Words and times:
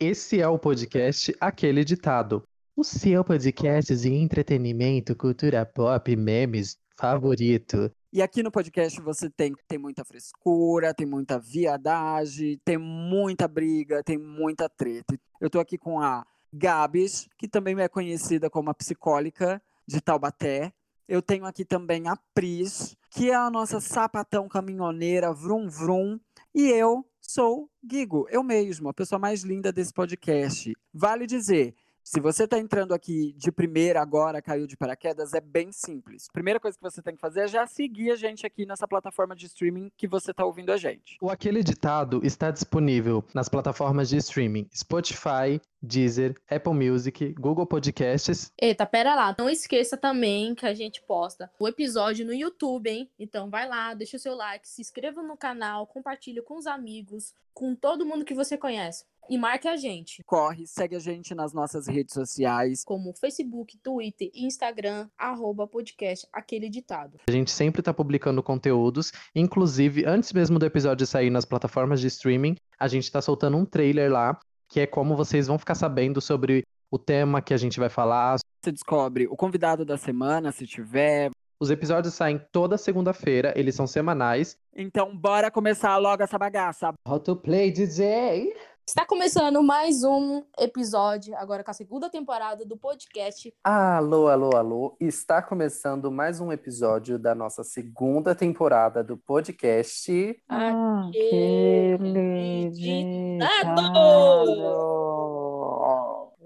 Esse 0.00 0.40
é 0.40 0.48
o 0.48 0.58
podcast 0.58 1.32
Aquele 1.40 1.84
Ditado. 1.84 2.42
O 2.76 2.82
seu 2.82 3.22
podcast 3.22 3.94
de 3.94 4.12
entretenimento, 4.12 5.14
cultura 5.14 5.64
pop, 5.64 6.16
memes 6.16 6.76
favorito. 6.96 7.92
E 8.12 8.20
aqui 8.20 8.42
no 8.42 8.50
podcast 8.50 9.00
você 9.00 9.30
tem, 9.30 9.54
tem 9.68 9.78
muita 9.78 10.04
frescura, 10.04 10.92
tem 10.92 11.06
muita 11.06 11.38
viadagem, 11.38 12.60
tem 12.64 12.76
muita 12.76 13.46
briga, 13.46 14.02
tem 14.02 14.18
muita 14.18 14.68
treta. 14.68 15.16
Eu 15.40 15.48
tô 15.48 15.60
aqui 15.60 15.78
com 15.78 16.00
a 16.00 16.26
Gabs, 16.52 17.28
que 17.38 17.46
também 17.46 17.80
é 17.80 17.86
conhecida 17.86 18.50
como 18.50 18.70
a 18.70 18.74
psicólica 18.74 19.62
de 19.86 20.00
Taubaté. 20.00 20.72
Eu 21.06 21.22
tenho 21.22 21.46
aqui 21.46 21.64
também 21.64 22.08
a 22.08 22.16
Pris, 22.34 22.96
que 23.10 23.30
é 23.30 23.34
a 23.36 23.48
nossa 23.48 23.78
sapatão 23.78 24.48
caminhoneira, 24.48 25.32
vrum 25.32 25.68
vrum. 25.68 26.18
E 26.52 26.68
eu 26.68 27.06
sou 27.26 27.70
Guigo, 27.82 28.26
eu 28.30 28.42
mesmo, 28.42 28.88
a 28.88 28.94
pessoa 28.94 29.18
mais 29.18 29.42
linda 29.42 29.72
desse 29.72 29.92
podcast. 29.92 30.72
Vale 30.92 31.26
dizer, 31.26 31.74
se 32.04 32.20
você 32.20 32.44
está 32.44 32.58
entrando 32.58 32.92
aqui 32.92 33.32
de 33.32 33.50
primeira 33.50 34.02
agora, 34.02 34.42
caiu 34.42 34.66
de 34.66 34.76
paraquedas, 34.76 35.32
é 35.32 35.40
bem 35.40 35.72
simples. 35.72 36.28
Primeira 36.30 36.60
coisa 36.60 36.76
que 36.76 36.82
você 36.82 37.00
tem 37.00 37.14
que 37.14 37.20
fazer 37.20 37.40
é 37.40 37.48
já 37.48 37.66
seguir 37.66 38.10
a 38.10 38.14
gente 38.14 38.46
aqui 38.46 38.66
nessa 38.66 38.86
plataforma 38.86 39.34
de 39.34 39.46
streaming 39.46 39.90
que 39.96 40.06
você 40.06 40.30
está 40.30 40.44
ouvindo 40.44 40.70
a 40.70 40.76
gente. 40.76 41.16
O 41.18 41.30
Aquele 41.30 41.64
Ditado 41.64 42.20
está 42.22 42.50
disponível 42.50 43.24
nas 43.32 43.48
plataformas 43.48 44.10
de 44.10 44.18
streaming 44.18 44.68
Spotify, 44.74 45.58
Deezer, 45.80 46.34
Apple 46.48 46.74
Music, 46.74 47.32
Google 47.38 47.66
Podcasts. 47.66 48.52
Eita, 48.60 48.84
pera 48.84 49.14
lá. 49.14 49.34
Não 49.38 49.48
esqueça 49.48 49.96
também 49.96 50.54
que 50.54 50.66
a 50.66 50.74
gente 50.74 51.00
posta 51.02 51.50
o 51.58 51.66
episódio 51.66 52.26
no 52.26 52.34
YouTube, 52.34 52.90
hein? 52.90 53.10
Então 53.18 53.48
vai 53.48 53.66
lá, 53.66 53.94
deixa 53.94 54.18
o 54.18 54.20
seu 54.20 54.34
like, 54.34 54.68
se 54.68 54.82
inscreva 54.82 55.22
no 55.22 55.38
canal, 55.38 55.86
compartilhe 55.86 56.42
com 56.42 56.58
os 56.58 56.66
amigos, 56.66 57.32
com 57.54 57.74
todo 57.74 58.04
mundo 58.04 58.24
que 58.24 58.34
você 58.34 58.58
conhece. 58.58 59.04
E 59.28 59.38
marque 59.38 59.66
a 59.66 59.76
gente. 59.76 60.22
Corre, 60.24 60.66
segue 60.66 60.96
a 60.96 60.98
gente 60.98 61.34
nas 61.34 61.54
nossas 61.54 61.86
redes 61.86 62.12
sociais. 62.12 62.84
Como 62.84 63.14
Facebook, 63.14 63.78
Twitter 63.78 64.30
e 64.34 64.44
Instagram, 64.46 65.08
arroba 65.16 65.66
podcast 65.66 66.26
Aquele 66.32 66.68
Ditado. 66.68 67.18
A 67.26 67.32
gente 67.32 67.50
sempre 67.50 67.80
está 67.80 67.94
publicando 67.94 68.42
conteúdos, 68.42 69.12
inclusive 69.34 70.04
antes 70.06 70.32
mesmo 70.32 70.58
do 70.58 70.66
episódio 70.66 71.06
sair 71.06 71.30
nas 71.30 71.44
plataformas 71.44 72.00
de 72.00 72.08
streaming, 72.08 72.56
a 72.78 72.86
gente 72.86 73.04
está 73.04 73.22
soltando 73.22 73.56
um 73.56 73.64
trailer 73.64 74.12
lá, 74.12 74.38
que 74.68 74.80
é 74.80 74.86
como 74.86 75.16
vocês 75.16 75.46
vão 75.46 75.58
ficar 75.58 75.74
sabendo 75.74 76.20
sobre 76.20 76.64
o 76.90 76.98
tema 76.98 77.40
que 77.40 77.54
a 77.54 77.56
gente 77.56 77.80
vai 77.80 77.88
falar. 77.88 78.36
Você 78.62 78.72
descobre 78.72 79.26
o 79.26 79.36
convidado 79.36 79.84
da 79.84 79.96
semana, 79.96 80.52
se 80.52 80.66
tiver. 80.66 81.30
Os 81.58 81.70
episódios 81.70 82.12
saem 82.12 82.38
toda 82.52 82.76
segunda-feira, 82.76 83.54
eles 83.56 83.74
são 83.74 83.86
semanais. 83.86 84.58
Então 84.74 85.16
bora 85.16 85.50
começar 85.50 85.96
logo 85.96 86.22
essa 86.22 86.38
bagaça. 86.38 86.92
How 87.08 87.18
to 87.20 87.36
play 87.36 87.70
DJ? 87.70 88.52
Está 88.86 89.06
começando 89.06 89.62
mais 89.62 90.04
um 90.04 90.42
episódio, 90.58 91.34
agora 91.38 91.64
com 91.64 91.70
a 91.70 91.74
segunda 91.74 92.10
temporada 92.10 92.66
do 92.66 92.76
podcast. 92.76 93.50
Alô, 93.64 94.28
alô, 94.28 94.54
alô. 94.54 94.94
Está 95.00 95.40
começando 95.40 96.12
mais 96.12 96.38
um 96.38 96.52
episódio 96.52 97.18
da 97.18 97.34
nossa 97.34 97.64
segunda 97.64 98.34
temporada 98.34 99.02
do 99.02 99.16
podcast. 99.16 100.38
Aquele 100.46 101.70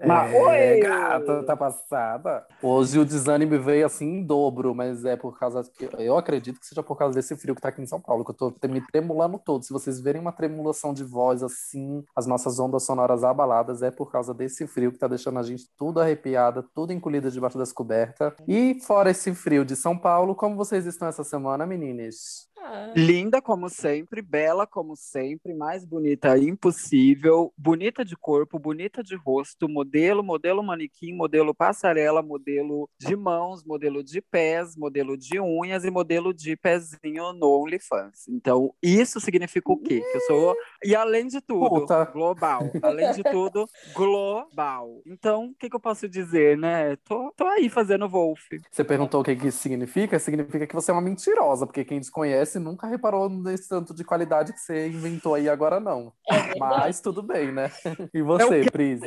Mas, 0.05 0.33
Oi, 0.33 0.79
gata, 0.79 1.43
tá 1.43 1.57
passada. 1.57 2.45
Hoje 2.61 2.99
o 2.99 3.05
desânimo 3.05 3.59
veio 3.59 3.85
assim 3.85 4.19
em 4.19 4.23
dobro, 4.23 4.73
mas 4.73 5.03
é 5.03 5.15
por 5.15 5.37
causa 5.37 5.63
que 5.63 5.89
eu 5.97 6.17
acredito 6.17 6.59
que 6.59 6.65
seja 6.65 6.81
por 6.81 6.97
causa 6.97 7.15
desse 7.15 7.35
frio 7.35 7.55
que 7.55 7.61
tá 7.61 7.69
aqui 7.69 7.81
em 7.81 7.85
São 7.85 7.99
Paulo, 7.99 8.23
que 8.23 8.31
eu 8.31 8.35
tô 8.35 8.53
me 8.67 8.81
tremulando 8.87 9.39
todo. 9.39 9.63
Se 9.63 9.73
vocês 9.73 9.99
verem 9.99 10.21
uma 10.21 10.31
tremulação 10.31 10.93
de 10.93 11.03
voz 11.03 11.43
assim, 11.43 12.03
as 12.15 12.25
nossas 12.25 12.59
ondas 12.59 12.83
sonoras 12.83 13.23
abaladas, 13.23 13.81
é 13.81 13.91
por 13.91 14.11
causa 14.11 14.33
desse 14.33 14.65
frio 14.67 14.91
que 14.91 14.99
tá 14.99 15.07
deixando 15.07 15.39
a 15.39 15.43
gente 15.43 15.65
tudo 15.77 15.99
arrepiada, 15.99 16.63
tudo 16.73 16.93
encolhida 16.93 17.29
debaixo 17.29 17.57
das 17.57 17.73
cobertas. 17.73 18.33
E 18.47 18.79
fora 18.81 19.11
esse 19.11 19.33
frio 19.33 19.65
de 19.65 19.75
São 19.75 19.97
Paulo, 19.97 20.35
como 20.35 20.55
vocês 20.55 20.85
estão 20.85 21.07
essa 21.07 21.23
semana, 21.23 21.65
meninas? 21.65 22.49
Ah, 22.61 22.93
Linda 22.95 23.41
como 23.41 23.69
sempre, 23.69 24.21
bela 24.21 24.67
como 24.67 24.95
sempre, 24.95 25.53
mais 25.53 25.85
bonita 25.85 26.37
impossível, 26.37 27.53
bonita 27.57 28.03
de 28.03 28.15
corpo, 28.15 28.59
bonita 28.59 29.03
de 29.03 29.15
rosto, 29.15 29.69
modelo, 29.69 30.23
modelo 30.23 30.61
manequim, 30.61 31.13
modelo 31.13 31.53
passarela, 31.53 32.21
modelo 32.21 32.89
de 32.99 33.15
mãos, 33.15 33.63
modelo 33.63 34.03
de 34.03 34.21
pés, 34.21 34.75
modelo 34.75 35.17
de 35.17 35.39
unhas 35.39 35.85
e 35.85 35.91
modelo 35.91 36.33
de 36.33 36.55
pezinho 36.55 37.33
no 37.33 37.61
OnlyFans. 37.61 38.27
Então, 38.27 38.73
isso 38.81 39.19
significa 39.19 39.71
o 39.71 39.77
quê? 39.77 40.01
Que 40.01 40.17
eu 40.17 40.21
sou. 40.21 40.55
E 40.83 40.95
além 40.95 41.27
de 41.27 41.41
tudo, 41.41 41.69
Puta. 41.69 42.05
global. 42.05 42.69
Além 42.81 43.11
de 43.13 43.23
tudo, 43.23 43.65
global. 43.93 45.01
Então, 45.05 45.45
o 45.45 45.55
que, 45.55 45.69
que 45.69 45.75
eu 45.75 45.79
posso 45.79 46.07
dizer, 46.09 46.57
né? 46.57 46.95
Tô, 46.97 47.31
tô 47.35 47.45
aí 47.45 47.69
fazendo 47.69 48.07
Wolf. 48.09 48.41
Você 48.69 48.83
perguntou 48.83 49.21
o 49.21 49.23
que 49.23 49.35
que 49.35 49.47
isso 49.47 49.59
significa? 49.59 50.19
Significa 50.19 50.65
que 50.67 50.75
você 50.75 50.91
é 50.91 50.93
uma 50.93 51.01
mentirosa, 51.01 51.65
porque 51.65 51.85
quem 51.85 51.99
desconhece 51.99 52.48
nunca 52.57 52.87
reparou 52.87 53.29
nesse 53.29 53.67
tanto 53.67 53.93
de 53.93 54.03
qualidade 54.03 54.53
que 54.53 54.59
você 54.59 54.87
inventou 54.87 55.35
aí 55.35 55.49
agora, 55.49 55.79
não. 55.79 56.13
é. 56.31 56.57
Mas 56.57 57.01
tudo 57.01 57.21
bem, 57.21 57.51
né? 57.51 57.69
E 58.13 58.21
você, 58.21 58.63
Prise? 58.71 59.05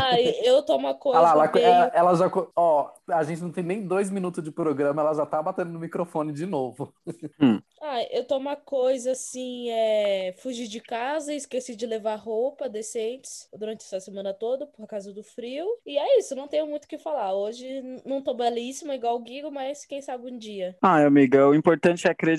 Ai, 0.00 0.34
eu 0.42 0.62
tô 0.62 0.76
uma 0.76 0.94
coisa 0.94 1.20
Olha 1.20 1.34
lá, 1.34 1.44
ela, 1.44 1.52
bem... 1.52 1.62
ela, 1.62 1.92
ela 1.94 2.14
já. 2.14 2.30
Ó, 2.56 2.90
a 3.08 3.22
gente 3.22 3.42
não 3.42 3.50
tem 3.50 3.62
nem 3.62 3.86
dois 3.86 4.10
minutos 4.10 4.42
de 4.42 4.50
programa, 4.50 5.02
ela 5.02 5.14
já 5.14 5.26
tá 5.26 5.42
batendo 5.42 5.70
no 5.70 5.78
microfone 5.78 6.32
de 6.32 6.46
novo. 6.46 6.92
Ai, 7.82 8.06
eu 8.10 8.24
tô 8.24 8.36
uma 8.38 8.56
coisa 8.56 9.12
assim, 9.12 9.70
é... 9.70 10.34
Fugir 10.38 10.68
de 10.68 10.80
casa, 10.80 11.34
esqueci 11.34 11.76
de 11.76 11.86
levar 11.86 12.16
roupa 12.16 12.68
decentes 12.68 13.48
durante 13.56 13.84
essa 13.84 14.00
semana 14.00 14.32
toda, 14.32 14.66
por 14.66 14.86
causa 14.86 15.12
do 15.12 15.22
frio. 15.22 15.66
E 15.84 15.98
é 15.98 16.18
isso, 16.18 16.34
não 16.34 16.48
tenho 16.48 16.66
muito 16.66 16.84
o 16.84 16.88
que 16.88 16.98
falar. 16.98 17.34
Hoje 17.34 17.82
não 18.04 18.22
tô 18.22 18.34
belíssima 18.34 18.94
igual 18.94 19.16
o 19.16 19.22
Guigo, 19.22 19.50
mas 19.50 19.84
quem 19.84 20.00
sabe 20.00 20.30
um 20.30 20.38
dia. 20.38 20.76
Ai, 20.82 21.04
amiga, 21.04 21.48
o 21.48 21.54
importante 21.54 22.06
é 22.06 22.10
acreditar. 22.10 22.31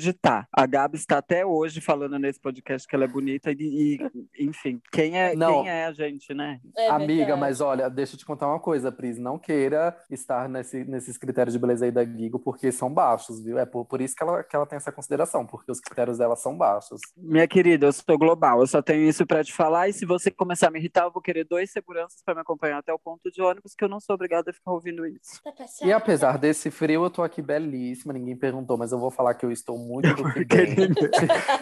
A 0.52 0.66
Gabi 0.66 0.98
está 0.98 1.18
até 1.18 1.46
hoje 1.46 1.81
falando 1.81 2.18
nesse 2.20 2.40
podcast 2.40 2.88
que 2.88 2.96
ela 2.96 3.06
é 3.06 3.08
bonita 3.08 3.52
e, 3.52 4.00
e, 4.38 4.46
enfim, 4.46 4.81
quem 4.92 5.20
é, 5.20 5.36
Não. 5.36 5.64
quem 5.64 5.70
é 5.72 5.86
a 5.86 5.92
gente, 5.94 6.34
né? 6.34 6.59
É 6.78 6.90
Amiga, 6.90 7.14
verdade. 7.26 7.40
mas 7.40 7.62
olha, 7.62 7.90
deixa 7.90 8.16
eu 8.16 8.18
te 8.20 8.26
contar 8.26 8.48
uma 8.48 8.59
coisa, 8.59 8.92
Pris. 8.92 9.18
Não 9.18 9.38
queira 9.38 9.96
estar 10.09 10.48
nesse- 10.50 10.84
nesses 10.86 11.18
critérios 11.18 11.53
de 11.53 11.59
beleza 11.59 11.86
aí 11.86 11.92
da 11.92 12.03
Gigo, 12.06 12.40
porque 12.40 12.72
são 12.72 12.94
baixos, 12.94 13.42
viu? 13.44 13.58
É 13.59 13.66
por, 13.66 13.86
por 13.86 14.02
isso 14.02 14.16
que 14.16 14.24
ela, 14.24 14.44
que 14.44 14.56
ela 14.56 14.66
tem 14.66 14.78
essa 14.78 14.92
consideração, 14.92 15.46
porque 15.46 15.72
os 15.72 15.80
critérios 15.80 16.18
dela 16.18 16.36
são 16.36 16.58
baixos. 16.58 17.00
Minha 17.18 17.48
querida, 17.48 17.88
eu 17.88 17.94
sou 17.94 18.18
global, 18.18 18.59
eu 18.59 18.68
só 18.68 18.82
tenho 18.82 19.08
isso 19.08 19.26
pra 19.26 19.44
te 19.44 19.53
falar. 19.53 19.90
E 19.90 19.94
se 19.94 20.06
você 20.06 20.30
começar 20.32 20.68
a 20.68 20.72
me 20.72 20.80
irritar, 20.80 21.03
eu 21.06 21.12
vou 21.12 21.22
querer 21.22 21.46
dois 21.46 21.72
seguranças 21.72 22.22
pra 22.24 22.34
me 22.36 22.42
acompanhar 22.42 22.80
até 22.80 22.94
o 22.94 23.00
ponto 23.00 23.32
de 23.32 23.42
ônibus, 23.42 23.74
que 23.76 23.84
eu 23.84 23.90
não 23.90 24.00
sou 24.00 24.14
obrigada 24.16 24.52
a 24.52 24.53
ficar 24.53 24.72
ouvindo 24.72 25.06
isso. 25.06 25.42
Tá. 25.44 25.52
E 25.84 25.92
apesar 25.92 26.38
desse 26.38 26.70
frio, 26.72 27.03
eu 27.06 27.09
tô 27.09 27.22
aqui 27.24 27.42
belíssima, 27.42 28.14
ninguém 28.14 28.36
perguntou, 28.36 28.78
mas 28.78 28.92
eu 28.92 29.00
vou 29.00 29.12
falar 29.12 29.34
que 29.36 29.46
eu 29.46 29.52
estou 29.52 29.78
muito 29.84 30.14
do 30.16 30.34
que 30.34 30.46
bem. 30.46 30.76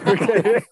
Porque 0.04 0.64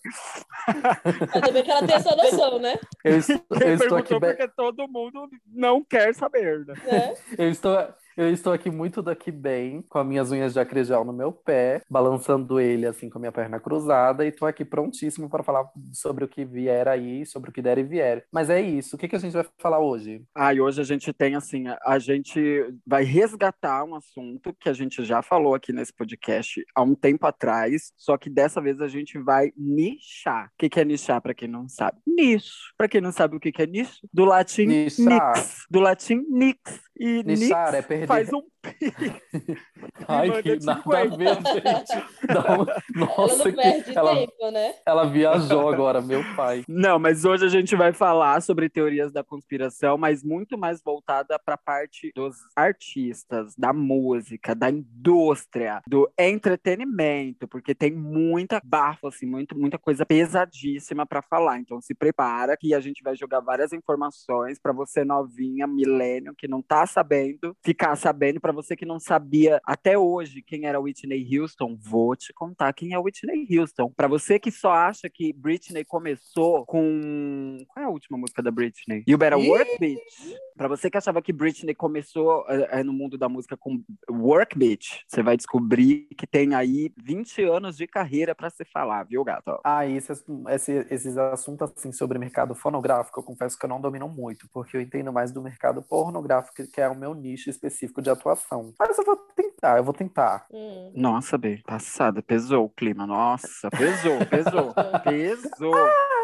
Ainda 1.34 1.52
bem 1.52 1.62
que 1.64 1.70
ela 1.70 1.86
tem 1.86 1.96
essa 1.96 2.16
noção, 2.16 2.58
né? 2.58 2.78
Eu 3.04 3.14
eu 3.60 3.74
estou 3.74 3.98
aqui 3.98 4.18
porque 4.18 4.48
todo 4.48 4.88
mundo 4.88 5.28
não 5.46 5.84
quer 5.84 6.14
saber, 6.14 6.64
né? 6.66 6.74
né? 6.84 7.14
Eu 7.38 7.50
estou, 7.50 7.76
eu 8.16 8.30
estou 8.32 8.52
aqui 8.52 8.70
muito 8.70 9.02
daqui 9.02 9.30
bem, 9.30 9.82
com 9.88 9.98
as 9.98 10.06
minhas 10.06 10.30
unhas 10.30 10.52
de 10.52 10.60
acrejal 10.60 11.04
no 11.04 11.12
meu 11.12 11.32
pé, 11.32 11.82
balançando 11.90 12.58
ele 12.60 12.86
assim 12.86 13.08
com 13.08 13.18
a 13.18 13.20
minha 13.20 13.32
perna 13.32 13.60
cruzada, 13.60 14.24
e 14.26 14.32
tô 14.32 14.46
aqui 14.46 14.64
prontíssimo 14.64 15.28
para 15.28 15.42
falar 15.42 15.68
sobre 15.92 16.24
o 16.24 16.28
que 16.28 16.44
vier 16.44 16.88
aí, 16.88 17.24
sobre 17.26 17.50
o 17.50 17.52
que 17.52 17.62
der 17.62 17.78
e 17.78 17.82
vier. 17.82 18.24
Mas 18.32 18.50
é 18.50 18.60
isso. 18.60 18.96
O 18.96 18.98
que, 18.98 19.08
que 19.08 19.16
a 19.16 19.18
gente 19.18 19.32
vai 19.32 19.46
falar 19.58 19.78
hoje? 19.80 20.22
Ah, 20.34 20.52
e 20.54 20.60
hoje 20.60 20.80
a 20.80 20.84
gente 20.84 21.12
tem 21.12 21.34
assim, 21.34 21.64
a- 21.68 21.98
gente 22.00 22.40
vai 22.86 23.04
resgatar 23.04 23.84
um 23.84 23.94
assunto 23.94 24.54
que 24.58 24.68
a 24.68 24.72
gente 24.72 25.04
já 25.04 25.20
falou 25.22 25.54
aqui 25.54 25.70
nesse 25.72 25.92
podcast 25.92 26.64
há 26.74 26.82
um 26.82 26.94
tempo 26.94 27.26
atrás, 27.26 27.92
só 27.96 28.16
que 28.16 28.30
dessa 28.30 28.60
vez 28.60 28.80
a 28.80 28.88
gente 28.88 29.18
vai 29.18 29.52
nichar. 29.56 30.46
O 30.46 30.50
que, 30.58 30.68
que 30.68 30.80
é 30.80 30.84
nichar, 30.84 31.20
para 31.20 31.34
quem 31.34 31.48
não 31.48 31.68
sabe? 31.68 31.98
Nicho. 32.06 32.72
Para 32.76 32.88
quem 32.88 33.00
não 33.00 33.12
sabe 33.12 33.36
o 33.36 33.40
que, 33.40 33.52
que 33.52 33.62
é 33.62 33.66
nicho, 33.66 33.98
do 34.12 34.24
latim 34.24 34.66
Nichar. 34.66 35.04
nix. 35.36 35.66
Do 35.70 35.80
latim 35.80 36.24
nix. 36.30 36.80
E 36.98 37.22
Nichar 37.22 37.72
nix 37.72 37.74
é 37.74 37.82
perder- 38.06 38.30
faz 38.30 38.32
um 38.32 38.42
Ai, 40.06 40.42
que 40.42 40.58
nada 40.64 40.80
a 40.80 41.02
50. 41.02 41.16
ver, 41.16 41.34
gente. 41.34 42.04
Ela 42.28 42.66
Nossa, 42.94 43.36
não 43.36 43.44
que... 43.44 43.52
perde 43.52 43.96
ela, 43.96 44.14
tempo, 44.14 44.50
né? 44.50 44.74
ela 44.86 45.04
viajou 45.04 45.68
agora, 45.68 46.00
meu 46.00 46.22
pai. 46.36 46.64
Não, 46.68 46.98
mas 46.98 47.24
hoje 47.24 47.44
a 47.44 47.48
gente 47.48 47.74
vai 47.74 47.92
falar 47.92 48.40
sobre 48.42 48.68
teorias 48.68 49.12
da 49.12 49.24
conspiração, 49.24 49.96
mas 49.96 50.22
muito 50.22 50.58
mais 50.58 50.82
voltada 50.82 51.38
para 51.38 51.54
a 51.54 51.58
parte 51.58 52.12
dos 52.14 52.36
artistas, 52.54 53.54
da 53.56 53.72
música, 53.72 54.54
da 54.54 54.70
indústria, 54.70 55.80
do 55.86 56.10
entretenimento, 56.18 57.48
porque 57.48 57.74
tem 57.74 57.92
muita 57.92 58.60
bafo, 58.62 59.08
assim, 59.08 59.26
muito, 59.26 59.58
muita 59.58 59.78
coisa 59.78 60.04
pesadíssima 60.04 61.06
para 61.06 61.22
falar. 61.22 61.58
Então 61.58 61.80
se 61.80 61.94
prepara 61.94 62.56
que 62.56 62.74
a 62.74 62.80
gente 62.80 63.02
vai 63.02 63.16
jogar 63.16 63.40
várias 63.40 63.72
informações 63.72 64.58
para 64.58 64.72
você 64.72 65.04
novinha, 65.04 65.66
milênio, 65.66 66.34
que 66.36 66.46
não 66.46 66.62
tá 66.62 66.86
sabendo, 66.86 67.56
ficar 67.62 67.96
sabendo 67.96 68.40
para 68.40 68.49
para 68.50 68.56
você 68.62 68.74
que 68.74 68.84
não 68.84 68.98
sabia 68.98 69.60
até 69.64 69.96
hoje 69.96 70.42
quem 70.42 70.66
era 70.66 70.80
Whitney 70.80 71.38
Houston, 71.38 71.78
vou 71.80 72.16
te 72.16 72.32
contar 72.32 72.72
quem 72.72 72.92
é 72.92 72.98
Whitney 72.98 73.46
Houston. 73.56 73.92
Para 73.96 74.08
você 74.08 74.40
que 74.40 74.50
só 74.50 74.72
acha 74.72 75.08
que 75.08 75.32
Britney 75.32 75.84
começou 75.84 76.66
com 76.66 77.58
qual 77.68 77.84
é 77.84 77.86
a 77.86 77.90
última 77.90 78.18
música 78.18 78.42
da 78.42 78.50
Britney? 78.50 79.04
You 79.06 79.16
Better 79.16 79.38
Work 79.38 79.78
Bitch. 79.78 80.34
Para 80.56 80.66
você 80.66 80.90
que 80.90 80.98
achava 80.98 81.22
que 81.22 81.32
Britney 81.32 81.74
começou 81.74 82.44
é, 82.48 82.82
no 82.82 82.92
mundo 82.92 83.16
da 83.16 83.28
música 83.28 83.56
com 83.56 83.82
Work 84.10 84.58
Bitch, 84.58 85.02
você 85.06 85.22
vai 85.22 85.36
descobrir 85.36 86.08
que 86.18 86.26
tem 86.26 86.54
aí 86.54 86.92
20 87.02 87.44
anos 87.44 87.76
de 87.76 87.86
carreira 87.86 88.34
para 88.34 88.50
se 88.50 88.64
falar, 88.64 89.04
viu, 89.04 89.22
gato? 89.22 89.60
Ah, 89.62 89.86
isso, 89.86 90.12
esse, 90.48 90.86
esses 90.90 91.16
assuntos 91.16 91.70
assim 91.70 91.92
sobre 91.92 92.18
mercado 92.18 92.54
fonográfico, 92.54 93.20
eu 93.20 93.24
confesso 93.24 93.56
que 93.56 93.64
eu 93.64 93.70
não 93.70 93.80
domino 93.80 94.08
muito, 94.08 94.48
porque 94.52 94.76
eu 94.76 94.80
entendo 94.80 95.12
mais 95.12 95.30
do 95.30 95.40
mercado 95.40 95.82
pornográfico, 95.82 96.68
que 96.68 96.80
é 96.80 96.88
o 96.88 96.96
meu 96.96 97.14
nicho 97.14 97.48
específico 97.48 98.02
de 98.02 98.10
atuação. 98.10 98.39
Mas 98.78 98.98
eu 98.98 99.04
vou 99.04 99.16
tentar, 99.16 99.78
eu 99.78 99.84
vou 99.84 99.94
tentar. 99.94 100.46
Hum. 100.52 100.92
Nossa, 100.94 101.38
B, 101.38 101.62
passada, 101.66 102.22
pesou 102.22 102.64
o 102.64 102.70
clima. 102.70 103.06
Nossa, 103.06 103.70
pesou, 103.70 104.26
pesou, 104.26 104.74
pesou. 105.04 105.74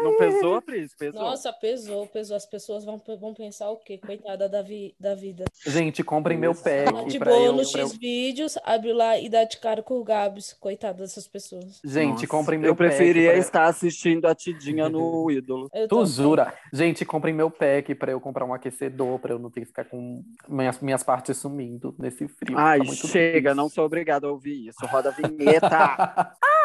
Não 0.01 0.17
pesou, 0.17 0.61
Pris? 0.61 0.93
Pesou. 0.95 1.21
Nossa, 1.21 1.51
pesou, 1.53 2.07
pesou. 2.07 2.35
As 2.37 2.45
pessoas 2.45 2.83
vão, 2.85 3.01
vão 3.19 3.33
pensar 3.33 3.69
o 3.69 3.77
quê? 3.77 3.97
Coitada 3.97 4.47
da, 4.49 4.61
vi, 4.61 4.95
da 4.99 5.15
vida. 5.15 5.45
Gente, 5.65 6.03
comprem 6.03 6.37
meu 6.37 6.53
pack. 6.53 6.91
Tá 6.93 7.03
de 7.03 7.19
boa 7.19 7.37
eu, 7.37 7.53
no 7.53 7.69
pra 7.71 7.81
eu- 7.81 7.87
X 7.87 7.97
vídeos, 7.97 8.57
abre 8.63 8.93
lá 8.93 9.17
e 9.19 9.29
dá 9.29 9.43
de 9.43 9.57
cara 9.57 9.81
com 9.81 9.95
o 9.99 10.03
Gabs. 10.03 10.53
Coitada 10.59 10.99
dessas 10.99 11.27
pessoas. 11.27 11.79
Gente, 11.83 12.11
Nossa, 12.13 12.27
comprem 12.27 12.59
meu 12.59 12.69
Eu 12.71 12.75
preferia 12.75 13.29
pack. 13.29 13.33
pra- 13.33 13.39
estar 13.45 13.65
assistindo 13.65 14.25
a 14.25 14.35
Tidinha 14.35 14.89
no 14.89 15.29
ídolo. 15.31 15.69
Eu 15.73 15.87
Tu 15.87 16.05
jura? 16.05 16.53
Gente, 16.73 17.03
comprem 17.05 17.33
meu 17.33 17.49
pack 17.49 17.93
pra 17.95 18.11
eu 18.11 18.19
comprar 18.19 18.45
um 18.45 18.53
aquecedor, 18.53 19.19
pra 19.19 19.33
eu 19.33 19.39
não 19.39 19.49
ter 19.49 19.61
que 19.61 19.67
ficar 19.67 19.85
com 19.85 20.23
minhas, 20.47 20.79
minhas 20.79 21.03
partes 21.03 21.37
sumindo 21.37 21.95
nesse 21.97 22.27
frio. 22.27 22.57
Ai, 22.57 22.79
Tá 22.79 22.83
muito 22.85 23.07
chega, 23.07 23.49
triste. 23.49 23.55
não 23.55 23.69
sou 23.69 23.85
obrigado 23.85 24.25
a 24.27 24.31
ouvir 24.31 24.67
isso. 24.67 24.85
Roda 24.85 25.09
a 25.09 25.11
vinheta. 25.11 26.35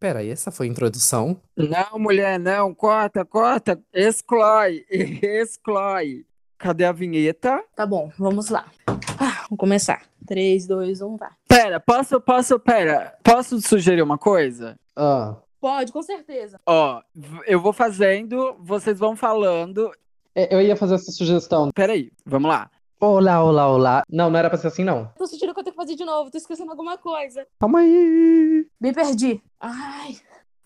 Peraí, 0.00 0.30
essa 0.30 0.50
foi 0.50 0.66
a 0.66 0.70
introdução? 0.70 1.40
não, 1.56 1.98
mulher, 1.98 2.38
não. 2.38 2.74
Corta, 2.74 3.24
corta. 3.24 3.80
Exclói, 3.92 4.84
exclói. 5.22 6.24
Cadê 6.56 6.84
a 6.84 6.92
vinheta? 6.92 7.62
Tá 7.74 7.86
bom, 7.86 8.10
vamos 8.18 8.48
lá. 8.48 8.66
Ah, 8.86 9.44
vamos 9.48 9.58
começar. 9.58 10.02
3, 10.26 10.66
2, 10.66 11.00
1, 11.00 11.16
vai. 11.16 11.30
Pera, 11.48 11.80
posso, 11.80 12.20
posso, 12.20 12.58
pera. 12.58 13.16
Posso 13.22 13.60
sugerir 13.60 14.02
uma 14.02 14.18
coisa? 14.18 14.78
Ah, 14.96 15.36
Pode, 15.60 15.90
com 15.90 16.02
certeza. 16.02 16.60
Ó, 16.64 17.00
eu 17.44 17.60
vou 17.60 17.72
fazendo, 17.72 18.56
vocês 18.60 18.96
vão 18.98 19.16
falando. 19.16 19.90
é, 20.34 20.54
eu 20.54 20.60
ia 20.60 20.76
fazer 20.76 20.94
essa 20.94 21.10
sugestão. 21.10 21.70
Peraí, 21.74 22.12
vamos 22.24 22.48
lá. 22.48 22.70
Olá, 23.00 23.42
olá, 23.44 23.68
olá. 23.68 24.02
Não, 24.10 24.28
não 24.28 24.38
era 24.38 24.48
pra 24.50 24.58
ser 24.58 24.66
assim, 24.68 24.82
não. 24.84 25.06
Tô 25.16 25.26
sentindo 25.26 25.54
que 25.54 25.60
eu 25.60 25.64
tenho 25.64 25.74
que 25.76 25.80
fazer 25.80 25.94
de 25.94 26.04
novo, 26.04 26.30
tô 26.30 26.38
esquecendo 26.38 26.70
alguma 26.70 26.98
coisa. 26.98 27.46
Calma 27.60 27.80
aí. 27.80 28.66
Me 28.80 28.92
perdi. 28.92 29.40
Ai. 29.60 30.16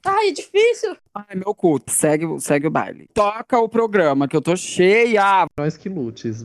Ai, 0.04 0.28
é 0.28 0.32
difícil. 0.32 0.96
Ai, 1.14 1.36
meu 1.36 1.54
culto. 1.54 1.92
Segue, 1.92 2.24
o- 2.26 2.40
segue 2.40 2.66
o 2.66 2.70
baile. 2.70 3.06
Toca 3.14 3.58
o 3.58 3.68
programa, 3.68 4.26
que 4.26 4.34
eu 4.36 4.40
tô 4.42 4.56
cheia. 4.56 5.46
Nós 5.58 5.76
que 5.76 5.88
lutes. 5.88 6.44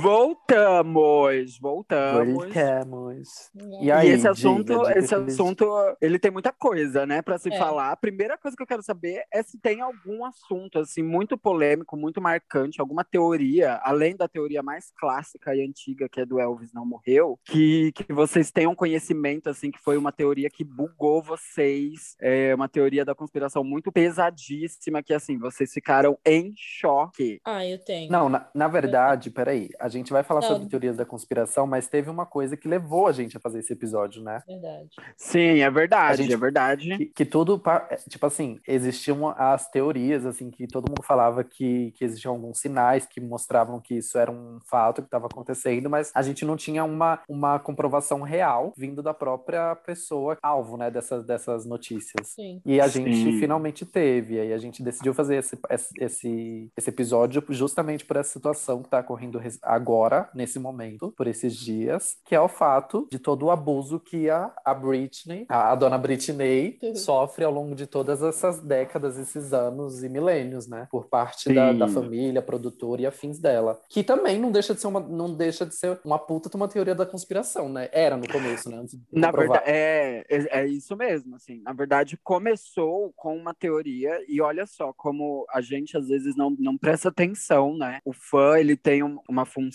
Voltamos, 0.00 1.58
voltamos. 1.58 2.34
Voltamos. 2.34 3.50
E 3.80 3.86
E 3.86 3.92
aí, 3.92 4.08
esse 4.10 4.28
assunto, 4.28 4.72
diga, 4.72 4.88
diga 4.88 4.98
esse 4.98 5.14
assunto, 5.14 5.66
ele 6.00 6.18
tem 6.18 6.30
muita 6.30 6.52
coisa, 6.52 7.04
né, 7.04 7.20
para 7.20 7.38
se 7.38 7.52
É. 7.52 7.58
falar. 7.58 7.90
A 7.92 7.96
primeira 7.96 8.38
coisa 8.38 8.56
que 8.56 8.62
eu 8.62 8.66
quero 8.66 8.82
saber 8.82 9.22
é 9.32 9.42
se 9.42 9.58
tem 9.58 9.80
algum 9.80 10.24
assunto 10.24 10.78
assim 10.78 11.02
muito 11.02 11.36
polêmico, 11.36 11.96
muito 11.96 12.20
marcante, 12.20 12.80
alguma 12.80 13.04
teoria, 13.04 13.80
além 13.82 14.16
da 14.16 14.28
teoria 14.28 14.62
mais 14.62 14.92
clássica 14.98 15.54
e 15.54 15.62
antiga 15.66 16.08
que 16.08 16.20
é 16.20 16.26
do 16.26 16.38
Elvis 16.38 16.72
não 16.72 16.86
morreu, 16.86 17.38
que, 17.44 17.92
que 17.92 18.12
vocês 18.12 18.50
tenham 18.50 18.74
conhecimento 18.74 19.48
assim 19.50 19.70
que 19.70 19.78
foi 19.80 19.96
uma 19.96 20.12
teoria 20.12 20.48
que 20.48 20.62
bugou 20.64 21.22
vocês, 21.22 22.16
é 22.20 22.54
uma 22.54 22.68
teoria 22.68 23.04
da 23.04 23.14
conspiração 23.14 23.64
muito 23.64 23.90
pesadíssima 23.90 25.02
que 25.02 25.12
assim 25.12 25.38
vocês 25.38 25.72
ficaram 25.72 26.18
em 26.24 26.52
choque. 26.56 27.40
Ah, 27.44 27.66
eu 27.66 27.78
tenho. 27.78 28.10
Não, 28.10 28.28
na, 28.28 28.48
na 28.54 28.68
verdade, 28.68 29.30
peraí, 29.30 29.68
a 29.80 29.87
gente 29.88 30.12
vai 30.12 30.22
falar 30.22 30.40
Não. 30.40 30.48
sobre 30.48 30.68
teorias 30.68 30.96
da 30.96 31.04
conspiração, 31.04 31.66
mas 31.66 31.86
teve 31.88 32.10
uma 32.10 32.26
coisa 32.26 32.56
que 32.56 32.68
levou 32.68 33.06
a 33.06 33.12
gente 33.12 33.36
a 33.36 33.40
fazer 33.40 33.60
esse 33.60 33.72
episódio, 33.72 34.22
né? 34.22 34.42
Verdade. 34.46 34.88
Sim, 35.16 35.60
é 35.60 35.70
verdade, 35.70 36.12
A 36.12 36.16
gente- 36.24 36.34
é 36.34 36.36
verdade. 36.36 36.96
Que, 36.98 37.06
que 37.06 37.24
tudo, 37.24 37.60
é, 37.90 37.96
tipo 38.08 38.24
assim, 38.26 38.58
existiam 38.66 39.28
as 39.36 39.70
teorias, 39.70 40.24
assim, 40.26 40.50
que 40.50 40.66
todo 40.66 40.88
mundo 40.88 41.02
falava 41.02 41.42
que, 41.44 41.92
que 41.92 42.04
existiam 42.04 42.32
alguns 42.34 42.58
sinais 42.60 43.06
que 43.06 43.20
mostravam 43.20 43.80
que 43.80 43.94
isso 43.96 44.18
era 44.18 44.30
um 44.30 44.58
fato 44.64 45.02
que 45.02 45.06
estava 45.08 45.26
acontecendo, 45.26 45.88
mas 45.90 46.10
a 46.14 46.22
gente 46.22 46.44
não 46.44 46.56
tinha 46.56 46.84
uma, 46.84 47.20
uma 47.28 47.58
comprovação 47.58 48.22
real 48.22 48.72
vindo 48.76 49.02
da 49.02 49.14
própria 49.14 49.74
pessoa 49.76 50.36
alvo, 50.42 50.76
né, 50.76 50.90
dessas, 50.90 51.24
dessas 51.24 51.64
notícias. 51.66 52.28
Sim. 52.28 52.60
E 52.64 52.80
a 52.80 52.88
Sim. 52.88 53.04
gente 53.10 53.38
finalmente 53.38 53.84
teve, 53.86 54.34
e 54.34 54.40
aí 54.40 54.52
a 54.52 54.58
gente 54.58 54.82
decidiu 54.82 55.12
fazer 55.14 55.36
esse, 55.36 55.58
esse, 56.00 56.70
esse 56.76 56.90
episódio 56.90 57.44
justamente 57.50 58.04
por 58.04 58.16
essa 58.16 58.30
situação 58.32 58.80
que 58.80 58.86
está 58.86 59.00
ocorrendo 59.00 59.38
res- 59.38 59.58
agora, 59.78 60.28
nesse 60.34 60.58
momento, 60.58 61.12
por 61.16 61.26
esses 61.26 61.56
dias, 61.56 62.16
que 62.24 62.34
é 62.34 62.40
o 62.40 62.48
fato 62.48 63.08
de 63.10 63.18
todo 63.18 63.46
o 63.46 63.50
abuso 63.50 63.98
que 64.00 64.28
a, 64.28 64.52
a 64.64 64.74
Britney, 64.74 65.46
a, 65.48 65.72
a 65.72 65.74
dona 65.74 65.96
Britney, 65.96 66.78
Uhum. 66.82 66.94
sofre 66.96 67.44
ao 67.44 67.52
longo 67.52 67.74
de 67.74 67.86
todas 67.86 68.22
essas 68.22 68.60
décadas, 68.60 69.16
esses 69.18 69.52
anos 69.52 70.02
e 70.02 70.08
milênios, 70.08 70.68
né? 70.68 70.86
Por 70.90 71.06
parte 71.08 71.52
da, 71.52 71.72
da 71.72 71.88
família, 71.88 72.42
produtora 72.42 73.02
e 73.02 73.06
afins 73.06 73.38
dela. 73.38 73.80
Que 73.88 74.02
também 74.02 74.38
não 74.38 74.50
deixa 74.50 74.74
de 74.74 74.80
ser 74.80 74.86
uma, 74.88 75.00
não 75.00 75.34
deixa 75.34 75.64
de 75.64 75.74
ser 75.74 75.98
uma 76.04 76.18
puta 76.18 76.48
de 76.50 76.56
uma 76.56 76.68
teoria 76.68 76.94
da 76.94 77.06
conspiração, 77.06 77.68
né? 77.68 77.88
Era 77.92 78.16
no 78.16 78.28
começo, 78.28 78.68
né? 78.70 78.76
Antes 78.78 78.94
de 78.96 79.02
Na 79.12 79.30
verdade, 79.30 79.64
é, 79.66 80.24
é, 80.28 80.60
é 80.60 80.66
isso 80.66 80.96
mesmo, 80.96 81.36
assim. 81.36 81.60
Na 81.62 81.72
verdade, 81.72 82.18
começou 82.22 83.12
com 83.16 83.36
uma 83.36 83.54
teoria 83.54 84.18
e 84.28 84.40
olha 84.40 84.66
só 84.66 84.92
como 84.92 85.46
a 85.50 85.60
gente 85.60 85.96
às 85.96 86.08
vezes 86.08 86.36
não, 86.36 86.50
não 86.58 86.76
presta 86.76 87.08
atenção, 87.08 87.76
né? 87.76 88.00
O 88.04 88.12
fã, 88.12 88.58
ele 88.58 88.76
tem 88.76 89.02
um- 89.02 89.18
uma 89.28 89.44
função 89.44 89.67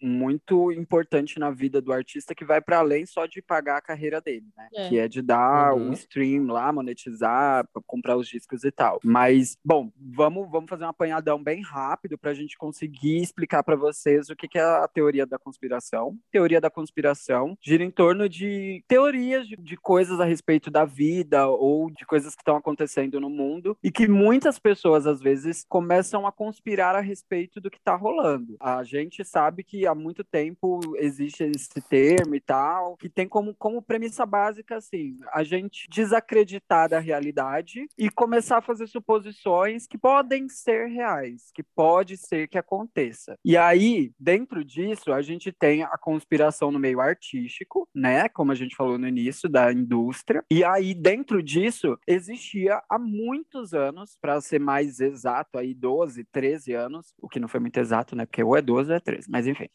muito 0.00 0.70
importante 0.72 1.38
na 1.38 1.50
vida 1.50 1.80
do 1.80 1.92
artista 1.92 2.34
que 2.34 2.44
vai 2.44 2.60
para 2.60 2.78
além 2.78 3.06
só 3.06 3.26
de 3.26 3.40
pagar 3.42 3.78
a 3.78 3.82
carreira 3.82 4.20
dele, 4.20 4.46
né? 4.56 4.68
É. 4.74 4.88
Que 4.88 4.98
é 4.98 5.08
de 5.08 5.22
dar 5.22 5.74
Uhum. 5.74 5.90
o 5.90 5.92
stream 5.92 6.46
lá, 6.46 6.72
monetizar, 6.72 7.66
pra 7.72 7.82
comprar 7.86 8.16
os 8.16 8.28
discos 8.28 8.64
e 8.64 8.70
tal. 8.70 9.00
Mas, 9.04 9.56
bom, 9.64 9.90
vamos, 9.96 10.50
vamos 10.50 10.68
fazer 10.68 10.84
um 10.84 10.88
apanhadão 10.88 11.42
bem 11.42 11.62
rápido 11.62 12.18
para 12.18 12.30
a 12.30 12.34
gente 12.34 12.56
conseguir 12.56 13.22
explicar 13.22 13.62
para 13.62 13.76
vocês 13.76 14.28
o 14.28 14.36
que, 14.36 14.48
que 14.48 14.58
é 14.58 14.62
a 14.62 14.88
teoria 14.88 15.26
da 15.26 15.38
conspiração. 15.38 16.16
Teoria 16.30 16.60
da 16.60 16.70
conspiração 16.70 17.56
gira 17.60 17.82
em 17.84 17.90
torno 17.90 18.28
de 18.28 18.82
teorias 18.88 19.46
de, 19.46 19.56
de 19.56 19.76
coisas 19.76 20.20
a 20.20 20.24
respeito 20.24 20.70
da 20.70 20.84
vida 20.84 21.46
ou 21.48 21.90
de 21.90 22.04
coisas 22.06 22.34
que 22.34 22.40
estão 22.42 22.56
acontecendo 22.56 23.20
no 23.20 23.28
mundo 23.30 23.76
e 23.82 23.90
que 23.90 24.08
muitas 24.08 24.58
pessoas, 24.58 25.06
às 25.06 25.20
vezes, 25.20 25.64
começam 25.68 26.26
a 26.26 26.32
conspirar 26.32 26.94
a 26.94 27.00
respeito 27.00 27.60
do 27.60 27.70
que 27.70 27.78
está 27.78 27.94
rolando. 27.94 28.56
A 28.60 28.82
gente 28.82 29.05
sabe 29.24 29.62
que 29.62 29.86
há 29.86 29.94
muito 29.94 30.24
tempo 30.24 30.80
existe 30.96 31.44
esse 31.44 31.80
termo 31.88 32.34
e 32.34 32.40
tal, 32.40 32.96
que 32.96 33.08
tem 33.08 33.28
como, 33.28 33.54
como 33.54 33.82
premissa 33.82 34.24
básica, 34.24 34.76
assim, 34.76 35.16
a 35.32 35.42
gente 35.42 35.88
desacreditar 35.90 36.88
da 36.88 36.98
realidade 36.98 37.86
e 37.96 38.10
começar 38.10 38.58
a 38.58 38.62
fazer 38.62 38.86
suposições 38.86 39.86
que 39.86 39.98
podem 39.98 40.48
ser 40.48 40.86
reais, 40.86 41.50
que 41.54 41.62
pode 41.62 42.16
ser 42.16 42.48
que 42.48 42.58
aconteça. 42.58 43.38
E 43.44 43.56
aí, 43.56 44.12
dentro 44.18 44.64
disso, 44.64 45.12
a 45.12 45.22
gente 45.22 45.52
tem 45.52 45.82
a 45.82 45.96
conspiração 45.98 46.70
no 46.70 46.78
meio 46.78 47.00
artístico, 47.00 47.88
né? 47.94 48.28
Como 48.28 48.52
a 48.52 48.54
gente 48.54 48.76
falou 48.76 48.98
no 48.98 49.08
início, 49.08 49.48
da 49.48 49.72
indústria. 49.72 50.44
E 50.50 50.64
aí, 50.64 50.94
dentro 50.94 51.42
disso, 51.42 51.98
existia 52.06 52.82
há 52.88 52.98
muitos 52.98 53.72
anos, 53.74 54.16
para 54.20 54.40
ser 54.40 54.60
mais 54.60 55.00
exato, 55.00 55.58
aí 55.58 55.74
12, 55.74 56.24
13 56.24 56.72
anos, 56.72 57.14
o 57.20 57.28
que 57.28 57.40
não 57.40 57.48
foi 57.48 57.60
muito 57.60 57.78
exato, 57.78 58.14
né? 58.14 58.26
Porque 58.26 58.42
ou 58.42 58.56
é 58.56 58.62
12 58.62 58.90
ou 58.90 58.95
é 58.96 59.00
13, 59.00 59.30
mas 59.30 59.46
enfim. 59.46 59.66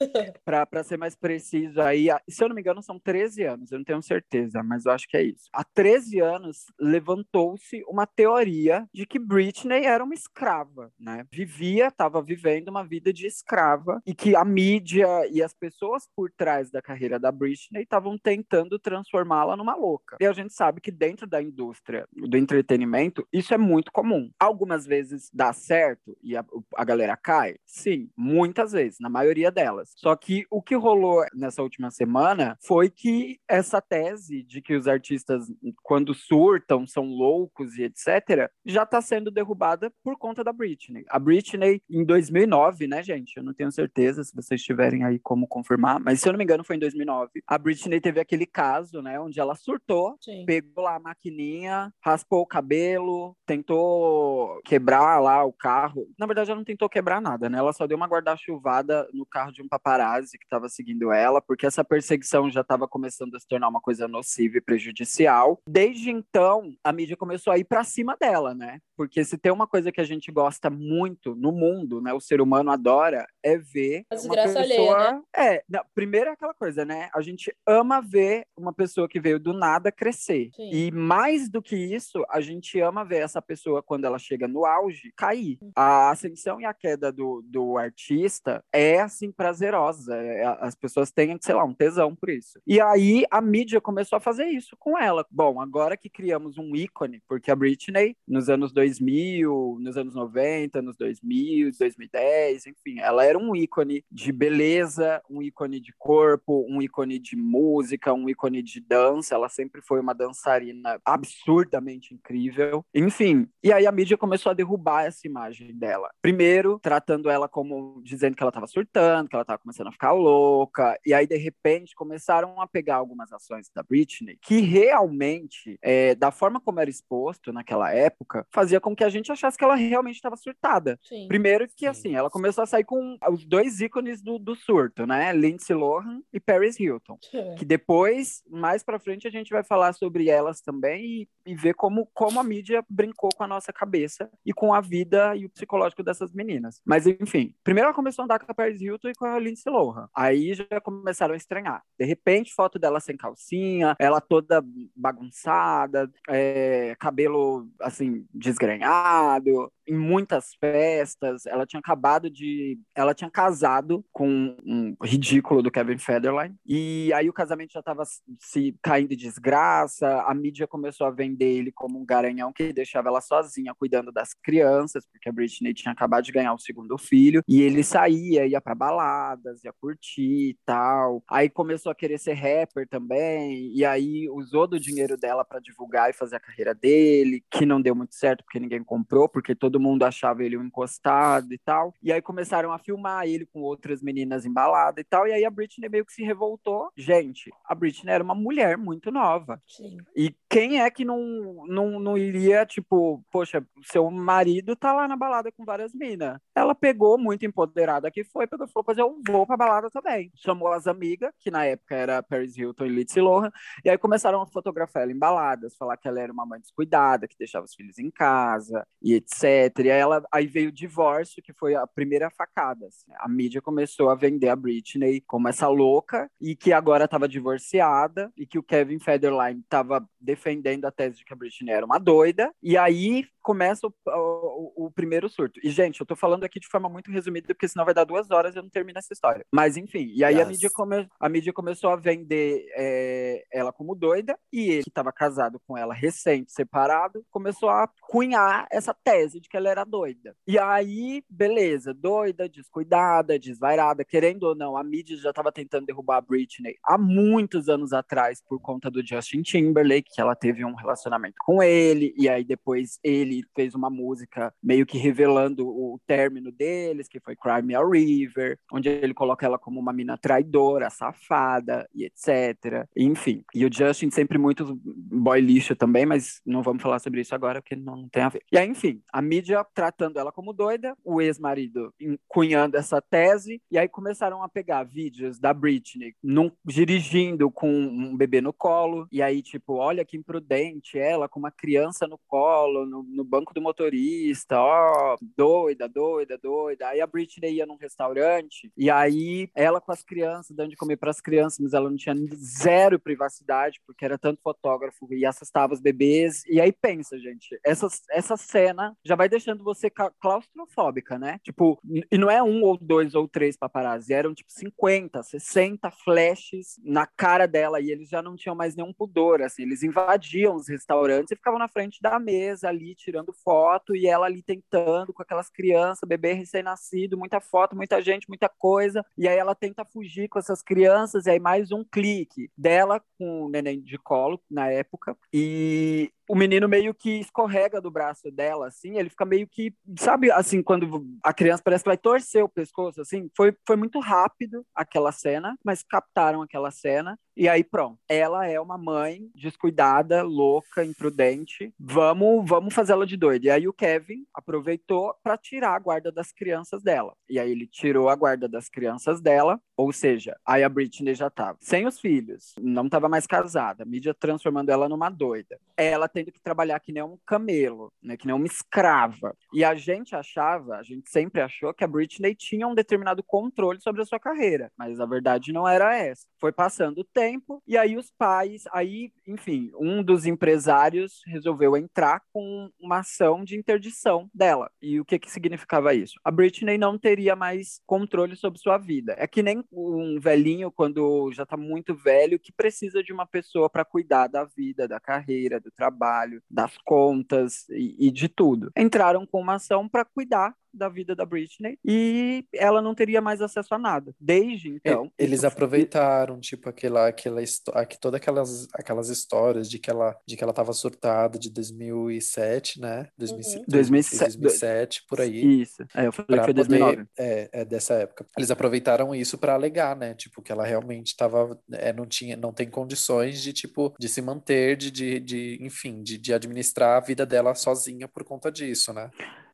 Para 0.43 0.83
ser 0.83 0.97
mais 0.97 1.15
preciso 1.15 1.81
aí, 1.81 2.07
se 2.29 2.43
eu 2.43 2.49
não 2.49 2.55
me 2.55 2.61
engano, 2.61 2.81
são 2.81 2.99
13 2.99 3.43
anos, 3.43 3.71
eu 3.71 3.77
não 3.77 3.85
tenho 3.85 4.01
certeza, 4.01 4.61
mas 4.63 4.85
eu 4.85 4.91
acho 4.91 5.07
que 5.07 5.17
é 5.17 5.23
isso. 5.23 5.49
Há 5.53 5.63
13 5.63 6.19
anos 6.19 6.65
levantou-se 6.79 7.83
uma 7.87 8.05
teoria 8.05 8.87
de 8.93 9.05
que 9.05 9.19
Britney 9.19 9.85
era 9.85 10.03
uma 10.03 10.13
escrava, 10.13 10.91
né? 10.99 11.25
Vivia, 11.31 11.87
estava 11.87 12.21
vivendo 12.21 12.69
uma 12.69 12.83
vida 12.83 13.13
de 13.13 13.27
escrava 13.27 14.01
e 14.05 14.13
que 14.13 14.35
a 14.35 14.43
mídia 14.43 15.07
e 15.31 15.41
as 15.41 15.53
pessoas 15.53 16.07
por 16.15 16.31
trás 16.31 16.71
da 16.71 16.81
carreira 16.81 17.19
da 17.19 17.31
Britney 17.31 17.83
estavam 17.83 18.17
tentando 18.17 18.79
transformá-la 18.79 19.55
numa 19.55 19.75
louca. 19.75 20.17
E 20.19 20.25
a 20.25 20.33
gente 20.33 20.53
sabe 20.53 20.81
que 20.81 20.91
dentro 20.91 21.27
da 21.27 21.41
indústria 21.41 22.07
do 22.11 22.37
entretenimento, 22.37 23.27
isso 23.31 23.53
é 23.53 23.57
muito 23.57 23.91
comum. 23.91 24.29
Algumas 24.39 24.85
vezes 24.85 25.29
dá 25.33 25.53
certo 25.53 26.17
e 26.21 26.35
a, 26.35 26.45
a 26.75 26.83
galera 26.83 27.17
cai? 27.17 27.55
Sim, 27.65 28.09
muitas 28.15 28.71
vezes, 28.71 28.99
na 28.99 29.09
maioria 29.11 29.51
delas. 29.51 29.93
Só 29.97 30.15
que 30.15 30.45
o 30.49 30.61
que 30.61 30.75
rolou 30.75 31.23
nessa 31.33 31.61
última 31.61 31.91
semana 31.91 32.57
foi 32.65 32.89
que 32.89 33.39
essa 33.47 33.81
tese 33.81 34.43
de 34.43 34.61
que 34.61 34.75
os 34.75 34.87
artistas, 34.87 35.45
quando 35.83 36.13
surtam, 36.13 36.87
são 36.87 37.05
loucos 37.05 37.77
e 37.77 37.83
etc., 37.83 38.49
já 38.65 38.83
está 38.83 39.01
sendo 39.01 39.29
derrubada 39.29 39.91
por 40.03 40.17
conta 40.17 40.43
da 40.43 40.53
Britney. 40.53 41.03
A 41.09 41.19
Britney, 41.19 41.81
em 41.89 42.05
2009, 42.05 42.87
né, 42.87 43.03
gente? 43.03 43.37
Eu 43.37 43.43
não 43.43 43.53
tenho 43.53 43.71
certeza 43.71 44.23
se 44.23 44.35
vocês 44.35 44.61
tiverem 44.61 45.03
aí 45.03 45.19
como 45.19 45.47
confirmar, 45.47 45.99
mas 45.99 46.21
se 46.21 46.27
eu 46.27 46.33
não 46.33 46.37
me 46.37 46.43
engano 46.43 46.63
foi 46.63 46.75
em 46.75 46.79
2009. 46.79 47.43
A 47.45 47.57
Britney 47.57 47.99
teve 47.99 48.19
aquele 48.19 48.45
caso, 48.45 49.01
né, 49.01 49.19
onde 49.19 49.39
ela 49.39 49.55
surtou, 49.55 50.15
Sim. 50.21 50.45
pegou 50.45 50.83
lá 50.83 50.95
a 50.95 50.99
maquininha, 50.99 51.93
raspou 52.03 52.41
o 52.41 52.47
cabelo, 52.47 53.35
tentou 53.45 54.61
quebrar 54.63 55.19
lá 55.19 55.43
o 55.43 55.53
carro. 55.53 56.07
Na 56.17 56.25
verdade, 56.25 56.49
ela 56.49 56.57
não 56.57 56.65
tentou 56.65 56.89
quebrar 56.89 57.21
nada, 57.21 57.49
né? 57.49 57.57
Ela 57.57 57.73
só 57.73 57.85
deu 57.85 57.97
uma 57.97 58.07
guarda-chuvada 58.07 59.00
no 59.13 59.25
carro 59.25 59.51
de 59.51 59.61
um 59.61 59.67
paparazzi 59.67 60.37
que 60.37 60.45
estava 60.45 60.69
seguindo 60.69 61.11
ela, 61.11 61.41
porque 61.41 61.65
essa 61.65 61.83
perseguição 61.83 62.49
já 62.49 62.61
estava 62.61 62.87
começando 62.87 63.35
a 63.35 63.39
se 63.39 63.47
tornar 63.47 63.67
uma 63.67 63.81
coisa 63.81 64.07
nociva 64.07 64.57
e 64.57 64.61
prejudicial. 64.61 65.59
Desde 65.67 66.09
então, 66.09 66.73
a 66.83 66.91
mídia 66.91 67.17
começou 67.17 67.51
a 67.53 67.57
ir 67.57 67.63
para 67.63 67.83
cima 67.83 68.15
dela, 68.19 68.53
né? 68.53 68.79
Porque 68.95 69.23
se 69.23 69.37
tem 69.37 69.51
uma 69.51 69.67
coisa 69.67 69.91
que 69.91 70.01
a 70.01 70.03
gente 70.03 70.31
gosta 70.31 70.69
muito 70.69 71.35
no 71.35 71.51
mundo, 71.51 72.01
né? 72.01 72.13
O 72.13 72.19
ser 72.19 72.41
humano 72.41 72.71
adora 72.71 73.25
é 73.43 73.57
ver 73.57 74.05
A 74.11 74.15
uma 74.15 74.35
pessoa. 74.35 74.61
alheia, 74.61 75.11
né? 75.13 75.21
É, 75.35 75.63
não, 75.67 75.81
primeiro 75.95 76.29
é 76.29 76.33
aquela 76.33 76.53
coisa, 76.53 76.85
né? 76.85 77.09
A 77.13 77.21
gente 77.21 77.55
ama 77.67 78.01
ver 78.01 78.45
uma 78.55 78.73
pessoa 78.73 79.07
que 79.07 79.19
veio 79.19 79.39
do 79.39 79.53
nada 79.53 79.91
crescer. 79.91 80.49
Sim. 80.55 80.69
E 80.71 80.91
mais 80.91 81.49
do 81.49 81.61
que 81.61 81.75
isso, 81.75 82.23
a 82.29 82.41
gente 82.41 82.79
ama 82.79 83.03
ver 83.03 83.23
essa 83.23 83.41
pessoa 83.41 83.81
quando 83.81 84.05
ela 84.05 84.19
chega 84.19 84.47
no 84.47 84.65
auge 84.65 85.11
cair. 85.15 85.57
A 85.75 86.11
ascensão 86.11 86.59
e 86.61 86.65
a 86.65 86.73
queda 86.73 87.11
do, 87.11 87.41
do 87.45 87.77
artista 87.77 88.63
é 88.73 88.80
assim 89.01 89.31
prazerosa. 89.31 90.15
É, 90.15 90.45
as 90.59 90.75
pessoas 90.75 91.11
têm, 91.11 91.37
sei 91.41 91.55
lá, 91.55 91.63
um 91.63 91.73
tesão 91.73 92.15
por 92.15 92.29
isso. 92.29 92.59
E 92.65 92.79
aí 92.79 93.25
a 93.29 93.41
mídia 93.41 93.81
começou 93.81 94.17
a 94.17 94.21
fazer 94.21 94.45
isso 94.45 94.75
com 94.79 94.97
ela. 94.97 95.25
Bom, 95.29 95.61
agora 95.61 95.97
que 95.97 96.09
criamos 96.09 96.57
um 96.57 96.75
ícone, 96.75 97.21
porque 97.27 97.51
a 97.51 97.55
Britney, 97.55 98.15
nos 98.27 98.49
anos 98.49 98.71
2000, 98.71 99.77
nos 99.79 99.97
anos 99.97 100.15
90, 100.15 100.81
nos 100.81 100.95
2000, 100.97 101.71
2010, 101.77 102.67
enfim, 102.67 102.99
ela 102.99 103.25
era 103.25 103.37
um 103.37 103.55
ícone 103.55 104.03
de 104.11 104.31
beleza, 104.31 105.21
um 105.29 105.41
ícone 105.41 105.79
de 105.79 105.93
corpo, 105.97 106.65
um 106.69 106.81
ícone 106.81 107.19
de 107.19 107.35
música, 107.35 108.13
um 108.13 108.29
ícone 108.29 108.61
de 108.61 108.79
dança. 108.79 109.35
Ela 109.35 109.49
sempre 109.49 109.81
foi 109.81 109.99
uma 109.99 110.13
dançarina 110.13 110.99
absurdamente 111.05 112.13
incrível. 112.13 112.85
Enfim, 112.93 113.47
e 113.63 113.71
aí 113.71 113.85
a 113.85 113.91
mídia 113.91 114.17
começou 114.17 114.51
a 114.51 114.53
derrubar 114.53 115.05
essa 115.05 115.27
imagem 115.27 115.73
dela. 115.75 116.09
Primeiro, 116.21 116.79
tratando 116.79 117.29
ela 117.29 117.47
como 117.47 118.01
dizendo 118.03 118.35
que 118.35 118.43
ela 118.43 118.49
estava 118.49 118.67
surtando, 118.71 119.29
que 119.29 119.35
ela 119.35 119.43
estava 119.43 119.59
começando 119.59 119.87
a 119.87 119.91
ficar 119.91 120.11
louca. 120.11 120.99
E 121.05 121.13
aí, 121.13 121.27
de 121.27 121.37
repente, 121.37 121.95
começaram 121.95 122.61
a 122.61 122.67
pegar 122.67 122.95
algumas 122.95 123.31
ações 123.31 123.69
da 123.73 123.83
Britney 123.83 124.37
que 124.41 124.61
realmente, 124.61 125.77
é, 125.81 126.15
da 126.15 126.31
forma 126.31 126.59
como 126.59 126.79
era 126.79 126.89
exposto 126.89 127.51
naquela 127.51 127.93
época, 127.93 128.45
fazia 128.51 128.79
com 128.79 128.95
que 128.95 129.03
a 129.03 129.09
gente 129.09 129.31
achasse 129.31 129.57
que 129.57 129.63
ela 129.63 129.75
realmente 129.75 130.15
estava 130.15 130.35
surtada. 130.35 130.99
Sim. 131.03 131.27
Primeiro 131.27 131.67
que, 131.75 131.85
assim, 131.85 132.15
ela 132.15 132.29
começou 132.29 132.63
a 132.63 132.67
sair 132.67 132.83
com 132.83 133.17
os 133.29 133.45
dois 133.45 133.81
ícones 133.81 134.21
do, 134.21 134.39
do 134.39 134.55
surto, 134.55 135.05
né? 135.05 135.33
Lindsay 135.33 135.75
Lohan 135.75 136.21
e 136.31 136.39
Paris 136.39 136.79
Hilton. 136.79 137.17
Que 137.57 137.65
depois, 137.65 138.43
mais 138.49 138.83
pra 138.83 138.99
frente, 138.99 139.27
a 139.27 139.31
gente 139.31 139.51
vai 139.51 139.63
falar 139.63 139.93
sobre 139.93 140.29
elas 140.29 140.61
também 140.61 141.05
e, 141.05 141.29
e 141.45 141.55
ver 141.55 141.73
como, 141.73 142.07
como 142.13 142.39
a 142.39 142.43
mídia 142.43 142.83
brincou 142.89 143.29
com 143.35 143.43
a 143.43 143.47
nossa 143.47 143.73
cabeça 143.73 144.29
e 144.45 144.53
com 144.53 144.73
a 144.73 144.81
vida 144.81 145.35
e 145.35 145.45
o 145.45 145.49
psicológico 145.49 146.03
dessas 146.03 146.33
meninas. 146.33 146.81
Mas, 146.85 147.05
enfim, 147.05 147.53
primeiro 147.63 147.87
ela 147.87 147.95
começou 147.95 148.23
a 148.23 148.25
andar 148.25 148.39
com 148.39 148.51
a 148.51 148.55
Paris 148.61 148.79
Hilton 148.79 149.09
e 149.09 149.15
com 149.15 149.25
a 149.25 149.39
Lindsay 149.39 149.71
Lohan. 149.71 150.07
Aí 150.15 150.53
já 150.53 150.79
começaram 150.81 151.33
a 151.33 151.37
estranhar. 151.37 151.81
De 151.99 152.05
repente, 152.05 152.53
foto 152.53 152.77
dela 152.77 152.99
sem 152.99 153.17
calcinha, 153.17 153.95
ela 153.97 154.21
toda 154.21 154.63
bagunçada, 154.95 156.09
é, 156.29 156.95
cabelo, 156.99 157.67
assim, 157.81 158.25
desgrenhado, 158.31 159.71
em 159.87 159.97
muitas 159.97 160.53
festas. 160.59 161.45
Ela 161.45 161.65
tinha 161.65 161.79
acabado 161.79 162.29
de. 162.29 162.79
Ela 162.95 163.13
tinha 163.13 163.29
casado 163.29 164.05
com 164.11 164.55
um 164.63 164.95
ridículo 165.03 165.61
do 165.61 165.71
Kevin 165.71 165.97
Federline. 165.97 166.55
E 166.65 167.11
aí 167.13 167.27
o 167.27 167.33
casamento 167.33 167.73
já 167.73 167.79
estava 167.79 168.03
se 168.39 168.75
caindo 168.81 169.13
em 169.13 169.17
desgraça. 169.17 170.21
A 170.21 170.33
mídia 170.33 170.67
começou 170.67 171.07
a 171.07 171.11
vender 171.11 171.51
ele 171.51 171.71
como 171.71 171.99
um 171.99 172.05
garanhão 172.05 172.53
que 172.53 172.71
deixava 172.71 173.09
ela 173.09 173.21
sozinha 173.21 173.73
cuidando 173.73 174.11
das 174.11 174.33
crianças, 174.33 175.05
porque 175.11 175.29
a 175.29 175.31
Britney 175.31 175.73
tinha 175.73 175.91
acabado 175.91 176.23
de 176.23 176.31
ganhar 176.31 176.53
o 176.53 176.59
segundo 176.59 176.97
filho. 176.97 177.41
E 177.47 177.61
ele 177.61 177.83
saía, 177.83 178.47
ia 178.51 178.61
para 178.61 178.75
baladas, 178.75 179.63
ia 179.63 179.73
curtir 179.73 180.49
e 180.49 180.57
tal. 180.65 181.23
Aí 181.29 181.49
começou 181.49 181.91
a 181.91 181.95
querer 181.95 182.17
ser 182.17 182.33
rapper 182.33 182.87
também. 182.87 183.71
E 183.75 183.83
aí 183.85 184.29
usou 184.29 184.67
do 184.67 184.79
dinheiro 184.79 185.17
dela 185.17 185.43
para 185.43 185.59
divulgar 185.59 186.09
e 186.09 186.13
fazer 186.13 186.35
a 186.35 186.39
carreira 186.39 186.73
dele, 186.73 187.43
que 187.49 187.65
não 187.65 187.81
deu 187.81 187.95
muito 187.95 188.15
certo 188.15 188.43
porque 188.43 188.59
ninguém 188.59 188.83
comprou, 188.83 189.27
porque 189.27 189.55
todo 189.55 189.79
mundo 189.79 190.03
achava 190.03 190.43
ele 190.43 190.57
um 190.57 190.63
encostado 190.63 191.53
e 191.53 191.57
tal. 191.57 191.93
E 192.01 192.11
aí 192.11 192.21
começaram 192.21 192.71
a 192.71 192.79
filmar 192.79 193.25
ele 193.25 193.45
com 193.45 193.61
outras 193.61 194.01
meninas 194.01 194.45
embaladas 194.45 195.01
e 195.01 195.03
tal. 195.03 195.27
E 195.27 195.33
aí 195.33 195.45
a 195.45 195.49
Britney 195.49 195.89
meio 195.89 196.05
que 196.05 196.13
se 196.13 196.23
revoltou. 196.23 196.89
Gente, 196.95 197.51
a 197.65 197.75
Britney 197.75 198.13
era 198.13 198.23
uma 198.23 198.35
mulher 198.35 198.77
muito 198.77 199.11
nova. 199.11 199.61
Sim. 199.67 199.97
E 200.15 200.35
quem 200.49 200.81
é 200.81 200.89
que 200.89 201.05
não, 201.05 201.65
não, 201.67 201.99
não 201.99 202.17
iria, 202.17 202.65
tipo, 202.65 203.23
poxa, 203.31 203.65
seu 203.83 204.09
marido 204.11 204.75
tá 204.75 204.93
lá 204.93 205.07
na 205.07 205.15
balada 205.15 205.51
com 205.51 205.63
várias 205.63 205.93
minas. 205.93 206.39
Ela 206.55 206.75
pegou, 206.75 207.17
muito 207.17 207.45
empoderada 207.45 208.11
que 208.11 208.23
foi, 208.23 208.40
pegou 208.47 208.65
e 208.65 208.69
falou, 208.69 208.83
pois 208.83 208.97
eu 208.97 209.15
vou 209.27 209.45
pra 209.45 209.57
balada 209.57 209.89
também. 209.89 210.31
Chamou 210.35 210.71
as 210.71 210.87
amigas, 210.87 211.31
que 211.39 211.51
na 211.51 211.65
época 211.65 211.95
era 211.95 212.23
Paris 212.23 212.57
Hilton 212.57 212.85
e 212.85 212.89
Lindsay 212.89 213.21
Lohan, 213.21 213.51
e 213.83 213.89
aí 213.89 213.97
começaram 213.97 214.41
a 214.41 214.47
fotografar 214.47 215.03
ela 215.03 215.11
em 215.11 215.17
baladas, 215.17 215.75
falar 215.75 215.97
que 215.97 216.07
ela 216.07 216.19
era 216.19 216.31
uma 216.31 216.45
mãe 216.45 216.59
descuidada, 216.59 217.27
que 217.27 217.37
deixava 217.37 217.65
os 217.65 217.73
filhos 217.73 217.97
em 217.99 218.09
casa, 218.09 218.85
e 219.01 219.13
etc. 219.13 219.43
E 219.79 219.91
aí, 219.91 219.99
ela, 219.99 220.23
aí 220.31 220.47
veio 220.47 220.69
o 220.69 220.73
divórcio, 220.73 221.41
que 221.43 221.53
foi 221.53 221.75
a 221.75 221.85
primeira 221.87 222.29
facada. 222.29 222.87
assim. 222.87 223.11
A 223.17 223.27
mídia 223.27 223.61
começou 223.61 224.09
a 224.09 224.15
vender 224.15 224.49
a 224.49 224.55
Britney 224.55 225.21
como 225.21 225.47
essa 225.47 225.67
louca, 225.67 226.29
e 226.39 226.55
que 226.55 226.73
agora 226.73 227.05
estava 227.05 227.27
divorciada, 227.27 228.31
e 228.37 228.45
que 228.45 228.57
o 228.57 228.63
Kevin 228.63 228.99
Federline 228.99 229.61
estava 229.61 230.05
defendendo 230.19 230.85
a 230.85 230.91
tese 230.91 231.17
de 231.17 231.25
que 231.25 231.33
a 231.33 231.35
Britney 231.35 231.73
era 231.73 231.85
uma 231.85 231.99
doida, 231.99 232.51
e 232.61 232.77
aí 232.77 233.25
começa 233.41 233.87
o, 233.87 233.93
o, 234.07 234.85
o 234.85 234.91
primeiro 234.91 235.27
surto. 235.29 235.59
E, 235.63 235.69
gente, 235.69 235.99
eu 235.99 236.05
tô 236.05 236.15
falando 236.15 236.43
aqui 236.43 236.59
de 236.59 236.67
forma 236.67 236.89
muito 236.89 237.11
resumida, 237.11 237.47
porque 237.47 237.67
senão 237.67 237.85
vai 237.85 237.93
dar 237.93 238.03
duas 238.03 238.29
horas 238.31 238.53
e 238.53 238.59
eu 238.59 238.63
não 238.63 238.69
termino 238.69 238.99
essa 238.99 239.13
história. 239.13 239.45
Mas, 239.51 239.77
enfim, 239.77 240.11
e 240.15 240.23
aí 240.23 240.35
a, 240.35 240.41
Yes. 240.41 240.47
mídia 240.49 240.69
come, 240.73 241.07
a 241.19 241.29
mídia 241.29 241.53
começou 241.53 241.89
a 241.91 241.95
vender 241.95 242.65
é, 242.75 243.43
ela 243.51 243.71
como 243.71 243.95
doida, 243.95 244.37
e 244.51 244.69
ele, 244.69 244.83
que 244.83 244.89
estava 244.89 245.11
casado 245.11 245.61
com 245.67 245.77
ela, 245.77 245.93
recente, 245.93 246.51
separado, 246.51 247.23
começou 247.29 247.69
a 247.69 247.87
cunhar 248.01 248.67
essa 248.71 248.93
tese 248.93 249.39
de 249.39 249.47
que 249.47 249.55
ela 249.55 249.69
era 249.69 249.83
doida. 249.83 250.35
E 250.47 250.57
aí, 250.57 251.23
beleza, 251.29 251.93
doida, 251.93 252.49
descuidada, 252.49 253.37
desvairada, 253.39 254.03
querendo 254.03 254.43
ou 254.43 254.55
não, 254.55 254.75
a 254.75 254.83
mídia 254.83 255.15
já 255.17 255.29
estava 255.29 255.51
tentando 255.51 255.85
derrubar 255.85 256.17
a 256.17 256.21
Britney 256.21 256.75
há 256.83 256.97
muitos 256.97 257.69
anos 257.69 257.93
atrás 257.93 258.41
por 258.47 258.59
conta 258.59 258.89
do 258.89 259.05
Justin 259.05 259.41
Timberlake, 259.41 260.11
que 260.13 260.21
ela 260.21 260.35
teve 260.35 260.65
um 260.65 260.75
relacionamento 260.75 261.35
com 261.39 261.61
ele, 261.61 262.13
e 262.17 262.27
aí 262.27 262.43
depois 262.43 262.99
ele 263.03 263.30
fez 263.55 263.73
uma 263.75 263.89
música 263.89 264.53
meio 264.61 264.85
que 264.85 264.97
revelando 264.97 265.67
o 265.67 265.99
término 266.05 266.51
deles, 266.51 267.07
que 267.07 267.19
foi 267.19 267.35
Cry 267.35 267.61
Me 267.63 267.75
a 267.75 267.83
River, 267.83 268.57
onde 268.71 268.89
ele 268.89 269.13
coloca 269.13 269.45
ela 269.45 269.57
como 269.57 269.79
uma 269.79 269.93
mina 269.93 270.17
traidora, 270.17 270.89
safada 270.89 271.87
e 271.93 272.05
etc. 272.05 272.87
Enfim, 272.95 273.43
e 273.53 273.65
o 273.65 273.73
Justin 273.73 274.09
sempre 274.09 274.37
muito 274.37 274.79
boy 274.83 275.39
lixo 275.39 275.75
também, 275.75 276.05
mas 276.05 276.41
não 276.45 276.61
vamos 276.61 276.81
falar 276.81 276.99
sobre 276.99 277.21
isso 277.21 277.33
agora 277.33 277.61
porque 277.61 277.75
não 277.75 278.07
tem 278.09 278.23
a 278.23 278.29
ver. 278.29 278.43
E 278.51 278.57
aí, 278.57 278.67
enfim, 278.67 279.01
a 279.11 279.21
mídia 279.21 279.65
tratando 279.73 280.19
ela 280.19 280.31
como 280.31 280.53
doida, 280.53 280.95
o 281.03 281.21
ex-marido 281.21 281.93
cunhando 282.27 282.77
essa 282.77 283.01
tese, 283.01 283.61
e 283.69 283.77
aí 283.77 283.87
começaram 283.87 284.43
a 284.43 284.49
pegar 284.49 284.83
vídeos 284.83 285.39
da 285.39 285.53
Britney 285.53 286.13
num, 286.23 286.51
dirigindo 286.65 287.51
com 287.51 287.71
um 287.71 288.15
bebê 288.15 288.41
no 288.41 288.53
colo, 288.53 289.07
e 289.11 289.21
aí, 289.21 289.41
tipo, 289.41 289.75
olha 289.75 290.05
que 290.05 290.17
imprudente 290.17 290.97
ela 290.97 291.27
com 291.27 291.39
uma 291.39 291.51
criança 291.51 292.07
no 292.07 292.19
colo, 292.27 292.85
no, 292.85 293.03
no 293.03 293.20
banco 293.23 293.53
do 293.53 293.61
motorista, 293.61 294.59
ó, 294.59 295.17
doida, 295.35 295.87
doida, 295.87 296.37
doida. 296.37 296.87
Aí 296.87 297.01
a 297.01 297.07
Britney 297.07 297.55
ia 297.55 297.65
num 297.65 297.75
restaurante, 297.75 298.71
e 298.77 298.89
aí 298.89 299.49
ela 299.55 299.81
com 299.81 299.91
as 299.91 300.03
crianças, 300.03 300.55
dando 300.55 300.69
de 300.69 300.75
comer 300.75 300.97
para 300.97 301.09
as 301.11 301.21
crianças, 301.21 301.59
mas 301.59 301.73
ela 301.73 301.89
não 301.89 301.97
tinha 301.97 302.15
zero 302.35 302.99
privacidade, 302.99 303.81
porque 303.85 304.05
era 304.05 304.17
tanto 304.17 304.41
fotógrafo 304.41 305.07
e 305.13 305.25
assustava 305.25 305.73
os 305.73 305.79
bebês. 305.79 306.43
E 306.47 306.59
aí 306.59 306.71
pensa, 306.71 307.17
gente, 307.19 307.59
essa, 307.63 307.87
essa 308.09 308.37
cena 308.37 308.95
já 309.03 309.15
vai 309.15 309.27
deixando 309.29 309.63
você 309.63 309.89
ca- 309.89 310.11
claustrofóbica, 310.19 311.17
né? 311.17 311.39
Tipo, 311.43 311.79
e 312.11 312.17
não 312.17 312.29
é 312.29 312.41
um 312.41 312.63
ou 312.63 312.77
dois 312.77 313.15
ou 313.15 313.27
três 313.27 313.57
paparazzi, 313.57 314.13
eram 314.13 314.33
tipo 314.33 314.51
50, 314.51 315.23
60 315.23 315.91
flashes 315.91 316.79
na 316.83 317.05
cara 317.05 317.47
dela 317.47 317.79
e 317.79 317.91
eles 317.91 318.09
já 318.09 318.21
não 318.21 318.35
tinham 318.35 318.55
mais 318.55 318.75
nenhum 318.75 318.93
pudor, 318.93 319.41
assim, 319.41 319.63
eles 319.63 319.83
invadiam 319.83 320.55
os 320.55 320.67
restaurantes 320.67 321.31
e 321.31 321.35
ficavam 321.35 321.59
na 321.59 321.67
frente 321.67 322.01
da 322.01 322.19
mesa 322.19 322.69
ali, 322.69 322.95
tirando 323.11 323.33
foto 323.33 323.93
e 323.93 324.07
ela 324.07 324.25
ali 324.25 324.41
tentando 324.41 325.13
com 325.13 325.21
aquelas 325.21 325.49
crianças, 325.49 326.07
bebê 326.07 326.33
recém-nascido, 326.33 327.17
muita 327.17 327.41
foto, 327.41 327.75
muita 327.75 328.01
gente, 328.01 328.27
muita 328.29 328.47
coisa. 328.47 329.05
E 329.17 329.27
aí 329.27 329.37
ela 329.37 329.53
tenta 329.53 329.83
fugir 329.83 330.29
com 330.29 330.39
essas 330.39 330.61
crianças, 330.61 331.25
e 331.25 331.31
aí 331.31 331.39
mais 331.39 331.71
um 331.71 331.83
clique 331.83 332.49
dela 332.57 333.01
com 333.17 333.43
o 333.43 333.49
neném 333.49 333.81
de 333.81 333.97
colo 333.97 334.41
na 334.49 334.71
época. 334.71 335.17
E 335.33 336.11
o 336.31 336.35
menino 336.35 336.65
meio 336.65 336.93
que 336.93 337.19
escorrega 337.19 337.81
do 337.81 337.91
braço 337.91 338.31
dela, 338.31 338.67
assim, 338.67 338.97
ele 338.97 339.09
fica 339.09 339.25
meio 339.25 339.45
que, 339.45 339.75
sabe, 339.99 340.31
assim, 340.31 340.63
quando 340.63 341.05
a 341.21 341.33
criança 341.33 341.61
parece 341.61 341.83
que 341.83 341.89
vai 341.89 341.97
torcer 341.97 342.41
o 342.41 342.47
pescoço, 342.47 343.01
assim, 343.01 343.29
foi, 343.35 343.53
foi 343.67 343.75
muito 343.75 343.99
rápido 343.99 344.65
aquela 344.73 345.11
cena, 345.11 345.57
mas 345.61 345.83
captaram 345.83 346.41
aquela 346.41 346.71
cena, 346.71 347.19
e 347.35 347.49
aí 347.49 347.65
pronto. 347.65 347.99
Ela 348.07 348.47
é 348.47 348.57
uma 348.61 348.77
mãe 348.77 349.29
descuidada, 349.35 350.23
louca, 350.23 350.85
imprudente, 350.85 351.73
vamos, 351.77 352.47
vamos 352.47 352.73
fazê-la 352.73 353.05
de 353.05 353.17
doida. 353.17 353.47
E 353.47 353.49
aí 353.49 353.67
o 353.67 353.73
Kevin 353.73 354.25
aproveitou 354.33 355.13
para 355.21 355.37
tirar 355.37 355.75
a 355.75 355.79
guarda 355.79 356.13
das 356.13 356.31
crianças 356.31 356.81
dela. 356.81 357.13
E 357.29 357.39
aí 357.39 357.51
ele 357.51 357.67
tirou 357.67 358.07
a 358.07 358.15
guarda 358.15 358.47
das 358.47 358.69
crianças 358.69 359.19
dela, 359.19 359.59
ou 359.75 359.91
seja, 359.91 360.37
aí 360.45 360.63
a 360.63 360.69
Britney 360.69 361.13
já 361.13 361.29
tava 361.29 361.57
sem 361.59 361.85
os 361.85 361.99
filhos, 361.99 362.53
não 362.61 362.87
tava 362.87 363.09
mais 363.09 363.27
casada, 363.27 363.83
a 363.83 363.85
mídia 363.85 364.13
transformando 364.13 364.69
ela 364.69 364.87
numa 364.87 365.09
doida. 365.09 365.59
Ela 365.75 366.07
tem 366.07 366.20
tendo 366.21 366.31
que 366.31 366.41
trabalhar 366.41 366.79
que 366.79 366.91
nem 366.91 367.03
um 367.03 367.17
camelo, 367.25 367.91
né, 368.01 368.15
que 368.15 368.27
nem 368.27 368.35
uma 368.35 368.45
escrava. 368.45 369.35
E 369.53 369.63
a 369.63 369.73
gente 369.73 370.15
achava, 370.15 370.75
a 370.75 370.83
gente 370.83 371.09
sempre 371.09 371.41
achou 371.41 371.73
que 371.73 371.83
a 371.83 371.87
Britney 371.87 372.35
tinha 372.35 372.67
um 372.67 372.75
determinado 372.75 373.23
controle 373.23 373.81
sobre 373.81 374.01
a 374.01 374.05
sua 374.05 374.19
carreira, 374.19 374.71
mas 374.77 374.99
a 374.99 375.05
verdade 375.05 375.51
não 375.51 375.67
era 375.67 375.95
essa. 375.95 376.27
Foi 376.39 376.51
passando 376.51 376.99
o 376.99 377.03
tempo 377.03 377.61
e 377.67 377.77
aí 377.77 377.97
os 377.97 378.11
pais, 378.17 378.63
aí, 378.71 379.11
enfim, 379.27 379.71
um 379.79 380.03
dos 380.03 380.25
empresários 380.25 381.21
resolveu 381.25 381.75
entrar 381.75 382.21
com 382.31 382.69
uma 382.79 382.99
ação 382.99 383.43
de 383.43 383.57
interdição 383.57 384.29
dela. 384.33 384.69
E 384.81 384.99
o 384.99 385.05
que 385.05 385.17
que 385.17 385.31
significava 385.31 385.93
isso? 385.93 386.19
A 386.23 386.31
Britney 386.31 386.77
não 386.77 386.97
teria 386.99 387.35
mais 387.35 387.81
controle 387.85 388.35
sobre 388.35 388.59
sua 388.59 388.77
vida. 388.77 389.15
É 389.17 389.25
que 389.25 389.41
nem 389.41 389.63
um 389.71 390.19
velhinho 390.19 390.71
quando 390.71 391.31
já 391.31 391.45
tá 391.45 391.57
muito 391.57 391.95
velho 391.95 392.39
que 392.39 392.51
precisa 392.51 393.03
de 393.03 393.11
uma 393.11 393.25
pessoa 393.25 393.69
para 393.69 393.85
cuidar 393.85 394.27
da 394.27 394.43
vida, 394.43 394.87
da 394.87 394.99
carreira, 394.99 395.59
do 395.59 395.71
trabalho 395.71 396.00
trabalho, 396.01 396.41
das 396.49 396.75
contas 396.83 397.69
e, 397.69 398.07
e 398.07 398.11
de 398.11 398.27
tudo. 398.27 398.71
Entraram 398.75 399.25
com 399.25 399.39
uma 399.39 399.55
ação 399.55 399.87
para 399.87 400.03
cuidar 400.03 400.55
da 400.73 400.89
vida 400.89 401.15
da 401.15 401.25
Britney 401.25 401.77
e 401.85 402.45
ela 402.53 402.81
não 402.81 402.95
teria 402.95 403.21
mais 403.21 403.41
acesso 403.41 403.73
a 403.73 403.79
nada. 403.79 404.13
Desde 404.19 404.69
então. 404.69 405.11
Eles 405.17 405.39
isso... 405.39 405.47
aproveitaram, 405.47 406.39
tipo, 406.39 406.69
aquela, 406.69 407.07
aquela 407.07 407.41
história, 407.41 407.87
todas 407.99 408.19
aquelas, 408.19 408.67
aquelas 408.73 409.09
histórias 409.09 409.69
de 409.69 409.79
que 409.79 409.89
ela 409.89 410.15
de 410.25 410.35
que 410.35 410.43
ela 410.43 410.51
estava 410.51 410.73
surtada 410.73 411.37
de 411.37 411.49
2007, 411.49 412.79
né? 412.79 413.07
2007, 413.17 413.57
uhum. 413.57 413.65
2007, 413.67 414.37
2007 414.39 415.05
por 415.07 415.21
aí. 415.21 415.61
Isso. 415.61 415.83
É, 415.95 416.07
eu 416.07 416.11
falei 416.11 416.39
que 416.39 416.45
foi 416.45 416.53
2009. 416.53 416.95
Poder, 416.95 417.09
é, 417.17 417.49
é, 417.51 417.65
dessa 417.65 417.95
época. 417.95 418.25
Eles 418.37 418.51
aproveitaram 418.51 419.13
isso 419.13 419.37
para 419.37 419.53
alegar, 419.53 419.95
né? 419.95 420.13
Tipo, 420.13 420.41
que 420.41 420.51
ela 420.51 420.65
realmente 420.65 421.07
estava 421.07 421.59
é, 421.71 421.93
não 421.93 422.05
tinha, 422.05 422.35
não 422.35 422.53
tem 422.53 422.69
condições 422.69 423.41
de 423.41 423.53
tipo 423.53 423.93
de 423.99 424.07
se 424.07 424.21
manter, 424.21 424.75
de, 424.75 424.91
de, 424.91 425.19
de 425.19 425.57
enfim, 425.61 426.01
de, 426.01 426.17
de 426.17 426.33
administrar 426.33 426.97
a 426.97 427.05
vida 427.05 427.25
dela 427.25 427.53
sozinha 427.55 428.07
por 428.07 428.23
conta 428.23 428.51
disso, 428.51 428.93
né? 428.93 429.09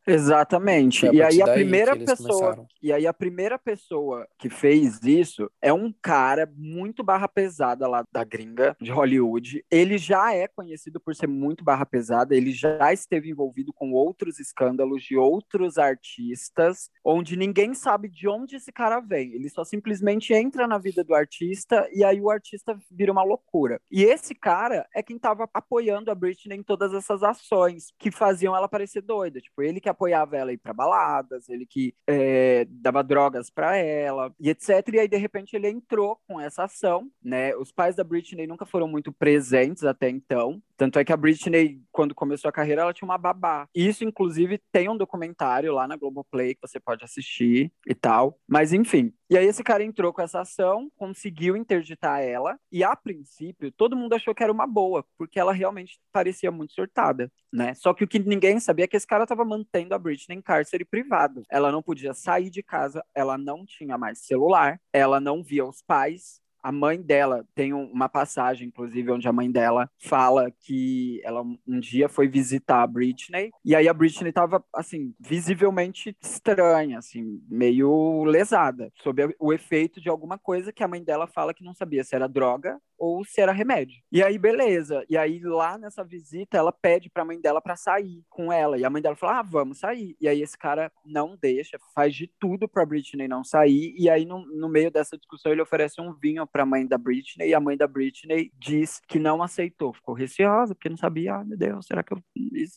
Exatamente. 0.07 1.05
E 1.07 1.21
aí 1.21 1.41
a 1.41 1.53
primeira 1.53 1.95
pessoa, 1.95 2.27
começaram. 2.27 2.67
e 2.81 2.93
aí 2.93 3.05
a 3.05 3.13
primeira 3.13 3.59
pessoa 3.59 4.27
que 4.39 4.49
fez 4.49 5.03
isso 5.03 5.51
é 5.61 5.73
um 5.73 5.93
cara 6.01 6.49
muito 6.55 7.03
barra 7.03 7.27
pesada 7.27 7.87
lá 7.87 8.03
da 8.11 8.23
gringa 8.23 8.75
de 8.79 8.89
Hollywood. 8.91 9.63
Ele 9.69 9.97
já 9.97 10.33
é 10.33 10.47
conhecido 10.47 10.99
por 10.99 11.13
ser 11.13 11.27
muito 11.27 11.63
barra 11.63 11.85
pesada, 11.85 12.35
ele 12.35 12.51
já 12.51 12.93
esteve 12.93 13.29
envolvido 13.29 13.73
com 13.73 13.91
outros 13.91 14.39
escândalos 14.39 15.03
de 15.03 15.17
outros 15.17 15.77
artistas, 15.77 16.89
onde 17.03 17.35
ninguém 17.35 17.73
sabe 17.73 18.07
de 18.07 18.27
onde 18.27 18.55
esse 18.55 18.71
cara 18.71 18.99
vem. 19.01 19.33
Ele 19.33 19.49
só 19.49 19.63
simplesmente 19.63 20.33
entra 20.33 20.67
na 20.67 20.77
vida 20.77 21.03
do 21.03 21.13
artista 21.13 21.87
e 21.93 22.03
aí 22.03 22.21
o 22.21 22.29
artista 22.29 22.77
vira 22.89 23.11
uma 23.11 23.23
loucura. 23.23 23.81
E 23.91 24.03
esse 24.03 24.33
cara 24.33 24.87
é 24.95 25.03
quem 25.03 25.17
estava 25.17 25.49
apoiando 25.53 26.09
a 26.09 26.15
Britney 26.15 26.57
em 26.57 26.63
todas 26.63 26.93
essas 26.93 27.23
ações 27.23 27.87
que 27.99 28.11
faziam 28.11 28.55
ela 28.55 28.69
parecer 28.69 29.01
doida, 29.01 29.41
tipo, 29.41 29.61
ele 29.61 29.81
que 29.81 29.89
apoiava 29.97 30.37
ela 30.37 30.53
ir 30.53 30.57
para 30.57 30.73
baladas, 30.73 31.49
ele 31.49 31.65
que 31.65 31.93
é, 32.05 32.65
dava 32.69 33.03
drogas 33.03 33.49
para 33.49 33.75
ela 33.75 34.33
e 34.39 34.49
etc. 34.49 34.69
E 34.93 34.99
aí, 34.99 35.07
de 35.07 35.17
repente, 35.17 35.55
ele 35.55 35.67
entrou 35.67 36.19
com 36.27 36.39
essa 36.39 36.63
ação, 36.63 37.09
né? 37.23 37.55
Os 37.55 37.71
pais 37.71 37.95
da 37.95 38.03
Britney 38.03 38.45
nunca 38.45 38.65
foram 38.65 38.87
muito 38.87 39.11
presentes 39.11 39.83
até 39.83 40.09
então. 40.09 40.61
Tanto 40.77 40.99
é 40.99 41.03
que 41.03 41.11
a 41.11 41.17
Britney, 41.17 41.81
quando 41.91 42.13
começou 42.13 42.49
a 42.49 42.51
carreira, 42.51 42.83
ela 42.83 42.93
tinha 42.93 43.07
uma 43.07 43.17
babá. 43.17 43.67
Isso, 43.73 44.03
inclusive, 44.03 44.61
tem 44.71 44.87
um 44.87 44.97
documentário 44.97 45.73
lá 45.73 45.87
na 45.87 45.97
Globoplay 45.97 46.53
que 46.53 46.61
você 46.61 46.79
pode 46.79 47.03
assistir 47.03 47.71
e 47.87 47.95
tal. 47.95 48.39
Mas, 48.47 48.71
enfim. 48.71 49.11
E 49.29 49.37
aí, 49.37 49.45
esse 49.45 49.61
cara 49.61 49.83
entrou 49.83 50.13
com 50.13 50.21
essa 50.21 50.39
ação, 50.39 50.89
conseguiu 50.95 51.57
interditar 51.57 52.21
ela. 52.21 52.57
E, 52.71 52.81
a 52.81 52.95
princípio, 52.95 53.71
todo 53.73 53.95
mundo 53.95 54.13
achou 54.13 54.33
que 54.33 54.41
era 54.41 54.51
uma 54.51 54.65
boa, 54.65 55.05
porque 55.17 55.37
ela 55.37 55.51
realmente 55.51 55.99
parecia 56.13 56.49
muito 56.49 56.73
surtada, 56.73 57.29
né? 57.51 57.73
Só 57.73 57.93
que 57.93 58.05
o 58.05 58.07
que 58.07 58.19
ninguém 58.19 58.57
sabia 58.59 58.85
é 58.85 58.87
que 58.87 58.95
esse 58.95 59.05
cara 59.05 59.23
estava 59.23 59.43
mantendo 59.43 59.93
a 59.93 59.99
Britney 59.99 60.37
em 60.37 60.41
cárcere 60.41 60.85
privado. 60.85 61.43
Ela 61.49 61.73
não 61.73 61.83
podia 61.83 62.13
sair 62.13 62.49
de 62.49 62.63
casa, 62.63 63.03
ela 63.13 63.37
não 63.37 63.65
tinha 63.65 63.97
mais 63.97 64.19
celular, 64.19 64.79
ela 64.93 65.19
não 65.19 65.43
via 65.43 65.65
os 65.65 65.81
pais, 65.81 66.41
a 66.67 66.71
mãe 66.71 67.01
dela 67.01 67.47
tem 67.55 67.71
uma 67.71 68.09
passagem, 68.09 68.67
inclusive, 68.67 69.09
onde 69.09 69.25
a 69.25 69.31
mãe 69.31 69.49
dela 69.49 69.89
fala 69.97 70.51
que 70.51 71.21
ela 71.23 71.41
um 71.41 71.79
dia 71.79 72.09
foi 72.09 72.27
visitar 72.27 72.83
a 72.83 72.87
Britney 72.87 73.51
e 73.63 73.73
aí 73.73 73.87
a 73.87 73.93
Britney 73.93 74.31
estava 74.31 74.61
assim 74.75 75.15
visivelmente 75.17 76.13
estranha, 76.21 76.97
assim 76.97 77.41
meio 77.49 78.25
lesada, 78.25 78.91
sob 79.01 79.33
o 79.39 79.53
efeito 79.53 80.01
de 80.01 80.09
alguma 80.09 80.37
coisa 80.37 80.73
que 80.73 80.83
a 80.83 80.89
mãe 80.89 81.01
dela 81.01 81.25
fala 81.25 81.53
que 81.53 81.63
não 81.63 81.73
sabia 81.73 82.03
se 82.03 82.13
era 82.13 82.27
droga 82.27 82.77
ou 82.97 83.23
se 83.25 83.41
era 83.41 83.51
remédio. 83.51 84.01
E 84.11 84.23
aí 84.23 84.37
beleza. 84.37 85.05
E 85.09 85.17
aí 85.17 85.39
lá 85.39 85.77
nessa 85.77 86.03
visita 86.03 86.57
ela 86.57 86.71
pede 86.71 87.09
para 87.09 87.23
a 87.23 87.25
mãe 87.25 87.39
dela 87.39 87.61
para 87.61 87.75
sair 87.75 88.23
com 88.29 88.51
ela 88.51 88.77
e 88.77 88.85
a 88.85 88.89
mãe 88.89 89.01
dela 89.01 89.15
fala: 89.15 89.39
"Ah, 89.39 89.43
vamos 89.43 89.79
sair". 89.79 90.15
E 90.19 90.27
aí 90.27 90.41
esse 90.41 90.57
cara 90.57 90.91
não 91.05 91.37
deixa, 91.39 91.77
faz 91.93 92.15
de 92.15 92.27
tudo 92.39 92.67
para 92.67 92.85
Britney 92.85 93.27
não 93.27 93.43
sair 93.43 93.95
e 93.97 94.09
aí 94.09 94.25
no, 94.25 94.45
no 94.45 94.69
meio 94.69 94.91
dessa 94.91 95.17
discussão 95.17 95.51
ele 95.51 95.61
oferece 95.61 96.01
um 96.01 96.13
vinho 96.13 96.45
para 96.47 96.63
a 96.63 96.65
mãe 96.65 96.85
da 96.87 96.97
Britney 96.97 97.49
e 97.49 97.53
a 97.53 97.59
mãe 97.59 97.77
da 97.77 97.87
Britney 97.87 98.51
diz 98.57 99.01
que 99.07 99.19
não 99.19 99.41
aceitou, 99.43 99.93
ficou 99.93 100.13
receosa 100.13 100.73
porque 100.73 100.89
não 100.89 100.97
sabia, 100.97 101.35
ah, 101.35 101.43
meu 101.43 101.57
Deus, 101.57 101.85
será 101.85 102.03
que 102.03 102.13
eu 102.13 102.21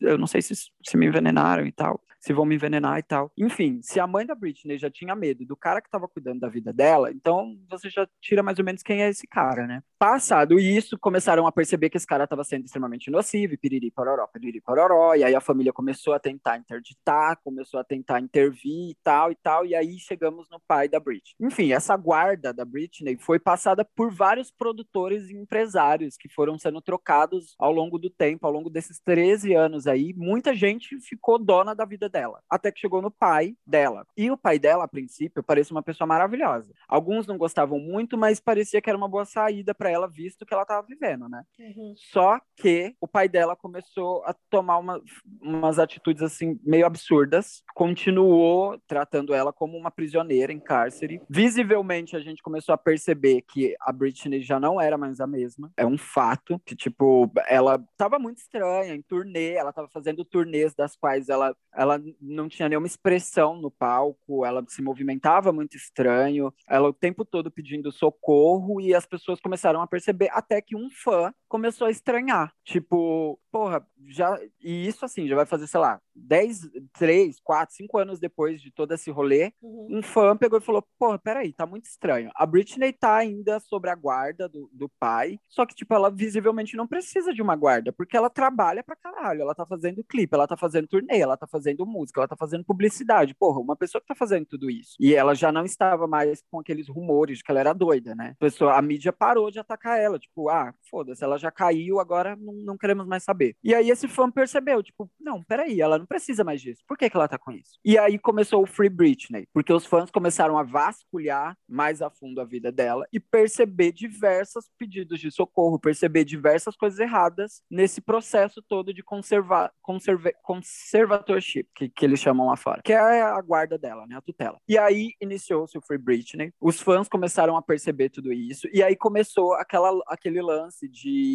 eu 0.01 0.19
não 0.19 0.27
sei 0.27 0.43
se, 0.43 0.55
se 0.55 0.97
me 0.97 1.07
envenenaram 1.07 1.67
e 1.67 1.73
tal, 1.73 2.03
se 2.19 2.33
vão 2.33 2.45
me 2.45 2.55
envenenar 2.55 2.99
e 2.99 3.03
tal. 3.03 3.33
Enfim, 3.37 3.81
se 3.83 3.99
a 3.99 4.07
mãe 4.07 4.27
da 4.27 4.35
Britney 4.35 4.79
já 4.79 4.91
tinha 4.91 5.15
medo 5.17 5.45
do 5.45 5.57
cara 5.57 5.81
que 5.81 5.89
estava 5.89 6.07
cuidando 6.07 6.41
da 6.41 6.49
vida 6.49 6.73
dela, 6.73 7.11
então 7.11 7.59
você 7.69 7.89
já 7.89 8.07
tira 8.21 8.43
mais 8.43 8.59
ou 8.59 8.65
menos 8.65 8.83
quem 8.83 9.03
é 9.03 9.09
esse 9.09 9.27
cara, 9.27 9.67
né? 9.67 9.83
Passado 10.11 10.59
isso, 10.59 10.99
começaram 10.99 11.47
a 11.47 11.53
perceber 11.53 11.89
que 11.89 11.97
esse 11.97 12.05
cara 12.05 12.25
estava 12.25 12.43
sendo 12.43 12.65
extremamente 12.65 13.13
nocivo, 13.13 13.55
e 13.55 13.57
piriri 13.57 13.93
pororó, 13.93 14.27
piriri 14.27 14.61
pororó, 14.61 15.15
e 15.15 15.23
aí 15.23 15.37
a 15.37 15.41
família 15.41 15.73
começou 15.73 16.13
a 16.13 16.19
tentar 16.19 16.57
interditar, 16.57 17.39
começou 17.45 17.79
a 17.79 17.85
tentar 17.85 18.19
intervir 18.19 18.91
e 18.91 18.97
tal 19.05 19.31
e 19.31 19.37
tal, 19.37 19.65
e 19.65 19.73
aí 19.73 20.01
chegamos 20.01 20.51
no 20.51 20.59
pai 20.59 20.89
da 20.89 20.99
Britney. 20.99 21.37
Enfim, 21.39 21.73
essa 21.73 21.97
guarda 21.97 22.53
da 22.53 22.65
Britney 22.65 23.19
foi 23.21 23.39
passada 23.39 23.85
por 23.85 24.13
vários 24.13 24.51
produtores 24.51 25.31
e 25.31 25.37
empresários 25.37 26.17
que 26.17 26.29
foram 26.29 26.59
sendo 26.59 26.83
trocados 26.83 27.55
ao 27.57 27.71
longo 27.71 27.97
do 27.97 28.11
tempo, 28.11 28.49
ao 28.49 28.53
longo 28.53 28.69
desses 28.69 28.99
13 28.99 29.55
anos 29.55 29.87
aí. 29.87 30.13
Muita 30.17 30.57
gente 30.57 30.99
ficou 31.03 31.39
dona 31.39 31.73
da 31.73 31.85
vida 31.85 32.09
dela, 32.09 32.43
até 32.51 32.73
que 32.73 32.81
chegou 32.81 33.01
no 33.01 33.13
pai 33.13 33.55
dela. 33.65 34.05
E 34.17 34.29
o 34.29 34.37
pai 34.37 34.59
dela, 34.59 34.83
a 34.83 34.89
princípio, 34.89 35.41
parecia 35.41 35.73
uma 35.73 35.85
pessoa 35.85 36.09
maravilhosa. 36.09 36.75
Alguns 36.89 37.29
não 37.29 37.39
gostavam 37.39 37.79
muito, 37.79 38.19
mas 38.19 38.41
parecia 38.41 38.83
que 38.83 38.91
era 38.91 38.99
uma 38.99 39.09
boa 39.09 39.25
saída 39.25 39.73
para 39.73 39.89
ela, 39.89 40.00
visto 40.07 40.45
que 40.45 40.53
ela 40.53 40.63
estava 40.63 40.87
vivendo, 40.87 41.29
né? 41.29 41.43
Uhum. 41.59 41.95
Só 41.97 42.41
que 42.57 42.95
o 43.01 43.09
pai 43.09 43.29
dela 43.29 43.57
começou 43.57 44.25
a 44.25 44.35
tomar 44.49 44.79
uma, 44.79 45.01
umas 45.41 45.79
atitudes 45.79 46.23
assim 46.23 46.59
meio 46.63 46.87
absurdas, 46.87 47.63
continuou 47.75 48.79
tratando 48.87 49.35
ela 49.35 49.53
como 49.53 49.77
uma 49.77 49.91
prisioneira 49.91 50.53
em 50.53 50.61
cárcere. 50.61 51.21
Visivelmente 51.29 52.17
a 52.17 52.21
gente 52.21 52.43
começou 52.43 52.75
a 52.75 52.79
perceber 52.79 53.43
que 53.43 53.75
a 53.81 53.93
Britney 53.93 54.43
já 54.43 54.59
não 54.59 54.81
era 54.81 54.97
mais 54.97 55.21
a 55.21 55.27
mesma. 55.27 55.73
É 55.77 55.87
um 55.87 55.99
fato 55.99 56.61
que, 56.65 56.75
tipo, 56.75 57.31
ela 57.49 57.83
tava 57.97 58.19
muito 58.19 58.39
estranha 58.39 58.95
em 58.95 59.03
turnê, 59.03 59.53
ela 59.53 59.73
tava 59.73 59.89
fazendo 59.89 60.25
turnês 60.25 60.75
das 60.75 60.97
quais 60.97 61.29
ela, 61.29 61.55
ela 61.75 62.01
não 62.21 62.49
tinha 62.49 62.69
nenhuma 62.69 62.87
expressão 62.87 63.57
no 63.61 63.71
palco, 63.71 64.45
ela 64.45 64.65
se 64.69 64.83
movimentava 64.83 65.53
muito 65.53 65.77
estranho, 65.77 66.53
ela 66.69 66.89
o 66.89 66.93
tempo 66.93 67.25
todo 67.25 67.51
pedindo 67.51 67.93
socorro 67.93 68.81
e 68.81 68.95
as 68.95 69.07
pessoas 69.07 69.41
começaram 69.41 69.81
a 69.81 69.87
perceber 69.91 70.31
até 70.33 70.63
que 70.63 70.77
um 70.77 70.89
fã 70.91 71.33
começou 71.51 71.89
a 71.89 71.91
estranhar. 71.91 72.55
Tipo, 72.65 73.39
porra, 73.51 73.85
já. 74.07 74.39
E 74.63 74.87
isso 74.87 75.05
assim, 75.05 75.27
já 75.27 75.35
vai 75.35 75.45
fazer, 75.45 75.67
sei 75.67 75.81
lá, 75.81 76.01
10, 76.15 76.71
3, 76.97 77.41
4, 77.43 77.75
5 77.75 77.99
anos 77.99 78.21
depois 78.21 78.63
de 78.63 78.71
todo 78.71 78.95
esse 78.95 79.11
rolê, 79.11 79.53
uhum. 79.61 79.99
um 79.99 80.03
fã 80.03 80.37
pegou 80.37 80.59
e 80.59 80.63
falou: 80.63 80.87
porra, 80.99 81.19
peraí, 81.19 81.53
tá 81.53 81.67
muito 81.67 81.87
estranho. 81.87 82.31
A 82.35 82.47
Britney 82.47 82.93
tá 82.93 83.17
ainda 83.17 83.59
sobre 83.59 83.91
a 83.91 83.95
guarda 83.95 84.49
do, 84.49 84.71
do 84.73 84.89
pai, 84.89 85.39
só 85.49 85.67
que, 85.67 85.75
tipo, 85.75 85.93
ela 85.93 86.11
visivelmente 86.11 86.77
não 86.77 86.87
precisa 86.87 87.35
de 87.35 87.43
uma 87.43 87.57
guarda, 87.57 87.93
porque 87.93 88.17
ela 88.17 88.31
trabalha 88.31 88.83
pra 88.85 88.97
caralho. 88.97 89.43
Ela 89.43 89.55
tá 89.55 89.67
fazendo 89.67 90.05
clipe, 90.05 90.35
ela 90.35 90.47
tá 90.47 90.57
fazendo 90.57 90.87
turnê, 90.87 91.19
ela 91.19 91.37
tá 91.37 91.47
fazendo 91.47 91.85
música, 91.85 92.21
ela 92.21 92.29
tá 92.29 92.37
fazendo 92.37 92.65
publicidade. 92.65 93.35
Porra, 93.35 93.59
uma 93.61 93.77
pessoa 93.77 94.01
que 94.01 94.07
tá 94.07 94.15
fazendo 94.15 94.47
tudo 94.47 94.71
isso. 94.71 94.95
E 95.01 95.15
ela 95.15 95.35
já 95.35 95.51
não 95.51 95.65
estava 95.65 96.07
mais 96.07 96.43
com 96.51 96.61
aqueles 96.61 96.89
rumores 96.89 97.39
de 97.39 97.45
que 97.45 97.51
ela 97.51 97.61
era 97.61 97.73
doida, 97.73 98.15
né? 98.15 98.35
A, 98.37 98.45
pessoa, 98.45 98.77
a 98.77 98.83
mídia 98.83 99.13
parou 99.13 99.51
de 99.51 99.59
atacar 99.59 99.99
ela, 99.99 100.19
tipo, 100.19 100.49
ah, 100.49 100.73
foda-se, 100.89 101.25
ela 101.25 101.39
já 101.41 101.51
caiu, 101.51 101.99
agora 101.99 102.37
não, 102.37 102.53
não 102.53 102.79
queremos 102.79 103.07
mais 103.07 103.23
saber. 103.25 103.57
E 103.63 103.75
aí 103.75 103.91
esse 103.91 104.07
fã 104.09 104.31
percebeu, 104.31 104.83
tipo, 104.83 105.11
não, 105.19 105.43
peraí, 105.43 105.81
ela 105.81 105.99
não 105.99 106.07
precisa 106.07 106.45
mais 106.45 106.61
disso. 106.61 106.83
Por 106.87 106.97
que, 106.97 107.09
que 107.09 107.17
ela 107.17 107.29
tá 107.29 107.39
com 107.39 107.51
isso? 107.53 107.79
E 107.85 107.99
aí 107.99 108.19
começou 108.19 108.63
o 108.63 108.67
Free 108.67 108.89
Britney, 108.89 109.47
porque 109.53 109.73
os 109.73 109.87
fãs 109.87 110.11
começaram 110.11 110.59
a 110.59 110.63
vasculhar 110.63 111.57
mais 111.69 112.03
a 112.03 112.11
fundo 112.11 112.41
a 112.41 112.45
vida 112.45 112.71
dela 112.71 113.07
e 113.13 113.19
perceber 113.19 113.93
diversos 113.93 114.69
pedidos 114.79 115.21
de 115.21 115.31
socorro, 115.31 115.79
perceber 115.79 116.25
diversas 116.25 116.77
coisas 116.77 116.99
erradas 116.99 117.63
nesse 117.71 118.01
processo 118.01 118.63
todo 118.69 118.93
de 118.93 119.03
conservar, 119.03 119.73
conserve, 119.81 120.33
conservatorship, 120.43 121.69
que, 121.75 121.89
que 121.89 122.05
eles 122.05 122.21
chamam 122.21 122.47
lá 122.47 122.57
fora, 122.57 122.83
que 122.83 122.93
é 122.93 123.23
a 123.23 123.41
guarda 123.41 123.79
dela, 123.79 124.07
né, 124.07 124.17
a 124.17 124.21
tutela. 124.21 124.59
E 124.69 124.77
aí 124.77 125.13
iniciou-se 125.21 125.77
o 125.77 125.83
Free 125.83 125.99
Britney, 125.99 126.53
os 126.61 126.81
fãs 126.81 127.09
começaram 127.09 127.57
a 127.57 127.63
perceber 127.63 128.11
tudo 128.11 128.33
isso, 128.33 128.69
e 128.73 128.83
aí 128.83 128.97
começou 128.97 129.55
aquela, 129.55 129.91
aquele 130.07 130.43
lance 130.43 130.89
de 130.89 131.30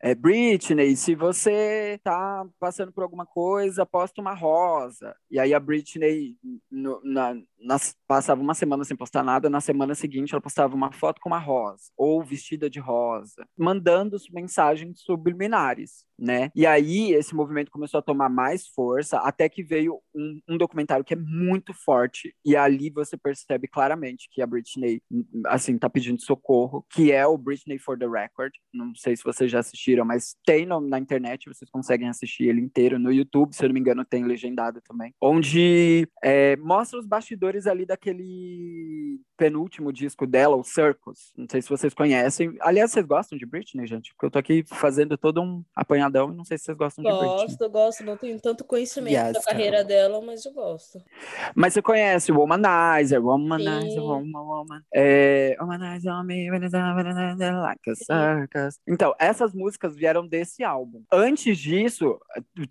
é, 0.00 0.14
Britney, 0.14 0.96
se 0.96 1.14
você 1.14 2.00
tá 2.02 2.46
passando 2.58 2.92
por 2.92 3.02
alguma 3.02 3.26
coisa, 3.26 3.86
posta 3.86 4.20
uma 4.20 4.34
rosa. 4.34 5.14
E 5.30 5.38
aí 5.38 5.54
a 5.54 5.60
Britney, 5.60 6.36
no, 6.70 7.00
na, 7.04 7.34
nas, 7.58 7.96
passava 8.10 8.42
uma 8.42 8.54
semana 8.54 8.82
sem 8.82 8.96
postar 8.96 9.22
nada, 9.22 9.48
na 9.48 9.60
semana 9.60 9.94
seguinte 9.94 10.32
ela 10.32 10.40
postava 10.40 10.74
uma 10.74 10.90
foto 10.90 11.20
com 11.20 11.28
uma 11.28 11.38
rosa, 11.38 11.92
ou 11.96 12.24
vestida 12.24 12.68
de 12.68 12.80
rosa, 12.80 13.46
mandando 13.56 14.16
mensagens 14.32 15.00
subliminares, 15.02 16.04
né? 16.18 16.50
E 16.52 16.66
aí 16.66 17.12
esse 17.12 17.36
movimento 17.36 17.70
começou 17.70 17.98
a 17.98 18.02
tomar 18.02 18.28
mais 18.28 18.66
força, 18.66 19.18
até 19.18 19.48
que 19.48 19.62
veio 19.62 20.00
um, 20.12 20.40
um 20.48 20.58
documentário 20.58 21.04
que 21.04 21.14
é 21.14 21.16
muito 21.16 21.72
forte, 21.72 22.34
e 22.44 22.56
ali 22.56 22.90
você 22.90 23.16
percebe 23.16 23.68
claramente 23.68 24.28
que 24.28 24.42
a 24.42 24.46
Britney, 24.46 25.00
assim, 25.46 25.78
tá 25.78 25.88
pedindo 25.88 26.20
socorro, 26.20 26.84
que 26.90 27.12
é 27.12 27.24
o 27.24 27.38
Britney 27.38 27.78
for 27.78 27.96
the 27.96 28.08
Record. 28.08 28.52
Não 28.74 28.92
sei 28.96 29.16
se 29.16 29.22
vocês 29.22 29.48
já 29.48 29.60
assistiram, 29.60 30.04
mas 30.04 30.34
tem 30.44 30.66
no, 30.66 30.80
na 30.80 30.98
internet, 30.98 31.48
vocês 31.48 31.70
conseguem 31.70 32.08
assistir 32.08 32.48
ele 32.48 32.60
inteiro 32.60 32.98
no 32.98 33.12
YouTube, 33.12 33.54
se 33.54 33.64
eu 33.64 33.68
não 33.68 33.74
me 33.74 33.78
engano, 33.78 34.04
tem 34.04 34.24
legendado 34.24 34.80
também, 34.80 35.14
onde 35.22 36.08
é, 36.24 36.56
mostra 36.56 36.98
os 36.98 37.06
bastidores 37.06 37.68
ali 37.68 37.86
daquele 38.00 39.20
penúltimo 39.36 39.92
disco 39.92 40.26
dela, 40.26 40.56
o 40.56 40.64
Circus. 40.64 41.32
Não 41.36 41.46
sei 41.48 41.60
se 41.60 41.68
vocês 41.68 41.92
conhecem. 41.92 42.56
Aliás, 42.60 42.90
vocês 42.90 43.04
gostam 43.04 43.38
de 43.38 43.44
Britney, 43.44 43.86
gente? 43.86 44.12
Porque 44.12 44.26
eu 44.26 44.30
tô 44.30 44.38
aqui 44.38 44.64
fazendo 44.66 45.18
todo 45.18 45.40
um 45.40 45.62
apanhadão 45.76 46.32
e 46.32 46.36
não 46.36 46.44
sei 46.44 46.56
se 46.56 46.64
vocês 46.64 46.76
gostam 46.76 47.04
gosto, 47.04 47.14
de 47.14 47.20
Britney. 47.20 47.46
Gosto, 47.46 47.70
gosto. 47.70 48.04
Não 48.04 48.16
tenho 48.16 48.40
tanto 48.40 48.64
conhecimento 48.64 49.12
yes, 49.12 49.32
da 49.34 49.42
carreira 49.42 49.84
dela, 49.84 50.20
mas 50.22 50.44
eu 50.44 50.52
gosto. 50.52 50.98
Mas 51.54 51.74
você 51.74 51.82
conhece 51.82 52.32
o 52.32 52.38
Womanizer, 52.38 53.22
Womanizer, 53.22 54.02
Woman, 54.02 54.40
Woman. 54.40 54.82
É, 54.94 55.56
Womanizer, 55.60 56.12
like 57.60 57.90
a 57.90 57.94
circus. 57.94 58.80
Então, 58.86 59.14
essas 59.18 59.54
músicas 59.54 59.94
vieram 59.94 60.26
desse 60.26 60.64
álbum. 60.64 61.02
Antes 61.12 61.58
disso, 61.58 62.18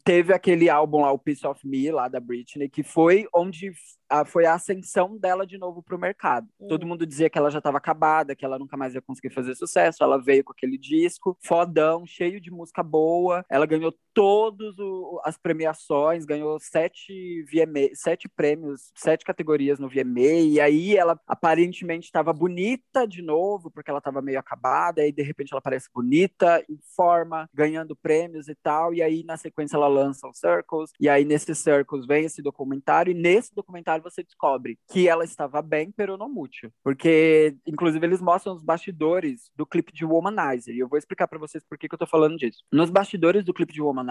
teve 0.03 0.33
aquele 0.33 0.69
álbum 0.69 1.01
lá, 1.01 1.11
o 1.11 1.19
Piece 1.19 1.45
of 1.45 1.65
Me, 1.67 1.91
lá 1.91 2.07
da 2.07 2.19
Britney, 2.19 2.69
que 2.69 2.83
foi 2.83 3.27
onde 3.33 3.71
a, 4.09 4.25
foi 4.25 4.45
a 4.45 4.55
ascensão 4.55 5.17
dela 5.19 5.45
de 5.45 5.57
novo 5.57 5.83
para 5.83 5.95
o 5.95 5.99
mercado. 5.99 6.47
Uhum. 6.59 6.67
Todo 6.67 6.87
mundo 6.87 7.05
dizia 7.05 7.29
que 7.29 7.37
ela 7.37 7.51
já 7.51 7.59
estava 7.59 7.77
acabada, 7.77 8.35
que 8.35 8.45
ela 8.45 8.57
nunca 8.57 8.77
mais 8.77 8.95
ia 8.95 9.01
conseguir 9.01 9.29
fazer 9.29 9.55
sucesso. 9.55 10.03
Ela 10.03 10.17
veio 10.17 10.43
com 10.43 10.51
aquele 10.51 10.77
disco, 10.77 11.37
fodão, 11.41 12.05
cheio 12.05 12.39
de 12.39 12.49
música 12.49 12.81
boa. 12.81 13.45
Ela 13.49 13.65
ganhou 13.65 13.93
todas 14.19 14.75
as 15.23 15.37
premiações, 15.37 16.25
ganhou 16.25 16.59
sete, 16.59 17.41
VMA, 17.43 17.91
sete 17.93 18.27
prêmios, 18.27 18.91
sete 18.93 19.23
categorias 19.23 19.79
no 19.79 19.87
VMA. 19.87 20.41
E 20.43 20.59
aí 20.59 20.97
ela 20.97 21.17
aparentemente 21.25 22.07
estava 22.07 22.33
bonita 22.33 23.07
de 23.07 23.21
novo, 23.21 23.71
porque 23.71 23.89
ela 23.89 23.99
estava 23.99 24.21
meio 24.21 24.37
acabada. 24.37 24.99
E 24.99 25.05
aí, 25.05 25.11
de 25.13 25.21
repente, 25.21 25.53
ela 25.53 25.61
parece 25.61 25.87
bonita, 25.95 26.61
em 26.69 26.77
forma, 26.97 27.49
ganhando 27.53 27.95
prêmios 27.95 28.49
e 28.49 28.55
tal. 28.55 28.93
E 28.93 29.01
aí, 29.01 29.23
na 29.23 29.37
sequência, 29.37 29.77
ela 29.77 29.87
lança 29.87 30.27
o 30.27 30.33
Circles. 30.33 30.91
E 30.99 31.07
aí, 31.07 31.23
nesse 31.23 31.55
Circles, 31.55 32.05
vem 32.05 32.25
esse 32.25 32.41
documentário. 32.41 33.11
E 33.11 33.13
nesse 33.13 33.55
documentário, 33.55 34.03
você 34.03 34.21
descobre 34.21 34.77
que 34.91 35.07
ela 35.07 35.23
estava 35.23 35.61
bem, 35.61 35.93
pero 35.95 36.17
não 36.17 36.27
mútil. 36.27 36.69
Porque, 36.83 37.55
inclusive, 37.65 38.05
eles 38.05 38.19
mostram 38.19 38.53
os 38.53 38.63
bastidores 38.63 39.49
do 39.55 39.65
clipe 39.65 39.93
de 39.93 40.03
Womanizer. 40.03 40.75
E 40.75 40.79
eu 40.79 40.89
vou 40.89 40.97
explicar 40.99 41.25
para 41.25 41.39
vocês 41.39 41.63
por 41.63 41.77
que, 41.77 41.87
que 41.87 41.95
eu 41.95 41.99
tô 41.99 42.05
falando 42.05 42.35
disso. 42.35 42.65
Nos 42.69 42.89
bastidores 42.89 43.45
do 43.45 43.53
clipe 43.53 43.71
de 43.71 43.81
Womanizer, 43.81 44.08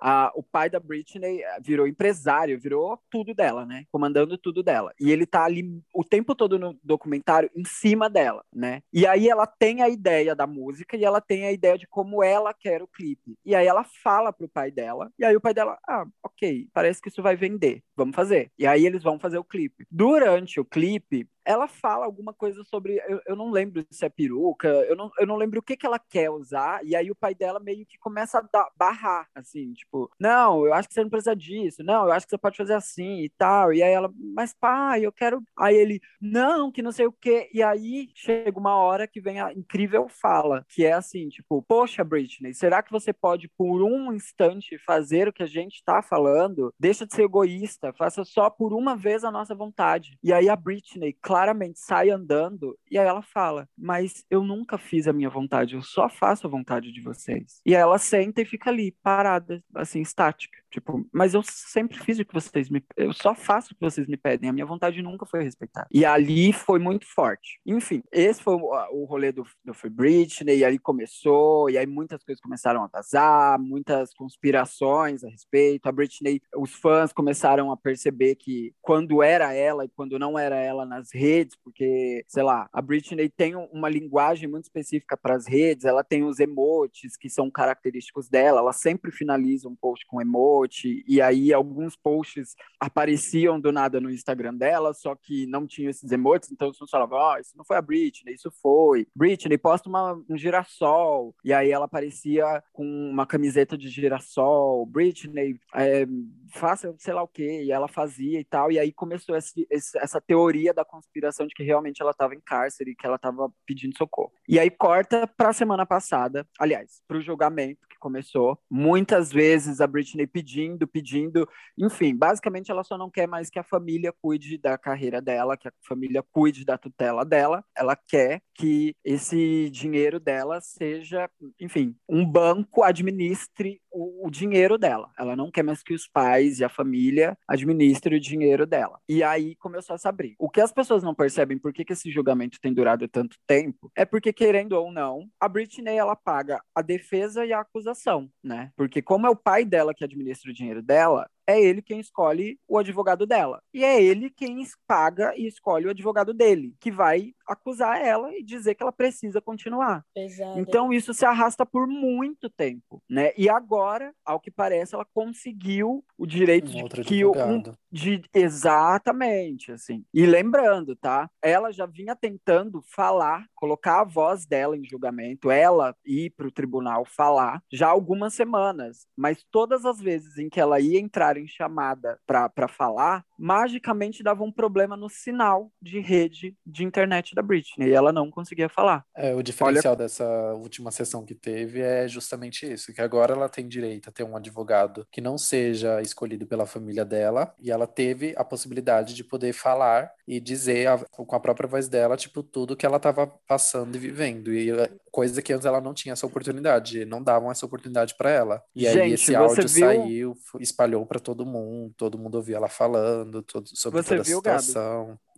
a, 0.00 0.32
o 0.34 0.42
pai 0.42 0.68
da 0.68 0.80
Britney 0.80 1.42
eh, 1.42 1.58
virou 1.60 1.86
empresário, 1.86 2.58
virou 2.58 2.98
tudo 3.10 3.34
dela, 3.34 3.64
né? 3.64 3.84
Comandando 3.90 4.36
tudo 4.36 4.62
dela. 4.62 4.92
E 5.00 5.10
ele 5.10 5.26
tá 5.26 5.44
ali 5.44 5.82
o 5.94 6.04
tempo 6.04 6.34
todo 6.34 6.58
no 6.58 6.78
documentário 6.82 7.50
em 7.54 7.64
cima 7.64 8.08
dela, 8.08 8.44
né? 8.52 8.82
E 8.92 9.06
aí 9.06 9.28
ela 9.28 9.46
tem 9.46 9.82
a 9.82 9.88
ideia 9.88 10.34
da 10.34 10.46
música 10.46 10.96
e 10.96 11.04
ela 11.04 11.20
tem 11.20 11.46
a 11.46 11.52
ideia 11.52 11.78
de 11.78 11.86
como 11.86 12.22
ela 12.22 12.52
quer 12.52 12.82
o 12.82 12.88
clipe. 12.88 13.36
E 13.44 13.54
aí 13.54 13.66
ela 13.66 13.84
fala 13.84 14.32
pro 14.32 14.48
pai 14.48 14.70
dela, 14.70 15.10
e 15.18 15.24
aí 15.24 15.36
o 15.36 15.40
pai 15.40 15.54
dela, 15.54 15.78
ah, 15.88 16.06
ok, 16.22 16.68
parece 16.72 17.00
que 17.00 17.08
isso 17.08 17.22
vai 17.22 17.36
vender, 17.36 17.82
vamos 17.96 18.14
fazer. 18.14 18.50
E 18.58 18.66
aí 18.66 18.84
eles 18.86 19.02
vão 19.02 19.18
fazer 19.18 19.38
o 19.38 19.44
clipe. 19.44 19.86
Durante 19.90 20.60
o 20.60 20.64
clipe, 20.64 21.28
ela 21.48 21.66
fala 21.66 22.04
alguma 22.04 22.34
coisa 22.34 22.62
sobre. 22.64 23.02
Eu, 23.08 23.22
eu 23.26 23.34
não 23.34 23.50
lembro 23.50 23.82
se 23.90 24.04
é 24.04 24.08
peruca, 24.10 24.68
eu 24.68 24.94
não, 24.94 25.10
eu 25.18 25.26
não 25.26 25.36
lembro 25.36 25.60
o 25.60 25.62
que, 25.62 25.78
que 25.78 25.86
ela 25.86 25.98
quer 25.98 26.28
usar, 26.28 26.84
e 26.84 26.94
aí 26.94 27.10
o 27.10 27.16
pai 27.16 27.34
dela 27.34 27.58
meio 27.58 27.86
que 27.86 27.96
começa 27.98 28.38
a 28.38 28.42
dar, 28.42 28.68
barrar, 28.76 29.26
assim, 29.34 29.72
tipo, 29.72 30.10
não, 30.20 30.66
eu 30.66 30.74
acho 30.74 30.86
que 30.86 30.92
você 30.92 31.02
não 31.02 31.08
precisa 31.08 31.34
disso, 31.34 31.82
não, 31.82 32.04
eu 32.04 32.12
acho 32.12 32.26
que 32.26 32.30
você 32.30 32.38
pode 32.38 32.58
fazer 32.58 32.74
assim 32.74 33.22
e 33.22 33.30
tal. 33.30 33.72
E 33.72 33.82
aí 33.82 33.90
ela, 33.90 34.12
mas 34.34 34.52
pai, 34.52 35.06
eu 35.06 35.10
quero. 35.10 35.42
Aí 35.58 35.74
ele, 35.74 36.00
não, 36.20 36.70
que 36.70 36.82
não 36.82 36.92
sei 36.92 37.06
o 37.06 37.12
quê. 37.12 37.48
E 37.52 37.62
aí 37.62 38.10
chega 38.14 38.58
uma 38.58 38.76
hora 38.76 39.08
que 39.08 39.20
vem 39.20 39.40
a 39.40 39.50
incrível 39.52 40.06
fala, 40.08 40.66
que 40.68 40.84
é 40.84 40.92
assim, 40.92 41.30
tipo, 41.30 41.62
poxa, 41.62 42.04
Britney, 42.04 42.52
será 42.52 42.82
que 42.82 42.92
você 42.92 43.10
pode, 43.10 43.48
por 43.56 43.82
um 43.82 44.12
instante, 44.12 44.78
fazer 44.84 45.28
o 45.28 45.32
que 45.32 45.42
a 45.42 45.46
gente 45.46 45.82
tá 45.82 46.02
falando? 46.02 46.74
Deixa 46.78 47.06
de 47.06 47.14
ser 47.14 47.22
egoísta, 47.22 47.92
faça 47.94 48.22
só 48.22 48.50
por 48.50 48.74
uma 48.74 48.94
vez 48.94 49.24
a 49.24 49.30
nossa 49.30 49.54
vontade. 49.54 50.18
E 50.22 50.30
aí 50.30 50.50
a 50.50 50.56
Britney, 50.56 51.16
claro 51.22 51.37
claramente 51.38 51.78
sai 51.78 52.10
andando 52.10 52.76
e 52.90 52.98
aí 52.98 53.06
ela 53.06 53.22
fala: 53.22 53.68
Mas 53.78 54.24
eu 54.28 54.42
nunca 54.42 54.76
fiz 54.76 55.06
a 55.06 55.12
minha 55.12 55.30
vontade, 55.30 55.74
eu 55.74 55.82
só 55.82 56.08
faço 56.08 56.46
a 56.46 56.50
vontade 56.50 56.90
de 56.92 57.00
vocês. 57.00 57.60
E 57.64 57.76
aí 57.76 57.80
ela 57.80 57.98
senta 57.98 58.42
e 58.42 58.44
fica 58.44 58.70
ali, 58.70 58.92
parada, 59.02 59.62
assim, 59.74 60.00
estática. 60.00 60.58
Tipo, 60.70 61.06
mas 61.12 61.34
eu 61.34 61.42
sempre 61.42 61.98
fiz 61.98 62.18
o 62.18 62.24
que 62.24 62.34
vocês 62.34 62.68
me. 62.68 62.84
Eu 62.96 63.12
só 63.12 63.34
faço 63.34 63.72
o 63.72 63.74
que 63.74 63.80
vocês 63.80 64.06
me 64.06 64.16
pedem. 64.16 64.50
A 64.50 64.52
minha 64.52 64.66
vontade 64.66 65.00
nunca 65.00 65.24
foi 65.24 65.42
respeitada. 65.42 65.88
E 65.90 66.04
ali 66.04 66.52
foi 66.52 66.78
muito 66.78 67.06
forte. 67.06 67.60
Enfim, 67.64 68.02
esse 68.12 68.42
foi 68.42 68.54
o, 68.54 69.04
rolê 69.04 69.32
do, 69.32 69.46
do 69.64 69.72
Free 69.72 69.90
Britney. 69.90 70.58
E 70.58 70.64
aí 70.64 70.78
começou. 70.78 71.70
E 71.70 71.78
aí 71.78 71.86
muitas 71.86 72.22
coisas 72.22 72.40
começaram 72.40 72.82
a 72.84 72.86
vazar, 72.86 73.58
muitas 73.58 74.12
conspirações 74.12 75.24
a 75.24 75.28
respeito. 75.28 75.86
A 75.86 75.92
Britney, 75.92 76.42
os 76.56 76.74
fãs 76.74 77.12
começaram 77.12 77.72
a 77.72 77.76
perceber 77.76 78.34
que 78.34 78.74
quando 78.82 79.22
era 79.22 79.54
ela 79.54 79.86
e 79.86 79.88
quando 79.88 80.18
não 80.18 80.38
era 80.38 80.56
ela 80.56 80.84
nas 80.84 81.08
redes, 81.12 81.56
porque, 81.64 82.24
sei 82.28 82.42
lá, 82.42 82.68
a 82.72 82.82
Britney 82.82 83.30
tem 83.30 83.56
uma 83.56 83.88
linguagem 83.88 84.48
muito 84.48 84.64
específica 84.64 85.16
para 85.16 85.34
as 85.34 85.46
redes. 85.46 85.86
Ela 85.86 86.04
tem 86.04 86.24
os 86.24 86.38
emotes 86.38 87.16
que 87.16 87.30
são 87.30 87.50
característicos 87.50 88.28
dela. 88.28 88.60
Ela 88.60 88.72
sempre 88.72 89.10
finaliza 89.10 89.68
um 89.68 89.76
post 89.76 90.04
com 90.06 90.20
emote 90.20 90.57
emote, 90.58 91.04
e 91.06 91.20
aí 91.20 91.52
alguns 91.52 91.96
posts 91.96 92.54
apareciam 92.80 93.60
do 93.60 93.72
nada 93.72 94.00
no 94.00 94.10
Instagram 94.10 94.54
dela, 94.54 94.92
só 94.92 95.14
que 95.14 95.46
não 95.46 95.66
tinham 95.66 95.90
esses 95.90 96.10
emotes, 96.10 96.50
então 96.50 96.72
você 96.72 96.84
falava, 96.90 97.14
ó, 97.14 97.34
oh, 97.34 97.38
isso 97.38 97.56
não 97.56 97.64
foi 97.64 97.76
a 97.76 97.82
Britney, 97.82 98.34
isso 98.34 98.50
foi. 98.62 99.06
Britney, 99.14 99.58
posta 99.58 99.88
uma, 99.88 100.14
um 100.28 100.36
girassol, 100.36 101.34
e 101.44 101.52
aí 101.52 101.70
ela 101.70 101.86
aparecia 101.86 102.62
com 102.72 102.84
uma 102.84 103.26
camiseta 103.26 103.76
de 103.76 103.88
girassol. 103.88 104.86
Britney, 104.86 105.58
é, 105.74 106.06
faça 106.52 106.94
sei 106.98 107.14
lá 107.14 107.22
o 107.22 107.28
quê, 107.28 107.62
e 107.64 107.72
ela 107.72 107.88
fazia 107.88 108.40
e 108.40 108.44
tal, 108.44 108.70
e 108.70 108.78
aí 108.78 108.92
começou 108.92 109.36
esse, 109.36 109.66
esse, 109.70 109.96
essa 109.98 110.20
teoria 110.20 110.72
da 110.72 110.84
conspiração 110.84 111.46
de 111.46 111.54
que 111.54 111.62
realmente 111.62 112.00
ela 112.00 112.10
estava 112.10 112.34
em 112.34 112.40
cárcere, 112.40 112.94
que 112.94 113.06
ela 113.06 113.16
estava 113.16 113.50
pedindo 113.66 113.96
socorro. 113.96 114.32
E 114.48 114.58
aí 114.58 114.70
corta 114.70 115.26
para 115.26 115.50
a 115.50 115.52
semana 115.52 115.86
passada, 115.86 116.46
aliás, 116.58 117.02
para 117.06 117.18
o 117.18 117.20
julgamento 117.20 117.86
que 117.88 117.98
começou, 117.98 118.58
muitas 118.70 119.32
vezes 119.32 119.80
a 119.80 119.86
Britney 119.86 120.26
pedindo, 120.48 120.88
pedindo, 120.88 121.48
enfim, 121.76 122.16
basicamente 122.16 122.70
ela 122.70 122.82
só 122.82 122.96
não 122.96 123.10
quer 123.10 123.28
mais 123.28 123.50
que 123.50 123.58
a 123.58 123.62
família 123.62 124.12
cuide 124.22 124.56
da 124.56 124.78
carreira 124.78 125.20
dela, 125.20 125.58
que 125.58 125.68
a 125.68 125.72
família 125.86 126.24
cuide 126.32 126.64
da 126.64 126.78
tutela 126.78 127.24
dela, 127.24 127.62
ela 127.76 127.94
quer 127.94 128.40
que 128.54 128.96
esse 129.04 129.68
dinheiro 129.70 130.18
dela 130.18 130.60
seja, 130.60 131.30
enfim, 131.60 131.94
um 132.08 132.24
banco 132.24 132.82
administre 132.82 133.80
o, 133.90 134.26
o 134.26 134.30
dinheiro 134.30 134.78
dela. 134.78 135.10
Ela 135.18 135.36
não 135.36 135.50
quer 135.50 135.62
mais 135.62 135.82
que 135.82 135.94
os 135.94 136.08
pais 136.08 136.60
e 136.60 136.64
a 136.64 136.68
família 136.68 137.36
administrem 137.46 138.18
o 138.18 138.20
dinheiro 138.20 138.66
dela. 138.66 138.98
E 139.08 139.22
aí 139.22 139.54
começou 139.56 139.94
essa 139.94 140.10
briga. 140.10 140.36
O 140.38 140.48
que 140.48 140.60
as 140.60 140.72
pessoas 140.72 141.02
não 141.02 141.14
percebem 141.14 141.58
por 141.58 141.72
que, 141.72 141.84
que 141.84 141.92
esse 141.92 142.10
julgamento 142.10 142.58
tem 142.60 142.72
durado 142.72 143.06
tanto 143.08 143.36
tempo 143.46 143.90
é 143.96 144.04
porque, 144.04 144.32
querendo 144.32 144.72
ou 144.72 144.90
não, 144.90 145.28
a 145.40 145.48
Britney 145.48 145.96
ela 145.96 146.16
paga 146.16 146.62
a 146.74 146.82
defesa 146.82 147.44
e 147.44 147.52
a 147.52 147.60
acusação, 147.60 148.30
né? 148.42 148.72
Porque 148.76 149.02
como 149.02 149.26
é 149.26 149.30
o 149.30 149.36
pai 149.36 149.64
dela 149.64 149.94
que 149.94 150.04
administra 150.04 150.37
o 150.46 150.52
dinheiro 150.52 150.82
dela, 150.82 151.28
é 151.46 151.60
ele 151.60 151.80
quem 151.80 151.98
escolhe 151.98 152.58
o 152.68 152.78
advogado 152.78 153.26
dela. 153.26 153.62
E 153.72 153.82
é 153.82 154.02
ele 154.02 154.28
quem 154.30 154.62
paga 154.86 155.34
e 155.36 155.46
escolhe 155.46 155.86
o 155.86 155.90
advogado 155.90 156.34
dele, 156.34 156.74
que 156.78 156.90
vai 156.90 157.34
acusar 157.48 158.00
ela 158.00 158.32
e 158.34 158.42
dizer 158.42 158.74
que 158.74 158.82
ela 158.82 158.92
precisa 158.92 159.40
continuar. 159.40 160.04
Pesado. 160.14 160.58
Então 160.60 160.92
isso 160.92 161.14
se 161.14 161.24
arrasta 161.24 161.64
por 161.64 161.86
muito 161.86 162.48
tempo, 162.50 163.02
né? 163.08 163.32
E 163.36 163.48
agora, 163.48 164.12
ao 164.24 164.38
que 164.40 164.50
parece, 164.50 164.94
ela 164.94 165.06
conseguiu 165.14 166.04
o 166.16 166.26
direito 166.26 166.70
Um 166.76 166.82
outro 166.82 167.02
de 167.02 167.08
que 167.08 167.24
o- 167.24 167.30
um, 167.30 167.62
de 167.90 168.22
exatamente 168.34 169.72
assim. 169.72 170.04
E 170.12 170.26
lembrando, 170.26 170.94
tá? 170.94 171.30
Ela 171.42 171.72
já 171.72 171.86
vinha 171.86 172.14
tentando 172.14 172.82
falar, 172.82 173.46
colocar 173.54 174.00
a 174.00 174.04
voz 174.04 174.46
dela 174.46 174.76
em 174.76 174.84
julgamento, 174.84 175.50
ela 175.50 175.94
ir 176.04 176.30
para 176.36 176.46
o 176.48 176.52
tribunal 176.52 177.04
falar 177.04 177.62
já 177.72 177.86
há 177.88 177.90
algumas 177.90 178.34
semanas, 178.34 179.06
mas 179.16 179.44
todas 179.50 179.84
as 179.84 180.00
vezes 180.00 180.38
em 180.38 180.48
que 180.48 180.60
ela 180.60 180.80
ia 180.80 180.98
entrar 181.00 181.36
em 181.36 181.46
chamada 181.46 182.18
para 182.26 182.68
falar, 182.68 183.24
magicamente 183.38 184.22
dava 184.22 184.42
um 184.44 184.52
problema 184.52 184.96
no 184.96 185.08
sinal 185.08 185.70
de 185.80 186.00
rede 186.00 186.56
de 186.66 186.84
internet 186.84 187.34
da 187.38 187.42
Britney 187.42 187.88
e 187.88 187.92
ela 187.92 188.12
não 188.12 188.30
conseguia 188.30 188.68
falar. 188.68 189.04
É, 189.16 189.34
o 189.34 189.42
diferencial 189.42 189.94
dessa 189.94 190.24
última 190.54 190.90
sessão 190.90 191.24
que 191.24 191.34
teve 191.34 191.80
é 191.80 192.06
justamente 192.08 192.70
isso, 192.70 192.92
que 192.92 193.00
agora 193.00 193.32
ela 193.34 193.48
tem 193.48 193.66
direito 193.68 194.08
a 194.08 194.12
ter 194.12 194.24
um 194.24 194.36
advogado 194.36 195.06
que 195.10 195.20
não 195.20 195.38
seja 195.38 196.02
escolhido 196.02 196.46
pela 196.46 196.66
família 196.66 197.04
dela, 197.04 197.54
e 197.60 197.70
ela 197.70 197.86
teve 197.86 198.34
a 198.36 198.44
possibilidade 198.44 199.14
de 199.14 199.22
poder 199.24 199.52
falar 199.52 200.10
e 200.26 200.40
dizer 200.40 200.88
a- 200.88 200.98
com 201.10 201.34
a 201.36 201.40
própria 201.40 201.68
voz 201.68 201.88
dela, 201.88 202.16
tipo, 202.16 202.42
tudo 202.42 202.76
que 202.76 202.84
ela 202.84 202.96
estava 202.96 203.26
passando 203.46 203.94
e 203.96 203.98
vivendo, 203.98 204.52
e 204.52 204.70
é, 204.70 204.90
coisa 205.10 205.40
que 205.40 205.52
antes 205.52 205.66
ela 205.66 205.80
não 205.80 205.94
tinha 205.94 206.12
essa 206.12 206.26
oportunidade, 206.26 207.04
não 207.04 207.22
davam 207.22 207.50
essa 207.50 207.64
oportunidade 207.64 208.14
para 208.16 208.30
ela. 208.30 208.62
E 208.74 208.86
aí 208.86 208.94
Gente, 208.94 209.14
esse 209.14 209.26
você 209.26 209.36
áudio 209.36 209.68
viu- 209.68 209.86
saiu, 209.86 210.36
espalhou 210.60 211.06
para 211.06 211.18
todo 211.20 211.46
mundo, 211.46 211.94
todo 211.96 212.18
mundo 212.18 212.34
ouvia 212.36 212.56
ela 212.56 212.68
falando 212.68 213.42
todo, 213.42 213.68
sobre 213.74 214.02
Você 214.02 214.08
toda 214.16 214.20
a 214.20 214.24
viu, 214.24 214.42
Gabi? 214.42 214.62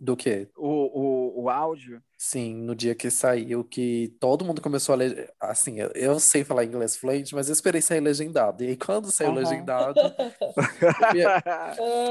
Do 0.03 0.17
quê? 0.17 0.49
O, 0.57 1.37
o, 1.37 1.43
o 1.43 1.49
áudio 1.49 2.01
Sim, 2.23 2.53
no 2.53 2.75
dia 2.75 2.93
que 2.93 3.09
saiu, 3.09 3.63
que 3.63 4.15
todo 4.19 4.45
mundo 4.45 4.61
começou 4.61 4.93
a 4.93 4.95
ler. 4.95 5.33
Assim, 5.39 5.79
eu, 5.79 5.89
eu 5.95 6.19
sei 6.19 6.43
falar 6.43 6.63
inglês 6.63 6.95
fluente, 6.95 7.33
mas 7.33 7.47
eu 7.47 7.53
esperei 7.53 7.81
sair 7.81 7.99
legendado. 7.99 8.63
E 8.63 8.67
aí, 8.67 8.77
quando 8.77 9.11
saiu 9.11 9.31
Aham. 9.31 9.39
legendado, 9.39 9.99
eu 9.99 11.07
fui, 11.09 11.19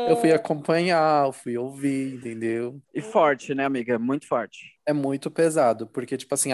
eu 0.09 0.17
fui 0.17 0.33
acompanhar, 0.35 1.27
eu 1.27 1.33
fui 1.33 1.57
ouvir, 1.57 2.15
entendeu? 2.17 2.83
e 2.93 3.01
forte, 3.01 3.55
né, 3.55 3.65
amiga? 3.65 3.99
Muito 3.99 4.27
forte. 4.27 4.59
É 4.87 4.93
muito 4.93 5.31
pesado, 5.31 5.87
porque, 5.87 6.17
tipo 6.17 6.35
assim, 6.35 6.51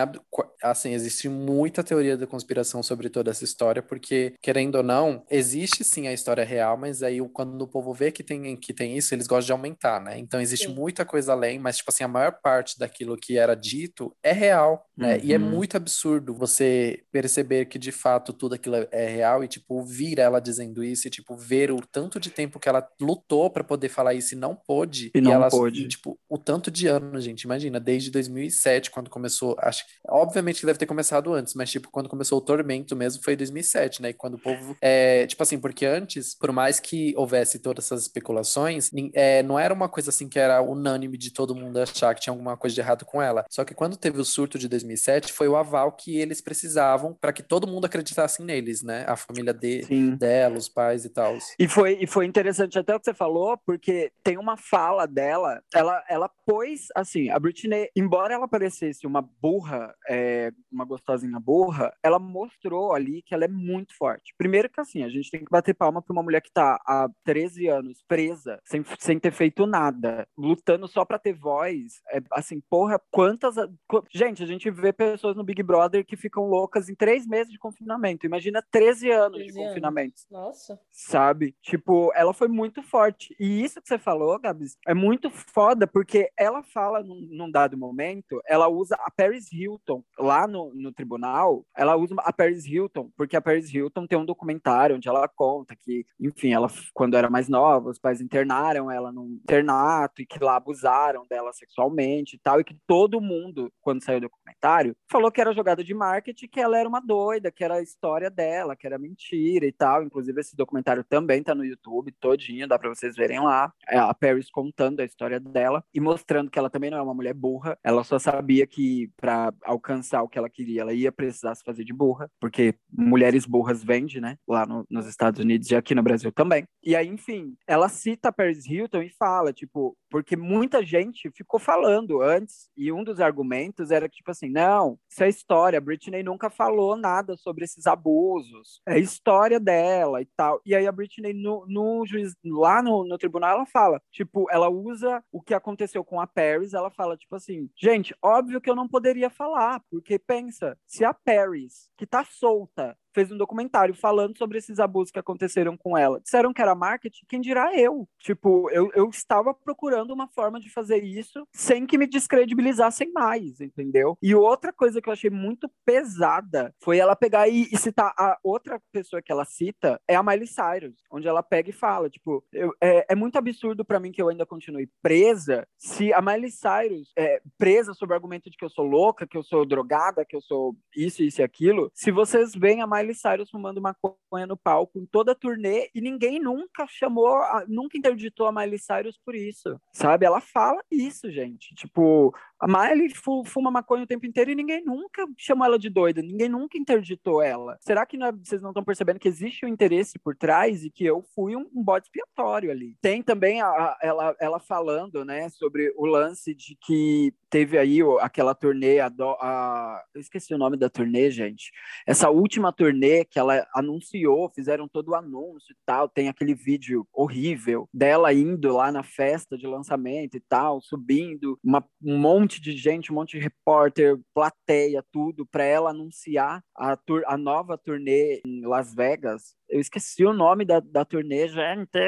assim, 0.62 0.92
existe 0.92 1.28
muita 1.28 1.82
teoria 1.82 2.16
da 2.16 2.26
conspiração 2.26 2.82
sobre 2.82 3.08
toda 3.08 3.30
essa 3.30 3.44
história, 3.44 3.82
porque, 3.82 4.34
querendo 4.42 4.74
ou 4.74 4.82
não, 4.82 5.24
existe 5.30 5.82
sim 5.82 6.06
a 6.06 6.12
história 6.12 6.44
real, 6.44 6.76
mas 6.76 7.02
aí 7.02 7.18
quando 7.32 7.62
o 7.62 7.68
povo 7.68 7.94
vê 7.94 8.12
que 8.12 8.22
tem, 8.22 8.54
que 8.56 8.74
tem 8.74 8.96
isso, 8.96 9.14
eles 9.14 9.26
gostam 9.26 9.46
de 9.46 9.52
aumentar, 9.52 10.00
né? 10.00 10.18
Então 10.18 10.40
existe 10.40 10.66
Sim. 10.66 10.74
muita 10.74 11.04
coisa 11.04 11.32
além, 11.32 11.58
mas, 11.58 11.78
tipo 11.78 11.90
assim, 11.90 12.04
a 12.04 12.08
maior 12.08 12.32
parte 12.42 12.78
daquilo 12.78 13.16
que 13.16 13.38
era 13.46 13.54
dito 13.54 14.14
é 14.22 14.32
real, 14.32 14.84
né? 14.96 15.18
E 15.22 15.32
é 15.32 15.38
Uhum. 15.38 15.44
muito 15.44 15.76
absurdo 15.76 16.34
você 16.34 17.02
perceber 17.12 17.66
que, 17.66 17.78
de 17.78 17.92
fato, 17.92 18.32
tudo 18.32 18.54
aquilo 18.54 18.76
é- 18.90 19.06
real 19.08 19.42
e, 19.44 19.48
tipo, 19.48 19.74
ouvir 19.74 20.18
ela 20.18 20.40
dizendo 20.40 20.82
isso 20.84 21.06
e, 21.06 21.10
tipo, 21.10 21.36
ver 21.36 21.70
o 21.70 21.80
tanto 21.80 22.18
de 22.20 22.30
tempo 22.30 22.58
que 22.58 22.68
ela 22.68 22.86
lutou 23.00 23.50
pra 23.50 23.62
poder 23.64 23.88
falar 23.88 24.14
isso 24.14 24.34
e 24.34 24.38
não 24.38 24.54
pôde. 24.56 25.10
E 25.14 25.20
não 25.20 25.32
ela, 25.32 25.48
pôde. 25.48 25.82
e, 25.82 25.88
tipo, 25.88 26.18
o 26.28 26.38
tanto 26.38 26.70
de 26.70 26.86
anos, 26.86 27.24
gente, 27.24 27.42
imagina, 27.42 27.78
desde 27.80 28.10
2007, 28.10 28.90
quando 28.90 29.08
começou, 29.10 29.54
acho 29.60 29.84
obviamente 30.08 30.60
que 30.60 30.66
deve 30.66 30.78
ter 30.78 30.86
começado 30.86 31.32
antes, 31.34 31.54
mas, 31.54 31.70
tipo, 31.70 31.90
quando 31.90 32.08
começou 32.08 32.38
o 32.38 32.40
Tormento 32.40 32.94
mesmo 32.96 33.22
foi 33.22 33.36
2007, 33.36 34.00
né, 34.02 34.10
e 34.10 34.14
quando 34.14 34.34
o 34.34 34.38
povo, 34.38 34.76
é, 34.80 35.26
tipo 35.26 35.42
assim, 35.42 35.58
porque 35.58 35.84
antes, 35.86 36.34
por 36.34 36.50
mais 36.52 36.80
que 36.80 37.12
houvesse 37.16 37.58
todas 37.58 37.84
essas 37.86 38.02
especulações, 38.02 38.90
é, 39.14 39.42
não 39.42 39.58
era 39.58 39.72
uma 39.74 39.88
coisa 39.88 40.10
assim 40.10 40.28
que 40.28 40.38
era 40.38 40.60
unânime 40.62 41.18
de 41.18 41.32
todo 41.32 41.54
mundo 41.54 41.78
achar 41.78 42.14
que 42.14 42.20
tinha 42.22 42.32
alguma 42.32 42.56
coisa 42.56 42.74
de 42.74 42.80
errado 42.80 43.04
com 43.04 43.20
ela, 43.20 43.35
só 43.50 43.64
que 43.64 43.74
quando 43.74 43.96
teve 43.96 44.20
o 44.20 44.24
surto 44.24 44.58
de 44.58 44.68
2007, 44.68 45.32
foi 45.32 45.48
o 45.48 45.56
aval 45.56 45.92
que 45.92 46.16
eles 46.16 46.40
precisavam 46.40 47.14
para 47.14 47.32
que 47.32 47.42
todo 47.42 47.66
mundo 47.66 47.84
acreditasse 47.84 48.42
neles, 48.42 48.82
né, 48.82 49.04
a 49.06 49.16
família 49.16 49.52
de, 49.52 49.84
Sim. 49.84 50.16
dela, 50.16 50.56
os 50.56 50.68
pais 50.68 51.04
e 51.04 51.10
tal. 51.10 51.36
E 51.58 51.68
foi, 51.68 51.98
e 52.00 52.06
foi 52.06 52.26
interessante 52.26 52.78
até 52.78 52.94
o 52.94 52.98
que 52.98 53.04
você 53.04 53.14
falou, 53.14 53.58
porque 53.64 54.12
tem 54.22 54.38
uma 54.38 54.56
fala 54.56 55.06
dela, 55.06 55.62
ela, 55.74 56.04
ela 56.08 56.30
pôs, 56.46 56.86
assim, 56.94 57.30
a 57.30 57.38
Britney, 57.38 57.88
embora 57.96 58.34
ela 58.34 58.48
parecesse 58.48 59.06
uma 59.06 59.22
burra, 59.22 59.94
é, 60.08 60.52
uma 60.70 60.84
gostosinha 60.84 61.38
burra, 61.40 61.92
ela 62.02 62.18
mostrou 62.18 62.94
ali 62.94 63.22
que 63.22 63.34
ela 63.34 63.44
é 63.44 63.48
muito 63.48 63.96
forte. 63.96 64.34
Primeiro 64.38 64.70
que, 64.70 64.80
assim, 64.80 65.02
a 65.02 65.08
gente 65.08 65.30
tem 65.30 65.40
que 65.40 65.50
bater 65.50 65.74
palma 65.74 66.02
pra 66.02 66.12
uma 66.12 66.22
mulher 66.22 66.40
que 66.40 66.52
tá 66.52 66.80
há 66.86 67.08
13 67.24 67.68
anos 67.68 68.02
presa, 68.06 68.60
sem, 68.64 68.84
sem 68.98 69.18
ter 69.18 69.32
feito 69.32 69.66
nada, 69.66 70.26
lutando 70.36 70.86
só 70.86 71.04
pra 71.04 71.18
ter 71.18 71.32
voz, 71.32 72.00
é, 72.10 72.20
assim, 72.32 72.60
porra, 72.68 73.00
quantas... 73.28 73.54
qu- 73.88 74.04
Gente, 74.12 74.42
a 74.42 74.46
gente 74.46 74.70
vê 74.70 74.92
pessoas 74.92 75.36
no 75.36 75.44
Big 75.44 75.62
Brother 75.62 76.04
que 76.04 76.16
ficam 76.16 76.48
loucas 76.48 76.88
em 76.88 76.94
três 76.94 77.26
meses 77.26 77.52
de 77.52 77.58
confinamento, 77.58 78.26
imagina 78.26 78.62
13 78.70 79.10
anos 79.10 79.38
13 79.38 79.52
de 79.52 79.58
anos. 79.58 79.68
confinamento 79.68 80.14
Nossa. 80.30 80.78
sabe? 80.90 81.54
Tipo, 81.62 82.12
ela 82.14 82.32
foi 82.32 82.48
muito 82.48 82.82
forte. 82.82 83.34
E 83.38 83.62
isso 83.62 83.80
que 83.80 83.88
você 83.88 83.98
falou, 83.98 84.38
Gabs, 84.38 84.76
é 84.86 84.94
muito 84.94 85.30
foda, 85.30 85.86
porque 85.86 86.30
ela 86.36 86.62
fala 86.62 87.02
num, 87.02 87.20
num 87.30 87.50
dado 87.50 87.76
momento, 87.76 88.40
ela 88.46 88.68
usa 88.68 88.96
a 89.00 89.10
Paris 89.10 89.50
Hilton 89.52 90.02
lá 90.18 90.46
no, 90.46 90.72
no 90.74 90.92
tribunal, 90.92 91.64
ela 91.76 91.96
usa 91.96 92.14
a 92.18 92.32
Paris 92.32 92.64
Hilton, 92.66 93.10
porque 93.16 93.36
a 93.36 93.40
Paris 93.42 93.72
Hilton 93.72 94.06
tem 94.06 94.18
um 94.18 94.24
documentário 94.24 94.96
onde 94.96 95.08
ela 95.08 95.28
conta 95.28 95.74
que, 95.76 96.04
enfim, 96.20 96.52
ela, 96.52 96.68
quando 96.94 97.16
era 97.16 97.28
mais 97.30 97.48
nova, 97.48 97.90
os 97.90 97.98
pais 97.98 98.20
internaram 98.20 98.90
ela 98.90 99.12
num 99.12 99.26
internato 99.42 100.22
e 100.22 100.26
que 100.26 100.42
lá 100.42 100.56
abusaram 100.56 101.26
dela 101.28 101.52
sexualmente 101.52 102.36
e 102.36 102.38
tal, 102.38 102.60
e 102.60 102.64
que 102.64 102.76
todo 102.86 103.15
mundo, 103.20 103.72
quando 103.80 104.02
saiu 104.02 104.18
o 104.18 104.20
documentário, 104.22 104.96
falou 105.10 105.30
que 105.30 105.40
era 105.40 105.52
jogada 105.52 105.82
de 105.82 105.94
marketing, 105.94 106.48
que 106.48 106.60
ela 106.60 106.78
era 106.78 106.88
uma 106.88 107.00
doida, 107.00 107.50
que 107.50 107.64
era 107.64 107.74
a 107.76 107.82
história 107.82 108.30
dela, 108.30 108.76
que 108.76 108.86
era 108.86 108.98
mentira 108.98 109.66
e 109.66 109.72
tal. 109.72 110.02
Inclusive, 110.02 110.40
esse 110.40 110.56
documentário 110.56 111.04
também 111.04 111.42
tá 111.42 111.54
no 111.54 111.64
YouTube, 111.64 112.12
todinho, 112.20 112.68
dá 112.68 112.78
pra 112.78 112.88
vocês 112.88 113.14
verem 113.16 113.40
lá. 113.40 113.72
É 113.88 113.98
a 113.98 114.12
Paris 114.14 114.50
contando 114.50 115.00
a 115.00 115.04
história 115.04 115.38
dela 115.40 115.84
e 115.94 116.00
mostrando 116.00 116.50
que 116.50 116.58
ela 116.58 116.70
também 116.70 116.90
não 116.90 116.98
é 116.98 117.02
uma 117.02 117.14
mulher 117.14 117.34
burra. 117.34 117.78
Ela 117.82 118.02
só 118.04 118.18
sabia 118.18 118.66
que 118.66 119.10
para 119.16 119.52
alcançar 119.64 120.22
o 120.22 120.28
que 120.28 120.38
ela 120.38 120.48
queria, 120.50 120.82
ela 120.82 120.92
ia 120.92 121.12
precisar 121.12 121.54
se 121.54 121.64
fazer 121.64 121.84
de 121.84 121.92
burra, 121.92 122.30
porque 122.40 122.74
mulheres 122.92 123.46
burras 123.46 123.82
vende, 123.82 124.20
né? 124.20 124.36
Lá 124.46 124.66
no- 124.66 124.86
nos 124.90 125.06
Estados 125.06 125.40
Unidos 125.40 125.70
e 125.70 125.76
aqui 125.76 125.94
no 125.94 126.02
Brasil 126.02 126.32
também. 126.32 126.64
E 126.82 126.94
aí, 126.94 127.06
enfim, 127.08 127.54
ela 127.66 127.88
cita 127.88 128.28
a 128.28 128.32
Paris 128.32 128.66
Hilton 128.66 129.02
e 129.02 129.10
fala, 129.10 129.52
tipo, 129.52 129.96
porque 130.16 130.34
muita 130.34 130.82
gente 130.82 131.30
ficou 131.30 131.60
falando 131.60 132.22
antes, 132.22 132.70
e 132.74 132.90
um 132.90 133.04
dos 133.04 133.20
argumentos 133.20 133.90
era 133.90 134.08
que, 134.08 134.16
tipo 134.16 134.30
assim, 134.30 134.48
não, 134.48 134.98
isso 135.06 135.22
é 135.22 135.28
história, 135.28 135.76
a 135.76 135.80
Britney 135.80 136.22
nunca 136.22 136.48
falou 136.48 136.96
nada 136.96 137.36
sobre 137.36 137.66
esses 137.66 137.86
abusos, 137.86 138.80
é 138.88 138.98
história 138.98 139.60
dela 139.60 140.22
e 140.22 140.26
tal. 140.34 140.58
E 140.64 140.74
aí 140.74 140.86
a 140.86 140.92
Britney, 140.92 141.34
no, 141.34 141.66
no 141.68 142.06
juiz, 142.06 142.34
lá 142.42 142.82
no, 142.82 143.04
no 143.04 143.18
tribunal, 143.18 143.56
ela 143.56 143.66
fala, 143.66 144.00
tipo, 144.10 144.46
ela 144.50 144.70
usa 144.70 145.22
o 145.30 145.42
que 145.42 145.52
aconteceu 145.52 146.02
com 146.02 146.18
a 146.18 146.26
Paris, 146.26 146.72
ela 146.72 146.90
fala, 146.90 147.14
tipo 147.14 147.36
assim, 147.36 147.68
gente, 147.76 148.16
óbvio 148.22 148.58
que 148.58 148.70
eu 148.70 148.74
não 148.74 148.88
poderia 148.88 149.28
falar, 149.28 149.82
porque 149.90 150.18
pensa, 150.18 150.78
se 150.86 151.04
a 151.04 151.12
Paris, 151.12 151.90
que 151.94 152.06
tá 152.06 152.24
solta, 152.24 152.96
fez 153.16 153.32
um 153.32 153.38
documentário 153.38 153.94
falando 153.94 154.36
sobre 154.36 154.58
esses 154.58 154.78
abusos 154.78 155.10
que 155.10 155.18
aconteceram 155.18 155.74
com 155.74 155.96
ela. 155.96 156.20
Disseram 156.20 156.52
que 156.52 156.60
era 156.60 156.74
marketing, 156.74 157.24
quem 157.26 157.40
dirá 157.40 157.74
eu? 157.74 158.06
Tipo, 158.18 158.68
eu, 158.70 158.90
eu 158.94 159.08
estava 159.08 159.54
procurando 159.54 160.12
uma 160.12 160.28
forma 160.28 160.60
de 160.60 160.68
fazer 160.68 161.02
isso 161.02 161.48
sem 161.50 161.86
que 161.86 161.96
me 161.96 162.06
descredibilizassem 162.06 163.10
mais, 163.12 163.58
entendeu? 163.58 164.18
E 164.22 164.34
outra 164.34 164.70
coisa 164.70 165.00
que 165.00 165.08
eu 165.08 165.14
achei 165.14 165.30
muito 165.30 165.70
pesada 165.82 166.74
foi 166.82 166.98
ela 166.98 167.16
pegar 167.16 167.48
e, 167.48 167.66
e 167.72 167.78
citar 167.78 168.12
a 168.18 168.36
outra 168.44 168.78
pessoa 168.92 169.22
que 169.22 169.32
ela 169.32 169.46
cita 169.46 169.98
é 170.06 170.14
a 170.14 170.22
Miley 170.22 170.46
Cyrus, 170.46 170.96
onde 171.10 171.26
ela 171.26 171.42
pega 171.42 171.70
e 171.70 171.72
fala, 171.72 172.10
tipo, 172.10 172.44
eu, 172.52 172.70
é, 172.82 173.06
é 173.12 173.14
muito 173.14 173.38
absurdo 173.38 173.82
para 173.82 173.98
mim 173.98 174.12
que 174.12 174.20
eu 174.20 174.28
ainda 174.28 174.44
continue 174.44 174.90
presa 175.00 175.66
se 175.78 176.12
a 176.12 176.20
Miley 176.20 176.50
Cyrus 176.50 177.12
é 177.16 177.40
presa 177.56 177.94
sob 177.94 178.12
o 178.12 178.14
argumento 178.14 178.50
de 178.50 178.58
que 178.58 178.64
eu 178.64 178.70
sou 178.70 178.84
louca, 178.84 179.26
que 179.26 179.38
eu 179.38 179.42
sou 179.42 179.64
drogada, 179.64 180.24
que 180.24 180.36
eu 180.36 180.42
sou 180.42 180.76
isso, 180.94 181.22
isso 181.22 181.40
e 181.40 181.44
aquilo. 181.44 181.90
Se 181.94 182.10
vocês 182.10 182.54
veem 182.54 182.82
a 182.82 182.86
Miley 182.86 183.05
Cyrus 183.14 183.50
fumando 183.50 183.80
maconha 183.80 184.46
no 184.46 184.56
palco 184.56 184.98
em 184.98 185.06
toda 185.06 185.32
a 185.32 185.34
turnê 185.34 185.90
e 185.94 186.00
ninguém 186.00 186.40
nunca 186.40 186.86
chamou, 186.88 187.38
nunca 187.68 187.96
interditou 187.96 188.46
a 188.46 188.52
Miley 188.52 188.78
Cyrus 188.78 189.18
por 189.24 189.34
isso, 189.34 189.80
sabe? 189.92 190.26
Ela 190.26 190.40
fala 190.40 190.82
isso, 190.90 191.30
gente. 191.30 191.74
Tipo, 191.74 192.34
a 192.60 192.66
Miley 192.66 193.10
fuma 193.44 193.70
maconha 193.70 194.04
o 194.04 194.06
tempo 194.06 194.26
inteiro 194.26 194.50
e 194.50 194.54
ninguém 194.54 194.82
nunca 194.84 195.26
chamou 195.36 195.66
ela 195.66 195.78
de 195.78 195.90
doida, 195.90 196.22
ninguém 196.22 196.48
nunca 196.48 196.78
interditou 196.78 197.42
ela. 197.42 197.76
Será 197.80 198.06
que 198.06 198.16
não 198.16 198.28
é, 198.28 198.32
vocês 198.32 198.62
não 198.62 198.70
estão 198.70 198.84
percebendo 198.84 199.20
que 199.20 199.28
existe 199.28 199.64
um 199.64 199.68
interesse 199.68 200.18
por 200.18 200.34
trás 200.34 200.84
e 200.84 200.90
que 200.90 201.04
eu 201.04 201.22
fui 201.34 201.54
um, 201.54 201.68
um 201.74 201.82
bode 201.82 202.06
expiatório 202.06 202.70
ali? 202.70 202.96
Tem 203.02 203.22
também 203.22 203.60
a, 203.60 203.68
a, 203.68 203.98
ela, 204.02 204.36
ela 204.40 204.58
falando, 204.58 205.24
né, 205.24 205.48
sobre 205.50 205.92
o 205.96 206.06
lance 206.06 206.54
de 206.54 206.76
que 206.80 207.34
teve 207.50 207.78
aí 207.78 208.00
aquela 208.20 208.54
turnê, 208.54 209.00
a, 209.00 209.10
a, 209.40 210.02
eu 210.14 210.20
esqueci 210.20 210.54
o 210.54 210.58
nome 210.58 210.76
da 210.76 210.88
turnê, 210.88 211.30
gente. 211.30 211.70
Essa 212.06 212.30
última 212.30 212.72
turnê 212.72 212.95
que 213.24 213.38
ela 213.38 213.66
anunciou, 213.74 214.50
fizeram 214.54 214.88
todo 214.88 215.08
o 215.08 215.14
anúncio 215.14 215.72
e 215.72 215.76
tal, 215.84 216.08
tem 216.08 216.28
aquele 216.28 216.54
vídeo 216.54 217.06
horrível 217.12 217.88
dela 217.92 218.32
indo 218.32 218.72
lá 218.72 218.90
na 218.90 219.02
festa 219.02 219.56
de 219.56 219.66
lançamento 219.66 220.36
e 220.36 220.40
tal, 220.40 220.80
subindo, 220.80 221.58
uma, 221.62 221.84
um 222.02 222.18
monte 222.18 222.60
de 222.60 222.72
gente, 222.76 223.12
um 223.12 223.14
monte 223.14 223.38
de 223.38 223.42
repórter, 223.42 224.18
plateia, 224.34 225.04
tudo, 225.12 225.46
para 225.46 225.64
ela 225.64 225.90
anunciar 225.90 226.62
a, 226.76 226.98
a 227.26 227.36
nova 227.36 227.78
turnê 227.78 228.40
em 228.46 228.64
Las 228.66 228.94
Vegas. 228.94 229.56
Eu 229.68 229.80
esqueci 229.80 230.24
o 230.24 230.32
nome 230.32 230.64
da, 230.64 230.80
da 230.80 231.04
turnê, 231.04 231.48
gente. 231.48 231.98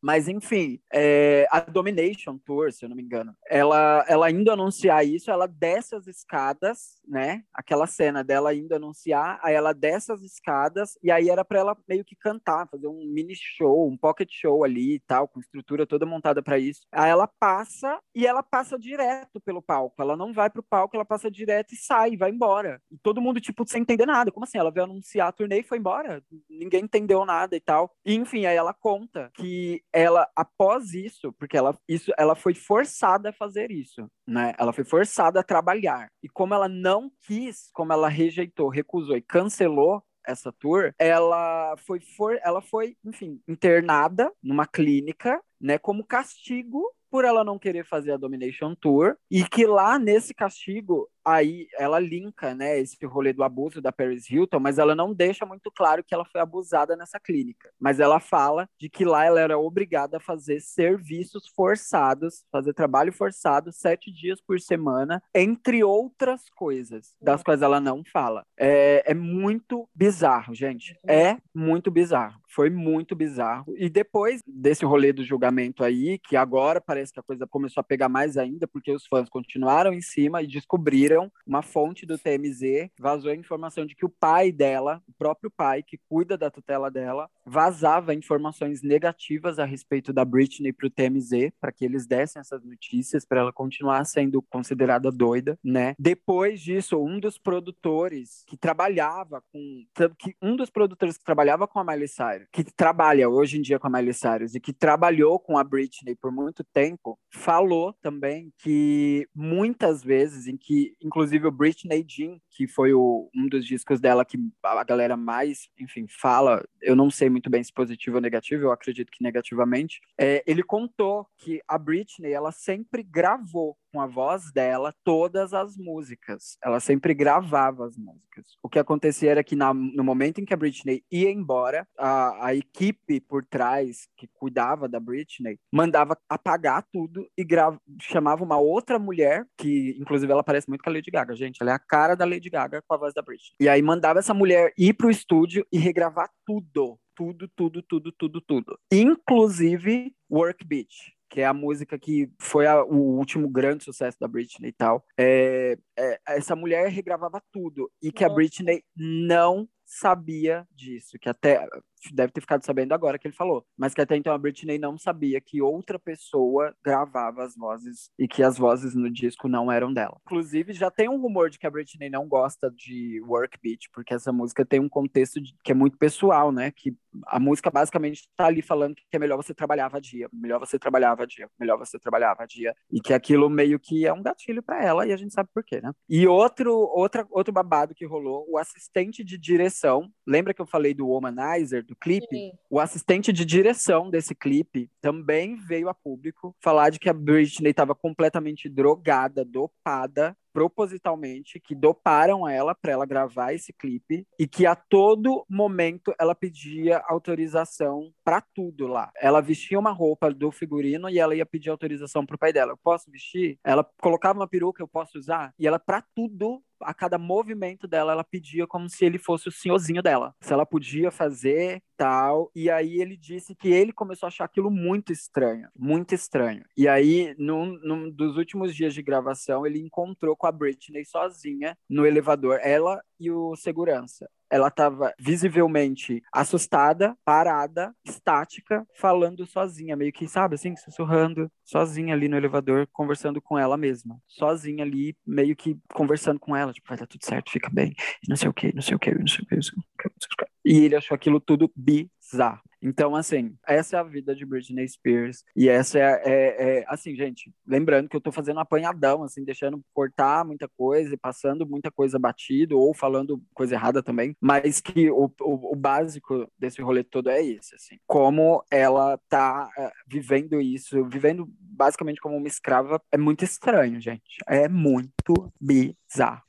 Mas, 0.00 0.28
enfim, 0.28 0.80
é, 0.92 1.46
a 1.50 1.60
Domination 1.60 2.38
Tour, 2.38 2.72
se 2.72 2.84
eu 2.84 2.88
não 2.88 2.96
me 2.96 3.02
engano, 3.02 3.34
ela, 3.48 4.04
ela 4.08 4.30
indo 4.30 4.50
anunciar 4.50 5.04
isso, 5.06 5.30
ela 5.30 5.46
desce 5.46 5.94
as 5.94 6.06
escadas, 6.06 7.00
né? 7.06 7.42
Aquela 7.52 7.86
cena 7.86 8.24
dela 8.24 8.54
indo 8.54 8.74
anunciar, 8.74 9.38
aí 9.42 9.54
ela 9.54 9.72
desce 9.72 10.12
as 10.12 10.22
escadas, 10.22 10.98
e 11.02 11.10
aí 11.10 11.28
era 11.28 11.44
para 11.44 11.58
ela 11.58 11.76
meio 11.88 12.04
que 12.04 12.16
cantar, 12.16 12.68
fazer 12.68 12.86
um 12.86 13.04
mini 13.06 13.34
show, 13.34 13.88
um 13.88 13.96
pocket 13.96 14.30
show 14.32 14.64
ali 14.64 14.94
e 14.94 15.00
tal, 15.00 15.28
com 15.28 15.40
estrutura 15.40 15.86
toda 15.86 16.06
montada 16.06 16.42
para 16.42 16.58
isso. 16.58 16.80
Aí 16.92 17.10
ela 17.10 17.26
passa 17.26 17.98
e 18.14 18.26
ela 18.26 18.42
passa 18.42 18.78
direto 18.78 19.40
pelo 19.40 19.62
palco. 19.62 20.00
Ela 20.00 20.16
não 20.16 20.32
vai 20.32 20.50
pro 20.50 20.62
palco, 20.62 20.96
ela 20.96 21.04
passa 21.04 21.30
direto 21.30 21.72
e 21.72 21.76
sai, 21.76 22.16
vai 22.16 22.30
embora. 22.30 22.80
E 22.90 22.98
todo 22.98 23.20
mundo, 23.20 23.40
tipo, 23.40 23.66
sem 23.68 23.82
entender 23.82 24.06
nada. 24.06 24.30
Como 24.30 24.44
assim? 24.44 24.58
Ela 24.58 24.70
veio 24.70 24.84
anunciar 24.84 25.28
a 25.28 25.32
turnê 25.32 25.60
e 25.60 25.64
foi 25.64 25.78
embora. 25.78 26.22
Ninguém 26.58 26.84
entendeu 26.84 27.24
nada 27.24 27.56
e 27.56 27.60
tal. 27.60 27.90
E, 28.04 28.14
enfim, 28.14 28.46
aí 28.46 28.56
ela 28.56 28.74
conta 28.74 29.30
que 29.34 29.82
ela, 29.92 30.28
após 30.34 30.92
isso, 30.92 31.32
porque 31.34 31.56
ela, 31.56 31.76
isso, 31.88 32.12
ela 32.18 32.34
foi 32.34 32.54
forçada 32.54 33.30
a 33.30 33.32
fazer 33.32 33.70
isso, 33.70 34.10
né? 34.26 34.54
Ela 34.58 34.72
foi 34.72 34.84
forçada 34.84 35.40
a 35.40 35.44
trabalhar. 35.44 36.08
E 36.22 36.28
como 36.28 36.54
ela 36.54 36.68
não 36.68 37.10
quis, 37.22 37.70
como 37.72 37.92
ela 37.92 38.08
rejeitou, 38.08 38.68
recusou 38.68 39.16
e 39.16 39.22
cancelou 39.22 40.02
essa 40.26 40.52
tour, 40.52 40.92
ela 40.98 41.74
foi, 41.78 42.00
for, 42.00 42.38
ela 42.42 42.60
foi, 42.60 42.96
enfim, 43.02 43.40
internada 43.48 44.30
numa 44.42 44.66
clínica, 44.66 45.40
né, 45.58 45.78
como 45.78 46.04
castigo 46.04 46.84
por 47.10 47.24
ela 47.24 47.42
não 47.42 47.58
querer 47.58 47.86
fazer 47.86 48.12
a 48.12 48.16
Domination 48.16 48.74
Tour, 48.74 49.16
e 49.30 49.42
que 49.42 49.66
lá 49.66 49.98
nesse 49.98 50.34
castigo, 50.34 51.08
aí 51.28 51.68
ela 51.78 51.98
linka, 51.98 52.54
né, 52.54 52.78
esse 52.78 52.96
rolê 53.04 53.32
do 53.32 53.42
abuso 53.42 53.80
da 53.80 53.92
Paris 53.92 54.28
Hilton, 54.30 54.60
mas 54.60 54.78
ela 54.78 54.94
não 54.94 55.12
deixa 55.12 55.44
muito 55.44 55.70
claro 55.70 56.02
que 56.02 56.14
ela 56.14 56.24
foi 56.24 56.40
abusada 56.40 56.96
nessa 56.96 57.20
clínica. 57.20 57.70
Mas 57.78 58.00
ela 58.00 58.20
fala 58.20 58.68
de 58.78 58.88
que 58.88 59.04
lá 59.04 59.24
ela 59.24 59.40
era 59.40 59.58
obrigada 59.58 60.16
a 60.16 60.20
fazer 60.20 60.60
serviços 60.60 61.48
forçados, 61.48 62.44
fazer 62.50 62.72
trabalho 62.72 63.12
forçado 63.12 63.72
sete 63.72 64.12
dias 64.12 64.40
por 64.40 64.60
semana, 64.60 65.22
entre 65.34 65.84
outras 65.84 66.48
coisas, 66.50 67.14
das 67.20 67.42
quais 67.42 67.62
ela 67.62 67.80
não 67.80 68.02
fala. 68.04 68.44
É, 68.56 69.02
é 69.10 69.14
muito 69.14 69.88
bizarro, 69.94 70.54
gente. 70.54 70.96
É 71.06 71.36
muito 71.54 71.90
bizarro. 71.90 72.40
Foi 72.48 72.70
muito 72.70 73.14
bizarro. 73.14 73.74
E 73.76 73.88
depois 73.88 74.40
desse 74.46 74.84
rolê 74.84 75.12
do 75.12 75.24
julgamento 75.24 75.84
aí, 75.84 76.18
que 76.18 76.36
agora 76.36 76.80
parece 76.80 77.12
que 77.12 77.20
a 77.20 77.22
coisa 77.22 77.46
começou 77.46 77.80
a 77.80 77.84
pegar 77.84 78.08
mais 78.08 78.36
ainda, 78.36 78.66
porque 78.66 78.90
os 78.90 79.06
fãs 79.06 79.28
continuaram 79.28 79.92
em 79.92 80.00
cima 80.00 80.42
e 80.42 80.46
descobriram 80.46 81.17
uma 81.46 81.62
fonte 81.62 82.04
do 82.04 82.18
TMZ, 82.18 82.90
vazou 82.98 83.30
a 83.30 83.34
informação 83.34 83.86
de 83.86 83.94
que 83.94 84.04
o 84.04 84.08
pai 84.08 84.52
dela, 84.52 85.02
o 85.08 85.12
próprio 85.12 85.50
pai, 85.50 85.82
que 85.82 85.98
cuida 86.08 86.36
da 86.36 86.50
tutela 86.50 86.90
dela, 86.90 87.28
vazava 87.44 88.14
informações 88.14 88.82
negativas 88.82 89.58
a 89.58 89.64
respeito 89.64 90.12
da 90.12 90.24
Britney 90.24 90.72
para 90.72 90.86
o 90.86 90.90
TMZ, 90.90 91.50
para 91.60 91.72
que 91.72 91.84
eles 91.84 92.06
dessem 92.06 92.40
essas 92.40 92.62
notícias, 92.64 93.24
para 93.24 93.40
ela 93.40 93.52
continuar 93.52 94.04
sendo 94.04 94.42
considerada 94.42 95.10
doida, 95.10 95.58
né? 95.64 95.94
Depois 95.98 96.60
disso, 96.60 96.98
um 96.98 97.18
dos 97.18 97.38
produtores 97.38 98.44
que 98.46 98.56
trabalhava 98.56 99.42
com. 99.52 99.84
Que 100.18 100.36
um 100.42 100.56
dos 100.56 100.70
produtores 100.70 101.16
que 101.16 101.24
trabalhava 101.24 101.66
com 101.66 101.78
a 101.78 101.84
Miley 101.84 102.08
Cyrus 102.08 102.48
que 102.52 102.64
trabalha 102.64 103.28
hoje 103.28 103.58
em 103.58 103.62
dia 103.62 103.78
com 103.78 103.86
a 103.86 103.90
Miley 103.90 104.12
Cyrus 104.12 104.54
e 104.54 104.60
que 104.60 104.72
trabalhou 104.72 105.38
com 105.38 105.56
a 105.56 105.64
Britney 105.64 106.16
por 106.16 106.32
muito 106.32 106.64
tempo, 106.64 107.18
falou 107.32 107.94
também 108.02 108.52
que 108.58 109.28
muitas 109.34 110.02
vezes, 110.02 110.46
em 110.46 110.56
que, 110.56 110.94
inclusive 111.08 111.46
o 111.46 111.50
Britney 111.50 112.04
Jean, 112.06 112.38
que 112.50 112.68
foi 112.68 112.92
o, 112.92 113.28
um 113.34 113.48
dos 113.48 113.66
discos 113.66 114.00
dela 114.00 114.24
que 114.24 114.38
a 114.62 114.84
galera 114.84 115.16
mais, 115.16 115.68
enfim, 115.78 116.06
fala, 116.08 116.64
eu 116.80 116.94
não 116.94 117.10
sei 117.10 117.28
muito 117.28 117.50
bem 117.50 117.64
se 117.64 117.72
positivo 117.72 118.16
ou 118.16 118.22
negativo, 118.22 118.64
eu 118.64 118.72
acredito 118.72 119.10
que 119.10 119.22
negativamente, 119.22 120.00
é, 120.16 120.44
ele 120.46 120.62
contou 120.62 121.26
que 121.38 121.60
a 121.66 121.76
Britney, 121.76 122.32
ela 122.32 122.52
sempre 122.52 123.02
gravou 123.02 123.76
com 123.92 124.00
a 124.00 124.06
voz 124.06 124.52
dela 124.52 124.92
todas 125.04 125.52
as 125.52 125.76
músicas. 125.76 126.56
Ela 126.62 126.80
sempre 126.80 127.14
gravava 127.14 127.86
as 127.86 127.96
músicas. 127.96 128.46
O 128.62 128.68
que 128.68 128.78
acontecia 128.78 129.30
era 129.30 129.44
que 129.44 129.56
na, 129.56 129.72
no 129.72 130.04
momento 130.04 130.40
em 130.40 130.44
que 130.44 130.54
a 130.54 130.56
Britney 130.56 131.02
ia 131.10 131.30
embora, 131.30 131.86
a, 131.98 132.46
a 132.48 132.54
equipe 132.54 133.20
por 133.20 133.44
trás 133.44 134.08
que 134.16 134.28
cuidava 134.34 134.88
da 134.88 135.00
Britney 135.00 135.58
mandava 135.72 136.16
apagar 136.28 136.84
tudo 136.92 137.28
e 137.36 137.44
grava, 137.44 137.80
chamava 138.00 138.44
uma 138.44 138.58
outra 138.58 138.98
mulher, 138.98 139.46
que 139.56 139.96
inclusive 139.98 140.32
ela 140.32 140.44
parece 140.44 140.68
muito 140.68 140.82
com 140.82 140.90
a 140.90 140.92
Lady 140.92 141.10
Gaga, 141.10 141.34
gente. 141.34 141.58
Ela 141.60 141.72
é 141.72 141.74
a 141.74 141.78
cara 141.78 142.14
da 142.14 142.24
Lady 142.24 142.50
Gaga 142.50 142.82
com 142.86 142.94
a 142.94 142.98
voz 142.98 143.14
da 143.14 143.22
Britney. 143.22 143.54
E 143.60 143.68
aí 143.68 143.82
mandava 143.82 144.18
essa 144.18 144.34
mulher 144.34 144.72
ir 144.76 144.94
pro 144.94 145.10
estúdio 145.10 145.66
e 145.72 145.78
regravar 145.78 146.30
tudo. 146.46 146.98
Tudo, 147.16 147.48
tudo, 147.56 147.82
tudo, 147.82 148.12
tudo, 148.12 148.40
tudo. 148.40 148.78
Inclusive 148.92 150.12
Work 150.30 150.64
Beach 150.64 151.17
que 151.28 151.40
é 151.40 151.46
a 151.46 151.54
música 151.54 151.98
que 151.98 152.30
foi 152.40 152.66
a, 152.66 152.82
o 152.82 153.18
último 153.18 153.48
grande 153.48 153.84
sucesso 153.84 154.16
da 154.20 154.28
Britney 154.28 154.70
e 154.70 154.72
tal. 154.72 155.04
É, 155.16 155.76
é, 155.96 156.20
essa 156.28 156.56
mulher 156.56 156.88
regravava 156.88 157.42
tudo 157.52 157.90
e 158.02 158.10
que 158.10 158.24
a 158.24 158.28
Britney 158.28 158.82
não 158.96 159.68
sabia 159.84 160.66
disso, 160.70 161.18
que 161.18 161.28
até 161.28 161.66
deve 162.12 162.32
ter 162.32 162.40
ficado 162.40 162.64
sabendo 162.64 162.92
agora 162.92 163.18
que 163.18 163.26
ele 163.26 163.34
falou, 163.34 163.64
mas 163.76 163.94
que 163.94 164.00
até 164.00 164.16
então 164.16 164.32
a 164.32 164.38
Britney 164.38 164.78
não 164.78 164.98
sabia 164.98 165.40
que 165.40 165.60
outra 165.62 165.98
pessoa 165.98 166.74
gravava 166.84 167.44
as 167.44 167.56
vozes 167.56 168.10
e 168.18 168.26
que 168.26 168.42
as 168.42 168.58
vozes 168.58 168.94
no 168.94 169.10
disco 169.10 169.48
não 169.48 169.70
eram 169.70 169.92
dela. 169.92 170.18
Inclusive, 170.26 170.72
já 170.72 170.90
tem 170.90 171.08
um 171.08 171.20
rumor 171.20 171.50
de 171.50 171.58
que 171.58 171.66
a 171.66 171.70
Britney 171.70 172.10
não 172.10 172.26
gosta 172.26 172.70
de 172.70 173.20
Work 173.26 173.58
Beat, 173.62 173.86
porque 173.92 174.14
essa 174.14 174.32
música 174.32 174.64
tem 174.64 174.80
um 174.80 174.88
contexto 174.88 175.40
de, 175.40 175.54
que 175.62 175.72
é 175.72 175.74
muito 175.74 175.98
pessoal, 175.98 176.52
né? 176.52 176.70
Que 176.70 176.96
a 177.26 177.40
música 177.40 177.70
basicamente 177.70 178.28
tá 178.36 178.46
ali 178.46 178.62
falando 178.62 178.94
que 178.94 179.04
é 179.12 179.18
melhor 179.18 179.36
você 179.36 179.54
trabalhar 179.54 179.88
vadia, 179.88 180.28
melhor 180.32 180.58
você 180.58 180.78
trabalhar 180.78 181.14
vadia, 181.14 181.48
melhor 181.58 181.78
você 181.78 181.98
trabalhar 181.98 182.34
vadia, 182.34 182.74
e 182.90 183.00
que 183.00 183.12
aquilo 183.12 183.48
meio 183.48 183.78
que 183.78 184.06
é 184.06 184.12
um 184.12 184.22
gatilho 184.22 184.62
para 184.62 184.82
ela 184.82 185.06
e 185.06 185.12
a 185.12 185.16
gente 185.16 185.34
sabe 185.34 185.48
por 185.52 185.64
quê, 185.64 185.80
né? 185.80 185.92
E 186.08 186.26
outro 186.26 186.72
outra 186.94 187.26
outro 187.30 187.52
babado 187.52 187.94
que 187.94 188.06
rolou, 188.06 188.46
o 188.48 188.58
assistente 188.58 189.24
de 189.24 189.38
direção, 189.38 190.10
lembra 190.26 190.54
que 190.54 190.60
eu 190.60 190.66
falei 190.66 190.94
do 190.94 191.08
Womanizer 191.08 191.84
do 191.88 191.96
clipe, 191.96 192.26
Sim. 192.30 192.52
o 192.68 192.78
assistente 192.78 193.32
de 193.32 193.44
direção 193.46 194.10
desse 194.10 194.34
clipe 194.34 194.90
também 195.00 195.56
veio 195.56 195.88
a 195.88 195.94
público 195.94 196.54
falar 196.60 196.90
de 196.90 196.98
que 196.98 197.08
a 197.08 197.14
Britney 197.14 197.70
estava 197.70 197.94
completamente 197.94 198.68
drogada, 198.68 199.42
dopada 199.42 200.36
propositalmente, 200.52 201.60
que 201.60 201.74
doparam 201.74 202.48
ela 202.48 202.74
para 202.74 202.92
ela 202.92 203.06
gravar 203.06 203.52
esse 203.52 203.72
clipe 203.72 204.26
e 204.38 204.46
que 204.46 204.66
a 204.66 204.74
todo 204.74 205.44
momento 205.48 206.14
ela 206.18 206.34
pedia 206.34 207.02
autorização 207.06 208.12
para 208.24 208.40
tudo 208.40 208.86
lá. 208.86 209.10
Ela 209.16 209.40
vestia 209.40 209.78
uma 209.78 209.92
roupa 209.92 210.32
do 210.32 210.50
figurino 210.50 211.08
e 211.08 211.18
ela 211.18 211.34
ia 211.34 211.46
pedir 211.46 211.70
autorização 211.70 212.24
pro 212.24 212.38
pai 212.38 212.52
dela. 212.52 212.72
Eu 212.72 212.78
posso 212.78 213.10
vestir? 213.10 213.58
Ela 213.64 213.86
colocava 214.00 214.38
uma 214.38 214.48
peruca, 214.48 214.82
eu 214.82 214.88
posso 214.88 215.18
usar? 215.18 215.52
E 215.58 215.66
ela 215.66 215.78
para 215.78 216.02
tudo 216.14 216.62
a 216.80 216.94
cada 216.94 217.18
movimento 217.18 217.86
dela, 217.86 218.12
ela 218.12 218.24
pedia 218.24 218.66
como 218.66 218.88
se 218.88 219.04
ele 219.04 219.18
fosse 219.18 219.48
o 219.48 219.52
senhorzinho 219.52 220.02
dela. 220.02 220.34
Se 220.40 220.52
ela 220.52 220.64
podia 220.64 221.10
fazer 221.10 221.82
tal. 221.98 222.50
E 222.54 222.70
aí 222.70 223.00
ele 223.00 223.16
disse 223.16 223.54
que 223.54 223.68
ele 223.68 223.92
começou 223.92 224.26
a 224.26 224.28
achar 224.28 224.44
aquilo 224.44 224.70
muito 224.70 225.12
estranho, 225.12 225.68
muito 225.76 226.14
estranho. 226.14 226.64
E 226.76 226.88
aí, 226.88 227.34
num, 227.36 227.78
num 227.82 228.10
dos 228.10 228.36
últimos 228.36 228.74
dias 228.74 228.94
de 228.94 229.02
gravação, 229.02 229.66
ele 229.66 229.80
encontrou 229.80 230.36
com 230.36 230.46
a 230.46 230.52
Britney 230.52 231.04
sozinha 231.04 231.76
no 231.90 232.06
elevador, 232.06 232.60
ela 232.62 233.02
e 233.20 233.30
o 233.30 233.56
segurança 233.56 234.28
ela 234.50 234.68
estava 234.68 235.12
visivelmente 235.18 236.22
assustada, 236.32 237.16
parada, 237.24 237.94
estática, 238.04 238.86
falando 238.94 239.46
sozinha, 239.46 239.96
meio 239.96 240.12
que, 240.12 240.26
sabe, 240.28 240.54
assim, 240.54 240.74
sussurrando, 240.76 241.50
sozinha 241.64 242.14
ali 242.14 242.28
no 242.28 242.36
elevador, 242.36 242.88
conversando 242.92 243.40
com 243.40 243.58
ela 243.58 243.76
mesma. 243.76 244.18
Sozinha 244.26 244.84
ali, 244.84 245.16
meio 245.26 245.54
que 245.54 245.76
conversando 245.92 246.40
com 246.40 246.56
ela, 246.56 246.72
tipo, 246.72 246.88
vai 246.88 246.98
dar 246.98 247.06
tudo 247.06 247.24
certo, 247.24 247.50
fica 247.50 247.70
bem, 247.70 247.94
não 248.28 248.36
sei 248.36 248.48
o 248.48 248.52
que, 248.52 248.74
não 248.74 248.82
sei 248.82 248.96
o 248.96 248.98
que, 248.98 249.14
não 249.14 249.26
sei 249.26 249.42
o 249.42 249.46
que, 249.46 249.54
não 249.56 249.62
sei 249.62 249.78
o 249.78 250.36
que. 250.38 250.46
E 250.64 250.84
ele 250.84 250.96
achou 250.96 251.14
aquilo 251.14 251.40
tudo 251.40 251.70
bizarro. 251.74 252.60
Então, 252.80 253.14
assim, 253.14 253.56
essa 253.66 253.96
é 253.96 254.00
a 254.00 254.04
vida 254.04 254.34
de 254.34 254.44
Britney 254.44 254.88
Spears. 254.88 255.44
E 255.56 255.68
essa 255.68 255.98
é, 255.98 256.22
é, 256.24 256.78
é, 256.78 256.84
assim, 256.88 257.14
gente, 257.14 257.52
lembrando 257.66 258.08
que 258.08 258.16
eu 258.16 258.20
tô 258.20 258.30
fazendo 258.30 258.60
apanhadão, 258.60 259.22
assim, 259.22 259.44
deixando 259.44 259.80
cortar 259.92 260.44
muita 260.44 260.68
coisa 260.68 261.14
e 261.14 261.18
passando 261.18 261.66
muita 261.66 261.90
coisa 261.90 262.18
batido 262.18 262.78
ou 262.78 262.94
falando 262.94 263.42
coisa 263.54 263.74
errada 263.74 264.02
também, 264.02 264.36
mas 264.40 264.80
que 264.80 265.10
o, 265.10 265.30
o, 265.40 265.72
o 265.72 265.76
básico 265.76 266.48
desse 266.58 266.80
rolê 266.80 267.02
todo 267.02 267.30
é 267.30 267.42
esse, 267.42 267.74
assim. 267.74 267.98
Como 268.06 268.64
ela 268.70 269.18
tá 269.28 269.68
é, 269.76 269.90
vivendo 270.06 270.60
isso, 270.60 271.04
vivendo 271.04 271.48
basicamente 271.60 272.20
como 272.20 272.36
uma 272.36 272.48
escrava, 272.48 273.00
é 273.12 273.18
muito 273.18 273.44
estranho, 273.44 274.00
gente. 274.00 274.38
É 274.46 274.68
muito 274.68 275.52
bizarro. 275.60 275.96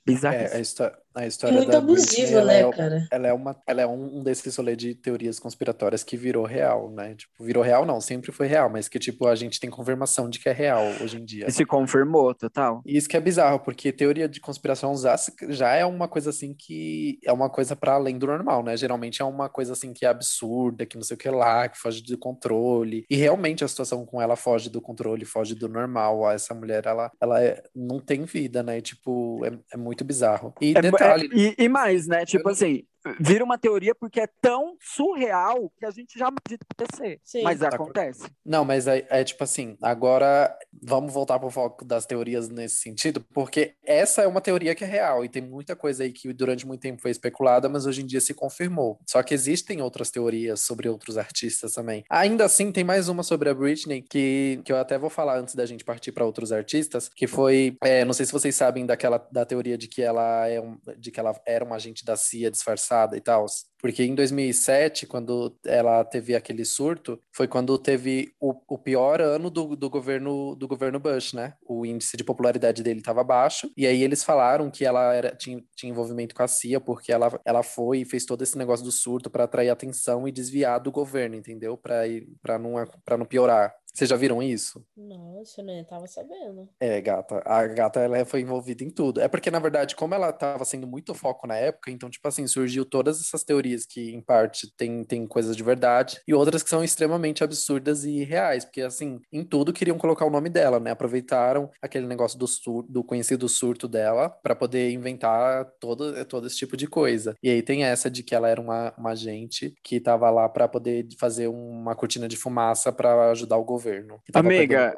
Bizarro. 0.05 0.35
É, 0.35 0.55
a, 0.55 0.59
história, 0.59 0.97
a 1.13 1.27
história 1.27 1.57
muito 1.57 1.75
abusivo, 1.75 2.33
Britney, 2.33 2.45
né, 2.45 2.61
é, 2.61 2.71
cara? 2.71 3.07
Ela 3.11 3.27
é, 3.27 3.33
uma, 3.33 3.61
ela 3.67 3.81
é 3.81 3.87
um 3.87 4.23
desses 4.23 4.55
rolês 4.55 4.77
de 4.77 4.95
teorias 4.95 5.37
conspiratórias 5.39 6.03
que 6.03 6.15
virou 6.15 6.45
real, 6.45 6.89
né? 6.91 7.15
Tipo, 7.15 7.43
virou 7.43 7.61
real 7.61 7.85
não, 7.85 7.99
sempre 7.99 8.31
foi 8.31 8.47
real, 8.47 8.69
mas 8.69 8.87
que, 8.87 8.97
tipo, 8.97 9.27
a 9.27 9.35
gente 9.35 9.59
tem 9.59 9.69
confirmação 9.69 10.29
de 10.29 10.39
que 10.39 10.47
é 10.47 10.53
real 10.53 10.83
hoje 11.01 11.17
em 11.17 11.25
dia. 11.25 11.45
E 11.47 11.51
se 11.51 11.65
confirmou, 11.65 12.33
total. 12.33 12.81
E 12.85 12.97
isso 12.97 13.09
que 13.09 13.17
é 13.17 13.21
bizarro, 13.21 13.59
porque 13.59 13.91
teoria 13.91 14.29
de 14.29 14.39
conspiração 14.39 14.95
já, 14.95 15.15
já 15.49 15.73
é 15.73 15.85
uma 15.85 16.07
coisa 16.07 16.29
assim 16.29 16.53
que 16.57 17.19
é 17.25 17.33
uma 17.33 17.49
coisa 17.49 17.75
para 17.75 17.93
além 17.93 18.17
do 18.17 18.27
normal, 18.27 18.63
né? 18.63 18.77
Geralmente 18.77 19.21
é 19.21 19.25
uma 19.25 19.49
coisa 19.49 19.73
assim 19.73 19.91
que 19.93 20.05
é 20.05 20.09
absurda, 20.09 20.85
que 20.85 20.95
não 20.95 21.03
sei 21.03 21.15
o 21.15 21.17
que 21.17 21.29
lá, 21.29 21.67
que 21.67 21.77
foge 21.77 22.01
do 22.01 22.17
controle. 22.17 23.05
E 23.09 23.15
realmente 23.15 23.63
a 23.63 23.67
situação 23.67 24.05
com 24.05 24.21
ela 24.21 24.35
foge 24.35 24.69
do 24.69 24.81
controle, 24.81 25.25
foge 25.25 25.53
do 25.53 25.67
normal. 25.67 26.31
Essa 26.31 26.53
mulher, 26.53 26.85
ela, 26.85 27.11
ela 27.21 27.43
é, 27.43 27.61
não 27.75 27.99
tem 27.99 28.23
vida, 28.23 28.63
né? 28.63 28.77
E, 28.77 28.81
tipo, 28.81 29.43
é, 29.49 29.59
é 29.73 29.77
muito 29.77 30.03
bizarro. 30.03 30.53
E 30.61 30.73
É- 30.77 30.81
detalhe, 30.81 31.29
é- 31.31 31.37
e, 31.37 31.55
e 31.65 31.69
mais, 31.69 32.07
né? 32.07 32.25
Tipo 32.25 32.49
assim, 32.49 32.83
vira 33.19 33.43
uma 33.43 33.57
teoria 33.57 33.95
porque 33.95 34.19
é 34.19 34.27
tão 34.27 34.75
surreal 34.81 35.71
que 35.77 35.85
a 35.85 35.91
gente 35.91 36.17
já 36.17 36.27
acredita 36.27 36.65
acontecer. 36.69 37.19
Sim. 37.23 37.43
Mas 37.43 37.59
Tá 37.59 37.67
acontece. 37.67 38.23
Não, 38.45 38.65
mas 38.65 38.87
é, 38.87 39.05
é 39.09 39.23
tipo 39.23 39.43
assim, 39.43 39.77
agora 39.81 40.57
vamos 40.81 41.13
voltar 41.13 41.39
pro 41.39 41.49
foco 41.49 41.85
das 41.85 42.05
teorias 42.05 42.49
nesse 42.49 42.75
sentido, 42.75 43.23
porque 43.33 43.75
essa 43.85 44.21
é 44.21 44.27
uma 44.27 44.41
teoria 44.41 44.73
que 44.73 44.83
é 44.83 44.87
real 44.87 45.23
e 45.23 45.29
tem 45.29 45.41
muita 45.41 45.75
coisa 45.75 46.03
aí 46.03 46.11
que 46.11 46.31
durante 46.33 46.65
muito 46.65 46.81
tempo 46.81 47.01
foi 47.01 47.11
especulada, 47.11 47.69
mas 47.69 47.85
hoje 47.85 48.01
em 48.01 48.05
dia 48.05 48.21
se 48.21 48.33
confirmou. 48.33 48.99
Só 49.07 49.21
que 49.21 49.33
existem 49.33 49.81
outras 49.81 50.09
teorias 50.09 50.61
sobre 50.61 50.89
outros 50.89 51.17
artistas 51.17 51.73
também. 51.73 52.03
Ainda 52.09 52.45
assim, 52.45 52.71
tem 52.71 52.83
mais 52.83 53.07
uma 53.09 53.23
sobre 53.23 53.49
a 53.49 53.53
Britney 53.53 54.01
que, 54.01 54.61
que 54.63 54.71
eu 54.71 54.77
até 54.77 54.97
vou 54.97 55.09
falar 55.09 55.37
antes 55.37 55.55
da 55.55 55.65
gente 55.65 55.83
partir 55.83 56.11
para 56.11 56.25
outros 56.25 56.51
artistas, 56.51 57.09
que 57.09 57.27
foi, 57.27 57.77
é, 57.83 58.05
não 58.05 58.13
sei 58.13 58.25
se 58.25 58.31
vocês 58.31 58.55
sabem 58.55 58.85
daquela 58.85 59.17
da 59.31 59.45
teoria 59.45 59.77
de 59.77 59.87
que 59.87 60.01
ela 60.01 60.47
é 60.47 60.59
um, 60.59 60.77
de 60.97 61.11
que 61.11 61.19
ela 61.19 61.39
era 61.45 61.63
uma 61.63 61.75
agente 61.75 62.05
da 62.05 62.15
CIA 62.15 62.49
disfarçada 62.49 62.88
e 63.15 63.21
tal. 63.21 63.45
Porque 63.81 64.03
em 64.03 64.13
2007, 64.13 65.07
quando 65.07 65.57
ela 65.65 66.03
teve 66.03 66.35
aquele 66.35 66.65
surto, 66.65 67.19
foi 67.33 67.47
quando 67.47 67.77
teve 67.77 68.33
o, 68.39 68.53
o 68.67 68.77
pior 68.77 69.21
ano 69.21 69.49
do, 69.49 69.75
do 69.75 69.89
governo 69.89 70.53
do 70.55 70.67
governo 70.67 70.99
Bush, 70.99 71.33
né? 71.33 71.53
O 71.65 71.85
índice 71.85 72.17
de 72.17 72.23
popularidade 72.23 72.83
dele 72.83 72.99
estava 72.99 73.23
baixo. 73.23 73.71
E 73.77 73.87
aí 73.87 74.03
eles 74.03 74.23
falaram 74.23 74.69
que 74.69 74.83
ela 74.83 75.13
era, 75.13 75.35
tinha, 75.35 75.63
tinha 75.75 75.89
envolvimento 75.89 76.35
com 76.35 76.43
a 76.43 76.47
CIA, 76.47 76.81
porque 76.81 77.11
ela, 77.11 77.39
ela 77.45 77.63
foi 77.63 77.99
e 77.99 78.05
fez 78.05 78.25
todo 78.25 78.41
esse 78.41 78.57
negócio 78.57 78.83
do 78.83 78.91
surto 78.91 79.29
para 79.29 79.45
atrair 79.45 79.69
atenção 79.69 80.27
e 80.27 80.31
desviar 80.31 80.79
do 80.79 80.91
governo, 80.91 81.35
entendeu? 81.35 81.77
Para 81.77 82.59
não, 82.59 82.73
não 83.17 83.25
piorar. 83.25 83.73
Vocês 83.93 84.09
já 84.09 84.15
viram 84.15 84.41
isso? 84.41 84.85
Nossa, 84.95 85.61
eu 85.61 85.65
nem 85.65 85.83
tava 85.83 86.07
sabendo. 86.07 86.69
É, 86.79 87.01
gata. 87.01 87.41
A 87.45 87.65
gata, 87.67 87.99
ela 87.99 88.23
foi 88.25 88.41
envolvida 88.41 88.83
em 88.83 88.89
tudo. 88.89 89.19
É 89.19 89.27
porque, 89.27 89.51
na 89.51 89.59
verdade, 89.59 89.95
como 89.95 90.13
ela 90.13 90.31
tava 90.31 90.63
sendo 90.65 90.87
muito 90.87 91.13
foco 91.13 91.47
na 91.47 91.55
época, 91.55 91.91
então, 91.91 92.09
tipo 92.09 92.27
assim, 92.27 92.47
surgiu 92.47 92.85
todas 92.85 93.19
essas 93.19 93.43
teorias 93.43 93.85
que, 93.85 94.13
em 94.13 94.21
parte, 94.21 94.71
tem, 94.77 95.03
tem 95.03 95.27
coisas 95.27 95.55
de 95.55 95.63
verdade 95.63 96.19
e 96.27 96.33
outras 96.33 96.63
que 96.63 96.69
são 96.69 96.83
extremamente 96.83 97.43
absurdas 97.43 98.03
e 98.05 98.23
reais, 98.23 98.63
porque, 98.63 98.81
assim, 98.81 99.19
em 99.31 99.43
tudo 99.43 99.73
queriam 99.73 99.97
colocar 99.97 100.25
o 100.25 100.29
nome 100.29 100.49
dela, 100.49 100.79
né? 100.79 100.91
Aproveitaram 100.91 101.69
aquele 101.81 102.07
negócio 102.07 102.37
do, 102.37 102.47
sur 102.47 102.83
do 102.87 103.03
conhecido 103.03 103.49
surto 103.49 103.87
dela 103.87 104.29
para 104.29 104.55
poder 104.55 104.91
inventar 104.91 105.65
todo, 105.79 106.25
todo 106.25 106.47
esse 106.47 106.57
tipo 106.57 106.77
de 106.77 106.87
coisa. 106.87 107.35
E 107.43 107.49
aí 107.49 107.61
tem 107.61 107.83
essa 107.83 108.09
de 108.09 108.23
que 108.23 108.35
ela 108.35 108.47
era 108.47 108.61
uma, 108.61 108.93
uma 108.97 109.11
agente 109.11 109.73
que 109.83 109.99
tava 109.99 110.29
lá 110.29 110.47
para 110.47 110.67
poder 110.67 111.07
fazer 111.19 111.47
uma 111.47 111.95
cortina 111.95 112.27
de 112.27 112.37
fumaça 112.37 112.91
para 112.91 113.31
ajudar 113.31 113.57
o 113.57 113.65
governo. 113.65 113.88
Que 114.25 114.31
tava 114.31 114.47
Amiga. 114.47 114.95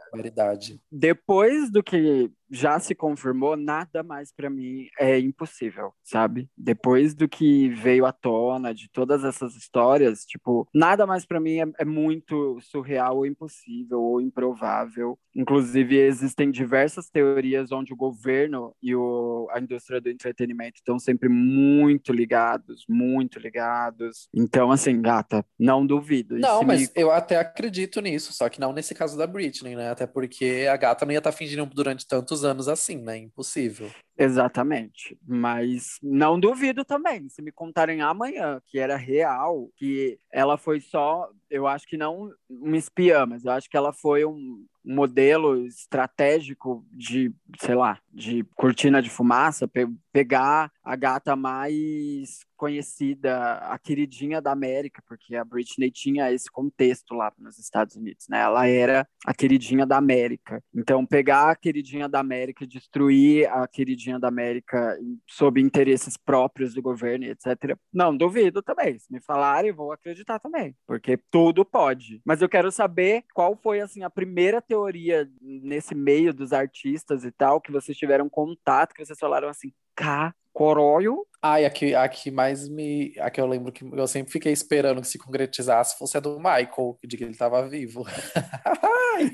Depois 0.92 1.72
do 1.72 1.84
que 1.84 2.32
já 2.52 2.80
se 2.80 2.94
confirmou, 2.94 3.56
nada 3.56 4.04
mais 4.04 4.34
pra 4.34 4.50
mim 4.50 4.88
é 5.00 5.18
impossível, 5.20 5.94
sabe? 6.04 6.50
Depois 6.58 7.14
do 7.16 7.28
que 7.28 7.70
veio 7.70 8.06
à 8.06 8.12
tona 8.12 8.74
de 8.74 8.90
todas 8.92 9.24
essas 9.24 9.56
histórias, 9.56 10.26
tipo, 10.26 10.68
nada 10.74 11.06
mais 11.08 11.26
pra 11.26 11.40
mim 11.40 11.60
é, 11.60 11.66
é 11.80 11.86
muito 11.86 12.60
surreal 12.62 13.18
ou 13.18 13.26
impossível 13.26 14.02
ou 14.02 14.22
improvável. 14.22 15.18
Inclusive, 15.36 15.98
existem 15.98 16.52
diversas 16.52 17.10
teorias 17.10 17.72
onde 17.72 17.94
o 17.94 17.96
governo 17.96 18.76
e 18.84 18.94
o, 18.94 19.48
a 19.52 19.60
indústria 19.60 20.02
do 20.02 20.10
entretenimento 20.10 20.76
estão 20.78 21.00
sempre 21.00 21.30
muito 21.30 22.12
ligados, 22.12 22.84
muito 22.90 23.40
ligados. 23.40 24.28
Então, 24.34 24.72
assim, 24.72 25.02
gata, 25.02 25.46
não 25.58 25.86
duvido. 25.86 26.38
Não, 26.38 26.64
mas 26.64 26.82
me- 26.82 26.90
eu 26.96 27.12
até 27.12 27.38
acredito 27.38 28.02
nisso, 28.02 28.34
só 28.34 28.50
que 28.50 28.60
não 28.60 28.74
nesse 28.74 28.94
caso 28.94 29.18
da 29.18 29.26
Britney, 29.26 29.76
né? 29.76 29.90
Até 29.90 30.06
porque 30.06 30.68
a 30.70 30.76
gata 30.76 31.06
não 31.06 31.14
ia 31.14 31.20
estar 31.20 31.32
fingindo 31.32 31.66
durante 31.66 32.06
tantos 32.06 32.41
anos 32.44 32.68
assim, 32.68 32.98
né? 32.98 33.18
Impossível. 33.18 33.96
Exatamente, 34.22 35.18
mas 35.28 35.98
não 36.04 36.40
duvido 36.40 36.86
também, 36.86 37.28
se 37.28 37.42
me 37.42 37.52
contarem 37.52 38.02
amanhã 38.02 38.62
que 38.68 38.78
era 38.78 38.96
real, 38.96 39.72
que 39.76 40.20
ela 40.32 40.60
foi 40.60 40.80
só, 40.80 41.28
eu 41.50 41.66
acho 41.66 41.88
que 41.88 41.98
não 41.98 42.32
uma 42.48 42.78
espiã, 42.78 43.26
mas 43.26 43.44
eu 43.44 43.52
acho 43.52 43.68
que 43.68 43.76
ela 43.76 43.92
foi 43.92 44.24
um 44.24 44.64
modelo 44.86 45.66
estratégico 45.66 46.86
de, 46.92 47.32
sei 47.60 47.74
lá, 47.76 48.00
de 48.14 48.44
cortina 48.56 49.02
de 49.02 49.10
fumaça, 49.10 49.68
pe- 49.68 49.88
pegar 50.12 50.72
a 50.84 50.96
gata 50.96 51.36
mais 51.36 52.40
conhecida, 52.58 53.54
a 53.58 53.78
queridinha 53.80 54.40
da 54.42 54.52
América, 54.52 55.02
porque 55.08 55.36
a 55.36 55.44
Britney 55.44 55.90
tinha 55.92 56.32
esse 56.32 56.50
contexto 56.50 57.14
lá 57.16 57.32
nos 57.38 57.58
Estados 57.58 57.96
Unidos, 57.96 58.28
né? 58.30 58.40
Ela 58.42 58.68
era 58.68 59.08
a 59.26 59.34
queridinha 59.34 59.86
da 59.86 59.98
América. 59.98 60.64
Então, 60.74 61.06
pegar 61.06 61.50
a 61.52 61.56
queridinha 61.56 62.08
da 62.08 62.20
América, 62.20 62.64
e 62.64 62.68
destruir 62.68 63.48
a 63.52 63.68
queridinha 63.68 64.11
da 64.20 64.28
América 64.28 64.98
sob 65.28 65.62
interesses 65.62 66.18
próprios 66.18 66.74
do 66.74 66.82
governo, 66.82 67.26
etc. 67.26 67.78
Não, 67.94 68.16
duvido 68.16 68.62
também. 68.62 68.98
Se 68.98 69.12
me 69.12 69.22
falarem, 69.22 69.72
vou 69.72 69.92
acreditar 69.92 70.40
também, 70.40 70.76
porque 70.88 71.18
tudo 71.30 71.66
pode. 71.66 72.22
Mas 72.26 72.42
eu 72.42 72.50
quero 72.50 72.72
saber 72.72 73.24
qual 73.34 73.56
foi 73.56 73.82
assim 73.82 74.04
a 74.04 74.10
primeira 74.10 74.62
teoria 74.62 75.30
nesse 75.42 75.96
meio 75.96 76.34
dos 76.34 76.54
artistas 76.54 77.24
e 77.24 77.32
tal 77.32 77.62
que 77.62 77.72
vocês 77.72 77.98
tiveram 77.98 78.30
contato, 78.30 78.94
que 78.94 79.06
vocês 79.06 79.20
falaram 79.20 79.50
assim, 79.50 79.72
cá, 79.96 80.34
coroio, 80.54 81.26
Ai, 81.44 81.66
a 81.66 81.70
que, 81.72 81.96
a 81.96 82.08
que 82.08 82.30
mais 82.30 82.70
me. 82.70 83.14
A 83.20 83.30
que 83.32 83.42
eu 83.42 83.48
lembro 83.48 83.72
que 83.72 83.84
eu 83.84 84.08
sempre 84.08 84.32
fiquei 84.32 84.52
esperando 84.54 85.02
que 85.02 85.08
se 85.08 85.18
concretizasse 85.18 85.98
fosse 85.98 86.16
a 86.16 86.20
do 86.20 86.38
Michael, 86.38 86.98
de 87.04 87.18
que 87.18 87.24
ele 87.24 87.32
estava 87.32 87.68
vivo. 87.68 88.06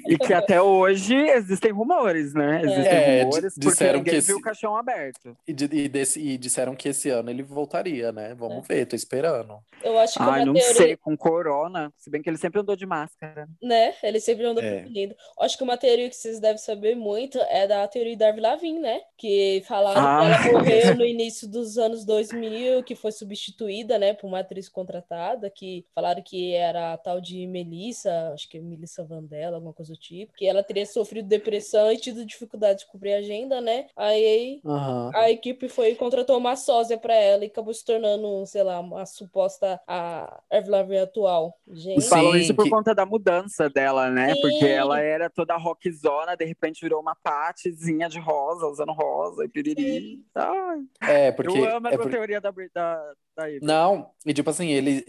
E 0.07 0.17
que 0.17 0.33
até 0.33 0.61
hoje 0.61 1.15
existem 1.15 1.71
rumores, 1.71 2.33
né? 2.33 2.61
Existem 2.63 2.85
É, 2.93 3.23
rumores 3.23 3.53
disseram 3.57 3.99
ninguém 3.99 4.13
que 4.15 4.19
viu 4.21 4.35
esse- 4.35 4.41
o 4.41 4.41
caixão 4.41 4.75
aberto. 4.75 5.37
E, 5.47 5.51
e 5.51 5.87
desse- 5.87 6.19
e 6.19 6.37
disseram 6.37 6.75
que 6.75 6.89
esse 6.89 7.09
ano 7.09 7.29
ele 7.29 7.43
voltaria, 7.43 8.11
né? 8.11 8.33
Vamos 8.35 8.65
ver, 8.67 8.85
tô 8.85 8.95
esperando. 8.95 9.57
Eu 9.83 9.97
acho 9.99 10.13
que 10.15 10.23
Ai, 10.23 10.39
uma 10.41 10.45
não 10.45 10.53
teoria, 10.53 10.73
sei, 10.75 10.97
com 10.97 11.15
corona. 11.15 11.91
Se 11.97 12.09
bem 12.09 12.21
que 12.21 12.29
ele 12.29 12.37
sempre 12.37 12.59
andou 12.59 12.75
de 12.75 12.85
máscara. 12.85 13.47
né? 13.61 13.93
Ele 14.03 14.19
sempre 14.19 14.45
andou 14.45 14.63
É. 14.63 14.69
prevenindo. 14.81 15.15
Acho 15.39 15.57
que 15.57 15.63
uma 15.63 15.77
teoria 15.77 16.09
que 16.09 16.15
vocês 16.15 16.39
devem 16.39 16.57
saber 16.57 16.95
muito 16.95 17.37
é 17.49 17.67
da 17.67 17.87
teoria 17.87 18.17
da 18.17 18.29
Avril 18.29 18.43
Lavigne, 18.43 18.79
né? 18.79 18.99
Que 19.17 19.63
falaram 19.67 20.01
Ah. 20.01 20.37
que 20.41 20.49
ela 20.49 20.59
morreu 20.59 20.95
no 20.95 21.05
início 21.05 21.47
dos 21.47 21.77
anos 21.77 21.96
2000, 22.05 22.83
que 22.83 22.95
foi 22.95 23.11
substituída, 23.11 23.97
né, 23.97 24.13
por 24.13 24.27
uma 24.27 24.39
atriz 24.39 24.67
contratada, 24.69 25.49
que 25.49 25.85
falaram 25.93 26.21
que 26.21 26.53
era 26.53 26.93
a 26.93 26.97
tal 26.97 27.19
de 27.21 27.45
Melissa, 27.47 28.31
acho 28.33 28.49
que 28.49 28.57
é 28.57 28.61
Melissa 28.61 29.03
Vandella, 29.03 29.55
alguma 29.57 29.73
coisa 29.73 29.93
do 29.93 29.99
tipo, 29.99 30.33
que 30.33 30.45
ela 30.47 30.63
teria 30.63 30.85
sofrido 30.85 31.27
depressão 31.27 31.91
e 31.91 31.97
tido 31.97 32.25
dificuldade 32.25 32.79
de 32.79 32.87
cobrir 32.87 33.13
a 33.13 33.17
agenda, 33.17 33.61
né? 33.61 33.87
Aí 33.95 34.59
Aham. 34.65 35.11
a 35.13 35.29
equipe 35.31 35.67
foi 35.69 35.91
e 35.91 35.95
contratou 35.95 36.37
uma 36.37 36.55
sósia 36.55 36.97
pra 36.97 37.15
ela 37.15 37.43
e 37.43 37.47
acabou 37.47 37.73
se 37.73 37.83
tornando, 37.85 38.45
sei 38.45 38.63
lá, 38.63 38.79
uma 38.79 39.05
suposta 39.05 39.79
a 39.87 40.41
Avril 40.51 41.03
atual. 41.03 41.53
Gente, 41.67 42.01
Sim, 42.01 42.09
falam 42.09 42.35
isso 42.35 42.53
por 42.55 42.63
que- 42.63 42.69
conta 42.69 42.93
da 42.95 43.05
mudança 43.05 43.69
dela, 43.69 44.09
né? 44.09 44.33
Sim. 44.35 44.41
Porque 44.41 44.65
ela 44.65 44.99
era 45.01 45.29
toda 45.29 45.55
rockzona, 45.57 46.35
de 46.35 46.45
repente 46.45 46.81
virou 46.81 47.01
uma 47.01 47.15
patezinha 47.15 48.09
de 48.09 48.19
rosa, 48.19 48.67
usando 48.67 48.91
rosa 48.93 49.45
e 49.45 49.47
piriri. 49.49 50.21
Ai, 50.35 50.79
É, 51.01 51.31
porque. 51.31 51.57
eu 51.57 51.75
amo 51.77 51.86
é 51.93 51.97
por- 51.97 52.09
teoria 52.11 52.41
da, 52.41 52.51
da, 52.73 53.13
da 53.35 53.49
Ivy. 53.49 53.65
Não, 53.65 54.11
e 54.25 54.33
tipo 54.33 54.49
assim, 54.49 54.69
ele, 54.69 55.03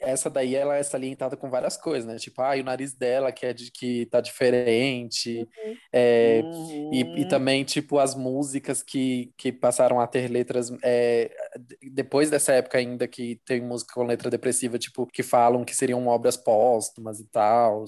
essa 0.00 0.28
daí 0.30 0.54
ela 0.54 0.76
é 0.76 0.82
salientada 0.82 1.36
com 1.36 1.50
várias 1.50 1.76
coisas, 1.76 2.04
né? 2.06 2.16
Tipo, 2.18 2.42
ah, 2.42 2.54
o 2.54 2.62
nariz 2.62 2.94
dela 2.94 3.32
que 3.32 3.46
é 3.46 3.52
de 3.52 3.70
que 3.70 4.06
tá 4.06 4.20
diferente, 4.20 5.48
é, 5.92 6.40
Uhum. 6.42 6.90
e, 6.92 7.00
e 7.22 7.28
também, 7.28 7.64
tipo, 7.64 7.98
as 7.98 8.14
músicas 8.14 8.82
que, 8.82 9.32
que 9.36 9.52
passaram 9.52 10.00
a 10.00 10.06
ter 10.06 10.28
letras 10.30 10.70
é, 10.82 11.30
depois 11.92 12.30
dessa 12.30 12.52
época 12.52 12.78
ainda 12.78 13.06
que 13.08 13.40
tem 13.44 13.60
música 13.60 13.94
com 13.94 14.04
letra 14.04 14.30
depressiva, 14.30 14.78
tipo, 14.78 15.06
que 15.06 15.22
falam 15.22 15.64
que 15.64 15.74
seriam 15.74 16.06
obras 16.06 16.36
póstumas 16.36 17.20
e 17.20 17.26
tal. 17.28 17.84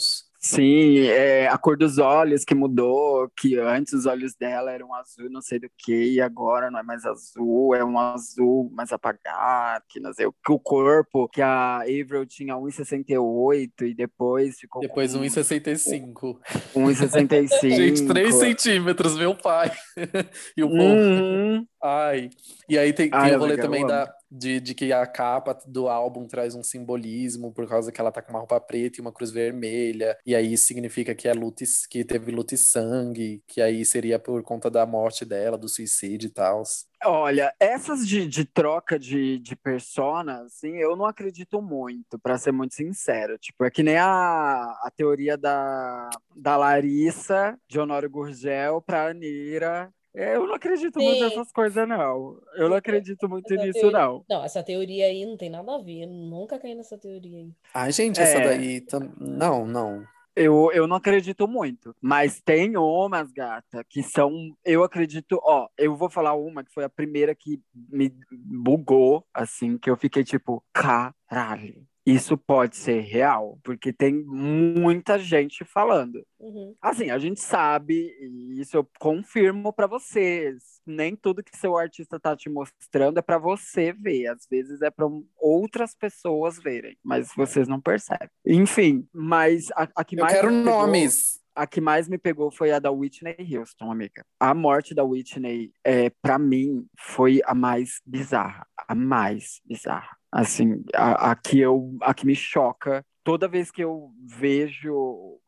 Sim, 0.48 1.00
é, 1.00 1.46
a 1.46 1.58
cor 1.58 1.76
dos 1.76 1.98
olhos 1.98 2.42
que 2.42 2.54
mudou, 2.54 3.30
que 3.36 3.58
antes 3.58 3.92
os 3.92 4.06
olhos 4.06 4.34
dela 4.34 4.72
eram 4.72 4.94
azul, 4.94 5.28
não 5.28 5.42
sei 5.42 5.58
do 5.58 5.68
que, 5.76 6.14
e 6.14 6.22
agora 6.22 6.70
não 6.70 6.80
é 6.80 6.82
mais 6.82 7.04
azul, 7.04 7.74
é 7.74 7.84
um 7.84 7.98
azul 7.98 8.70
mais 8.72 8.90
apagado, 8.90 9.84
que 9.90 10.00
não 10.00 10.10
sei 10.14 10.24
o 10.24 10.32
que 10.32 10.50
o 10.50 10.58
corpo, 10.58 11.28
que 11.28 11.42
a 11.42 11.80
Avril 11.80 12.24
tinha 12.24 12.54
1,68 12.54 13.82
e 13.82 13.94
depois 13.94 14.58
ficou 14.58 14.80
Depois 14.80 15.12
com 15.12 15.20
1,65. 15.20 16.38
1,65. 16.74 17.68
Gente, 17.68 18.06
3 18.06 18.34
centímetros, 18.34 19.18
meu 19.18 19.34
pai. 19.34 19.70
E 20.56 20.62
o 20.62 20.68
povo. 20.68 20.82
Uhum. 20.82 21.66
Ai. 21.82 22.30
E 22.68 22.78
aí 22.78 22.92
tem, 22.92 23.10
tem 23.10 23.20
Ai, 23.20 23.36
o 23.36 23.38
rolê 23.38 23.52
amiga, 23.52 23.62
também 23.62 23.86
da, 23.86 24.10
de, 24.30 24.60
de 24.60 24.74
que 24.74 24.92
a 24.92 25.06
capa 25.06 25.58
do 25.66 25.88
álbum 25.88 26.26
traz 26.26 26.54
um 26.54 26.62
simbolismo 26.62 27.52
por 27.52 27.68
causa 27.68 27.90
que 27.92 28.00
ela 28.00 28.12
tá 28.12 28.22
com 28.22 28.30
uma 28.30 28.40
roupa 28.40 28.60
preta 28.60 28.98
e 28.98 29.00
uma 29.00 29.12
cruz 29.12 29.30
vermelha. 29.30 30.16
E 30.24 30.34
aí 30.34 30.56
significa 30.56 31.14
que 31.14 31.28
é 31.28 31.32
luta, 31.32 31.64
que 31.90 32.04
teve 32.04 32.30
luta 32.30 32.54
e 32.54 32.58
sangue, 32.58 33.42
que 33.46 33.60
aí 33.60 33.84
seria 33.84 34.18
por 34.18 34.42
conta 34.42 34.70
da 34.70 34.86
morte 34.86 35.24
dela, 35.24 35.58
do 35.58 35.68
suicídio 35.68 36.28
e 36.28 36.30
tal. 36.30 36.62
Olha, 37.04 37.54
essas 37.60 38.06
de, 38.06 38.26
de 38.26 38.44
troca 38.44 38.98
de, 38.98 39.38
de 39.38 39.54
persona, 39.54 40.42
assim, 40.42 40.76
eu 40.78 40.96
não 40.96 41.06
acredito 41.06 41.62
muito, 41.62 42.18
pra 42.18 42.36
ser 42.36 42.50
muito 42.50 42.74
sincero. 42.74 43.38
Tipo, 43.38 43.64
é 43.64 43.70
que 43.70 43.84
nem 43.84 43.96
a, 43.96 44.64
a 44.82 44.90
teoria 44.96 45.36
da, 45.36 46.10
da 46.34 46.56
Larissa, 46.56 47.56
de 47.68 47.78
Honório 47.78 48.10
Gurgel, 48.10 48.82
pra 48.82 49.08
Anira. 49.08 49.92
É, 50.14 50.36
Eu 50.36 50.46
não 50.46 50.54
acredito 50.54 51.00
muito 51.00 51.18
Sim. 51.18 51.24
nessas 51.24 51.52
coisas, 51.52 51.86
não. 51.88 52.40
Eu 52.54 52.68
não 52.68 52.76
acredito 52.76 53.28
muito 53.28 53.52
Essa 53.52 53.62
nisso, 53.64 53.80
teoria- 53.80 53.98
não. 53.98 54.24
Não, 54.28 54.44
essa 54.44 54.62
teoria 54.62 55.06
aí 55.06 55.24
não 55.26 55.36
tem 55.36 55.50
nada 55.50 55.74
a 55.74 55.78
ver. 55.82 56.02
Eu 56.04 56.08
nunca 56.08 56.58
caí 56.58 56.74
nessa 56.74 56.96
teoria 56.98 57.38
aí. 57.38 57.52
Ai, 57.74 57.92
gente, 57.92 58.20
essa 58.20 58.38
É. 58.38 58.44
daí. 58.44 58.80
tam- 58.80 59.12
Não, 59.18 59.66
não. 59.66 60.04
Eu, 60.34 60.70
eu 60.72 60.86
não 60.86 60.96
acredito 60.96 61.48
muito. 61.48 61.94
Mas 62.00 62.40
tem 62.40 62.76
umas, 62.76 63.32
gata, 63.32 63.84
que 63.88 64.04
são. 64.04 64.32
Eu 64.64 64.84
acredito. 64.84 65.40
Ó, 65.42 65.66
eu 65.76 65.96
vou 65.96 66.08
falar 66.08 66.34
uma 66.34 66.62
que 66.62 66.72
foi 66.72 66.84
a 66.84 66.88
primeira 66.88 67.34
que 67.34 67.60
me 67.74 68.12
bugou, 68.32 69.24
assim, 69.34 69.76
que 69.76 69.90
eu 69.90 69.96
fiquei 69.96 70.22
tipo, 70.22 70.62
caralho. 70.72 71.84
Isso 72.10 72.36
pode 72.38 72.76
ser 72.76 73.00
real, 73.00 73.58
porque 73.62 73.92
tem 73.92 74.14
muita 74.24 75.18
gente 75.18 75.64
falando. 75.64 76.24
Uhum. 76.40 76.74
Assim, 76.80 77.10
a 77.10 77.18
gente 77.18 77.40
sabe, 77.40 77.94
e 78.20 78.60
isso 78.60 78.76
eu 78.76 78.88
confirmo 78.98 79.72
pra 79.72 79.86
vocês. 79.86 80.80
Nem 80.86 81.14
tudo 81.14 81.42
que 81.42 81.56
seu 81.56 81.76
artista 81.76 82.18
tá 82.18 82.34
te 82.36 82.48
mostrando 82.48 83.18
é 83.18 83.22
pra 83.22 83.38
você 83.38 83.92
ver. 83.92 84.26
Às 84.28 84.46
vezes 84.50 84.80
é 84.82 84.90
pra 84.90 85.06
outras 85.38 85.94
pessoas 85.94 86.58
verem, 86.58 86.96
mas 87.04 87.30
vocês 87.36 87.68
não 87.68 87.80
percebem. 87.80 88.28
Enfim, 88.46 89.06
mas 89.12 89.70
a, 89.72 89.88
a 89.96 90.04
que 90.04 90.16
Eu 90.18 90.22
mais 90.24 90.34
quero 90.34 90.50
me 90.50 90.64
pegou- 90.64 90.80
nomes. 90.86 91.40
a 91.54 91.66
que 91.66 91.80
mais 91.80 92.08
me 92.08 92.16
pegou 92.16 92.50
foi 92.50 92.70
a 92.72 92.78
da 92.78 92.90
Whitney 92.90 93.36
Houston, 93.56 93.90
amiga. 93.90 94.24
A 94.40 94.54
morte 94.54 94.94
da 94.94 95.04
Whitney, 95.04 95.72
é, 95.84 96.08
para 96.22 96.38
mim, 96.38 96.86
foi 96.98 97.40
a 97.44 97.54
mais 97.54 98.00
bizarra. 98.06 98.66
A 98.86 98.94
mais 98.94 99.60
bizarra. 99.66 100.16
Assim, 100.30 100.84
a, 100.94 101.30
a 101.32 101.36
que 101.36 101.58
eu, 101.58 101.96
a 102.02 102.12
que 102.14 102.26
me 102.26 102.34
choca. 102.34 103.04
Toda 103.24 103.46
vez 103.48 103.70
que 103.70 103.82
eu 103.82 104.10
vejo, 104.26 105.38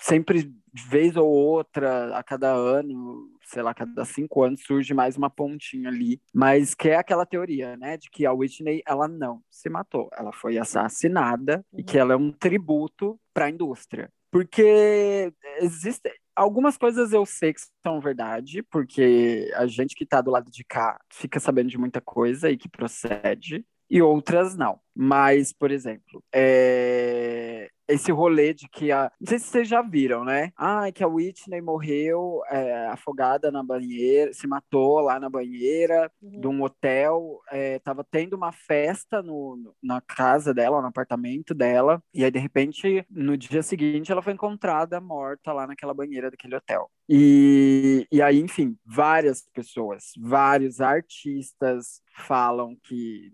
sempre 0.00 0.52
vez 0.88 1.16
ou 1.16 1.26
outra, 1.28 2.16
a 2.16 2.22
cada 2.22 2.52
ano, 2.52 3.28
sei 3.44 3.62
lá, 3.62 3.72
cada 3.74 4.04
cinco 4.04 4.42
anos, 4.42 4.62
surge 4.66 4.92
mais 4.92 5.16
uma 5.16 5.30
pontinha 5.30 5.88
ali. 5.88 6.20
Mas 6.32 6.74
que 6.74 6.88
é 6.90 6.96
aquela 6.96 7.24
teoria, 7.26 7.76
né? 7.76 7.96
De 7.96 8.10
que 8.10 8.26
a 8.26 8.32
Whitney, 8.32 8.82
ela 8.86 9.08
não 9.08 9.42
se 9.50 9.68
matou. 9.70 10.08
Ela 10.12 10.32
foi 10.32 10.58
assassinada 10.58 11.64
e 11.76 11.78
Uhum. 11.80 11.84
que 11.84 11.98
ela 11.98 12.12
é 12.14 12.16
um 12.16 12.30
tributo 12.32 13.18
para 13.32 13.46
a 13.46 13.50
indústria. 13.50 14.10
Porque 14.30 15.32
existem 15.60 16.12
algumas 16.36 16.76
coisas 16.76 17.12
eu 17.12 17.26
sei 17.26 17.52
que 17.52 17.60
são 17.82 18.00
verdade, 18.00 18.62
porque 18.70 19.50
a 19.56 19.66
gente 19.66 19.94
que 19.94 20.06
tá 20.06 20.20
do 20.20 20.30
lado 20.30 20.50
de 20.50 20.64
cá 20.64 20.98
fica 21.12 21.40
sabendo 21.40 21.68
de 21.68 21.76
muita 21.78 22.00
coisa 22.00 22.50
e 22.50 22.56
que 22.56 22.68
procede, 22.68 23.64
e 23.90 24.00
outras 24.02 24.56
não. 24.56 24.78
Mas, 24.94 25.52
por 25.52 25.70
exemplo, 25.70 26.22
é, 26.32 27.68
esse 27.88 28.12
rolê 28.12 28.52
de 28.52 28.68
que 28.68 28.92
a. 28.92 29.10
Não 29.20 29.26
sei 29.28 29.38
se 29.38 29.46
vocês 29.46 29.68
já 29.68 29.82
viram, 29.82 30.24
né? 30.24 30.52
Ah, 30.56 30.90
que 30.92 31.02
a 31.02 31.08
Whitney 31.08 31.60
morreu 31.60 32.40
é, 32.50 32.86
afogada 32.88 33.50
na 33.50 33.62
banheira, 33.62 34.32
se 34.32 34.46
matou 34.46 35.00
lá 35.00 35.18
na 35.18 35.28
banheira 35.30 36.10
Uhum. 36.22 36.40
de 36.40 36.46
um 36.48 36.62
hotel, 36.62 37.40
é, 37.50 37.78
tava 37.80 38.04
tendo 38.04 38.34
uma 38.36 38.52
festa 38.52 39.22
no, 39.22 39.56
no- 39.56 39.74
na 39.82 40.00
casa 40.00 40.52
dela, 40.52 40.80
no 40.82 40.88
apartamento 40.88 41.54
dela, 41.54 42.02
e 42.12 42.24
aí 42.24 42.30
de 42.30 42.38
repente, 42.38 43.04
no 43.10 43.36
dia 43.36 43.62
seguinte, 43.62 44.12
ela 44.12 44.22
foi 44.22 44.32
encontrada 44.34 45.00
morta 45.00 45.52
lá 45.52 45.66
naquela 45.66 45.94
banheira 45.94 46.30
daquele 46.30 46.56
hotel. 46.56 46.90
E, 47.12 48.06
e 48.12 48.22
aí, 48.22 48.38
enfim, 48.38 48.78
várias 48.86 49.42
pessoas, 49.52 50.12
vários 50.16 50.80
artistas 50.80 52.00
falam 52.16 52.76
que 52.84 53.32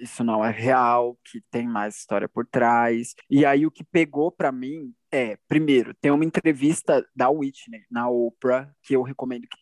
isso 0.00 0.24
não 0.24 0.42
é 0.42 0.50
real, 0.50 1.18
que 1.22 1.42
tem 1.50 1.68
mais 1.68 1.96
história 1.96 2.26
por 2.26 2.46
trás. 2.46 3.14
E 3.28 3.44
aí 3.44 3.66
o 3.66 3.70
que 3.70 3.84
pegou 3.84 4.32
pra 4.32 4.50
mim 4.50 4.94
é, 5.12 5.36
primeiro, 5.48 5.92
tem 6.00 6.10
uma 6.10 6.24
entrevista 6.24 7.04
da 7.14 7.28
Whitney 7.28 7.84
na 7.90 8.08
Oprah 8.08 8.72
que 8.82 8.94
eu 8.94 9.02
recomendo 9.02 9.42
que 9.42 9.58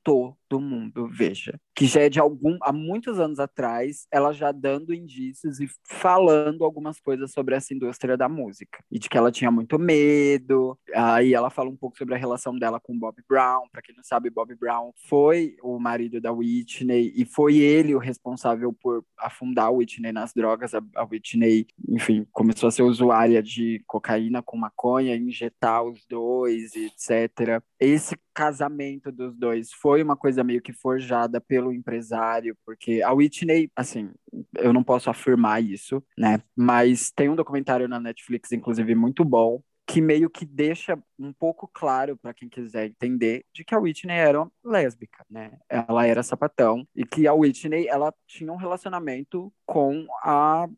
todo 0.48 0.60
mundo 0.60 1.08
veja, 1.08 1.60
que 1.74 1.86
já 1.86 2.02
é 2.02 2.08
de 2.08 2.18
algum 2.18 2.58
há 2.62 2.72
muitos 2.72 3.20
anos 3.20 3.38
atrás, 3.38 4.06
ela 4.10 4.32
já 4.32 4.50
dando 4.50 4.94
indícios 4.94 5.60
e 5.60 5.68
falando 5.84 6.64
algumas 6.64 6.98
coisas 7.00 7.30
sobre 7.32 7.54
essa 7.54 7.74
indústria 7.74 8.16
da 8.16 8.28
música 8.28 8.82
e 8.90 8.98
de 8.98 9.08
que 9.08 9.16
ela 9.16 9.30
tinha 9.30 9.50
muito 9.50 9.78
medo. 9.78 10.78
Aí 10.94 11.34
ela 11.34 11.50
fala 11.50 11.70
um 11.70 11.76
pouco 11.76 11.96
sobre 11.96 12.14
a 12.14 12.18
relação 12.18 12.58
dela 12.58 12.80
com 12.80 12.98
Bob 12.98 13.16
Brown. 13.28 13.68
Para 13.70 13.82
quem 13.82 13.94
não 13.94 14.02
sabe, 14.02 14.30
Bob 14.30 14.54
Brown 14.54 14.92
foi 15.08 15.56
o 15.62 15.78
marido 15.78 16.20
da 16.20 16.32
Whitney 16.32 17.12
e 17.14 17.24
foi 17.24 17.58
ele 17.58 17.94
o 17.94 17.98
responsável 17.98 18.72
por 18.72 19.04
afundar 19.18 19.66
a 19.66 19.70
Whitney 19.70 20.12
nas 20.12 20.32
drogas. 20.32 20.74
A, 20.74 20.82
a 20.96 21.04
Whitney, 21.04 21.66
enfim, 21.88 22.26
começou 22.32 22.68
a 22.68 22.72
ser 22.72 22.82
usuária 22.82 23.42
de 23.42 23.82
cocaína 23.86 24.42
com 24.42 24.56
maconha, 24.56 25.16
injetar 25.16 25.84
os 25.84 26.06
dois, 26.06 26.74
etc. 26.74 27.62
Esse 27.78 28.16
casamento 28.38 29.10
dos 29.10 29.36
dois 29.36 29.72
foi 29.72 30.00
uma 30.00 30.16
coisa 30.16 30.44
meio 30.44 30.62
que 30.62 30.72
forjada 30.72 31.40
pelo 31.40 31.72
empresário, 31.72 32.56
porque 32.64 33.02
a 33.02 33.12
Whitney, 33.12 33.68
assim, 33.74 34.12
eu 34.56 34.72
não 34.72 34.84
posso 34.84 35.10
afirmar 35.10 35.60
isso, 35.60 36.00
né? 36.16 36.40
Mas 36.54 37.10
tem 37.10 37.28
um 37.28 37.34
documentário 37.34 37.88
na 37.88 37.98
Netflix, 37.98 38.52
inclusive, 38.52 38.94
muito 38.94 39.24
bom, 39.24 39.60
que 39.84 40.00
meio 40.00 40.30
que 40.30 40.44
deixa 40.44 40.96
um 41.18 41.32
pouco 41.32 41.66
claro 41.66 42.16
para 42.16 42.32
quem 42.32 42.48
quiser 42.48 42.86
entender 42.86 43.44
de 43.52 43.64
que 43.64 43.74
a 43.74 43.78
Whitney 43.80 44.16
era 44.16 44.46
lésbica, 44.62 45.24
né? 45.28 45.58
Ela 45.68 46.06
era 46.06 46.22
sapatão 46.22 46.86
e 46.94 47.04
que 47.04 47.26
a 47.26 47.34
Whitney 47.34 47.88
ela 47.88 48.14
tinha 48.24 48.52
um 48.52 48.56
relacionamento 48.56 49.52
com 49.66 50.06
a, 50.22 50.68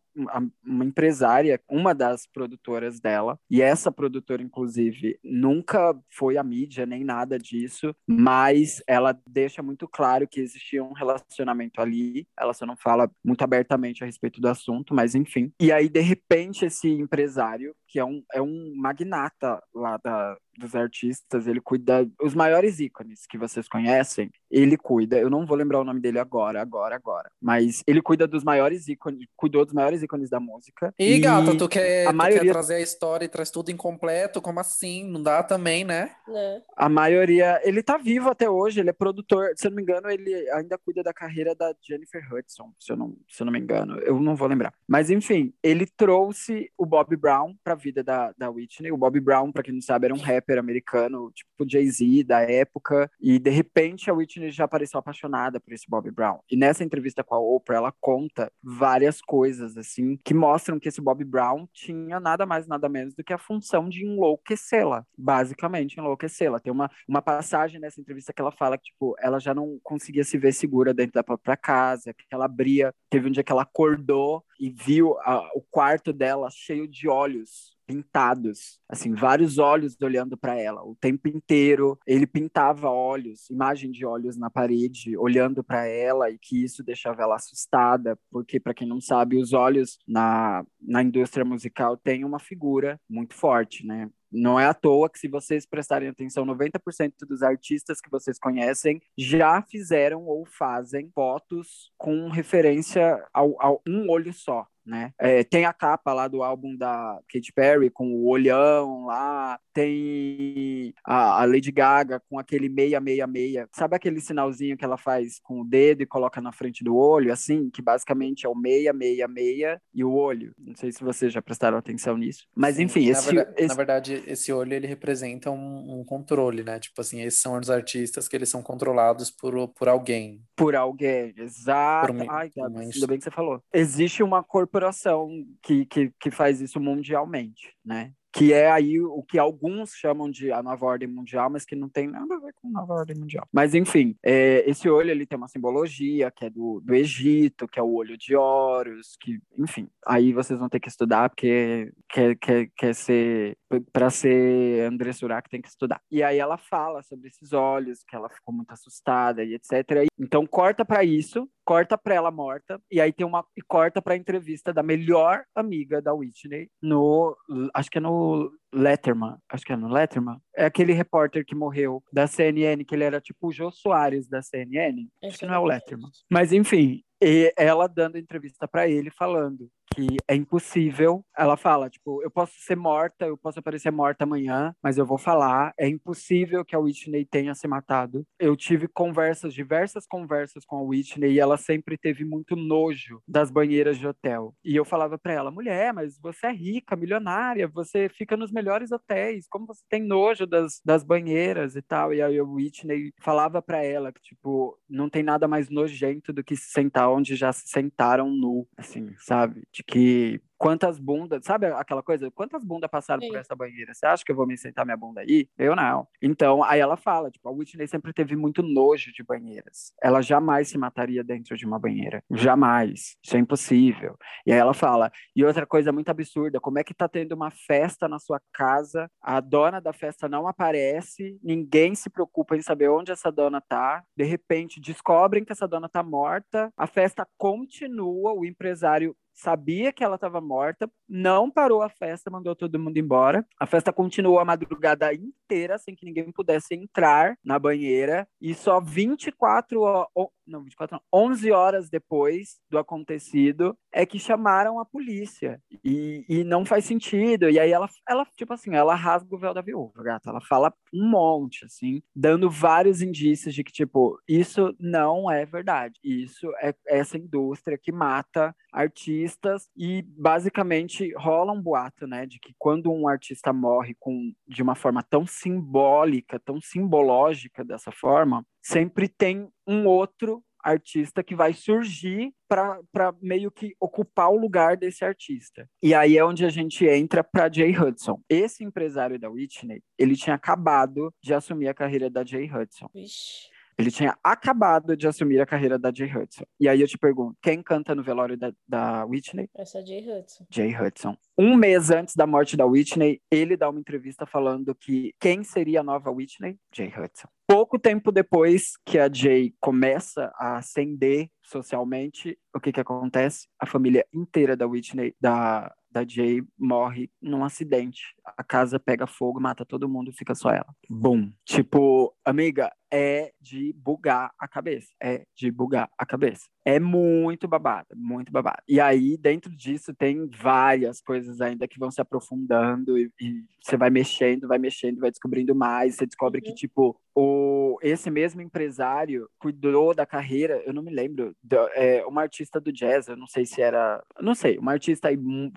uma 0.64 0.84
empresária, 0.84 1.60
uma 1.68 1.94
das 1.94 2.26
produtoras 2.26 3.00
dela, 3.00 3.38
e 3.50 3.62
essa 3.62 3.90
produtora, 3.90 4.42
inclusive, 4.42 5.18
nunca 5.22 5.96
foi 6.10 6.36
à 6.36 6.42
mídia 6.42 6.86
nem 6.86 7.04
nada 7.04 7.38
disso, 7.38 7.94
mas 8.06 8.82
ela 8.86 9.18
deixa 9.26 9.62
muito 9.62 9.88
claro 9.88 10.28
que 10.28 10.40
existia 10.40 10.82
um 10.82 10.92
relacionamento 10.92 11.80
ali, 11.80 12.26
ela 12.38 12.52
só 12.52 12.66
não 12.66 12.76
fala 12.76 13.10
muito 13.24 13.42
abertamente 13.42 14.02
a 14.02 14.06
respeito 14.06 14.40
do 14.40 14.48
assunto, 14.48 14.94
mas 14.94 15.14
enfim. 15.14 15.52
E 15.60 15.72
aí, 15.72 15.88
de 15.88 16.00
repente, 16.00 16.64
esse 16.64 16.88
empresário, 16.88 17.74
que 17.88 17.98
é 17.98 18.04
um, 18.04 18.22
é 18.32 18.40
um 18.40 18.72
magnata 18.76 19.62
lá 19.74 19.98
da, 20.02 20.36
dos 20.60 20.74
artistas, 20.74 21.46
ele 21.46 21.60
cuida 21.60 22.08
os 22.20 22.34
maiores 22.34 22.78
ícones 22.78 23.26
que 23.26 23.38
vocês 23.38 23.68
conhecem, 23.68 24.30
ele 24.50 24.76
cuida, 24.76 25.18
eu 25.18 25.30
não 25.30 25.46
vou 25.46 25.56
lembrar 25.56 25.80
o 25.80 25.84
nome 25.84 26.00
dele 26.00 26.18
agora, 26.18 26.60
agora, 26.60 26.94
agora, 26.94 27.30
mas 27.40 27.82
ele 27.86 28.02
cuida 28.02 28.26
dos 28.26 28.44
maiores 28.44 28.86
ícones, 28.88 29.26
cuidou 29.36 29.64
dos 29.64 29.74
maiores 29.74 30.02
ícones 30.02 30.28
da 30.28 30.38
música. 30.38 30.94
E, 30.98 31.14
e 31.14 31.18
gata, 31.18 31.56
tu 31.56 31.68
quer, 31.68 32.06
a 32.06 32.10
tu 32.10 32.16
maioria... 32.16 32.40
quer 32.42 32.52
trazer 32.52 32.74
a 32.74 32.80
história 32.80 33.24
e 33.24 33.28
traz 33.28 33.50
tudo 33.50 33.70
incompleto, 33.70 34.42
como 34.42 34.60
assim? 34.60 35.08
Não 35.10 35.22
dá 35.22 35.42
também, 35.42 35.84
né? 35.84 36.12
É. 36.28 36.62
A 36.76 36.88
maioria, 36.88 37.60
ele 37.64 37.82
tá 37.82 37.96
vivo 37.96 38.28
até 38.28 38.48
hoje, 38.48 38.80
ele 38.80 38.90
é 38.90 38.92
produtor, 38.92 39.52
se 39.56 39.66
eu 39.66 39.70
não 39.70 39.76
me 39.76 39.82
engano, 39.82 40.10
ele 40.10 40.34
ainda 40.50 40.76
cuida 40.78 41.02
da 41.02 41.12
carreira 41.12 41.54
da 41.54 41.74
Jennifer 41.82 42.22
Hudson, 42.32 42.72
se 42.78 42.92
eu 42.92 42.96
não, 42.96 43.16
se 43.28 43.42
eu 43.42 43.46
não 43.46 43.52
me 43.52 43.58
engano, 43.58 43.98
eu 44.00 44.20
não 44.20 44.36
vou 44.36 44.46
lembrar. 44.46 44.72
Mas 44.86 45.10
enfim, 45.10 45.52
ele 45.62 45.86
trouxe 45.86 46.70
o 46.76 46.84
Bob 46.84 47.16
Brown 47.16 47.54
pra 47.64 47.74
vida 47.74 48.02
da, 48.02 48.32
da 48.36 48.50
Whitney, 48.50 48.92
o 48.92 48.96
Bob 48.96 49.18
Brown, 49.20 49.50
pra 49.50 49.62
quem 49.62 49.74
não 49.74 49.80
sabe, 49.80 50.06
era 50.06 50.14
um 50.14 50.18
rapper 50.18 50.49
rapper 50.50 50.58
americano, 50.58 51.30
tipo 51.32 51.68
Jay-Z 51.68 52.24
da 52.24 52.40
época, 52.40 53.10
e 53.20 53.38
de 53.38 53.50
repente 53.50 54.10
a 54.10 54.14
Whitney 54.14 54.50
já 54.50 54.64
apareceu 54.64 54.98
apaixonada 54.98 55.60
por 55.60 55.72
esse 55.72 55.88
Bob 55.88 56.10
Brown. 56.10 56.40
E 56.50 56.56
nessa 56.56 56.82
entrevista 56.82 57.22
com 57.22 57.34
a 57.34 57.38
Oprah, 57.38 57.76
ela 57.76 57.94
conta 58.00 58.52
várias 58.62 59.20
coisas, 59.20 59.76
assim, 59.76 60.18
que 60.24 60.34
mostram 60.34 60.78
que 60.78 60.88
esse 60.88 61.00
Bob 61.00 61.24
Brown 61.24 61.68
tinha 61.72 62.18
nada 62.18 62.44
mais, 62.44 62.66
nada 62.66 62.88
menos 62.88 63.14
do 63.14 63.22
que 63.22 63.32
a 63.32 63.38
função 63.38 63.88
de 63.88 64.04
enlouquecê-la, 64.04 65.06
basicamente 65.16 65.98
enlouquecê-la. 65.98 66.60
Tem 66.60 66.72
uma, 66.72 66.90
uma 67.06 67.22
passagem 67.22 67.80
nessa 67.80 68.00
entrevista 68.00 68.32
que 68.32 68.40
ela 68.40 68.52
fala 68.52 68.76
que, 68.76 68.84
tipo, 68.84 69.14
ela 69.20 69.38
já 69.38 69.54
não 69.54 69.78
conseguia 69.82 70.24
se 70.24 70.36
ver 70.38 70.52
segura 70.52 70.92
dentro 70.92 71.12
da 71.12 71.22
própria 71.22 71.56
casa, 71.56 72.12
que 72.12 72.24
ela 72.30 72.46
abria, 72.46 72.92
teve 73.08 73.28
um 73.28 73.30
dia 73.30 73.44
que 73.44 73.52
ela 73.52 73.62
acordou 73.62 74.44
e 74.58 74.70
viu 74.70 75.18
a, 75.20 75.48
o 75.54 75.62
quarto 75.70 76.12
dela 76.12 76.48
cheio 76.50 76.88
de 76.88 77.08
olhos 77.08 77.78
pintados, 77.90 78.78
assim, 78.88 79.12
vários 79.14 79.58
olhos 79.58 79.96
olhando 80.00 80.36
para 80.36 80.56
ela 80.56 80.80
o 80.84 80.94
tempo 80.94 81.26
inteiro. 81.28 81.98
Ele 82.06 82.26
pintava 82.26 82.88
olhos, 82.88 83.50
imagem 83.50 83.90
de 83.90 84.06
olhos 84.06 84.36
na 84.36 84.48
parede, 84.48 85.16
olhando 85.16 85.64
para 85.64 85.86
ela 85.86 86.30
e 86.30 86.38
que 86.38 86.62
isso 86.62 86.84
deixava 86.84 87.22
ela 87.22 87.34
assustada, 87.34 88.16
porque 88.30 88.60
para 88.60 88.74
quem 88.74 88.86
não 88.86 89.00
sabe, 89.00 89.36
os 89.36 89.52
olhos 89.52 89.98
na, 90.06 90.64
na 90.80 91.02
indústria 91.02 91.44
musical 91.44 91.96
têm 91.96 92.24
uma 92.24 92.38
figura 92.38 93.00
muito 93.08 93.34
forte, 93.34 93.84
né? 93.84 94.08
Não 94.32 94.60
é 94.60 94.66
à 94.66 94.72
toa 94.72 95.10
que, 95.10 95.18
se 95.18 95.26
vocês 95.26 95.66
prestarem 95.66 96.08
atenção, 96.08 96.46
90% 96.46 97.26
dos 97.28 97.42
artistas 97.42 98.00
que 98.00 98.08
vocês 98.08 98.38
conhecem 98.38 99.02
já 99.18 99.60
fizeram 99.62 100.24
ou 100.24 100.46
fazem 100.46 101.10
fotos 101.12 101.90
com 101.98 102.28
referência 102.28 103.20
ao, 103.34 103.60
ao 103.60 103.82
um 103.84 104.08
olho 104.08 104.32
só 104.32 104.64
né? 104.84 105.12
É, 105.18 105.44
tem 105.44 105.64
a 105.64 105.72
capa 105.72 106.12
lá 106.12 106.26
do 106.26 106.42
álbum 106.42 106.76
da 106.76 107.18
Katy 107.32 107.52
Perry 107.52 107.90
com 107.90 108.12
o 108.12 108.28
olhão 108.28 109.06
lá, 109.06 109.58
tem 109.72 110.94
a, 111.04 111.42
a, 111.42 111.44
Lady 111.44 111.70
Gaga 111.70 112.20
com 112.28 112.38
aquele 112.38 112.68
meia 112.68 113.00
meia 113.00 113.26
meia, 113.26 113.68
sabe 113.72 113.96
aquele 113.96 114.20
sinalzinho 114.20 114.76
que 114.76 114.84
ela 114.84 114.96
faz 114.96 115.38
com 115.42 115.60
o 115.60 115.64
dedo 115.64 116.02
e 116.02 116.06
coloca 116.06 116.40
na 116.40 116.52
frente 116.52 116.82
do 116.82 116.96
olho, 116.96 117.32
assim, 117.32 117.70
que 117.70 117.82
basicamente 117.82 118.46
é 118.46 118.48
o 118.48 118.54
meia 118.54 118.92
meia 118.92 119.28
meia 119.28 119.80
e 119.94 120.02
o 120.02 120.12
olho. 120.12 120.52
Não 120.58 120.74
sei 120.74 120.90
se 120.90 121.02
vocês 121.02 121.32
já 121.32 121.42
prestaram 121.42 121.78
atenção 121.78 122.16
nisso, 122.16 122.46
mas 122.54 122.76
Sim, 122.76 122.84
enfim, 122.84 123.06
na 123.06 123.12
esse, 123.12 123.26
verdade, 123.26 123.54
esse... 123.56 123.68
na 123.68 123.74
verdade, 123.74 124.22
esse 124.26 124.52
olho 124.52 124.74
ele 124.74 124.86
representa 124.86 125.50
um, 125.50 126.00
um, 126.00 126.04
controle, 126.04 126.62
né? 126.62 126.78
Tipo 126.78 127.00
assim, 127.00 127.22
esses 127.22 127.40
são 127.40 127.58
os 127.58 127.70
artistas 127.70 128.28
que 128.28 128.36
eles 128.36 128.48
são 128.48 128.62
controlados 128.62 129.30
por, 129.30 129.68
por 129.68 129.88
alguém. 129.88 130.42
Por 130.56 130.74
alguém, 130.74 131.34
exato. 131.36 132.12
Por 132.12 132.30
Ai, 132.30 132.50
Gabi, 132.54 132.78
ainda 132.78 133.06
bem 133.06 133.18
que 133.18 133.24
você 133.24 133.30
falou. 133.30 133.62
Existe 133.72 134.22
uma 134.22 134.42
corporação 134.42 134.69
corporação 134.70 135.44
que, 135.62 135.84
que, 135.84 136.12
que 136.20 136.30
faz 136.30 136.60
isso 136.60 136.80
mundialmente, 136.80 137.74
né? 137.84 138.12
que 138.32 138.52
é 138.52 138.70
aí 138.70 139.00
o 139.00 139.22
que 139.22 139.38
alguns 139.38 139.92
chamam 139.92 140.30
de 140.30 140.52
a 140.52 140.62
nova 140.62 140.86
ordem 140.86 141.08
mundial, 141.08 141.50
mas 141.50 141.64
que 141.64 141.74
não 141.74 141.88
tem 141.88 142.06
nada 142.06 142.36
a 142.36 142.38
ver 142.38 142.52
com 142.54 142.68
a 142.68 142.70
nova 142.70 142.94
ordem 142.94 143.16
mundial. 143.16 143.46
Mas 143.52 143.74
enfim, 143.74 144.14
é, 144.24 144.62
esse 144.70 144.88
olho 144.88 145.10
ele 145.10 145.26
tem 145.26 145.36
uma 145.36 145.48
simbologia 145.48 146.30
que 146.30 146.44
é 146.44 146.50
do, 146.50 146.80
do 146.80 146.94
Egito, 146.94 147.66
que 147.66 147.78
é 147.78 147.82
o 147.82 147.92
olho 147.92 148.16
de 148.16 148.36
Horus, 148.36 149.16
que 149.20 149.40
enfim, 149.58 149.88
aí 150.06 150.32
vocês 150.32 150.58
vão 150.58 150.68
ter 150.68 150.80
que 150.80 150.88
estudar 150.88 151.28
porque 151.28 151.92
quer, 152.08 152.36
quer, 152.36 152.70
quer 152.76 152.94
ser 152.94 153.56
para 153.92 154.10
ser 154.10 154.84
André 154.86 155.12
Surak 155.12 155.48
tem 155.48 155.60
que 155.60 155.68
estudar. 155.68 156.00
E 156.10 156.22
aí 156.22 156.38
ela 156.38 156.56
fala 156.56 157.02
sobre 157.02 157.28
esses 157.28 157.52
olhos, 157.52 158.02
que 158.06 158.14
ela 158.14 158.28
ficou 158.28 158.54
muito 158.54 158.70
assustada 158.72 159.44
e 159.44 159.54
etc. 159.54 160.06
Então 160.18 160.46
corta 160.46 160.84
para 160.84 161.04
isso, 161.04 161.48
corta 161.70 161.96
para 161.96 162.16
ela 162.16 162.32
morta 162.32 162.82
e 162.90 163.00
aí 163.00 163.12
tem 163.12 163.24
uma 163.24 163.46
e 163.56 163.62
corta 163.62 164.02
para 164.02 164.14
a 164.14 164.16
entrevista 164.16 164.72
da 164.72 164.82
melhor 164.82 165.44
amiga 165.54 166.02
da 166.02 166.12
Whitney 166.12 166.68
no 166.82 167.36
acho 167.72 167.88
que 167.88 167.98
é 167.98 168.00
no 168.00 168.50
Letterman, 168.74 169.36
acho 169.48 169.64
que 169.64 169.72
é 169.72 169.76
no 169.76 169.86
Letterman, 169.86 170.38
é 170.56 170.64
aquele 170.64 170.92
repórter 170.92 171.44
que 171.44 171.54
morreu 171.54 172.02
da 172.12 172.26
CNN, 172.26 172.84
que 172.84 172.92
ele 172.92 173.04
era 173.04 173.20
tipo 173.20 173.46
o 173.46 173.52
Jô 173.52 173.70
Soares 173.70 174.28
da 174.28 174.42
CNN, 174.42 175.08
acho 175.24 175.38
que 175.38 175.46
não 175.46 175.54
é 175.54 175.58
o 175.60 175.64
Letterman. 175.64 176.10
Mas 176.28 176.52
enfim, 176.52 177.04
e 177.22 177.52
ela 177.56 177.86
dando 177.86 178.18
entrevista 178.18 178.66
para 178.66 178.88
ele 178.88 179.10
falando 179.10 179.70
que 179.94 180.16
é 180.28 180.34
impossível. 180.34 181.24
Ela 181.36 181.56
fala, 181.56 181.90
tipo, 181.90 182.22
eu 182.22 182.30
posso 182.30 182.54
ser 182.58 182.76
morta, 182.76 183.26
eu 183.26 183.36
posso 183.36 183.58
aparecer 183.58 183.90
morta 183.90 184.24
amanhã, 184.24 184.74
mas 184.82 184.98
eu 184.98 185.06
vou 185.06 185.18
falar. 185.18 185.72
É 185.78 185.88
impossível 185.88 186.64
que 186.64 186.74
a 186.74 186.78
Whitney 186.78 187.24
tenha 187.24 187.54
se 187.54 187.66
matado. 187.66 188.24
Eu 188.38 188.56
tive 188.56 188.88
conversas, 188.88 189.52
diversas 189.52 190.06
conversas 190.06 190.64
com 190.64 190.76
a 190.76 190.82
Whitney, 190.82 191.32
e 191.32 191.40
ela 191.40 191.56
sempre 191.56 191.98
teve 191.98 192.24
muito 192.24 192.56
nojo 192.56 193.22
das 193.26 193.50
banheiras 193.50 193.98
de 193.98 194.06
hotel. 194.06 194.54
E 194.64 194.76
eu 194.76 194.84
falava 194.84 195.18
para 195.18 195.32
ela, 195.32 195.50
mulher, 195.50 195.92
mas 195.92 196.18
você 196.18 196.46
é 196.46 196.52
rica, 196.52 196.96
milionária, 196.96 197.68
você 197.68 198.08
fica 198.08 198.36
nos 198.36 198.52
melhores 198.52 198.92
hotéis, 198.92 199.46
como 199.48 199.66
você 199.66 199.82
tem 199.88 200.02
nojo 200.02 200.46
das, 200.46 200.80
das 200.84 201.02
banheiras 201.02 201.76
e 201.76 201.82
tal? 201.82 202.14
E 202.14 202.22
aí 202.22 202.38
a 202.38 202.44
Whitney 202.44 203.12
falava 203.20 203.60
para 203.60 203.84
ela 203.84 204.12
que, 204.12 204.20
tipo, 204.20 204.78
não 204.88 205.08
tem 205.08 205.22
nada 205.22 205.48
mais 205.48 205.68
nojento 205.68 206.32
do 206.32 206.44
que 206.44 206.56
se 206.56 206.70
sentar 206.70 207.10
onde 207.10 207.34
já 207.34 207.52
se 207.52 207.68
sentaram 207.68 208.30
nu, 208.30 208.66
assim, 208.76 209.14
sabe? 209.18 209.62
De 209.72 209.82
que 209.90 210.40
quantas 210.60 210.98
bundas, 210.98 211.42
sabe 211.42 211.68
aquela 211.68 212.02
coisa? 212.02 212.30
Quantas 212.30 212.62
bundas 212.62 212.90
passaram 212.90 213.22
Sim. 213.22 213.28
por 213.28 213.38
essa 213.38 213.56
banheira? 213.56 213.94
Você 213.94 214.04
acha 214.04 214.22
que 214.22 214.30
eu 214.30 214.36
vou 214.36 214.46
me 214.46 214.58
sentar 214.58 214.84
minha 214.84 214.96
bunda 214.96 215.22
aí? 215.22 215.48
Eu 215.58 215.74
não. 215.74 216.06
Então, 216.20 216.62
aí 216.62 216.78
ela 216.78 216.98
fala, 216.98 217.30
tipo, 217.30 217.48
a 217.48 217.50
Whitney 217.50 217.88
sempre 217.88 218.12
teve 218.12 218.36
muito 218.36 218.62
nojo 218.62 219.10
de 219.10 219.22
banheiras. 219.22 219.94
Ela 220.02 220.20
jamais 220.20 220.68
se 220.68 220.76
mataria 220.76 221.24
dentro 221.24 221.56
de 221.56 221.64
uma 221.64 221.78
banheira. 221.78 222.22
Jamais. 222.30 223.16
Isso 223.24 223.36
é 223.36 223.40
impossível. 223.40 224.18
E 224.46 224.52
aí 224.52 224.58
ela 224.58 224.74
fala, 224.74 225.10
e 225.34 225.42
outra 225.42 225.64
coisa 225.64 225.92
muito 225.92 226.10
absurda, 226.10 226.60
como 226.60 226.78
é 226.78 226.84
que 226.84 226.92
tá 226.92 227.08
tendo 227.08 227.32
uma 227.32 227.50
festa 227.50 228.06
na 228.06 228.18
sua 228.18 228.38
casa, 228.52 229.10
a 229.22 229.40
dona 229.40 229.80
da 229.80 229.94
festa 229.94 230.28
não 230.28 230.46
aparece, 230.46 231.38
ninguém 231.42 231.94
se 231.94 232.10
preocupa 232.10 232.54
em 232.54 232.60
saber 232.60 232.90
onde 232.90 233.10
essa 233.10 233.32
dona 233.32 233.62
tá, 233.62 234.04
de 234.14 234.24
repente 234.24 234.78
descobrem 234.78 235.42
que 235.42 235.52
essa 235.52 235.66
dona 235.66 235.88
tá 235.88 236.02
morta, 236.02 236.70
a 236.76 236.86
festa 236.86 237.26
continua, 237.38 238.34
o 238.34 238.44
empresário 238.44 239.16
sabia 239.40 239.92
que 239.92 240.04
ela 240.04 240.16
estava 240.16 240.40
morta, 240.40 240.90
não 241.08 241.50
parou 241.50 241.82
a 241.82 241.88
festa, 241.88 242.30
mandou 242.30 242.54
todo 242.54 242.78
mundo 242.78 242.96
embora. 242.98 243.44
A 243.58 243.66
festa 243.66 243.92
continuou 243.92 244.38
a 244.38 244.44
madrugada 244.44 245.12
inteira 245.12 245.78
sem 245.78 245.94
que 245.94 246.04
ninguém 246.04 246.30
pudesse 246.30 246.74
entrar 246.74 247.36
na 247.44 247.58
banheira 247.58 248.28
e 248.40 248.54
só 248.54 248.80
24 248.80 249.80
horas, 249.80 250.08
não, 250.46 250.62
24 250.62 250.96
não, 250.96 251.30
11 251.30 251.52
horas 251.52 251.88
depois 251.88 252.58
do 252.68 252.78
acontecido 252.78 253.76
é 253.92 254.04
que 254.04 254.18
chamaram 254.18 254.78
a 254.78 254.84
polícia. 254.84 255.60
E, 255.84 256.24
e 256.28 256.44
não 256.44 256.64
faz 256.64 256.84
sentido. 256.84 257.48
E 257.48 257.58
aí 257.58 257.70
ela, 257.70 257.88
ela, 258.08 258.26
tipo 258.36 258.52
assim, 258.52 258.74
ela 258.74 258.94
rasga 258.94 259.34
o 259.34 259.38
véu 259.38 259.54
da 259.54 259.62
viúva, 259.62 260.02
gata. 260.02 260.30
Ela 260.30 260.40
fala 260.40 260.72
um 260.92 261.08
monte, 261.08 261.64
assim, 261.64 262.02
dando 262.14 262.50
vários 262.50 263.00
indícios 263.00 263.54
de 263.54 263.62
que, 263.62 263.72
tipo, 263.72 264.20
isso 264.28 264.74
não 264.78 265.30
é 265.30 265.46
verdade. 265.46 265.98
Isso 266.02 266.50
é 266.60 266.74
essa 266.86 267.16
indústria 267.16 267.78
que 267.78 267.92
mata 267.92 268.54
artistas 268.72 269.29
e 269.76 270.02
basicamente 270.02 271.12
rola 271.16 271.52
um 271.52 271.60
boato, 271.60 272.06
né, 272.06 272.26
de 272.26 272.38
que 272.38 272.54
quando 272.58 272.92
um 272.92 273.08
artista 273.08 273.52
morre 273.52 273.94
com 273.98 274.32
de 274.46 274.62
uma 274.62 274.74
forma 274.74 275.02
tão 275.02 275.26
simbólica, 275.26 276.38
tão 276.38 276.60
simbológica 276.60 277.64
dessa 277.64 277.90
forma, 277.92 278.44
sempre 278.62 279.08
tem 279.08 279.48
um 279.66 279.86
outro 279.86 280.42
artista 280.62 281.22
que 281.22 281.34
vai 281.34 281.52
surgir 281.52 282.32
para 282.48 283.14
meio 283.22 283.50
que 283.50 283.74
ocupar 283.80 284.30
o 284.30 284.38
lugar 284.38 284.76
desse 284.76 285.04
artista. 285.04 285.68
E 285.82 285.94
aí 285.94 286.18
é 286.18 286.24
onde 286.24 286.44
a 286.44 286.50
gente 286.50 286.86
entra 286.86 287.24
para 287.24 287.50
Jay 287.50 287.76
Hudson. 287.78 288.20
Esse 288.28 288.64
empresário 288.64 289.18
da 289.18 289.30
Whitney, 289.30 289.82
ele 289.98 290.16
tinha 290.16 290.36
acabado 290.36 291.12
de 291.22 291.32
assumir 291.32 291.68
a 291.68 291.74
carreira 291.74 292.10
da 292.10 292.24
Jay 292.24 292.50
Hudson. 292.50 292.88
Vixe. 292.92 293.48
Ele 293.80 293.90
tinha 293.90 294.16
acabado 294.22 294.96
de 294.96 295.06
assumir 295.06 295.40
a 295.40 295.46
carreira 295.46 295.78
da 295.78 295.92
Jay 295.92 296.10
Hudson. 296.14 296.44
E 296.58 296.68
aí 296.68 296.80
eu 296.80 296.88
te 296.88 296.98
pergunto, 296.98 297.36
quem 297.42 297.62
canta 297.62 297.94
no 297.94 298.02
velório 298.02 298.36
da, 298.36 298.52
da 298.68 299.04
Whitney? 299.04 299.48
Essa 299.56 299.78
é 299.78 299.86
Jay 299.86 300.00
Hudson. 300.00 300.46
Jay 300.50 300.74
Hudson. 300.76 301.16
Um 301.38 301.56
mês 301.56 301.90
antes 301.90 302.14
da 302.14 302.26
morte 302.26 302.56
da 302.56 302.66
Whitney, 302.66 303.20
ele 303.30 303.56
dá 303.56 303.70
uma 303.70 303.80
entrevista 303.80 304.26
falando 304.26 304.74
que 304.74 305.14
quem 305.18 305.42
seria 305.42 305.80
a 305.80 305.84
nova 305.84 306.10
Whitney? 306.10 306.58
Jay 306.74 306.88
Hudson. 306.88 307.28
Pouco 307.46 307.78
tempo 307.78 308.12
depois 308.12 308.74
que 308.84 308.98
a 308.98 309.12
Jay 309.12 309.54
começa 309.58 310.32
a 310.36 310.58
ascender 310.58 311.28
socialmente, 311.42 312.38
o 312.54 312.60
que 312.60 312.72
que 312.72 312.80
acontece? 312.80 313.48
A 313.58 313.66
família 313.66 314.06
inteira 314.14 314.56
da 314.56 314.66
Whitney, 314.66 315.14
da, 315.20 315.74
da 315.90 316.06
Jay, 316.06 316.42
morre 316.56 317.10
num 317.20 317.44
acidente. 317.44 318.14
A 318.24 318.44
casa 318.44 318.78
pega 318.78 319.06
fogo, 319.06 319.40
mata 319.40 319.64
todo 319.64 319.88
mundo, 319.88 320.12
fica 320.12 320.34
só 320.34 320.50
ela. 320.50 320.72
Bum. 320.88 321.32
Tipo, 321.44 322.14
amiga, 322.24 322.70
é 322.90 323.32
de 323.40 323.72
bugar 323.76 324.32
a 324.38 324.48
cabeça. 324.48 324.88
É 325.02 325.24
de 325.36 325.50
bugar 325.50 325.88
a 325.96 326.04
cabeça. 326.06 326.48
É 326.64 326.78
muito 326.78 327.48
babado, 327.48 327.88
muito 327.96 328.30
babado. 328.30 328.62
E 328.68 328.80
aí, 328.80 329.16
dentro 329.16 329.50
disso, 329.54 329.94
tem 329.94 330.28
várias 330.28 331.00
coisas 331.00 331.40
ainda 331.40 331.66
que 331.66 331.78
vão 331.78 331.90
se 331.90 332.00
aprofundando 332.00 332.98
e, 332.98 333.10
e 333.20 333.44
você 333.62 333.76
vai 333.76 333.90
mexendo, 333.90 334.46
vai 334.48 334.58
mexendo, 334.58 335.00
vai 335.00 335.10
descobrindo 335.10 335.54
mais. 335.54 335.96
Você 335.96 336.06
descobre 336.06 336.40
Uhum. 336.40 336.44
que, 336.44 336.54
tipo, 336.54 336.98
o, 337.14 337.78
esse 337.82 338.10
mesmo 338.10 338.40
empresário 338.40 339.28
cuidou 339.38 339.94
da 339.94 340.06
carreira, 340.06 340.62
eu 340.64 340.72
não 340.72 340.82
me 340.82 340.90
lembro, 340.90 341.34
é, 341.74 342.04
uma 342.06 342.22
artista 342.22 342.60
do 342.60 342.72
jazz, 342.72 343.08
eu 343.08 343.16
não 343.16 343.26
sei 343.26 343.44
se 343.44 343.60
era, 343.60 344.02
não 344.20 344.34
sei, 344.34 344.58
uma 344.58 344.72
artista 344.72 345.08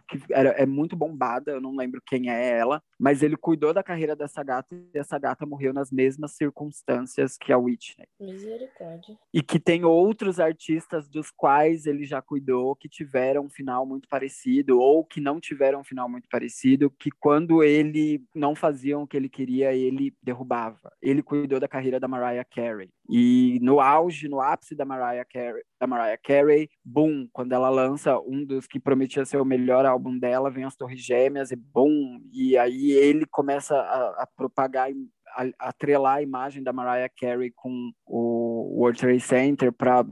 que 0.07 0.19
era, 0.31 0.49
é 0.49 0.65
muito 0.65 0.95
bombada, 0.95 1.51
eu 1.51 1.61
não 1.61 1.75
lembro 1.75 2.01
quem 2.05 2.29
é 2.29 2.57
ela, 2.57 2.81
mas 3.03 3.21
ele 3.21 3.35
cuidou 3.35 3.73
da 3.73 3.83
carreira 3.83 4.15
dessa 4.15 4.41
gata 4.41 4.73
e 4.73 4.97
essa 4.97 5.19
gata 5.19 5.45
morreu 5.45 5.73
nas 5.73 5.91
mesmas 5.91 6.31
circunstâncias 6.37 7.37
que 7.37 7.51
a 7.51 7.57
Whitney. 7.57 8.07
Misericórdia. 8.17 9.17
E 9.33 9.41
que 9.41 9.59
tem 9.59 9.83
outros 9.83 10.39
artistas 10.39 11.09
dos 11.09 11.29
quais 11.29 11.85
ele 11.85 12.05
já 12.05 12.21
cuidou 12.21 12.73
que 12.77 12.87
tiveram 12.87 13.43
um 13.43 13.49
final 13.49 13.85
muito 13.85 14.07
parecido 14.07 14.79
ou 14.79 15.03
que 15.03 15.19
não 15.19 15.41
tiveram 15.41 15.81
um 15.81 15.83
final 15.83 16.07
muito 16.07 16.29
parecido, 16.29 16.89
que 16.91 17.11
quando 17.11 17.61
ele 17.61 18.23
não 18.33 18.55
faziam 18.55 19.03
o 19.03 19.07
que 19.07 19.17
ele 19.17 19.27
queria, 19.27 19.73
ele 19.73 20.15
derrubava. 20.23 20.89
Ele 21.01 21.21
cuidou 21.21 21.59
da 21.59 21.67
carreira 21.67 21.99
da 21.99 22.07
Mariah 22.07 22.45
Carey. 22.45 22.89
E 23.09 23.59
no 23.61 23.81
auge, 23.81 24.29
no 24.29 24.39
ápice 24.39 24.75
da 24.75 24.85
Mariah 24.85 25.25
Carey, 25.25 25.61
da 25.83 25.87
Mariah 25.87 26.17
Carey, 26.17 26.69
boom, 26.83 27.27
quando 27.33 27.51
ela 27.51 27.69
lança 27.69 28.17
um 28.21 28.45
dos 28.45 28.65
que 28.65 28.79
prometia 28.79 29.25
ser 29.25 29.37
o 29.37 29.45
melhor 29.45 29.85
álbum 29.85 30.17
dela, 30.17 30.49
vem 30.49 30.63
as 30.63 30.77
Torres 30.77 31.01
Gêmeas 31.01 31.51
e 31.51 31.57
boom, 31.57 32.21
e 32.31 32.57
aí 32.57 32.91
ele 32.91 33.25
começa 33.25 33.75
a, 33.75 34.23
a 34.23 34.27
propagar 34.33 34.89
a, 35.35 35.67
atrelar 35.67 36.17
a 36.17 36.21
imagem 36.21 36.63
da 36.63 36.71
Mariah 36.71 37.11
Carey 37.19 37.51
com 37.53 37.91
o 38.05 38.79
World 38.79 38.97
Trade 38.97 39.19
Center 39.19 39.73
para 39.73 40.05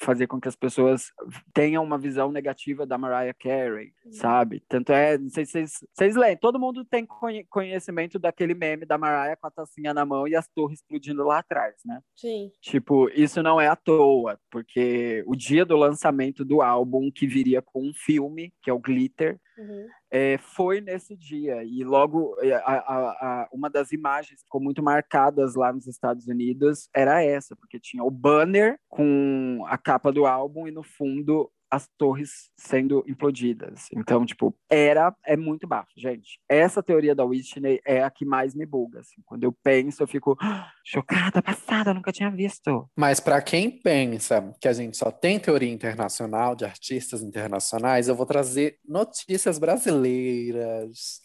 fazer 0.00 0.26
com 0.26 0.40
que 0.40 0.48
as 0.48 0.54
pessoas 0.56 1.06
tenham 1.52 1.82
uma 1.82 1.98
visão 1.98 2.30
negativa 2.30 2.86
da 2.86 2.96
Mariah 2.96 3.34
Carey, 3.34 3.92
sabe? 4.12 4.62
Tanto 4.68 4.92
é, 4.92 5.18
não 5.18 5.28
sei 5.28 5.44
se 5.44 5.52
vocês, 5.52 5.72
vocês 5.92 6.16
leem, 6.16 6.36
todo 6.36 6.58
mundo 6.58 6.84
tem 6.84 7.04
conhe- 7.04 7.44
conhecimento 7.50 8.18
daquele 8.18 8.54
meme 8.54 8.86
da 8.86 8.96
Mariah 8.96 9.36
com 9.36 9.46
a 9.46 9.50
tacinha 9.50 9.92
na 9.92 10.04
mão 10.06 10.26
e 10.28 10.36
as 10.36 10.46
torres 10.48 10.78
explodindo 10.80 11.24
lá 11.24 11.38
atrás, 11.38 11.74
né? 11.84 12.00
Sim. 12.14 12.50
Tipo, 12.60 13.08
isso 13.10 13.42
não 13.42 13.60
é 13.60 13.66
à 13.68 13.76
toa, 13.76 14.38
porque 14.50 15.22
o 15.26 15.34
dia 15.34 15.64
do 15.64 15.76
lançamento 15.76 16.44
do 16.44 16.62
álbum, 16.62 17.10
que 17.10 17.26
viria 17.26 17.60
com 17.60 17.82
um 17.82 17.92
filme, 17.94 18.52
que 18.62 18.70
é 18.70 18.72
o 18.72 18.78
Glitter, 18.78 19.38
Uhum. 19.58 19.88
é, 20.08 20.38
foi 20.38 20.80
nesse 20.80 21.16
dia. 21.16 21.64
E 21.64 21.82
logo, 21.82 22.36
é, 22.40 22.52
a, 22.54 22.60
a- 22.60 23.10
a- 23.42 23.48
uma 23.52 23.68
das 23.68 23.90
imagens 23.90 24.38
que 24.38 24.44
ficou 24.44 24.60
muito 24.60 24.80
marcadas 24.80 25.56
lá 25.56 25.72
nos 25.72 25.88
Estados 25.88 26.28
Unidos 26.28 26.88
era 26.94 27.24
essa, 27.24 27.56
porque 27.56 27.80
tinha 27.80 28.04
o 28.04 28.10
banner 28.10 28.78
com 28.88 29.64
a 29.66 29.76
capa 29.88 30.12
do 30.12 30.26
álbum 30.26 30.68
e 30.68 30.70
no 30.70 30.82
fundo 30.82 31.50
as 31.70 31.88
torres 31.96 32.50
sendo 32.56 33.02
implodidas. 33.08 33.86
Então, 33.94 34.24
tipo, 34.26 34.54
era, 34.68 35.14
é 35.24 35.34
muito 35.34 35.66
bafo, 35.66 35.88
gente. 35.96 36.38
Essa 36.46 36.82
teoria 36.82 37.14
da 37.14 37.24
Whitney 37.24 37.80
é 37.86 38.02
a 38.02 38.10
que 38.10 38.24
mais 38.26 38.54
me 38.54 38.66
buga, 38.66 39.00
assim. 39.00 39.22
Quando 39.24 39.44
eu 39.44 39.52
penso, 39.62 40.02
eu 40.02 40.06
fico 40.06 40.36
"Ah, 40.42 40.70
chocada, 40.84 41.40
passada, 41.42 41.94
nunca 41.94 42.12
tinha 42.12 42.30
visto. 42.30 42.86
Mas 42.94 43.18
para 43.18 43.40
quem 43.40 43.70
pensa 43.70 44.54
que 44.60 44.68
a 44.68 44.74
gente 44.74 44.96
só 44.96 45.10
tem 45.10 45.38
teoria 45.38 45.72
internacional 45.72 46.54
de 46.54 46.66
artistas 46.66 47.22
internacionais, 47.22 48.08
eu 48.08 48.14
vou 48.14 48.26
trazer 48.26 48.78
notícias 48.86 49.58
brasileiras. 49.58 51.22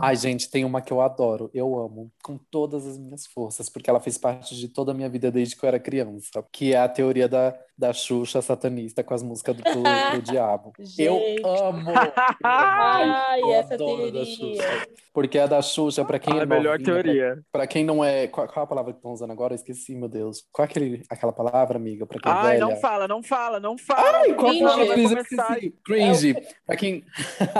Ai, 0.00 0.16
gente, 0.16 0.50
tem 0.50 0.64
uma 0.64 0.80
que 0.80 0.92
eu 0.92 1.00
adoro, 1.00 1.50
eu 1.54 1.78
amo 1.78 2.10
com 2.22 2.36
todas 2.50 2.86
as 2.86 2.98
minhas 2.98 3.26
forças, 3.26 3.68
porque 3.68 3.88
ela 3.90 4.00
fez 4.00 4.18
parte 4.18 4.54
de 4.56 4.68
toda 4.68 4.92
a 4.92 4.94
minha 4.94 5.08
vida 5.08 5.30
desde 5.30 5.56
que 5.56 5.64
eu 5.64 5.68
era 5.68 5.78
criança, 5.80 6.44
que 6.52 6.72
é 6.74 6.78
a 6.78 6.88
teoria 6.88 7.28
da, 7.28 7.54
da 7.76 7.92
Xuxa 7.92 8.40
satanista 8.42 9.02
com 9.04 9.14
as 9.14 9.22
músicas 9.22 9.56
do, 9.56 9.62
do, 9.62 9.72
do 10.16 10.22
diabo. 10.30 10.72
Eu 10.98 11.18
Gente. 11.18 11.42
amo! 11.44 11.90
Ai, 12.42 13.40
eu 13.42 13.52
essa 13.54 13.74
adoro 13.74 13.96
da 14.12 14.12
teoria. 14.12 14.24
Xuxa. 14.24 14.86
Porque 15.12 15.38
a 15.38 15.46
da 15.46 15.62
Xuxa, 15.62 16.04
pra 16.04 16.18
quem 16.18 16.38
a 16.38 16.42
é 16.42 16.46
melhor 16.46 16.78
novinha, 16.78 16.92
pra- 16.94 17.02
teoria. 17.02 17.38
Pra 17.50 17.66
quem 17.66 17.84
não 17.84 18.04
é. 18.04 18.26
Qual, 18.28 18.46
qual 18.46 18.62
é 18.62 18.64
a 18.64 18.66
palavra 18.68 18.92
que 18.92 18.98
estão 18.98 19.12
usando 19.12 19.30
agora? 19.30 19.54
Eu 19.54 19.56
esqueci, 19.56 19.94
meu 19.94 20.08
Deus. 20.08 20.44
Qual 20.52 20.64
é 20.66 20.68
aquele, 20.68 21.02
aquela 21.08 21.32
palavra, 21.32 21.76
amiga? 21.78 22.06
Pra 22.06 22.20
quem 22.20 22.30
é 22.30 22.34
Ai, 22.34 22.46
velha? 22.58 22.60
não 22.66 22.76
fala, 22.76 23.08
não 23.08 23.22
fala, 23.22 23.60
não 23.60 23.78
fala. 23.78 24.18
Ai, 24.18 24.34
qual 24.34 24.52
é 24.52 24.56
a 24.56 24.58
Cringe. 24.58 24.64
palavra? 24.64 25.00
Eu 25.00 25.20
esqueci. 25.20 25.74
Cringe. 25.84 26.34
Pra 26.66 26.76
quem. 26.76 27.04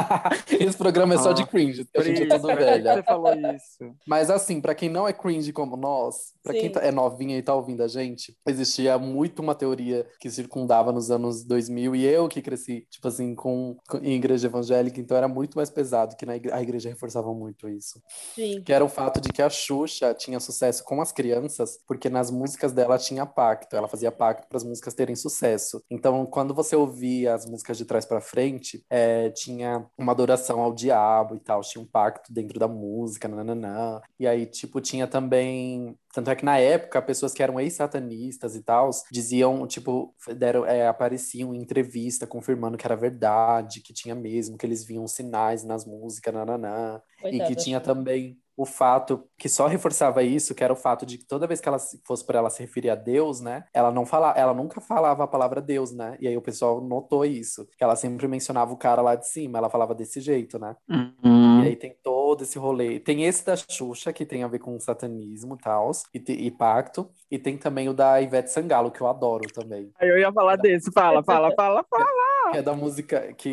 Esse 0.60 0.76
programa 0.76 1.14
é 1.14 1.18
só 1.18 1.32
de 1.32 1.42
Ah, 1.42 1.46
cringe, 1.56 1.84
porque 1.84 1.98
a 1.98 2.02
gente 2.02 2.26
que 2.26 2.38
velha. 2.56 2.94
Você 2.94 3.02
falou 3.02 3.32
isso. 3.34 3.94
Mas 4.06 4.30
assim, 4.30 4.60
pra 4.60 4.74
quem 4.74 4.88
não 4.88 5.06
é 5.08 5.12
cringe 5.12 5.52
como 5.52 5.76
nós, 5.76 6.32
pra 6.42 6.52
quem 6.52 6.70
tá- 6.70 6.80
é 6.80 6.90
novinha 6.92 7.36
e 7.36 7.42
tá 7.42 7.54
ouvindo 7.54 7.82
a 7.82 7.88
gente, 7.88 8.36
existia 8.46 8.98
muito 8.98 9.40
uma 9.40 9.54
teoria 9.54 10.06
que 10.20 10.30
circundava 10.30 10.92
nos 10.92 11.10
anos 11.10 11.44
2000 11.44 11.94
e 11.96 12.04
eu 12.04 12.28
que 12.28 12.42
cresci, 12.42 12.86
tipo 12.90 13.08
assim, 13.08 13.34
com, 13.34 13.76
com- 13.88 13.98
em 13.98 14.12
igreja 14.14 14.46
evangélica, 14.46 15.00
então 15.00 15.16
era 15.16 15.28
muito 15.28 15.54
mais 15.56 15.70
pesado, 15.70 16.16
que 16.16 16.26
na 16.26 16.36
igre- 16.36 16.52
a 16.52 16.62
igreja 16.62 16.88
reforçava 16.88 17.32
muito 17.32 17.68
isso. 17.68 18.00
Sim. 18.34 18.62
Que 18.62 18.72
era 18.72 18.84
o 18.84 18.88
fato 18.88 19.20
de 19.20 19.30
que 19.30 19.42
a 19.42 19.48
Xuxa 19.50 20.14
tinha 20.14 20.38
sucesso 20.40 20.84
com 20.84 21.00
as 21.00 21.12
crianças, 21.12 21.78
porque 21.86 22.08
nas 22.08 22.30
músicas 22.30 22.72
dela 22.72 22.98
tinha 22.98 23.24
pacto, 23.26 23.74
ela 23.76 23.88
fazia 23.88 24.12
pacto 24.12 24.46
para 24.48 24.56
as 24.56 24.64
músicas 24.64 24.94
terem 24.94 25.16
sucesso. 25.16 25.82
Então, 25.90 26.24
quando 26.26 26.54
você 26.54 26.76
ouvia 26.76 27.34
as 27.34 27.46
músicas 27.46 27.76
de 27.78 27.84
trás 27.84 28.04
para 28.04 28.20
frente, 28.20 28.84
é, 28.90 29.30
tinha 29.30 29.86
uma 29.98 30.12
adoração 30.12 30.60
ao 30.60 30.72
diabo 30.74 31.34
e 31.36 31.40
tal, 31.46 31.60
tinha 31.62 31.82
um 31.82 31.86
pacto 31.86 32.32
dentro 32.32 32.58
da 32.58 32.68
música, 32.68 33.28
nananã. 33.28 34.00
E 34.18 34.26
aí, 34.26 34.46
tipo, 34.46 34.80
tinha 34.80 35.06
também. 35.06 35.96
Tanto 36.12 36.30
é 36.30 36.34
que 36.36 36.44
na 36.44 36.58
época, 36.58 37.00
pessoas 37.02 37.32
que 37.32 37.42
eram 37.42 37.60
ex-satanistas 37.60 38.56
e 38.56 38.62
tal, 38.62 38.90
diziam, 39.10 39.66
tipo, 39.66 40.14
deram, 40.36 40.64
é, 40.66 40.86
apareciam 40.88 41.54
em 41.54 41.58
entrevista 41.58 42.26
confirmando 42.26 42.76
que 42.76 42.86
era 42.86 42.96
verdade, 42.96 43.80
que 43.80 43.92
tinha 43.92 44.14
mesmo, 44.14 44.58
que 44.58 44.66
eles 44.66 44.84
viam 44.84 45.06
sinais 45.06 45.62
nas 45.64 45.84
músicas, 45.84 46.34
nananã. 46.34 47.00
E 47.24 47.38
que 47.40 47.54
tinha 47.54 47.80
também 47.80 48.38
o 48.56 48.64
fato 48.64 49.24
que 49.38 49.48
só 49.48 49.66
reforçava 49.66 50.22
isso, 50.22 50.54
que 50.54 50.64
era 50.64 50.72
o 50.72 50.76
fato 50.76 51.04
de 51.04 51.18
que 51.18 51.26
toda 51.26 51.46
vez 51.46 51.60
que 51.60 51.68
ela 51.68 51.78
se- 51.78 52.00
fosse 52.06 52.24
para 52.24 52.38
ela 52.38 52.48
se 52.50 52.62
referir 52.62 52.90
a 52.90 52.94
Deus, 52.94 53.40
né, 53.40 53.64
ela 53.74 53.90
não 53.92 54.06
fala, 54.06 54.32
ela 54.36 54.54
nunca 54.54 54.80
falava 54.80 55.24
a 55.24 55.26
palavra 55.28 55.60
Deus, 55.60 55.92
né? 55.92 56.16
E 56.20 56.26
aí 56.26 56.36
o 56.36 56.42
pessoal 56.42 56.80
notou 56.80 57.24
isso, 57.24 57.66
que 57.76 57.84
ela 57.84 57.94
sempre 57.96 58.26
mencionava 58.26 58.72
o 58.72 58.76
cara 58.76 59.02
lá 59.02 59.14
de 59.14 59.28
cima, 59.28 59.58
ela 59.58 59.68
falava 59.68 59.94
desse 59.94 60.20
jeito, 60.20 60.58
né? 60.58 60.74
Uhum. 60.88 61.62
E 61.64 61.68
aí 61.68 61.76
tem 61.76 61.96
todo 62.02 62.42
esse 62.42 62.58
rolê. 62.58 63.00
Tem 63.00 63.24
esse 63.24 63.44
da 63.44 63.56
Xuxa, 63.56 64.12
que 64.12 64.24
tem 64.24 64.42
a 64.42 64.48
ver 64.48 64.58
com 64.60 64.78
satanismo 64.78 65.54
e 65.54 65.58
tal, 65.58 65.90
e, 66.14 66.18
e 66.46 66.50
pacto. 66.50 67.10
E 67.30 67.38
tem 67.38 67.56
também 67.58 67.88
o 67.88 67.94
da 67.94 68.20
Ivete 68.20 68.50
Sangalo, 68.50 68.90
que 68.90 69.00
eu 69.00 69.06
adoro 69.08 69.46
também. 69.52 69.90
Aí 70.00 70.08
eu 70.08 70.18
ia 70.18 70.32
falar 70.32 70.56
desse. 70.56 70.92
Fala, 70.92 71.22
fala, 71.24 71.52
fala, 71.56 71.84
fala. 71.90 72.52
Que 72.52 72.58
é 72.58 72.62
da 72.62 72.74
música 72.74 73.32
que. 73.34 73.52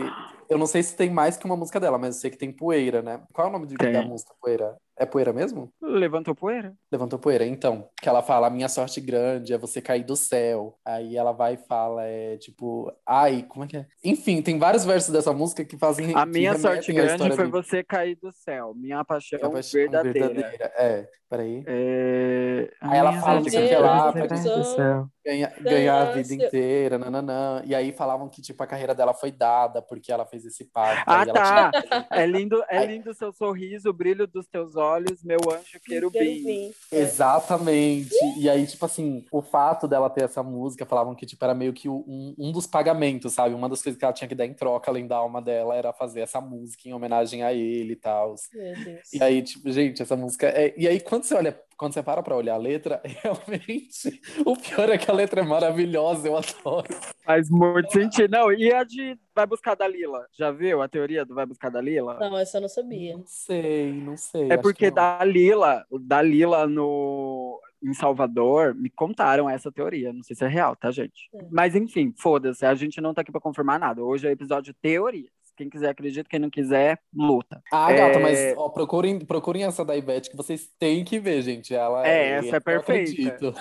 Eu 0.49 0.57
não 0.59 0.67
sei 0.67 0.83
se 0.83 0.95
tem 0.95 1.09
mais 1.09 1.37
que 1.37 1.45
uma 1.45 1.55
música 1.57 1.79
dela, 1.79 1.97
mas 1.97 2.15
eu 2.15 2.21
sei 2.21 2.29
que 2.29 2.37
tem 2.37 2.51
Poeira, 2.51 3.01
né? 3.01 3.21
Qual 3.33 3.47
é 3.47 3.49
o 3.49 3.53
nome 3.53 3.65
de- 3.65 3.75
da 3.75 4.01
música 4.03 4.33
Poeira? 4.39 4.75
É 4.97 5.05
Poeira 5.07 5.33
mesmo? 5.33 5.73
Levantou 5.81 6.35
poeira? 6.35 6.73
Levantou 6.91 7.17
poeira, 7.17 7.45
então. 7.45 7.89
Que 7.99 8.07
ela 8.07 8.21
fala, 8.21 8.45
a 8.47 8.49
minha 8.49 8.69
sorte 8.69 9.01
grande 9.01 9.51
é 9.53 9.57
você 9.57 9.81
cair 9.81 10.03
do 10.03 10.15
céu. 10.15 10.77
Aí 10.85 11.17
ela 11.17 11.31
vai 11.31 11.55
e 11.55 11.57
fala, 11.57 12.03
é 12.05 12.37
tipo, 12.37 12.91
ai, 13.05 13.43
como 13.49 13.65
é 13.65 13.67
que 13.67 13.77
é? 13.77 13.87
Enfim, 14.03 14.41
tem 14.41 14.59
vários 14.59 14.85
versos 14.85 15.11
dessa 15.11 15.33
música 15.33 15.65
que 15.65 15.77
fazem. 15.77 16.15
A 16.15 16.23
que 16.25 16.29
minha 16.31 16.57
sorte 16.59 16.93
grande 16.93 17.35
foi 17.35 17.45
de- 17.45 17.51
você 17.51 17.83
cair 17.83 18.15
do 18.21 18.31
céu. 18.31 18.73
Minha 18.75 19.03
paixão, 19.03 19.39
que 19.39 19.45
é 19.45 19.47
a 19.47 19.51
paixão 19.51 19.79
verdadeira. 19.81 20.71
É, 20.77 21.07
peraí. 21.27 21.63
É... 21.65 22.71
Aí 22.81 22.97
ela 22.99 23.11
minha 23.11 23.21
fala 23.21 23.41
sorte 23.41 23.45
não 23.45 23.51
sei 23.51 23.59
o 23.59 23.67
que 23.69 23.75
grande 23.75 23.83
lá, 23.97 24.11
foi 24.11 24.21
pra 24.21 24.27
cair 24.29 24.37
dizer- 24.43 24.55
do 24.55 24.63
céu. 24.63 25.07
Ganha- 25.25 25.53
ganhar 25.61 26.01
a 26.01 26.11
vida 26.11 26.33
inteira, 26.33 26.97
nananã. 26.99 27.61
E 27.65 27.73
aí 27.73 27.91
falavam 27.93 28.27
que, 28.29 28.41
tipo, 28.41 28.61
a 28.61 28.67
carreira 28.67 28.93
dela 28.93 29.13
foi 29.13 29.31
dada 29.31 29.81
porque 29.81 30.11
ela 30.11 30.25
fez 30.25 30.45
esse 30.45 30.65
pacto. 30.65 31.03
Ah, 31.07 31.21
aí 31.21 31.31
tá. 31.31 31.71
tinha- 31.71 32.07
É 32.11 32.25
lindo, 32.27 32.61
é 32.69 32.77
Aí- 32.79 32.87
lindo 32.87 33.09
o 33.09 33.13
seu 33.13 33.31
sorriso, 33.31 33.89
o 33.89 33.93
brilho 33.93 34.27
dos 34.27 34.45
teus 34.47 34.75
olhos, 34.75 34.82
meu 35.23 35.39
anjo 35.49 35.79
querubim. 35.83 36.19
Querubim. 36.19 36.73
É. 36.91 36.99
Exatamente. 36.99 38.15
E 38.37 38.49
aí, 38.49 38.65
tipo 38.65 38.85
assim, 38.85 39.25
o 39.31 39.41
fato 39.41 39.87
dela 39.87 40.09
ter 40.09 40.23
essa 40.23 40.43
música, 40.43 40.85
falavam 40.85 41.15
que, 41.15 41.25
tipo, 41.25 41.43
era 41.43 41.53
meio 41.53 41.73
que 41.73 41.89
um, 41.89 42.35
um 42.37 42.51
dos 42.51 42.67
pagamentos, 42.67 43.33
sabe? 43.33 43.55
Uma 43.55 43.69
das 43.69 43.81
coisas 43.81 43.97
que 43.97 44.05
ela 44.05 44.13
tinha 44.13 44.27
que 44.27 44.35
dar 44.35 44.45
em 44.45 44.53
troca, 44.53 44.89
além 44.89 45.07
da 45.07 45.17
alma 45.17 45.41
dela, 45.41 45.75
era 45.75 45.93
fazer 45.93 46.21
essa 46.21 46.39
música 46.41 46.87
em 46.87 46.93
homenagem 46.93 47.43
a 47.43 47.53
ele 47.53 47.93
e 47.93 47.97
tal. 47.97 48.35
Meu 48.53 48.83
Deus. 48.83 49.13
E 49.13 49.23
aí, 49.23 49.41
tipo, 49.41 49.71
gente, 49.71 50.01
essa 50.01 50.15
música. 50.15 50.47
É... 50.47 50.73
E 50.77 50.87
aí, 50.87 50.99
quando 50.99 51.23
você 51.23 51.35
olha 51.35 51.59
quando 51.77 51.93
você 51.93 52.03
para 52.03 52.23
pra 52.23 52.35
olhar 52.35 52.55
a 52.55 52.57
letra, 52.57 53.01
realmente, 53.05 54.21
o 54.45 54.55
pior 54.55 54.89
é 54.89 54.97
que 54.97 55.09
a 55.09 55.13
letra 55.13 55.41
é 55.41 55.43
maravilhosa, 55.43 56.27
eu 56.27 56.37
adoro. 56.37 56.87
Faz 57.23 57.49
muito 57.49 57.91
sentido. 57.91 58.31
Não, 58.31 58.51
e 58.51 58.71
a 58.73 58.83
de 58.83 59.17
Vai 59.35 59.45
Buscar 59.45 59.75
Dalila? 59.75 60.25
Já 60.31 60.51
viu 60.51 60.81
a 60.81 60.87
teoria 60.87 61.25
do 61.25 61.33
Vai 61.33 61.45
Buscar 61.45 61.69
Dalila? 61.69 62.19
Não, 62.19 62.37
essa 62.37 62.57
eu 62.57 62.61
não 62.61 62.69
sabia. 62.69 63.17
Não 63.17 63.25
sei, 63.25 63.93
não 63.93 64.17
sei. 64.17 64.51
É 64.51 64.57
porque. 64.57 64.91
Dalila, 64.91 65.85
Dalila 65.91 66.67
no 66.67 67.59
em 67.83 67.93
Salvador, 67.93 68.73
me 68.73 68.89
contaram 68.89 69.49
essa 69.49 69.71
teoria. 69.71 70.13
Não 70.13 70.23
sei 70.23 70.35
se 70.35 70.45
é 70.45 70.47
real, 70.47 70.75
tá, 70.75 70.89
gente? 70.89 71.29
É. 71.33 71.45
Mas 71.51 71.75
enfim, 71.75 72.13
foda-se, 72.17 72.65
a 72.65 72.73
gente 72.73 73.01
não 73.01 73.13
tá 73.13 73.21
aqui 73.21 73.31
pra 73.31 73.41
confirmar 73.41 73.79
nada. 73.79 74.01
Hoje 74.01 74.27
é 74.27 74.31
episódio 74.31 74.73
teoria. 74.81 75.29
Quem 75.55 75.69
quiser 75.69 75.89
acredita, 75.89 76.27
quem 76.29 76.39
não 76.39 76.49
quiser, 76.49 76.99
luta. 77.13 77.61
Ah, 77.71 77.91
gata, 77.93 78.17
É- 78.19 78.21
mas 78.21 78.57
ó, 78.57 78.69
procurem, 78.69 79.19
procurem 79.19 79.63
essa 79.63 79.85
da 79.85 79.95
Ivete 79.95 80.29
que 80.29 80.37
vocês 80.37 80.67
têm 80.79 81.03
que 81.03 81.19
ver, 81.19 81.41
gente. 81.41 81.73
Ela 81.75 82.07
É, 82.07 82.29
essa 82.37 82.57
é 82.57 82.59
perfeita. 82.59 83.53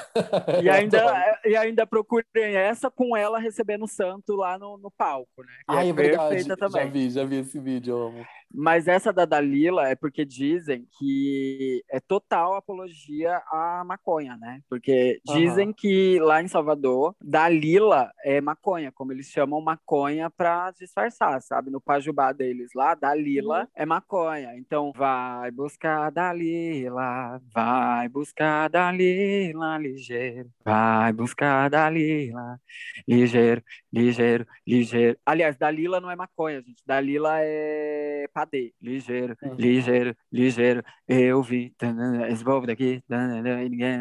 E 0.62 0.68
ainda, 0.70 1.00
adoro. 1.02 1.38
e 1.44 1.56
ainda 1.56 1.86
procurem 1.86 2.24
essa 2.56 2.90
com 2.90 3.16
ela 3.16 3.38
recebendo 3.38 3.84
o 3.84 3.88
santo 3.88 4.34
lá 4.36 4.58
no, 4.58 4.78
no 4.78 4.90
palco, 4.90 5.42
né? 5.42 5.52
Ai, 5.68 5.86
é 5.88 5.90
é 5.90 5.94
perfeita 5.94 6.48
Já 6.48 6.56
também. 6.56 6.90
vi, 6.90 7.10
já 7.10 7.24
vi 7.24 7.36
esse 7.40 7.58
vídeo, 7.58 7.96
amo. 7.96 8.24
Mas 8.54 8.86
essa 8.86 9.12
da 9.12 9.24
Dalila 9.24 9.88
é 9.88 9.94
porque 9.94 10.24
dizem 10.26 10.86
que 10.98 11.82
é 11.90 11.98
total 12.00 12.54
apologia 12.54 13.36
à 13.50 13.82
maconha, 13.86 14.36
né? 14.36 14.60
Porque 14.68 15.20
dizem 15.24 15.66
Aham. 15.68 15.72
que 15.74 16.18
lá 16.20 16.42
em 16.42 16.48
Salvador, 16.48 17.14
Dalila 17.22 18.10
é 18.24 18.40
maconha, 18.42 18.92
como 18.92 19.10
eles 19.12 19.26
chamam 19.28 19.60
maconha 19.62 20.28
pra 20.30 20.70
disfarçar, 20.70 21.40
sabe? 21.40 21.70
No 21.70 21.80
pajubá 21.84 22.32
deles 22.32 22.70
lá, 22.74 22.94
Dalila 22.94 23.62
Uhum. 23.62 23.68
é 23.74 23.86
maconha. 23.86 24.56
Então, 24.56 24.92
vai 24.96 25.50
buscar 25.50 26.10
Dalila, 26.10 27.40
vai 27.52 28.08
buscar 28.08 28.68
Dalila 28.68 29.78
ligeiro, 29.78 30.50
vai 30.64 31.12
buscar 31.12 31.68
Dalila 31.70 32.60
ligeiro, 33.06 33.62
ligeiro, 33.92 34.46
ligeiro. 34.66 35.18
Aliás, 35.26 35.56
Dalila 35.56 36.00
não 36.00 36.10
é 36.10 36.16
maconha, 36.16 36.62
gente. 36.62 36.82
Dalila 36.86 37.36
é 37.40 38.26
padê. 38.32 38.72
Ligeiro, 38.80 39.36
Uhum. 39.42 39.54
ligeiro, 39.54 40.16
ligeiro. 40.32 40.82
Eu 41.06 41.42
vi. 41.42 41.74
Esse 42.30 42.42
povo 42.44 42.66
daqui. 42.66 43.02
ninguém. 43.68 43.98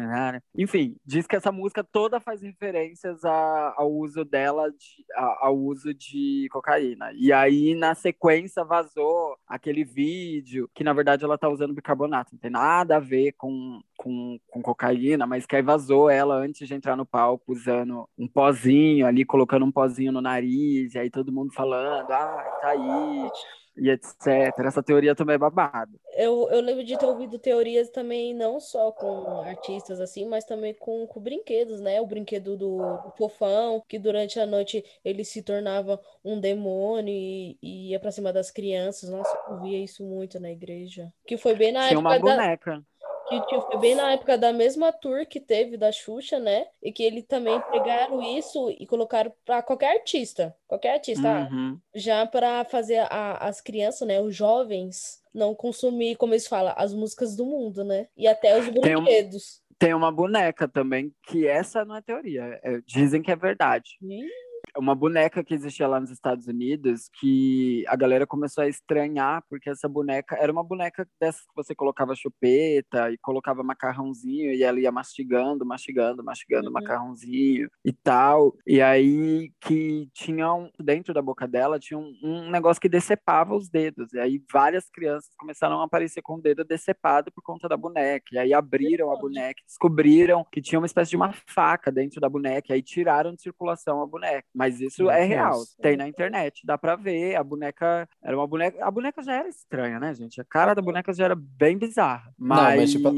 Enfim, 0.56 0.96
diz 1.04 1.26
que 1.26 1.36
essa 1.36 1.52
música 1.52 1.84
toda 1.84 2.20
faz 2.20 2.40
referências 2.42 3.24
a- 3.24 3.74
ao 3.76 3.92
uso 3.92 4.24
dela, 4.24 4.70
de, 4.70 5.04
a- 5.14 5.46
ao 5.46 5.56
uso 5.58 5.92
de 5.92 6.48
cocaína. 6.50 7.12
E 7.14 7.32
aí, 7.32 7.74
na 7.74 7.94
sequência, 7.94 8.64
vazou 8.64 9.36
aquele 9.46 9.84
vídeo 9.84 10.70
que, 10.74 10.84
na 10.84 10.92
verdade, 10.92 11.24
ela 11.24 11.36
tá 11.38 11.48
usando 11.48 11.74
bicarbonato. 11.74 12.32
Não 12.32 12.38
tem 12.38 12.50
nada 12.50 12.96
a 12.96 13.00
ver 13.00 13.32
com, 13.32 13.80
com, 14.02 14.38
com 14.48 14.60
cocaína, 14.60 15.26
mas 15.26 15.46
que 15.46 15.54
aí 15.54 15.62
vazou 15.62 16.10
ela 16.10 16.34
antes 16.34 16.66
de 16.66 16.74
entrar 16.74 16.96
no 16.96 17.06
palco 17.06 17.52
usando 17.52 18.08
um 18.18 18.26
pozinho 18.26 19.06
ali, 19.06 19.24
colocando 19.24 19.64
um 19.64 19.70
pozinho 19.70 20.10
no 20.10 20.20
nariz, 20.20 20.94
e 20.94 20.98
aí 20.98 21.08
todo 21.08 21.32
mundo 21.32 21.52
falando, 21.52 22.10
ah, 22.10 22.58
tá 22.60 22.68
aí, 22.68 23.30
e 23.76 23.88
etc. 23.88 24.52
Essa 24.66 24.82
teoria 24.82 25.14
também 25.14 25.36
é 25.36 25.38
babado. 25.38 25.92
Eu, 26.16 26.48
eu 26.50 26.60
lembro 26.60 26.84
de 26.84 26.98
ter 26.98 27.06
ouvido 27.06 27.38
teorias 27.38 27.88
também, 27.88 28.34
não 28.34 28.60
só 28.60 28.92
com 28.92 29.40
artistas 29.42 30.00
assim, 30.00 30.26
mas 30.26 30.44
também 30.44 30.74
com, 30.74 31.06
com 31.06 31.20
brinquedos, 31.20 31.80
né? 31.80 32.00
O 32.00 32.06
brinquedo 32.06 32.56
do, 32.56 32.78
do 32.78 33.12
fofão, 33.16 33.82
que 33.88 33.98
durante 33.98 34.38
a 34.38 34.46
noite 34.46 34.84
ele 35.04 35.24
se 35.24 35.42
tornava 35.42 36.00
um 36.24 36.38
demônio 36.38 37.14
e, 37.14 37.56
e 37.62 37.90
ia 37.90 38.00
pra 38.00 38.10
cima 38.10 38.32
das 38.32 38.50
crianças. 38.50 39.08
Nossa, 39.08 39.38
eu 39.48 39.60
via 39.60 39.78
isso 39.78 40.04
muito 40.04 40.38
na 40.38 40.50
igreja. 40.50 41.12
Que 41.26 41.36
foi 41.36 41.54
bem 41.54 41.72
na 41.72 41.88
Tinha 41.88 41.98
uma 41.98 42.14
época 42.14 42.30
da, 42.30 42.42
boneca. 42.42 42.84
Que 43.28 43.40
que 43.42 43.60
foi 43.60 43.78
bem 43.78 43.94
na 43.94 44.12
época 44.12 44.36
da 44.36 44.52
mesma 44.52 44.92
tour 44.92 45.26
que 45.26 45.40
teve 45.40 45.76
da 45.76 45.90
Xuxa, 45.92 46.38
né? 46.38 46.66
E 46.82 46.92
que 46.92 47.02
ele 47.02 47.22
também 47.22 47.60
pegaram 47.70 48.22
isso 48.22 48.70
e 48.78 48.86
colocaram 48.86 49.32
pra 49.44 49.62
qualquer 49.62 49.96
artista, 49.96 50.54
qualquer 50.66 50.94
artista, 50.94 51.28
ah, 51.28 51.48
Uhum. 51.50 51.78
já 51.94 52.26
para 52.26 52.64
fazer 52.64 52.98
a- 53.10 53.38
as 53.40 53.60
crianças, 53.60 54.06
né, 54.06 54.20
os 54.20 54.34
jovens, 54.34 55.22
não 55.32 55.54
consumir, 55.54 56.16
como 56.16 56.34
eles 56.34 56.46
falam, 56.46 56.74
as 56.76 56.92
músicas 56.92 57.34
do 57.36 57.46
mundo, 57.46 57.82
né? 57.84 58.08
E 58.16 58.26
até 58.28 58.58
os 58.58 58.66
Tem 58.68 58.96
um- 58.96 59.04
brinquedos. 59.04 59.62
Tem 59.78 59.94
uma 59.94 60.12
boneca 60.12 60.68
também, 60.68 61.12
que 61.24 61.46
essa 61.46 61.84
não 61.84 61.96
é 61.96 62.00
teoria, 62.02 62.60
é- 62.62 62.80
dizem 62.86 63.20
que 63.22 63.32
é 63.32 63.36
verdade. 63.36 63.96
Ih, 64.02 64.28
uma 64.76 64.94
boneca 64.94 65.44
que 65.44 65.54
existia 65.54 65.86
lá 65.86 66.00
nos 66.00 66.10
Estados 66.10 66.46
Unidos 66.46 67.08
que 67.20 67.84
a 67.88 67.96
galera 67.96 68.26
começou 68.26 68.64
a 68.64 68.68
estranhar 68.68 69.42
porque 69.48 69.70
essa 69.70 69.88
boneca 69.88 70.36
era 70.36 70.50
uma 70.52 70.64
boneca 70.64 71.06
dessas 71.20 71.42
que 71.42 71.54
você 71.54 71.74
colocava 71.74 72.14
chupeta 72.14 73.10
e 73.10 73.18
colocava 73.18 73.62
macarrãozinho 73.62 74.52
e 74.52 74.62
ela 74.62 74.80
ia 74.80 74.90
mastigando, 74.92 75.64
mastigando, 75.66 76.24
mastigando 76.24 76.68
Uhum. 76.68 76.72
macarrãozinho 76.72 77.68
e 77.84 77.92
tal. 77.92 78.54
E 78.66 78.80
aí 78.80 79.50
que 79.60 80.08
tinha 80.14 80.52
um, 80.54 80.70
dentro 80.80 81.12
da 81.14 81.22
boca 81.22 81.46
dela 81.46 81.78
tinha 81.78 81.98
um, 81.98 82.12
um 82.22 82.50
negócio 82.50 82.80
que 82.80 82.88
decepava 82.88 83.54
os 83.54 83.68
dedos. 83.68 84.12
E 84.12 84.18
aí 84.18 84.42
várias 84.52 84.88
crianças 84.90 85.30
começaram 85.38 85.80
a 85.80 85.84
aparecer 85.84 86.22
com 86.22 86.34
o 86.36 86.40
dedo 86.42 86.64
decepado 86.64 87.30
por 87.32 87.42
conta 87.42 87.68
da 87.68 87.76
boneca. 87.76 88.26
E 88.32 88.38
aí 88.38 88.52
abriram 88.54 89.10
a 89.12 89.16
boneca, 89.16 89.62
descobriram 89.66 90.44
que 90.50 90.60
tinha 90.62 90.78
uma 90.78 90.86
espécie 90.86 91.10
de 91.10 91.16
uma 91.16 91.32
faca 91.46 91.90
dentro 91.90 92.20
da 92.20 92.28
boneca, 92.28 92.68
e 92.70 92.74
aí 92.74 92.82
tiraram 92.82 93.34
de 93.34 93.42
circulação 93.42 94.02
a 94.02 94.06
boneca. 94.06 94.46
Mas 94.62 94.80
isso 94.80 95.02
Meu 95.02 95.10
é 95.10 95.18
Deus. 95.18 95.28
real, 95.30 95.60
tem 95.80 95.96
na 95.96 96.06
internet, 96.08 96.62
dá 96.64 96.78
pra 96.78 96.94
ver. 96.96 97.34
A 97.36 97.42
boneca 97.42 98.08
era 98.22 98.36
uma 98.36 98.46
boneca, 98.46 98.84
a 98.84 98.90
boneca 98.90 99.22
já 99.22 99.34
era 99.34 99.48
estranha, 99.48 99.98
né, 99.98 100.14
gente? 100.14 100.40
A 100.40 100.44
cara 100.44 100.74
da 100.74 100.80
boneca 100.82 101.12
já 101.12 101.24
era 101.24 101.34
bem 101.36 101.76
bizarra, 101.76 102.32
mas 102.38 102.76
mas, 102.78 102.92
tipo, 102.92 103.12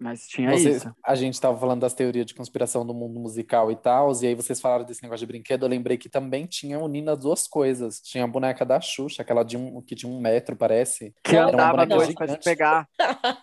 mas 0.00 0.26
tinha 0.28 0.50
Vocês- 0.50 0.76
isso. 0.76 0.94
a 1.04 1.14
gente 1.14 1.40
tava 1.40 1.58
falando 1.58 1.80
das 1.80 1.94
teorias 1.94 2.26
de 2.26 2.34
conspiração 2.34 2.86
do 2.86 2.94
mundo 2.94 3.18
musical 3.20 3.70
e 3.70 3.76
tal, 3.76 4.12
e 4.22 4.26
aí 4.26 4.34
vocês 4.34 4.60
falaram 4.60 4.84
desse 4.84 5.02
negócio 5.02 5.26
de 5.26 5.32
brinquedo, 5.32 5.64
eu 5.64 5.68
lembrei 5.68 5.96
que 5.96 6.08
também 6.08 6.46
tinha 6.46 6.78
unindo 6.78 7.10
as 7.10 7.18
duas 7.18 7.46
coisas. 7.46 8.00
Tinha 8.00 8.24
a 8.24 8.26
boneca 8.28 8.64
da 8.64 8.80
Xuxa, 8.80 9.22
aquela 9.22 9.42
de 9.42 9.56
um, 9.56 9.80
que 9.82 9.94
tinha 9.94 10.10
um 10.10 10.20
metro, 10.20 10.56
parece. 10.56 11.14
Que 11.22 11.36
Era 11.36 11.48
andava 11.48 11.86
pra 11.86 12.00
se 12.00 12.06
gigante. 12.06 12.44
pegar. 12.44 12.88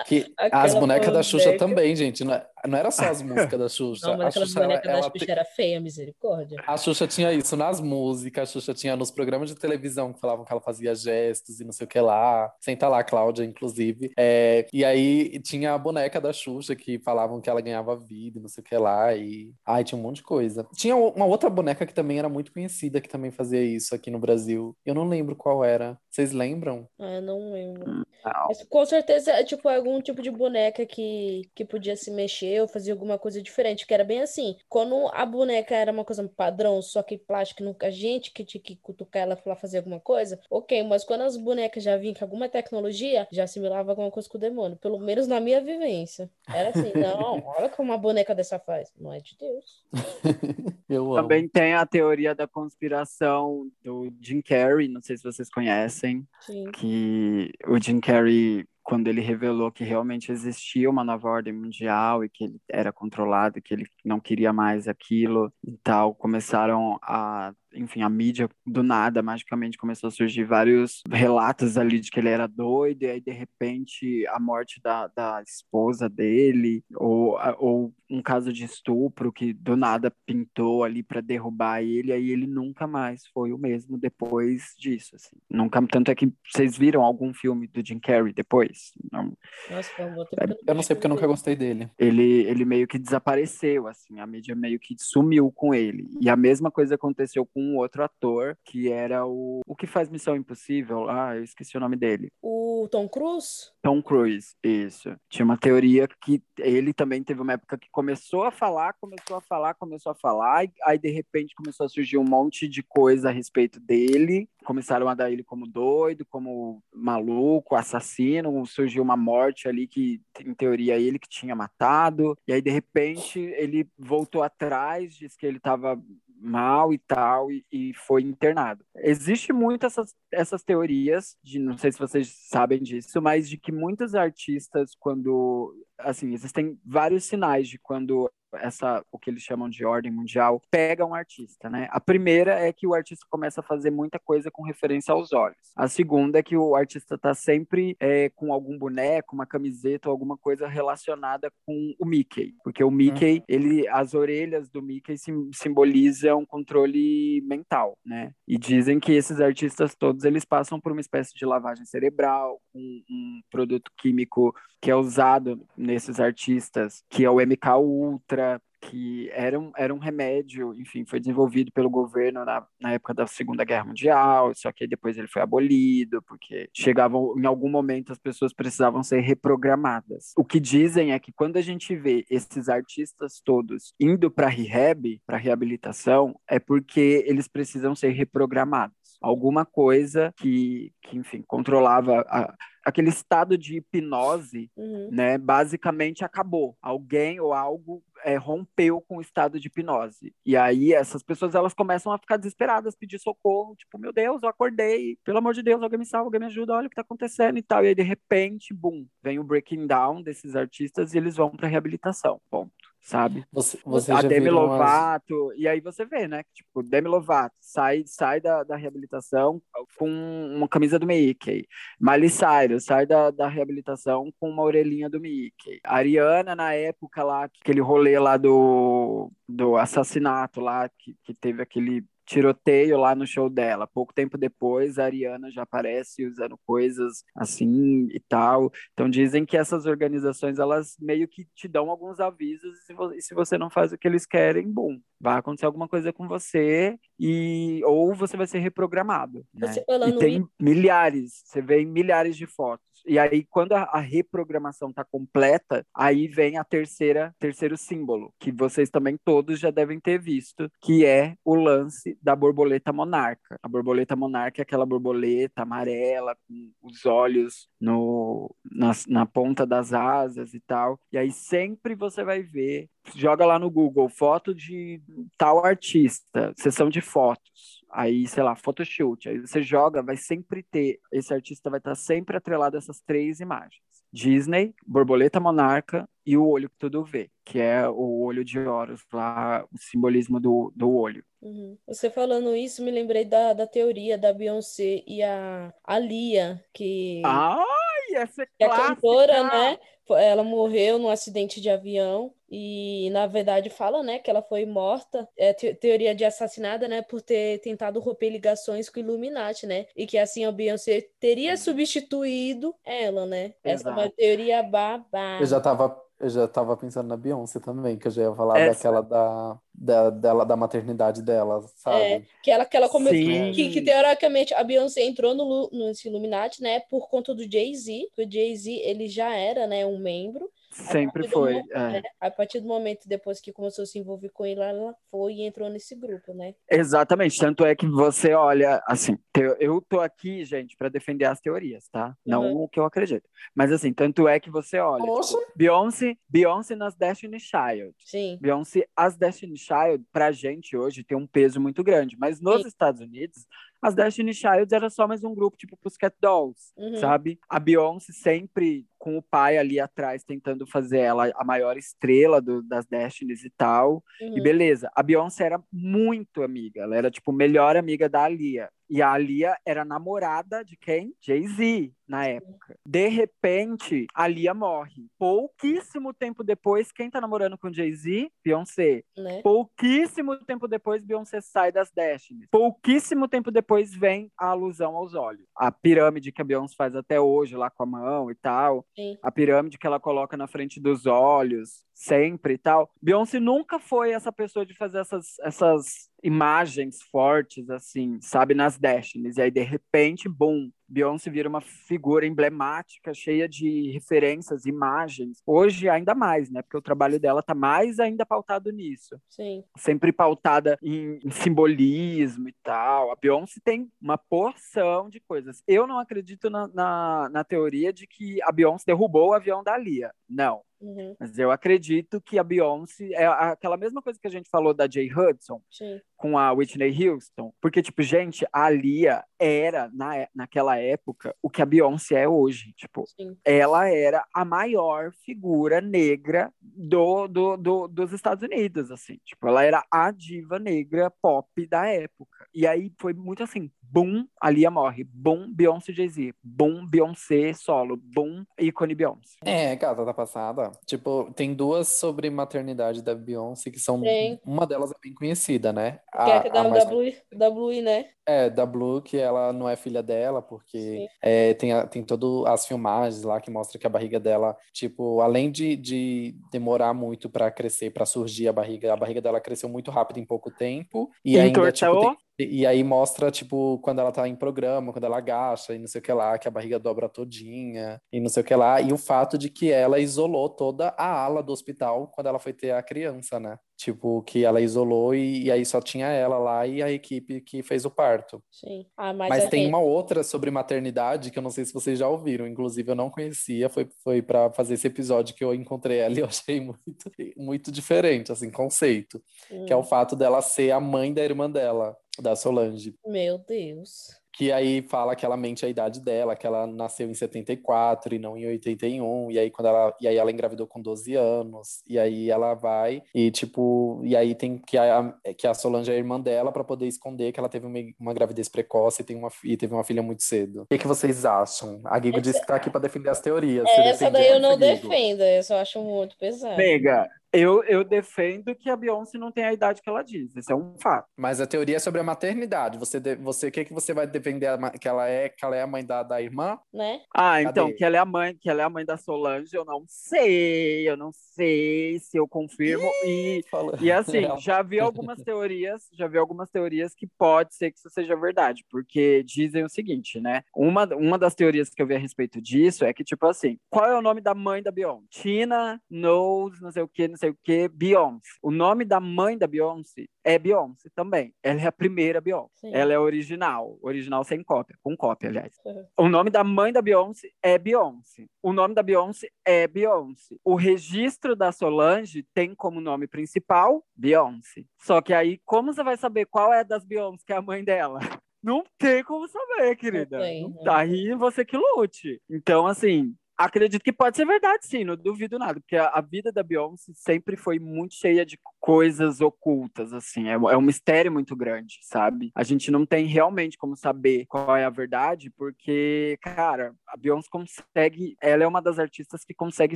Que 0.05 0.25
Aquela 0.37 0.63
as 0.63 0.73
bonecas 0.73 1.13
da 1.13 1.23
Xuxa 1.23 1.57
também, 1.57 1.95
gente. 1.95 2.23
Não, 2.23 2.33
é- 2.33 2.45
não 2.67 2.77
era 2.77 2.91
só 2.91 3.05
as 3.05 3.21
músicas 3.23 3.59
da 3.59 3.69
Xuxa. 3.69 4.07
Não, 4.07 4.17
mas 4.17 4.25
a 4.25 4.29
aquela 4.29 4.45
Xuxa, 4.45 4.59
ela, 4.59 4.67
boneca 4.67 4.87
da 4.87 4.93
ela 4.93 5.03
Xuxa 5.03 5.25
te- 5.25 5.31
era 5.31 5.45
feia, 5.45 5.79
misericórdia. 5.81 6.57
a 6.65 6.77
Xuxa 6.77 7.07
tinha 7.07 7.31
isso 7.33 7.55
nas 7.55 7.79
músicas, 7.79 8.49
a 8.49 8.51
Xuxa 8.51 8.73
tinha 8.73 8.95
nos 8.95 9.11
programas 9.11 9.49
de 9.49 9.55
televisão 9.55 10.11
que 10.13 10.19
falavam 10.19 10.45
que 10.45 10.51
ela 10.51 10.61
fazia 10.61 10.93
gestos 10.95 11.59
e 11.59 11.63
não 11.65 11.71
sei 11.71 11.85
o 11.85 11.87
que 11.87 11.99
lá. 11.99 12.51
Senta 12.59 12.87
lá, 12.87 13.03
Cláudia, 13.03 13.43
inclusive. 13.43 14.11
É, 14.17 14.65
e 14.71 14.83
aí 14.85 15.39
tinha 15.39 15.73
a 15.73 15.77
boneca 15.77 16.19
da 16.21 16.31
Xuxa 16.33 16.75
que 16.75 16.99
falavam 16.99 17.39
que 17.41 17.49
ela 17.49 17.61
ganhava 17.61 17.95
vida 17.95 18.39
e 18.39 18.41
não 18.41 18.49
sei 18.49 18.61
o 18.61 18.65
que 18.65 18.77
lá. 18.77 19.13
E. 19.15 19.51
Ai, 19.65 19.83
tinha 19.83 19.97
um 19.97 20.01
monte 20.01 20.17
de 20.17 20.23
coisa. 20.23 20.65
Tinha 20.75 20.95
uma 20.95 21.25
outra 21.25 21.49
boneca 21.49 21.85
que 21.85 21.93
também 21.93 22.19
era 22.19 22.29
muito 22.29 22.51
conhecida 22.51 23.01
que 23.01 23.09
também 23.09 23.31
fazia 23.31 23.61
isso 23.63 23.93
aqui 23.95 24.09
no 24.09 24.19
Brasil. 24.19 24.75
Eu 24.85 24.93
não 24.95 25.07
lembro 25.07 25.35
qual 25.35 25.63
era. 25.63 25.97
Vocês 26.09 26.31
lembram? 26.31 26.87
Ah, 26.99 27.15
eu 27.15 27.21
não 27.21 27.51
lembro. 27.51 27.85
Não. 27.91 28.03
Mas 28.47 28.63
com 28.69 28.85
certeza 28.85 29.31
é 29.31 29.43
tipo 29.43 29.67
algum 29.67 29.99
tipo 30.01 30.21
de 30.21 30.31
boneca 30.31 30.85
que, 30.85 31.41
que 31.53 31.65
podia 31.65 31.95
se 31.95 32.09
mexer 32.11 32.52
ou 32.61 32.67
fazer 32.67 32.91
alguma 32.91 33.17
coisa 33.17 33.41
diferente, 33.41 33.85
que 33.85 33.93
era 33.93 34.03
bem 34.03 34.21
assim. 34.21 34.55
Quando 34.69 35.07
a 35.13 35.25
boneca 35.25 35.75
era 35.75 35.91
uma 35.91 36.05
coisa 36.05 36.27
padrão, 36.35 36.81
só 36.81 37.01
que 37.03 37.17
plástico, 37.17 37.63
não- 37.63 37.75
a 37.81 37.89
gente 37.89 38.31
que 38.31 38.43
tinha 38.45 38.61
que 38.61 38.75
cutucar 38.77 39.23
ela 39.23 39.35
pra 39.35 39.55
fazer 39.55 39.77
alguma 39.77 39.99
coisa, 39.99 40.39
ok, 40.49 40.83
mas 40.83 41.03
quando 41.03 41.21
as 41.21 41.37
bonecas 41.37 41.83
já 41.83 41.97
vinham 41.97 42.13
com 42.15 42.23
alguma 42.23 42.49
tecnologia, 42.49 43.27
já 43.31 43.43
assimilava 43.43 43.91
alguma 43.91 44.11
coisa 44.11 44.27
com 44.29 44.37
o 44.37 44.41
demônio. 44.41 44.77
Pelo 44.77 44.99
menos 44.99 45.27
na 45.27 45.39
minha 45.39 45.61
vivência. 45.61 46.29
Era 46.47 46.69
assim, 46.69 46.91
não, 46.95 47.43
olha 47.57 47.69
como 47.69 47.91
uma 47.91 47.97
boneca 47.97 48.33
dessa 48.35 48.59
faz. 48.59 48.91
Não 48.97 49.13
é 49.13 49.19
de 49.19 49.37
Deus. 49.37 49.83
Eu 50.89 51.05
amo. 51.05 51.15
Também 51.15 51.47
tem 51.47 51.73
a 51.73 51.85
teoria 51.85 52.35
da 52.35 52.47
conspiração 52.47 53.69
do 53.83 54.11
Jim 54.21 54.41
Carrey, 54.41 54.87
não 54.87 55.01
sei 55.01 55.17
se 55.17 55.23
vocês 55.23 55.49
conhecem, 55.49 56.27
Sim. 56.41 56.71
que 56.71 57.51
o 57.67 57.79
Jim 57.81 57.99
Carrey, 57.99 58.65
quando 58.83 59.07
ele 59.07 59.21
revelou 59.21 59.71
que 59.71 59.83
realmente 59.83 60.31
existia 60.31 60.89
uma 60.89 61.03
nova 61.03 61.27
ordem 61.29 61.53
mundial 61.53 62.23
e 62.23 62.29
que 62.29 62.43
ele 62.45 62.59
era 62.69 62.91
controlado, 62.91 63.61
que 63.61 63.73
ele 63.73 63.85
não 64.03 64.19
queria 64.19 64.51
mais 64.53 64.87
aquilo 64.87 65.51
e 65.65 65.77
tal, 65.77 66.13
começaram 66.13 66.99
a, 67.01 67.53
enfim, 67.73 68.01
a 68.01 68.09
mídia 68.09 68.49
do 68.65 68.83
nada 68.83 69.21
magicamente 69.21 69.77
começou 69.77 70.07
a 70.07 70.11
surgir 70.11 70.43
vários 70.43 71.01
relatos 71.09 71.77
ali 71.77 71.99
de 71.99 72.11
que 72.11 72.19
ele 72.19 72.29
era 72.29 72.47
doido 72.47 73.03
e 73.03 73.07
aí 73.07 73.21
de 73.21 73.31
repente 73.31 74.25
a 74.27 74.39
morte 74.39 74.81
da, 74.81 75.07
da 75.07 75.41
esposa 75.45 76.09
dele 76.09 76.83
ou, 76.95 77.37
ou 77.57 77.93
um 78.13 78.21
caso 78.21 78.53
de 78.53 78.63
estupro 78.63 79.31
que 79.31 79.53
do 79.53 79.75
nada 79.75 80.13
pintou 80.25 80.83
ali 80.83 81.01
para 81.01 81.19
derrubar 81.19 81.81
ele, 81.81 82.11
aí 82.11 82.29
ele 82.29 82.45
nunca 82.45 82.85
mais 82.85 83.25
foi 83.33 83.51
o 83.51 83.57
mesmo 83.57 83.97
depois 83.97 84.75
disso, 84.77 85.15
assim. 85.15 85.35
Nunca, 85.49 85.81
tanto 85.87 86.11
é 86.11 86.15
que 86.15 86.31
vocês 86.47 86.77
viram 86.77 87.01
algum 87.01 87.33
filme 87.33 87.67
do 87.67 87.85
Jim 87.85 87.99
Carrey 87.99 88.31
depois? 88.31 88.93
Não. 89.11 89.35
Nossa, 89.69 89.89
eu 89.97 90.13
vou 90.13 90.25
ter 90.25 90.37
É, 90.39 90.57
Eu 90.67 90.75
não 90.75 90.83
sei 90.83 90.95
porque 90.95 91.07
eu 91.07 91.09
nunca 91.09 91.25
gostei 91.25 91.55
dele. 91.55 91.89
Ele, 91.97 92.43
ele 92.43 92.65
meio 92.65 92.87
que 92.87 92.99
desapareceu, 92.99 93.87
assim, 93.87 94.19
a 94.19 94.27
mídia 94.27 94.55
meio 94.55 94.79
que 94.79 94.95
sumiu 94.99 95.51
com 95.51 95.73
ele. 95.73 96.07
E 96.21 96.29
a 96.29 96.35
mesma 96.35 96.69
coisa 96.69 96.95
aconteceu 96.95 97.45
com 97.45 97.62
um 97.63 97.77
outro 97.77 98.03
ator, 98.03 98.57
que 98.65 98.91
era 98.91 99.25
o, 99.25 99.61
o 99.65 99.75
que 99.75 99.87
faz 99.87 100.09
Missão 100.09 100.35
Impossível. 100.35 101.09
Ah, 101.09 101.35
eu 101.35 101.43
esqueci 101.43 101.77
o 101.77 101.79
nome 101.79 101.95
dele. 101.95 102.29
O 102.41 102.87
Tom 102.91 103.07
Cruise? 103.07 103.71
Tom 103.81 104.01
Cruise, 104.01 104.55
isso. 104.63 105.15
Tinha 105.29 105.45
uma 105.45 105.57
teoria 105.57 106.07
que 106.21 106.41
ele 106.57 106.93
também 106.93 107.23
teve 107.23 107.41
uma 107.41 107.53
época 107.53 107.77
que 107.77 107.89
começou 107.91 108.43
a 108.43 108.51
falar, 108.51 108.93
começou 108.93 109.37
a 109.37 109.41
falar, 109.41 109.73
começou 109.75 110.11
a 110.11 110.15
falar, 110.15 110.65
e 110.65 110.71
aí 110.83 110.97
de 110.97 111.09
repente 111.09 111.55
começou 111.55 111.85
a 111.85 111.89
surgir 111.89 112.17
um 112.17 112.23
monte 112.23 112.67
de 112.67 112.83
coisa 112.83 113.29
a 113.29 113.31
respeito 113.31 113.79
dele. 113.79 114.49
Começaram 114.63 115.07
a 115.07 115.13
dar 115.13 115.31
ele 115.31 115.43
como 115.43 115.67
doido, 115.67 116.25
como 116.25 116.81
maluco, 116.93 117.75
assassino. 117.75 118.65
Surgiu 118.65 119.03
uma 119.03 119.17
morte 119.17 119.67
ali 119.67 119.87
que, 119.87 120.21
em 120.39 120.53
teoria, 120.53 120.97
ele 120.97 121.19
que 121.19 121.27
tinha 121.27 121.55
matado. 121.55 122.37
E 122.47 122.53
aí, 122.53 122.61
de 122.61 122.71
repente, 122.71 123.39
ele 123.39 123.87
voltou 123.97 124.41
atrás, 124.41 125.13
disse 125.15 125.37
que 125.37 125.45
ele 125.45 125.57
estava 125.57 126.01
mal 126.43 126.93
e 126.93 126.99
tal, 126.99 127.49
e, 127.49 127.65
e, 127.71 127.93
foi 127.93 128.21
internado. 128.21 128.83
Existe 128.97 129.53
muito 129.53 129.85
essas, 129.85 130.13
essas 130.29 130.61
teorias, 130.61 131.37
de 131.41 131.57
não 131.57 131.77
sei 131.77 131.91
se 131.91 131.99
vocês 131.99 132.35
sabem 132.49 132.81
disso, 132.81 133.21
mas 133.21 133.49
de 133.49 133.57
que 133.57 133.71
muitos 133.71 134.13
artistas, 134.13 134.93
quando. 134.99 135.73
Assim, 135.97 136.33
existem 136.33 136.77
vários 136.85 137.23
sinais 137.23 137.67
de 137.67 137.79
quando 137.79 138.29
essa 138.55 139.03
o 139.11 139.19
que 139.19 139.29
eles 139.29 139.43
chamam 139.43 139.69
de 139.69 139.85
ordem 139.85 140.11
mundial 140.11 140.61
pega 140.69 141.05
um 141.05 141.13
artista, 141.13 141.69
né? 141.69 141.87
A 141.91 141.99
primeira 141.99 142.59
é 142.59 142.71
que 142.71 142.87
o 142.87 142.93
artista 142.93 143.25
começa 143.29 143.61
a 143.61 143.63
fazer 143.63 143.91
muita 143.91 144.19
coisa 144.19 144.51
com 144.51 144.63
referência 144.63 145.13
aos 145.13 145.33
olhos. 145.33 145.57
A 145.75 145.87
segunda 145.87 146.39
é 146.39 146.43
que 146.43 146.57
o 146.57 146.75
artista 146.75 147.15
está 147.15 147.33
sempre 147.33 147.95
é, 147.99 148.29
com 148.29 148.53
algum 148.53 148.77
boneco, 148.77 149.35
uma 149.35 149.45
camiseta 149.45 150.09
ou 150.09 150.11
alguma 150.11 150.37
coisa 150.37 150.67
relacionada 150.67 151.51
com 151.65 151.93
o 151.99 152.05
Mickey, 152.05 152.53
porque 152.63 152.83
o 152.83 152.91
Mickey, 152.91 153.39
hum. 153.39 153.43
ele, 153.47 153.87
as 153.87 154.13
orelhas 154.13 154.69
do 154.69 154.81
Mickey 154.81 155.17
sim, 155.17 155.49
simbolizam 155.53 156.45
controle 156.45 157.41
mental, 157.41 157.97
né? 158.05 158.31
E 158.47 158.57
dizem 158.57 158.99
que 158.99 159.13
esses 159.13 159.39
artistas 159.39 159.95
todos 159.95 160.23
eles 160.23 160.45
passam 160.45 160.79
por 160.79 160.91
uma 160.91 161.01
espécie 161.01 161.33
de 161.33 161.45
lavagem 161.45 161.85
cerebral, 161.85 162.61
um, 162.73 163.03
um 163.09 163.41
produto 163.49 163.91
químico 163.97 164.53
que 164.83 164.91
é 164.91 164.95
usado 164.95 165.65
nesses 165.77 166.19
artistas, 166.19 167.05
que 167.09 167.23
é 167.23 167.29
o 167.29 167.39
MK 167.39 167.77
Ultra, 167.79 168.42
que 168.89 169.29
era 169.31 169.57
um, 169.59 169.71
era 169.77 169.93
um 169.93 169.97
remédio, 169.97 170.73
enfim, 170.75 171.05
foi 171.05 171.19
desenvolvido 171.19 171.71
pelo 171.71 171.89
governo 171.89 172.43
na, 172.43 172.65
na 172.81 172.93
época 172.93 173.13
da 173.13 173.25
Segunda 173.25 173.63
Guerra 173.63 173.85
Mundial, 173.85 174.51
só 174.55 174.71
que 174.71 174.87
depois 174.87 175.17
ele 175.17 175.27
foi 175.27 175.41
abolido, 175.41 176.21
porque 176.23 176.69
chegavam, 176.73 177.33
em 177.37 177.45
algum 177.45 177.69
momento, 177.69 178.11
as 178.11 178.19
pessoas 178.19 178.53
precisavam 178.53 179.01
ser 179.01 179.21
reprogramadas. 179.21 180.33
O 180.37 180.43
que 180.43 180.59
dizem 180.59 181.13
é 181.13 181.19
que 181.19 181.31
quando 181.31 181.57
a 181.57 181.61
gente 181.61 181.95
vê 181.95 182.25
esses 182.29 182.67
artistas 182.67 183.41
todos 183.43 183.93
indo 183.99 184.29
para 184.29 184.47
rehab, 184.47 185.21
para 185.25 185.37
reabilitação, 185.37 186.35
é 186.47 186.59
porque 186.59 187.23
eles 187.25 187.47
precisam 187.47 187.95
ser 187.95 188.09
reprogramados. 188.09 188.95
Alguma 189.21 189.65
coisa 189.65 190.33
que, 190.35 190.91
que 191.01 191.17
enfim, 191.17 191.43
controlava 191.47 192.25
a, 192.27 192.53
aquele 192.83 193.09
estado 193.09 193.57
de 193.57 193.77
hipnose, 193.77 194.69
uhum. 194.75 195.09
né, 195.11 195.37
basicamente 195.37 196.25
acabou. 196.25 196.75
Alguém 196.81 197.39
ou 197.39 197.53
algo 197.53 198.03
é, 198.23 198.35
rompeu 198.35 199.01
com 199.01 199.17
o 199.17 199.21
estado 199.21 199.59
de 199.59 199.67
hipnose. 199.67 200.33
E 200.45 200.55
aí 200.55 200.93
essas 200.93 201.23
pessoas 201.23 201.55
elas 201.55 201.73
começam 201.73 202.11
a 202.11 202.17
ficar 202.17 202.37
desesperadas, 202.37 202.95
pedir 202.95 203.19
socorro, 203.19 203.75
tipo, 203.75 203.97
meu 203.97 204.13
Deus, 204.13 204.43
eu 204.43 204.49
acordei, 204.49 205.17
pelo 205.23 205.37
amor 205.37 205.53
de 205.53 205.63
Deus, 205.63 205.81
alguém 205.81 205.99
me 205.99 206.05
salva, 206.05 206.27
alguém 206.27 206.39
me 206.39 206.47
ajuda, 206.47 206.73
olha 206.73 206.87
o 206.87 206.89
que 206.89 206.95
tá 206.95 207.01
acontecendo 207.01 207.57
e 207.57 207.63
tal. 207.63 207.83
E 207.83 207.87
aí 207.89 207.95
de 207.95 208.03
repente, 208.03 208.73
bum, 208.73 209.05
vem 209.21 209.39
o 209.39 209.43
breaking 209.43 209.87
down 209.87 210.21
desses 210.21 210.55
artistas 210.55 211.13
e 211.13 211.17
eles 211.17 211.35
vão 211.35 211.49
para 211.51 211.67
reabilitação. 211.67 212.41
Ponto 212.49 212.82
sabe? 213.03 213.45
Você, 213.51 213.77
você 213.85 214.11
a 214.13 214.21
Demi 214.21 214.49
Lovato, 214.49 215.51
as... 215.51 215.57
e 215.59 215.67
aí 215.67 215.81
você 215.81 216.05
vê, 216.05 216.25
né? 216.25 216.43
Tipo, 216.53 216.81
Demi 216.81 217.09
Lovato 217.09 217.53
sai, 217.59 218.03
sai 218.07 218.39
da, 218.39 218.63
da 218.63 218.77
reabilitação 218.77 219.61
com 219.97 220.09
uma 220.09 220.67
camisa 220.69 220.97
do 220.97 221.05
Mickey. 221.05 221.67
Miley 221.99 222.29
Cyrus 222.29 222.85
sai 222.85 223.05
da, 223.05 223.29
da 223.29 223.47
reabilitação 223.47 224.31
com 224.39 224.49
uma 224.49 224.63
orelhinha 224.63 225.09
do 225.09 225.19
Mickey. 225.19 225.81
A 225.83 225.97
Ariana, 225.97 226.55
na 226.55 226.73
época 226.73 227.23
lá, 227.23 227.43
aquele 227.43 227.81
rolê 227.81 228.17
lá 228.17 228.37
do, 228.37 229.29
do 229.47 229.75
assassinato 229.75 230.61
lá, 230.61 230.89
que, 230.97 231.13
que 231.23 231.33
teve 231.33 231.61
aquele 231.61 232.05
tiroteio 232.25 232.97
lá 232.97 233.15
no 233.15 233.25
show 233.25 233.49
dela. 233.49 233.87
Pouco 233.87 234.13
tempo 234.13 234.37
depois, 234.37 234.97
a 234.97 235.05
Ariana 235.05 235.51
já 235.51 235.63
aparece 235.63 236.25
usando 236.25 236.57
coisas 236.65 237.23
assim 237.35 238.07
e 238.11 238.19
tal. 238.19 238.71
Então 238.93 239.09
dizem 239.09 239.45
que 239.45 239.57
essas 239.57 239.85
organizações 239.85 240.59
elas 240.59 240.95
meio 240.99 241.27
que 241.27 241.45
te 241.55 241.67
dão 241.67 241.89
alguns 241.89 242.19
avisos 242.19 242.77
e 243.15 243.21
se 243.21 243.33
você 243.33 243.57
não 243.57 243.69
faz 243.69 243.91
o 243.91 243.97
que 243.97 244.07
eles 244.07 244.25
querem, 244.25 244.71
bum, 244.71 244.99
vai 245.19 245.37
acontecer 245.37 245.65
alguma 245.65 245.87
coisa 245.87 246.11
com 246.11 246.27
você 246.27 246.97
e 247.19 247.81
ou 247.85 248.13
você 248.13 248.37
vai 248.37 248.47
ser 248.47 248.59
reprogramado. 248.59 249.45
Né? 249.53 249.73
e 250.07 250.17
tem 250.17 250.45
milhares, 250.59 251.43
você 251.45 251.61
vê 251.61 251.83
milhares 251.85 252.35
de 252.35 252.45
fotos. 252.45 252.92
E 253.05 253.19
aí, 253.19 253.45
quando 253.49 253.73
a, 253.73 253.83
a 253.83 253.99
reprogramação 253.99 254.89
está 254.89 255.03
completa, 255.03 255.85
aí 255.93 256.27
vem 256.27 256.57
a 256.57 256.63
terceira, 256.63 257.35
terceiro 257.39 257.77
símbolo, 257.77 258.33
que 258.39 258.51
vocês 258.51 258.89
também 258.89 259.17
todos 259.23 259.59
já 259.59 259.71
devem 259.71 259.99
ter 259.99 260.17
visto, 260.17 260.69
que 260.81 261.05
é 261.05 261.35
o 261.43 261.55
lance 261.55 262.17
da 262.21 262.35
borboleta 262.35 262.93
monarca. 262.93 263.59
A 263.61 263.67
borboleta 263.67 264.15
monarca 264.15 264.61
é 264.61 264.63
aquela 264.63 264.85
borboleta 264.85 265.63
amarela, 265.63 266.35
com 266.47 266.71
os 266.81 267.05
olhos 267.05 267.67
no, 267.79 268.53
na, 268.63 268.91
na 269.07 269.25
ponta 269.25 269.65
das 269.65 269.93
asas 269.93 270.53
e 270.53 270.59
tal. 270.61 270.99
E 271.11 271.17
aí 271.17 271.31
sempre 271.31 271.95
você 271.95 272.23
vai 272.23 272.41
ver, 272.41 272.89
joga 273.15 273.45
lá 273.45 273.59
no 273.59 273.69
Google, 273.69 274.07
foto 274.07 274.55
de 274.55 275.01
tal 275.37 275.65
artista, 275.65 276.53
sessão 276.57 276.89
de 276.89 277.01
fotos 277.01 277.82
Aí, 277.93 278.27
sei 278.27 278.41
lá, 278.41 278.55
photoshoot. 278.55 279.29
Aí 279.29 279.39
você 279.39 279.61
joga, 279.61 280.01
vai 280.01 280.17
sempre 280.17 280.63
ter. 280.63 280.99
Esse 281.11 281.33
artista 281.33 281.69
vai 281.69 281.77
estar 281.77 281.95
sempre 281.95 282.35
atrelado 282.35 282.75
a 282.75 282.79
essas 282.79 282.99
três 283.01 283.39
imagens: 283.39 283.83
Disney, 284.11 284.73
Borboleta 284.85 285.39
Monarca 285.39 286.09
e 286.25 286.35
o 286.35 286.47
olho 286.47 286.69
que 286.69 286.77
tudo 286.77 287.03
vê, 287.03 287.29
que 287.43 287.59
é 287.59 287.87
o 287.87 288.21
olho 288.21 288.43
de 288.43 288.59
Horus, 288.59 289.01
lá, 289.11 289.65
o 289.71 289.77
simbolismo 289.77 290.39
do, 290.39 290.71
do 290.75 290.91
olho. 290.91 291.23
Uhum. 291.41 291.77
Você 291.87 292.09
falando 292.09 292.55
isso, 292.55 292.83
me 292.83 292.89
lembrei 292.89 293.25
da, 293.25 293.53
da 293.53 293.67
teoria 293.67 294.17
da 294.17 294.33
Beyoncé 294.33 295.03
e 295.05 295.21
a, 295.21 295.73
a 295.83 295.99
Lia, 295.99 296.63
que. 296.73 297.21
Ai, 297.25 298.15
essa 298.15 298.43
é, 298.43 298.47
é 298.59 298.65
a 298.65 298.69
cantora, 298.69 299.43
né? 299.43 299.77
ela 300.11 300.43
morreu 300.43 300.97
num 300.99 301.09
acidente 301.09 301.61
de 301.61 301.69
avião 301.69 302.33
e 302.55 303.09
na 303.09 303.25
verdade 303.25 303.71
fala, 303.71 304.03
né, 304.03 304.19
que 304.19 304.29
ela 304.29 304.43
foi 304.43 304.63
morta, 304.63 305.27
é 305.35 305.51
te 305.53 305.73
teoria 305.73 306.13
de 306.13 306.23
assassinada, 306.23 306.87
né, 306.87 307.01
por 307.01 307.19
ter 307.19 307.59
tentado 307.61 307.99
romper 307.99 308.29
ligações 308.29 308.91
com 308.91 308.99
o 308.99 309.03
Illuminati, 309.03 309.65
né, 309.65 309.87
e 309.95 310.05
que 310.05 310.19
assim 310.19 310.45
a 310.45 310.51
Beyoncé 310.51 311.07
teria 311.19 311.57
substituído 311.57 312.75
ela, 312.85 313.25
né. 313.25 313.45
Exato. 313.45 313.57
Essa 313.63 313.89
é 313.89 313.91
uma 313.91 314.09
teoria 314.09 314.61
babá. 314.61 315.39
Eu 315.39 315.47
já 315.47 315.59
tava 315.59 315.99
eu 316.19 316.29
já 316.29 316.47
tava 316.47 316.77
pensando 316.77 317.07
na 317.07 317.17
Beyoncé 317.17 317.59
também, 317.59 317.97
que 317.97 318.07
eu 318.07 318.11
já 318.11 318.21
ia 318.21 318.33
falar 318.33 318.57
Essa... 318.57 318.75
daquela 318.75 319.01
da, 319.01 319.59
da, 319.73 320.09
dela, 320.09 320.45
da 320.45 320.55
maternidade 320.55 321.21
dela, 321.21 321.65
sabe? 321.75 322.01
É, 322.01 322.21
que 322.41 322.49
ela, 322.49 322.65
que 322.65 322.77
ela 322.77 322.87
começou. 322.87 323.19
Que, 323.51 323.69
que, 323.69 323.81
teoricamente 323.81 324.53
a 324.53 324.63
Beyoncé 324.63 325.01
entrou 325.01 325.35
no, 325.35 325.69
no 325.69 325.91
Illuminati, 326.05 326.61
né? 326.61 326.79
Por 326.89 327.09
conta 327.09 327.35
do 327.35 327.43
Jay-Z. 327.51 328.07
O 328.17 328.31
Jay-Z, 328.31 328.71
ele 328.71 329.09
já 329.09 329.35
era, 329.35 329.67
né, 329.67 329.85
um 329.85 329.97
membro. 329.97 330.49
Sempre 330.73 331.27
foi. 331.27 331.53
Momento, 331.53 331.71
é. 331.71 331.91
né? 331.93 332.01
A 332.19 332.31
partir 332.31 332.59
do 332.59 332.67
momento 332.67 333.07
depois 333.07 333.39
que 333.39 333.51
começou 333.51 333.83
a 333.83 333.85
se 333.85 333.99
envolver 333.99 334.29
com 334.29 334.45
ele, 334.45 334.59
ela 334.59 334.95
foi 335.11 335.33
e 335.33 335.45
entrou 335.45 335.69
nesse 335.69 335.95
grupo, 335.95 336.33
né? 336.33 336.55
Exatamente. 336.69 337.39
Tanto 337.39 337.65
é 337.65 337.75
que 337.75 337.87
você 337.87 338.33
olha, 338.33 338.81
assim, 338.87 339.17
eu 339.59 339.81
tô 339.81 339.99
aqui, 339.99 340.43
gente, 340.43 340.75
para 340.75 340.89
defender 340.89 341.25
as 341.25 341.39
teorias, 341.39 341.87
tá? 341.89 342.15
Não 342.25 342.53
uhum. 342.53 342.63
o 342.63 342.67
que 342.69 342.79
eu 342.79 342.85
acredito. 342.85 343.29
Mas 343.53 343.71
assim, 343.71 343.93
tanto 343.93 344.27
é 344.27 344.39
que 344.39 344.49
você 344.49 344.79
olha, 344.79 345.03
tipo, 345.03 345.45
Beyoncé, 345.55 346.15
Beyoncé 346.27 346.75
nas 346.75 346.95
Destiny 346.95 347.39
Child. 347.39 347.93
Sim. 347.99 348.37
Beyoncé, 348.41 348.87
as 348.95 349.15
Destiny 349.15 349.57
Child, 349.57 350.03
pra 350.11 350.31
gente 350.31 350.75
hoje, 350.75 351.03
tem 351.03 351.17
um 351.17 351.27
peso 351.27 351.59
muito 351.61 351.83
grande. 351.83 352.17
Mas 352.19 352.41
nos 352.41 352.61
Sim. 352.61 352.67
Estados 352.67 353.01
Unidos, 353.01 353.45
as 353.83 353.93
Destiny 353.93 354.33
Childs 354.33 354.71
era 354.71 354.89
só 354.89 355.07
mais 355.07 355.23
um 355.23 355.35
grupo, 355.35 355.57
tipo 355.57 355.77
Pussycat 355.77 356.15
Dolls, 356.21 356.73
uhum. 356.77 356.95
sabe? 356.97 357.39
A 357.49 357.59
Beyoncé 357.59 358.13
sempre 358.13 358.85
com 358.97 359.17
o 359.17 359.21
pai 359.21 359.57
ali 359.57 359.79
atrás 359.79 360.23
tentando 360.23 360.65
fazer 360.65 360.99
ela 360.99 361.29
a 361.35 361.43
maior 361.43 361.77
estrela 361.77 362.41
do, 362.41 362.63
das 362.63 362.85
Destinies 362.85 363.43
e 363.43 363.49
tal. 363.49 364.03
Uhum. 364.21 364.37
E 364.37 364.41
beleza, 364.41 364.89
a 364.95 365.03
Beyoncé 365.03 365.45
era 365.45 365.61
muito 365.71 366.41
amiga, 366.41 366.81
ela 366.81 366.95
era 366.95 367.11
tipo 367.11 367.31
melhor 367.33 367.75
amiga 367.75 368.07
da 368.07 368.23
Alia. 368.23 368.69
E 368.89 369.01
a 369.01 369.11
Alia 369.11 369.57
era 369.65 369.85
namorada 369.85 370.63
de 370.63 370.77
quem? 370.77 371.13
Jay-Z, 371.21 371.91
na 372.07 372.27
época. 372.27 372.77
De 372.85 373.07
repente, 373.07 374.05
a 374.13 374.27
Lia 374.27 374.53
morre. 374.53 375.07
Pouquíssimo 375.17 376.13
tempo 376.13 376.43
depois, 376.43 376.91
quem 376.91 377.09
tá 377.09 377.19
namorando 377.19 377.57
com 377.57 377.71
Jay-Z? 377.71 378.29
Beyoncé. 378.43 379.03
Né? 379.17 379.41
Pouquíssimo 379.41 380.37
tempo 380.45 380.67
depois, 380.67 381.03
Beyoncé 381.03 381.41
sai 381.41 381.71
das 381.71 381.91
Destiny. 381.91 382.47
Pouquíssimo 382.51 383.27
tempo 383.27 383.51
depois 383.51 383.93
vem 383.93 384.31
a 384.37 384.47
alusão 384.47 384.95
aos 384.95 385.13
olhos. 385.13 385.47
A 385.55 385.71
pirâmide 385.71 386.31
que 386.31 386.41
a 386.41 386.45
Beyoncé 386.45 386.75
faz 386.75 386.95
até 386.95 387.19
hoje, 387.19 387.55
lá 387.55 387.69
com 387.69 387.83
a 387.83 387.87
mão 387.87 388.29
e 388.29 388.35
tal. 388.35 388.85
Sim. 388.95 389.17
A 389.21 389.31
pirâmide 389.31 389.77
que 389.77 389.87
ela 389.87 389.99
coloca 389.99 390.37
na 390.37 390.47
frente 390.47 390.79
dos 390.79 391.05
olhos, 391.05 391.83
sempre 391.93 392.55
e 392.55 392.57
tal. 392.57 392.91
Beyoncé 393.01 393.39
nunca 393.39 393.79
foi 393.79 394.11
essa 394.11 394.31
pessoa 394.31 394.65
de 394.65 394.75
fazer 394.75 394.99
essas, 394.99 395.39
essas 395.41 396.09
imagens 396.23 397.01
fortes, 397.01 397.69
assim, 397.69 398.19
sabe, 398.21 398.53
nas 398.53 398.77
Destinies. 398.77 399.37
E 399.37 399.41
aí, 399.41 399.51
de 399.51 399.61
repente, 399.61 400.29
boom, 400.29 400.71
Beyoncé 400.87 401.29
vira 401.29 401.49
uma 401.49 401.59
figura 401.59 402.25
emblemática, 402.25 403.13
cheia 403.13 403.49
de 403.49 403.91
referências, 403.91 404.65
imagens. 404.65 405.41
Hoje, 405.45 405.89
ainda 405.89 406.13
mais, 406.13 406.49
né? 406.51 406.61
Porque 406.61 406.77
o 406.77 406.81
trabalho 406.81 407.19
dela 407.19 407.41
tá 407.41 407.55
mais 407.55 407.99
ainda 407.99 408.25
pautado 408.25 408.71
nisso. 408.71 409.19
Sim. 409.27 409.63
Sempre 409.75 410.11
pautada 410.11 410.77
em, 410.81 411.19
em 411.23 411.31
simbolismo 411.31 412.47
e 412.47 412.53
tal. 412.63 413.11
A 413.11 413.15
Beyoncé 413.15 413.59
tem 413.63 413.91
uma 413.99 414.17
porção 414.17 415.09
de 415.09 415.19
coisas. 415.19 415.63
Eu 415.67 415.87
não 415.87 415.97
acredito 415.97 416.49
na, 416.49 416.67
na, 416.67 417.29
na 417.29 417.43
teoria 417.43 417.91
de 417.91 418.05
que 418.05 418.41
a 418.43 418.51
Beyoncé 418.51 418.83
derrubou 418.85 419.29
o 419.29 419.33
avião 419.33 419.63
da 419.63 419.77
Lia. 419.77 420.11
Não. 420.29 420.61
Uhum. 420.83 421.15
Mas 421.17 421.39
eu 421.39 421.49
acredito 421.49 422.19
que 422.19 422.37
a 422.37 422.43
Beyoncé 422.43 423.13
é 423.13 423.25
aquela 423.25 423.77
mesma 423.77 424.01
coisa 424.01 424.19
que 424.19 424.27
a 424.27 424.29
gente 424.31 424.49
falou 424.49 424.73
da 424.73 424.89
Jay 424.89 425.09
Hudson 425.09 425.61
Sim. 425.71 426.01
com 426.17 426.37
a 426.37 426.51
Whitney 426.51 427.07
Houston. 427.07 427.53
Porque, 427.61 427.81
tipo, 427.81 428.03
gente, 428.03 428.45
a 428.51 428.69
Lia 428.69 429.23
era, 429.39 429.89
na, 429.93 430.27
naquela 430.35 430.77
época, 430.77 431.33
o 431.41 431.49
que 431.49 431.61
a 431.61 431.65
Beyoncé 431.65 432.23
é 432.23 432.27
hoje. 432.27 432.73
Tipo, 432.73 433.05
Sim. 433.07 433.37
ela 433.45 433.87
era 433.87 434.25
a 434.33 434.43
maior 434.43 435.13
figura 435.25 435.79
negra 435.79 436.51
do, 436.61 437.29
do, 437.29 437.55
do, 437.55 437.87
dos 437.87 438.11
Estados 438.11 438.43
Unidos, 438.43 438.91
assim. 438.91 439.17
Tipo, 439.23 439.47
ela 439.47 439.63
era 439.63 439.85
a 439.89 440.11
diva 440.11 440.59
negra 440.59 441.09
pop 441.09 441.65
da 441.65 441.87
época. 441.87 442.42
E 442.53 442.67
aí 442.67 442.91
foi 442.99 443.13
muito 443.13 443.41
assim, 443.41 443.71
boom, 443.81 444.25
a 444.39 444.49
Lia 444.49 444.69
morre, 444.69 445.03
boom, 445.03 445.51
Beyoncé 445.51 445.91
Jay-Z, 445.91 446.33
boom, 446.43 446.85
Beyoncé 446.85 447.53
solo, 447.53 447.97
boom, 447.97 448.43
ícone 448.59 448.93
Beyoncé. 448.93 449.37
É, 449.43 449.75
gata, 449.75 450.05
tá 450.05 450.13
passada. 450.13 450.71
Tipo, 450.85 451.31
tem 451.35 451.53
duas 451.53 451.87
sobre 451.87 452.29
maternidade 452.29 453.01
da 453.01 453.15
Beyoncé 453.15 453.71
que 453.71 453.79
são. 453.79 453.99
Tem. 454.01 454.39
Uma 454.45 454.65
delas 454.67 454.91
é 454.91 454.95
bem 455.01 455.13
conhecida, 455.13 455.73
né? 455.73 455.99
Que 456.11 456.29
é 456.31 456.49
da, 456.49 456.61
a 456.61 456.69
mais- 456.69 456.83
da, 456.83 456.89
Blue, 456.89 457.11
da 457.35 457.49
Blue, 457.49 457.81
né? 457.81 458.05
É, 458.25 458.49
da 458.49 458.65
Blue, 458.65 459.01
que 459.01 459.17
ela 459.17 459.51
não 459.51 459.67
é 459.67 459.75
filha 459.75 460.01
dela, 460.01 460.41
porque 460.41 461.07
é, 461.21 461.53
tem, 461.55 461.73
a- 461.73 461.85
tem 461.87 462.03
todas 462.03 462.45
as 462.51 462.65
filmagens 462.67 463.23
lá 463.23 463.41
que 463.41 463.51
mostra 463.51 463.77
que 463.79 463.85
a 463.85 463.89
barriga 463.89 464.19
dela, 464.19 464.55
tipo, 464.71 465.19
além 465.21 465.51
de, 465.51 465.75
de 465.75 466.35
demorar 466.51 466.93
muito 466.93 467.29
pra 467.29 467.51
crescer, 467.51 467.91
pra 467.91 468.05
surgir 468.05 468.47
a 468.47 468.53
barriga, 468.53 468.93
a 468.93 468.97
barriga 468.97 469.21
dela 469.21 469.41
cresceu 469.41 469.67
muito 469.67 469.91
rápido 469.91 470.19
em 470.19 470.25
pouco 470.25 470.49
tempo. 470.51 471.09
E 471.25 471.37
ainda, 471.39 471.71
tipo, 471.71 471.87
Entortou? 471.91 472.09
tem- 472.11 472.23
e 472.39 472.65
aí 472.65 472.83
mostra, 472.83 473.29
tipo, 473.31 473.79
quando 473.79 473.99
ela 473.99 474.11
tá 474.11 474.27
em 474.27 474.35
programa, 474.35 474.91
quando 474.91 475.03
ela 475.05 475.17
agacha 475.17 475.73
e 475.73 475.79
não 475.79 475.87
sei 475.87 475.99
o 475.99 476.03
que 476.03 476.11
lá, 476.13 476.37
que 476.37 476.47
a 476.47 476.51
barriga 476.51 476.79
dobra 476.79 477.07
todinha 477.09 478.01
e 478.11 478.19
não 478.19 478.29
sei 478.29 478.41
o 478.41 478.45
que 478.45 478.55
lá. 478.55 478.81
E 478.81 478.91
o 478.91 478.97
fato 478.97 479.37
de 479.37 479.49
que 479.49 479.71
ela 479.71 479.99
isolou 479.99 480.49
toda 480.49 480.89
a 480.97 481.05
ala 481.23 481.43
do 481.43 481.51
hospital 481.53 482.07
quando 482.07 482.27
ela 482.27 482.39
foi 482.39 482.53
ter 482.53 482.71
a 482.71 482.81
criança, 482.83 483.39
né? 483.39 483.57
Tipo, 483.77 484.21
que 484.23 484.43
ela 484.45 484.61
isolou 484.61 485.13
e, 485.13 485.43
e 485.45 485.51
aí 485.51 485.65
só 485.65 485.81
tinha 485.81 486.07
ela 486.07 486.37
lá 486.37 486.65
e 486.65 486.81
a 486.81 486.91
equipe 486.91 487.41
que 487.41 487.61
fez 487.63 487.85
o 487.85 487.91
parto. 487.91 488.41
Sim. 488.51 488.85
Ah, 488.95 489.13
mas, 489.13 489.29
Mas 489.29 489.47
tem 489.49 489.61
gente- 489.61 489.69
uma 489.69 489.79
outra 489.79 490.23
sobre 490.23 490.51
maternidade 490.51 491.31
que 491.31 491.37
eu 491.39 491.43
não 491.43 491.49
sei 491.49 491.65
se 491.65 491.73
vocês 491.73 491.99
já 491.99 492.07
ouviram, 492.07 492.47
inclusive 492.47 492.89
eu 492.91 492.95
não 492.95 493.09
conhecia, 493.09 493.69
foi, 493.69 493.87
foi 494.03 494.21
para 494.21 494.51
fazer 494.53 494.75
esse 494.75 494.87
episódio 494.87 495.35
que 495.35 495.43
eu 495.43 495.53
encontrei 495.53 495.99
ela 495.99 496.13
e 496.15 496.19
eu 496.19 496.25
achei 496.27 496.59
muito, 496.61 497.11
muito 497.37 497.71
diferente, 497.71 498.31
assim, 498.31 498.49
conceito, 498.51 499.21
que 499.65 499.73
é 499.73 499.75
o 499.75 499.81
Hum, 499.81 499.83
fato 499.83 500.15
dela 500.15 500.41
ser 500.41 500.71
a 500.71 500.79
mãe 500.79 501.13
da 501.13 501.23
irmã 501.23 501.49
dela, 501.49 501.95
da 502.19 502.35
Solange. 502.35 502.95
Meu 503.05 503.37
Deus. 503.37 504.21
Que 504.35 504.51
aí 504.51 504.81
fala 504.81 505.15
que 505.15 505.23
ela 505.23 505.37
mente 505.37 505.63
a 505.63 505.69
idade 505.69 505.99
dela, 505.99 506.35
que 506.35 506.47
ela 506.47 506.65
nasceu 506.65 507.07
em 507.07 507.13
74 507.13 508.15
e 508.15 508.19
não 508.19 508.35
em 508.35 508.47
81, 508.47 509.29
e 509.29 509.37
aí 509.37 509.51
quando 509.51 509.67
ela 509.67 509.95
e 510.01 510.07
aí 510.07 510.17
ela 510.17 510.31
engravidou 510.31 510.65
com 510.65 510.81
12 510.81 511.13
anos, 511.13 511.83
e 511.87 511.99
aí 511.99 512.31
ela 512.31 512.55
vai 512.55 513.03
e 513.13 513.29
tipo, 513.29 514.01
e 514.03 514.15
aí 514.15 514.33
tem 514.33 514.57
que 514.57 514.75
a, 514.75 515.13
que 515.37 515.45
a 515.45 515.53
Solange 515.53 515.91
é 515.91 515.93
a 515.93 515.97
irmã 515.97 516.19
dela 516.19 516.51
para 516.51 516.63
poder 516.63 516.87
esconder 516.87 517.31
que 517.31 517.39
ela 517.39 517.49
teve 517.49 517.67
uma, 517.67 517.77
uma 517.99 518.13
gravidez 518.13 518.49
precoce 518.49 519.03
e, 519.03 519.05
tem 519.05 519.15
uma, 519.15 519.29
e 519.43 519.55
teve 519.55 519.71
uma 519.71 519.83
filha 519.83 520.01
muito 520.01 520.23
cedo. 520.23 520.63
O 520.63 520.65
que, 520.65 520.79
que 520.79 520.87
vocês 520.87 521.25
acham? 521.25 521.79
A 521.85 522.01
Gigo 522.01 522.19
disse 522.19 522.41
que 522.41 522.47
tá 522.47 522.55
aqui 522.55 522.71
para 522.71 522.81
defender 522.81 523.11
as 523.11 523.21
teorias. 523.21 523.69
Você 523.69 523.81
Essa 523.81 524.09
daí 524.09 524.29
eu 524.29 524.37
essa, 524.37 524.39
não 524.39 524.57
defendo, 524.57 525.21
eu 525.21 525.43
só 525.43 525.57
acho 525.57 525.79
muito 525.79 526.17
pesado. 526.17 526.57
Nega, 526.57 527.07
eu, 527.33 527.63
eu 527.63 527.83
defendo 527.83 528.53
que 528.55 528.69
a 528.69 528.75
Beyoncé 528.75 529.17
não 529.17 529.31
tem 529.31 529.43
a 529.43 529.53
idade 529.53 529.81
que 529.81 529.89
ela 529.89 530.03
diz. 530.03 530.35
Isso 530.35 530.51
é 530.51 530.55
um 530.55 530.75
fato. 530.77 531.07
Mas 531.17 531.41
a 531.41 531.47
teoria 531.47 531.77
é 531.77 531.79
sobre 531.79 531.99
a 531.99 532.03
maternidade. 532.03 532.77
Você, 532.77 532.99
você, 533.15 533.47
o 533.47 533.51
que 533.51 533.65
que 533.65 533.73
você 533.73 533.93
vai 533.93 534.05
defender 534.05 534.51
que 534.79 534.87
ela 534.87 535.07
é, 535.07 535.29
que 535.29 535.43
ela 535.43 535.55
é 535.55 535.61
a 535.63 535.67
mãe 535.67 535.83
da, 535.83 536.03
da 536.03 536.21
irmã? 536.21 536.59
Né? 536.71 537.01
Ah, 537.15 537.41
então, 537.41 537.65
Cadê? 537.67 537.77
que 537.77 537.83
ela 537.83 537.97
é 537.97 537.99
a 537.99 538.05
mãe, 538.05 538.37
que 538.39 538.49
ela 538.49 538.61
é 538.61 538.65
a 538.65 538.69
mãe 538.69 538.85
da 538.85 538.97
Solange, 538.97 539.55
eu 539.55 539.65
não 539.65 539.83
sei, 539.87 540.87
eu 540.87 540.95
não 540.95 541.11
sei 541.11 541.99
se 541.99 542.17
eu 542.17 542.27
confirmo. 542.27 542.89
E, 543.03 543.43
Fala- 543.49 543.77
e 543.81 543.91
assim, 543.91 544.21
já 544.39 544.61
vi 544.61 544.79
algumas 544.79 545.21
teorias, 545.21 545.87
já 545.93 546.07
vi 546.07 546.17
algumas 546.17 546.49
teorias 546.51 546.93
que 546.93 547.07
pode 547.17 547.55
ser 547.55 547.71
que 547.71 547.79
isso 547.79 547.89
seja 547.89 548.15
verdade, 548.15 548.63
porque 548.69 549.23
dizem 549.23 549.63
o 549.63 549.69
seguinte, 549.69 550.19
né? 550.19 550.43
Uma, 550.55 550.85
uma 550.95 551.17
das 551.17 551.33
teorias 551.33 551.69
que 551.69 551.81
eu 551.81 551.87
vi 551.87 551.95
a 551.95 551.99
respeito 551.99 552.39
disso 552.39 552.85
é 552.85 552.93
que, 552.93 553.03
tipo 553.03 553.25
assim, 553.25 553.57
qual 553.69 553.89
é 553.89 553.97
o 553.97 554.01
nome 554.01 554.21
da 554.21 554.35
mãe 554.35 554.61
da 554.61 554.71
Beyoncé? 554.71 554.93
Tina 555.09 555.81
Knows, 555.89 556.61
não 556.61 556.71
sei 556.71 556.83
o 556.83 556.87
que, 556.87 557.07
não 557.07 557.17
sei 557.17 557.22
o 557.29 557.37
que, 557.43 557.67
Beyoncé. 557.67 558.29
O 558.41 558.51
nome 558.51 558.85
da 558.85 558.99
mãe 558.99 559.37
da 559.37 559.47
Beyoncé 559.47 560.05
é 560.23 560.37
Beyoncé 560.39 560.89
também. 560.95 561.33
Ela 561.43 561.61
é 561.61 561.67
a 561.67 561.71
primeira 561.71 562.21
Beyoncé. 562.21 562.51
Sim. 562.55 562.71
Ela 562.73 562.93
é 562.93 562.99
original, 562.99 563.77
original 563.81 564.23
sem 564.23 564.43
cópia, 564.43 564.77
com 564.81 564.95
cópia, 564.95 565.29
aliás. 565.29 565.55
Uhum. 565.65 565.85
O 565.97 566.09
nome 566.09 566.29
da 566.29 566.43
mãe 566.43 566.71
da 566.71 566.81
Beyoncé 566.81 567.29
é 567.41 567.57
Beyoncé. 567.57 568.25
O 568.41 568.53
nome 568.53 568.73
da 568.73 568.83
Beyoncé 568.83 569.29
é 569.45 569.67
Beyoncé. 569.67 570.35
O 570.43 570.55
registro 570.55 571.35
da 571.35 571.51
Solange 571.51 572.25
tem 572.33 572.53
como 572.55 572.81
nome 572.81 573.07
principal 573.07 573.83
Beyoncé. 573.95 574.65
Só 574.77 575.01
que 575.01 575.13
aí, 575.13 575.39
como 575.45 575.73
você 575.73 575.83
vai 575.83 575.97
saber 575.97 576.25
qual 576.25 576.53
é 576.53 576.63
das 576.63 576.85
Beyoncé 576.85 577.23
que 577.25 577.33
é 577.33 577.37
a 577.37 577.41
mãe 577.41 577.63
dela? 577.63 577.99
Não 578.43 578.61
tem 578.77 579.01
como 579.05 579.25
saber, 579.27 579.73
querida. 579.77 580.19
tem, 580.19 580.41
Não 580.43 580.49
não 580.49 580.63
tá 580.63 580.79
aí 580.79 581.15
você 581.15 581.45
que 581.45 581.55
lute. 581.55 582.21
Então, 582.29 582.67
assim, 582.67 583.15
acredito 583.37 583.83
que 583.83 583.93
pode 583.93 584.17
ser 584.17 584.25
verdade, 584.25 584.65
sim, 584.65 584.83
não 584.83 584.95
duvido 584.95 585.39
nada, 585.39 585.59
porque 585.59 585.75
a, 585.75 585.87
a 585.87 586.01
vida 586.01 586.31
da 586.31 586.43
Beyoncé 586.43 586.91
sempre 586.95 587.37
foi 587.37 587.59
muito 587.59 587.95
cheia 587.95 588.25
de 588.25 588.37
coisas 588.59 589.21
ocultas, 589.21 589.93
assim, 589.93 590.27
é, 590.27 590.33
é 590.33 590.57
um 590.57 590.61
mistério 590.61 591.11
muito 591.11 591.35
grande, 591.35 591.79
sabe? 591.81 592.31
A 592.35 592.43
gente 592.43 592.69
não 592.69 592.85
tem 592.85 593.05
realmente 593.05 593.57
como 593.57 593.75
saber 593.75 594.25
qual 594.27 594.55
é 594.55 594.65
a 594.65 594.69
verdade, 594.69 595.29
porque, 595.31 596.17
cara, 596.21 596.73
a 596.87 596.97
Beyoncé 596.97 597.27
consegue, 597.29 598.15
ela 598.21 598.43
é 598.43 598.47
uma 598.47 598.61
das 598.61 598.79
artistas 598.79 599.23
que 599.23 599.33
consegue 599.33 599.75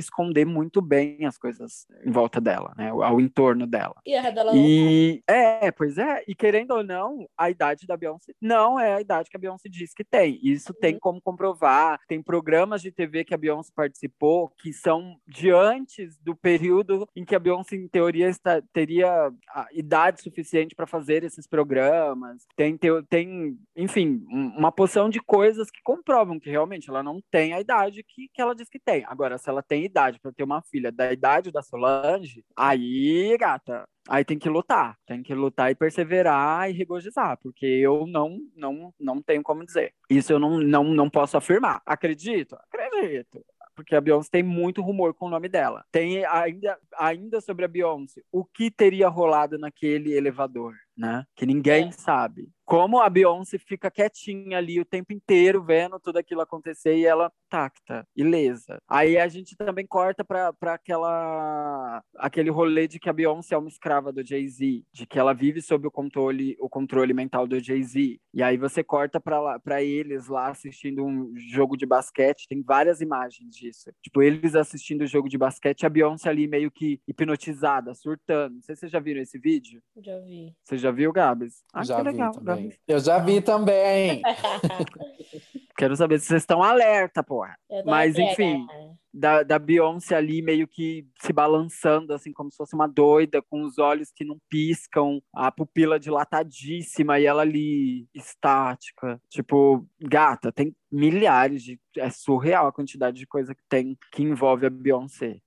esconder 0.00 0.44
muito 0.44 0.80
bem 0.80 1.24
as 1.24 1.38
coisas 1.38 1.86
em 2.04 2.10
volta 2.10 2.40
dela, 2.40 2.74
né, 2.76 2.90
ao, 2.90 3.20
entorno 3.20 3.66
dela. 3.66 3.96
E 4.06 4.14
a 4.14 4.30
dela 4.30 4.52
não. 4.52 4.62
E 4.62 5.22
é, 5.26 5.70
pois 5.70 5.98
é, 5.98 6.22
e 6.28 6.34
querendo 6.34 6.72
ou 6.72 6.82
não, 6.82 7.28
a 7.36 7.50
idade 7.50 7.86
da 7.86 7.96
Beyoncé 7.96 8.32
não 8.40 8.78
é 8.78 8.94
a 8.94 9.00
idade 9.00 9.30
que 9.30 9.36
a 9.36 9.40
Beyoncé 9.40 9.68
diz 9.68 9.92
que 9.94 10.04
tem. 10.04 10.38
Isso 10.42 10.72
tem 10.74 10.94
Uhum. 10.94 11.00
como 11.00 11.20
comprovar. 11.20 12.00
Tem 12.08 12.22
programas 12.22 12.82
de 12.82 12.90
TV 12.90 13.24
que 13.24 13.34
a 13.34 13.36
Beyoncé 13.36 13.47
participou 13.74 14.48
que 14.60 14.72
são 14.72 15.16
de 15.26 15.50
antes 15.50 16.16
do 16.18 16.34
período 16.34 17.08
em 17.14 17.24
que 17.24 17.34
a 17.34 17.38
Beyoncé, 17.38 17.76
em 17.76 17.88
teoria, 17.88 18.28
está- 18.28 18.62
teria 18.72 19.30
idade 19.72 20.22
suficiente 20.22 20.74
para 20.74 20.86
fazer 20.86 21.24
esses 21.24 21.46
programas. 21.46 22.46
Tem, 22.56 22.76
teo- 22.76 23.02
tem 23.04 23.58
enfim, 23.76 24.24
um- 24.30 24.56
uma 24.58 24.72
porção 24.72 25.08
de 25.08 25.20
coisas 25.20 25.70
que 25.70 25.80
comprovam 25.82 26.38
que 26.38 26.50
realmente 26.50 26.88
ela 26.88 27.02
não 27.02 27.20
tem 27.30 27.52
a 27.52 27.60
idade 27.60 28.02
que, 28.02 28.28
que 28.32 28.40
ela 28.40 28.54
diz 28.54 28.68
que 28.68 28.78
tem. 28.78 29.04
Agora, 29.06 29.38
se 29.38 29.48
ela 29.48 29.62
tem 29.62 29.84
idade 29.84 30.18
para 30.20 30.32
ter 30.32 30.42
uma 30.44 30.62
filha 30.62 30.90
da 30.92 31.12
idade 31.12 31.50
da 31.50 31.62
Solange, 31.62 32.44
aí, 32.56 33.36
gata, 33.38 33.84
Aí 34.08 34.24
tem 34.24 34.38
que 34.38 34.48
lutar, 34.48 34.96
tem 35.06 35.22
que 35.22 35.34
lutar 35.34 35.70
e 35.70 35.74
perseverar 35.74 36.70
e 36.70 36.72
regozijar, 36.72 37.38
porque 37.42 37.66
eu 37.66 38.06
não 38.06 38.38
não 38.56 38.94
não 38.98 39.20
tenho 39.20 39.42
como 39.42 39.64
dizer. 39.64 39.92
Isso 40.08 40.32
eu 40.32 40.38
não 40.38 40.58
não, 40.58 40.84
não 40.84 41.10
posso 41.10 41.36
afirmar. 41.36 41.82
Acredito? 41.84 42.56
Acredito. 42.72 43.44
Porque 43.74 43.94
a 43.94 44.00
Beyoncé 44.00 44.30
tem 44.32 44.42
muito 44.42 44.82
rumor 44.82 45.14
com 45.14 45.26
o 45.26 45.30
nome 45.30 45.48
dela. 45.48 45.84
Tem 45.92 46.24
ainda, 46.24 46.76
ainda 46.98 47.40
sobre 47.40 47.64
a 47.64 47.68
Beyoncé, 47.68 48.22
o 48.32 48.44
que 48.44 48.72
teria 48.72 49.08
rolado 49.08 49.56
naquele 49.56 50.12
elevador, 50.14 50.74
né? 50.98 51.24
Que 51.36 51.46
ninguém 51.46 51.88
É. 51.88 51.92
sabe. 51.92 52.48
Como 52.64 53.00
a 53.00 53.08
Beyoncé 53.08 53.56
fica 53.56 53.90
quietinha 53.90 54.58
ali 54.58 54.78
o 54.78 54.84
tempo 54.84 55.10
inteiro 55.14 55.64
vendo 55.64 55.98
tudo 55.98 56.18
aquilo 56.18 56.42
acontecer 56.42 56.98
e 56.98 57.06
ela 57.06 57.32
tacta, 57.48 58.06
ilesa. 58.14 58.76
Aí 58.86 59.16
a 59.16 59.26
gente 59.26 59.56
também 59.56 59.86
corta 59.86 60.22
para 60.22 60.52
aquela 60.74 62.02
aquele 62.16 62.50
rolê 62.50 62.86
de 62.86 62.98
que 62.98 63.08
a 63.08 63.12
Beyoncé 63.12 63.54
é 63.54 63.58
uma 63.58 63.68
escrava 63.70 64.12
do 64.12 64.26
Jay-Z, 64.26 64.84
de 64.92 65.06
que 65.06 65.18
ela 65.18 65.32
vive 65.32 65.62
sob 65.62 65.86
o 65.86 65.90
controle 65.90 66.56
o 66.60 66.68
controle 66.68 67.14
mental 67.14 67.46
do 67.46 67.58
Jay-Z. 67.58 68.20
E 68.34 68.42
aí 68.42 68.58
você 68.58 68.84
corta 68.84 69.18
para 69.18 69.82
eles 69.82 70.26
lá 70.28 70.48
assistindo 70.50 71.02
um 71.06 71.32
jogo 71.36 71.74
de 71.74 71.86
basquete, 71.86 72.46
tem 72.48 72.62
várias 72.62 73.00
imagens 73.00 73.48
disso. 73.54 73.90
Tipo, 74.02 74.20
eles 74.20 74.54
assistindo 74.54 75.02
o 75.02 75.06
jogo 75.06 75.28
de 75.28 75.38
basquete, 75.38 75.86
a 75.86 75.88
Beyoncé 75.88 76.28
ali 76.28 76.46
meio 76.46 76.70
que 76.70 77.00
hipnotizada, 77.08 77.94
surtando. 77.94 78.56
Não 78.56 78.62
sei 78.62 78.74
se 78.74 78.80
vocês 78.80 78.92
já 78.92 79.00
viram 79.00 79.22
esse 79.22 79.38
vídeo. 79.38 79.80
Já 79.96 80.18
vi. 80.20 80.54
Você 80.62 80.76
já 80.76 80.87
viu, 80.90 81.12
Gabs? 81.12 81.64
Ah, 81.72 81.84
já 81.84 81.96
que 81.96 82.02
vi 82.02 82.10
legal, 82.10 82.32
também. 82.32 82.62
Gabs. 82.64 82.78
Eu 82.86 83.00
já 83.00 83.18
vi 83.18 83.40
também. 83.40 84.22
Quero 85.76 85.94
saber 85.96 86.18
se 86.18 86.26
vocês 86.26 86.42
estão 86.42 86.62
alerta, 86.62 87.22
porra. 87.22 87.56
Mas, 87.86 88.18
enfim. 88.18 88.66
da, 89.14 89.44
da 89.44 89.58
Beyoncé 89.60 90.16
ali 90.16 90.42
meio 90.42 90.66
que 90.66 91.06
se 91.20 91.32
balançando, 91.32 92.12
assim, 92.12 92.32
como 92.32 92.50
se 92.50 92.56
fosse 92.56 92.74
uma 92.74 92.88
doida, 92.88 93.40
com 93.40 93.62
os 93.62 93.78
olhos 93.78 94.10
que 94.10 94.24
não 94.24 94.36
piscam, 94.48 95.22
a 95.32 95.52
pupila 95.52 96.00
dilatadíssima 96.00 97.20
e 97.20 97.26
ela 97.26 97.42
ali 97.42 98.08
estática. 98.12 99.20
Tipo, 99.30 99.86
gata, 100.00 100.50
tem 100.50 100.74
milhares 100.90 101.62
de. 101.62 101.80
É 101.96 102.10
surreal 102.10 102.66
a 102.66 102.72
quantidade 102.72 103.16
de 103.16 103.26
coisa 103.26 103.54
que 103.54 103.62
tem 103.68 103.96
que 104.12 104.22
envolve 104.22 104.66
a 104.66 104.70
Beyoncé 104.70 105.40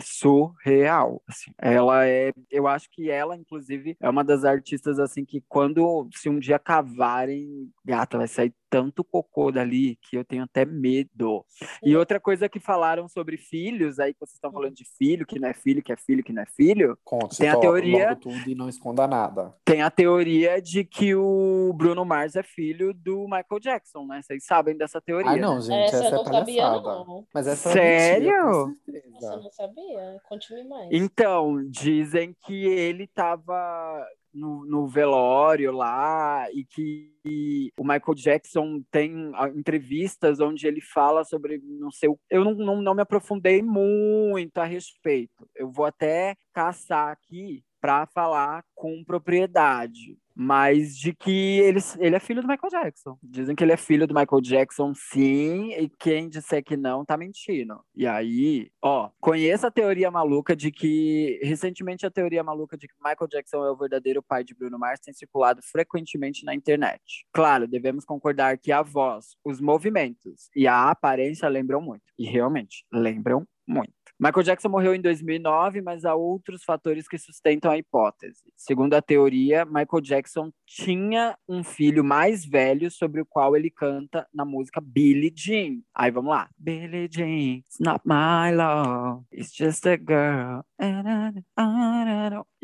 surreal. 0.00 1.22
Assim. 1.26 1.52
Ela 1.58 2.06
é, 2.06 2.32
eu 2.50 2.66
acho 2.66 2.88
que 2.90 3.10
ela, 3.10 3.36
inclusive, 3.36 3.96
é 4.00 4.08
uma 4.08 4.24
das 4.24 4.44
artistas 4.44 4.98
assim 4.98 5.24
que 5.24 5.42
quando 5.48 6.08
se 6.14 6.28
um 6.28 6.38
dia 6.38 6.58
cavarem, 6.58 7.70
gata, 7.84 8.18
vai 8.18 8.28
sair 8.28 8.54
tanto 8.74 9.04
cocô 9.04 9.52
dali 9.52 9.96
que 10.02 10.16
eu 10.16 10.24
tenho 10.24 10.42
até 10.42 10.64
medo. 10.64 11.46
E 11.80 11.96
outra 11.96 12.18
coisa 12.18 12.48
que 12.48 12.58
falaram 12.58 13.08
sobre 13.08 13.36
filhos, 13.36 14.00
aí 14.00 14.12
que 14.12 14.18
vocês 14.18 14.34
estão 14.34 14.50
falando 14.50 14.74
de 14.74 14.84
filho, 14.98 15.24
que 15.24 15.38
não 15.38 15.48
é 15.48 15.54
filho, 15.54 15.80
que 15.80 15.92
é 15.92 15.96
filho, 15.96 16.24
que 16.24 16.32
não 16.32 16.42
é 16.42 16.46
filho. 16.46 16.98
Conte, 17.04 17.38
tem 17.38 17.48
a 17.48 17.56
teoria 17.56 18.16
tudo 18.16 18.50
e 18.50 18.54
não 18.56 18.68
esconda 18.68 19.06
nada. 19.06 19.54
Tem 19.64 19.80
a 19.80 19.92
teoria 19.92 20.60
de 20.60 20.82
que 20.82 21.14
o 21.14 21.72
Bruno 21.76 22.04
Mars 22.04 22.34
é 22.34 22.42
filho 22.42 22.92
do 22.92 23.26
Michael 23.26 23.60
Jackson, 23.60 24.06
né? 24.06 24.20
Vocês 24.20 24.44
sabem 24.44 24.76
dessa 24.76 25.00
teoria? 25.00 25.30
Ah, 25.30 25.36
não, 25.36 25.60
gente, 25.60 25.94
essa, 25.94 26.06
essa 26.06 26.16
é 26.16 26.24
palhaçada. 26.24 26.82
Não. 26.82 27.26
Mas 27.32 27.46
essa 27.46 27.70
Sério? 27.70 28.32
É 28.32 28.92
mentira, 28.92 29.16
Essa 29.18 29.34
eu 29.34 29.42
não 29.44 29.50
sabia. 29.52 30.20
Continue 30.28 30.64
mais. 30.64 30.88
Então, 30.90 31.64
dizem 31.70 32.34
que 32.44 32.66
ele 32.66 33.06
tava 33.06 34.04
no, 34.34 34.64
no, 34.66 34.86
velório 34.86 35.70
lá 35.72 36.46
e 36.52 36.64
que 36.64 37.72
o 37.78 37.84
Michael 37.84 38.14
Jackson 38.16 38.82
tem 38.90 39.32
entrevistas 39.54 40.40
onde 40.40 40.66
ele 40.66 40.80
fala 40.80 41.24
sobre 41.24 41.58
não 41.64 41.90
sei 41.90 42.10
eu 42.28 42.44
não, 42.44 42.54
não, 42.54 42.82
não 42.82 42.94
me 42.94 43.02
aprofundei 43.02 43.62
muito 43.62 44.58
a 44.58 44.64
respeito. 44.64 45.48
Eu 45.54 45.70
vou 45.70 45.86
até 45.86 46.36
caçar 46.52 47.10
aqui 47.10 47.62
para 47.84 48.06
falar 48.06 48.64
com 48.74 49.04
propriedade 49.04 50.16
mas 50.36 50.96
de 50.96 51.14
que 51.14 51.60
ele, 51.60 51.78
ele 52.00 52.16
é 52.16 52.18
filho 52.18 52.42
do 52.42 52.48
Michael 52.48 52.70
Jackson. 52.70 53.16
Dizem 53.22 53.54
que 53.54 53.62
ele 53.62 53.70
é 53.70 53.76
filho 53.76 54.04
do 54.04 54.14
Michael 54.14 54.40
Jackson, 54.42 54.92
sim, 54.92 55.72
e 55.74 55.88
quem 55.88 56.28
disser 56.28 56.64
que 56.64 56.76
não, 56.76 57.04
tá 57.04 57.16
mentindo. 57.16 57.80
E 57.94 58.04
aí, 58.04 58.68
ó, 58.82 59.10
conheça 59.20 59.68
a 59.68 59.70
teoria 59.70 60.10
maluca 60.10 60.56
de 60.56 60.72
que, 60.72 61.38
recentemente, 61.40 62.04
a 62.04 62.10
teoria 62.10 62.42
maluca 62.42 62.76
de 62.76 62.88
que 62.88 62.94
Michael 62.98 63.28
Jackson 63.30 63.64
é 63.64 63.70
o 63.70 63.76
verdadeiro 63.76 64.20
pai 64.24 64.42
de 64.42 64.56
Bruno 64.56 64.76
Mars 64.76 64.98
tem 64.98 65.14
circulado 65.14 65.60
frequentemente 65.62 66.44
na 66.44 66.52
internet. 66.52 67.24
Claro, 67.32 67.68
devemos 67.68 68.04
concordar 68.04 68.58
que 68.58 68.72
a 68.72 68.82
voz, 68.82 69.36
os 69.44 69.60
movimentos 69.60 70.50
e 70.56 70.66
a 70.66 70.90
aparência 70.90 71.48
lembram 71.48 71.80
muito. 71.80 72.02
E 72.18 72.24
realmente, 72.24 72.84
lembram 72.92 73.46
muito. 73.64 74.03
Michael 74.18 74.44
Jackson 74.44 74.68
morreu 74.68 74.94
em 74.94 75.00
2009, 75.00 75.80
mas 75.80 76.04
há 76.04 76.14
outros 76.14 76.62
fatores 76.64 77.08
que 77.08 77.18
sustentam 77.18 77.70
a 77.70 77.78
hipótese. 77.78 78.42
Segundo 78.56 78.94
a 78.94 79.02
teoria, 79.02 79.64
Michael 79.64 80.00
Jackson 80.02 80.52
tinha 80.66 81.36
um 81.48 81.64
filho 81.64 82.04
mais 82.04 82.44
velho 82.44 82.90
sobre 82.90 83.20
o 83.20 83.26
qual 83.26 83.56
ele 83.56 83.70
canta 83.70 84.26
na 84.32 84.44
música 84.44 84.80
Billie 84.80 85.32
Jean. 85.34 85.80
Aí 85.94 86.10
vamos 86.10 86.30
lá. 86.30 86.48
Billie 86.56 87.08
Jean, 87.10 87.58
it's 87.58 87.78
not 87.80 88.02
my 88.04 88.54
love, 88.54 89.24
it's 89.32 89.52
just 89.54 89.86
a 89.86 89.96
girl. 89.96 90.64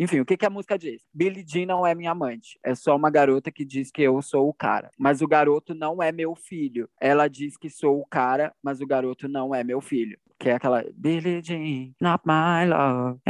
Enfim, 0.01 0.20
o 0.20 0.24
que, 0.24 0.35
que 0.35 0.47
a 0.47 0.51
música 0.51 0.78
diz? 0.78 1.02
Billie 1.12 1.44
Jean 1.47 1.66
não 1.66 1.86
é 1.86 1.94
minha 1.94 2.12
amante, 2.12 2.59
é 2.64 2.74
só 2.74 2.97
uma 2.97 3.10
garota 3.10 3.52
que 3.52 3.66
diz 3.66 3.90
que 3.90 4.01
eu 4.01 4.22
sou 4.22 4.48
o 4.48 4.55
cara. 4.55 4.90
Mas 4.98 5.20
o 5.20 5.28
garoto 5.28 5.74
não 5.74 6.02
é 6.02 6.10
meu 6.10 6.35
filho. 6.35 6.89
Ela 6.98 7.28
diz 7.28 7.59
que 7.59 7.68
sou 7.68 8.01
o 8.01 8.06
cara, 8.06 8.51
mas 8.62 8.81
o 8.81 8.86
garoto 8.86 9.28
não 9.28 9.55
é 9.55 9.62
meu 9.62 9.78
filho 9.82 10.18
que 10.40 10.48
é 10.48 10.55
aquela 10.55 10.82
Billie 10.94 11.43
Jean, 11.44 11.93
not 12.01 12.24
my 12.24 12.66
love. 12.66 13.20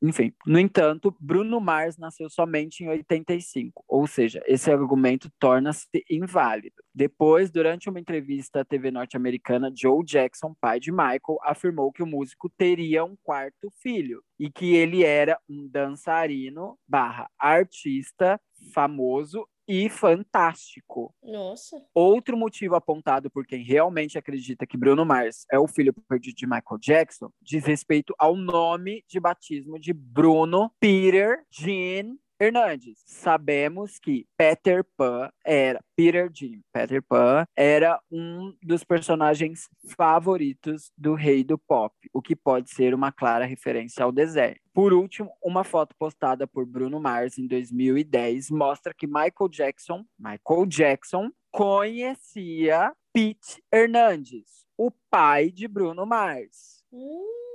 Enfim, 0.00 0.32
no 0.46 0.60
entanto, 0.60 1.14
Bruno 1.18 1.60
Mars 1.60 1.98
nasceu 1.98 2.30
somente 2.30 2.84
em 2.84 2.88
85, 2.88 3.84
ou 3.88 4.06
seja, 4.06 4.40
esse 4.46 4.70
argumento 4.70 5.28
torna-se 5.40 5.88
inválido. 6.08 6.76
Depois, 6.94 7.50
durante 7.50 7.90
uma 7.90 7.98
entrevista 7.98 8.60
à 8.60 8.64
TV 8.64 8.92
norte-americana, 8.92 9.72
Joe 9.76 10.04
Jackson, 10.04 10.54
pai 10.60 10.78
de 10.78 10.92
Michael, 10.92 11.38
afirmou 11.42 11.92
que 11.92 12.02
o 12.02 12.06
músico 12.06 12.48
teria 12.56 13.04
um 13.04 13.16
quarto 13.24 13.70
filho 13.82 14.22
e 14.38 14.50
que 14.50 14.74
ele 14.74 15.04
era 15.04 15.38
um 15.48 15.68
dançarino 15.68 16.78
barra 16.86 17.28
artista 17.38 18.40
famoso 18.72 19.46
e 19.68 19.88
fantástico. 19.88 21.12
Nossa. 21.22 21.84
Outro 21.92 22.36
motivo 22.36 22.76
apontado 22.76 23.28
por 23.30 23.46
quem 23.46 23.64
realmente 23.64 24.16
acredita 24.16 24.66
que 24.66 24.76
Bruno 24.76 25.04
Mars 25.04 25.44
é 25.50 25.58
o 25.58 25.66
filho 25.66 25.92
perdido 26.08 26.36
de 26.36 26.46
Michael 26.46 26.78
Jackson 26.80 27.30
diz 27.42 27.64
respeito 27.64 28.14
ao 28.18 28.36
nome 28.36 29.04
de 29.08 29.18
batismo 29.18 29.78
de 29.78 29.92
Bruno 29.92 30.70
Peter 30.78 31.42
Jean 31.50 32.16
Hernandes, 32.38 33.02
sabemos 33.06 33.98
que 33.98 34.26
Peter 34.36 34.84
Pan 34.96 35.30
era 35.42 35.82
Peter 35.96 36.30
Jim. 36.32 36.60
Peter 36.70 37.02
Pan 37.02 37.46
era 37.56 37.98
um 38.10 38.54
dos 38.62 38.84
personagens 38.84 39.68
favoritos 39.96 40.92
do 40.98 41.14
rei 41.14 41.42
do 41.42 41.56
pop, 41.56 41.94
o 42.12 42.20
que 42.20 42.36
pode 42.36 42.70
ser 42.70 42.92
uma 42.92 43.10
clara 43.10 43.46
referência 43.46 44.04
ao 44.04 44.12
deserto. 44.12 44.60
Por 44.74 44.92
último, 44.92 45.32
uma 45.42 45.64
foto 45.64 45.94
postada 45.98 46.46
por 46.46 46.66
Bruno 46.66 47.00
Mars 47.00 47.38
em 47.38 47.46
2010 47.46 48.50
mostra 48.50 48.92
que 48.92 49.06
Michael 49.06 49.48
Jackson, 49.50 50.04
Michael 50.18 50.66
Jackson 50.66 51.30
conhecia 51.50 52.92
Pete 53.14 53.62
Hernandes, 53.72 54.66
o 54.76 54.90
pai 55.10 55.50
de 55.50 55.66
Bruno 55.66 56.04
Mars. 56.04 56.84
Hum. 56.92 57.45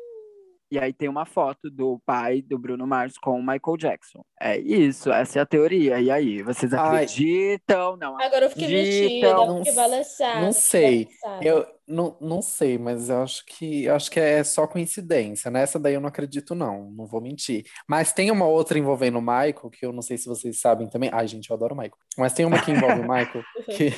E 0.71 0.79
aí 0.79 0.93
tem 0.93 1.09
uma 1.09 1.25
foto 1.25 1.69
do 1.69 1.99
pai 2.05 2.41
do 2.41 2.57
Bruno 2.57 2.87
Mars 2.87 3.17
com 3.17 3.37
o 3.37 3.41
Michael 3.41 3.75
Jackson. 3.77 4.23
É 4.39 4.57
isso, 4.57 5.11
essa 5.11 5.39
é 5.39 5.41
a 5.41 5.45
teoria. 5.45 5.99
E 5.99 6.09
aí, 6.09 6.41
vocês 6.41 6.73
acreditam? 6.73 7.91
Ai. 7.91 7.97
Não 7.99 8.21
Agora 8.21 8.45
eu 8.45 8.49
fiquei 8.49 8.67
metida, 8.69 9.57
fiquei 9.57 9.73
balançada. 9.73 10.39
Não 10.39 10.53
sei. 10.53 11.09
Eu, 11.41 11.67
não, 11.91 12.17
não 12.19 12.41
sei, 12.41 12.77
mas 12.77 13.09
eu 13.09 13.21
acho 13.21 13.45
que 13.45 13.85
eu 13.85 13.95
acho 13.95 14.09
que 14.09 14.19
é 14.19 14.43
só 14.43 14.65
coincidência. 14.65 15.51
Nessa 15.51 15.79
daí 15.79 15.93
eu 15.93 16.01
não 16.01 16.09
acredito, 16.09 16.55
não. 16.55 16.89
Não 16.91 17.05
vou 17.05 17.21
mentir. 17.21 17.65
Mas 17.87 18.13
tem 18.13 18.31
uma 18.31 18.45
outra 18.45 18.79
envolvendo 18.79 19.17
o 19.17 19.21
Michael, 19.21 19.69
que 19.71 19.85
eu 19.85 19.91
não 19.91 20.01
sei 20.01 20.17
se 20.17 20.27
vocês 20.27 20.59
sabem 20.59 20.87
também. 20.87 21.09
Ai, 21.13 21.27
gente, 21.27 21.49
eu 21.49 21.55
adoro 21.55 21.73
o 21.73 21.77
Michael. 21.77 21.97
Mas 22.17 22.33
tem 22.33 22.45
uma 22.45 22.61
que 22.61 22.71
envolve 22.71 22.99
o 22.99 23.03
Michael. 23.03 23.43
Que... 23.71 23.93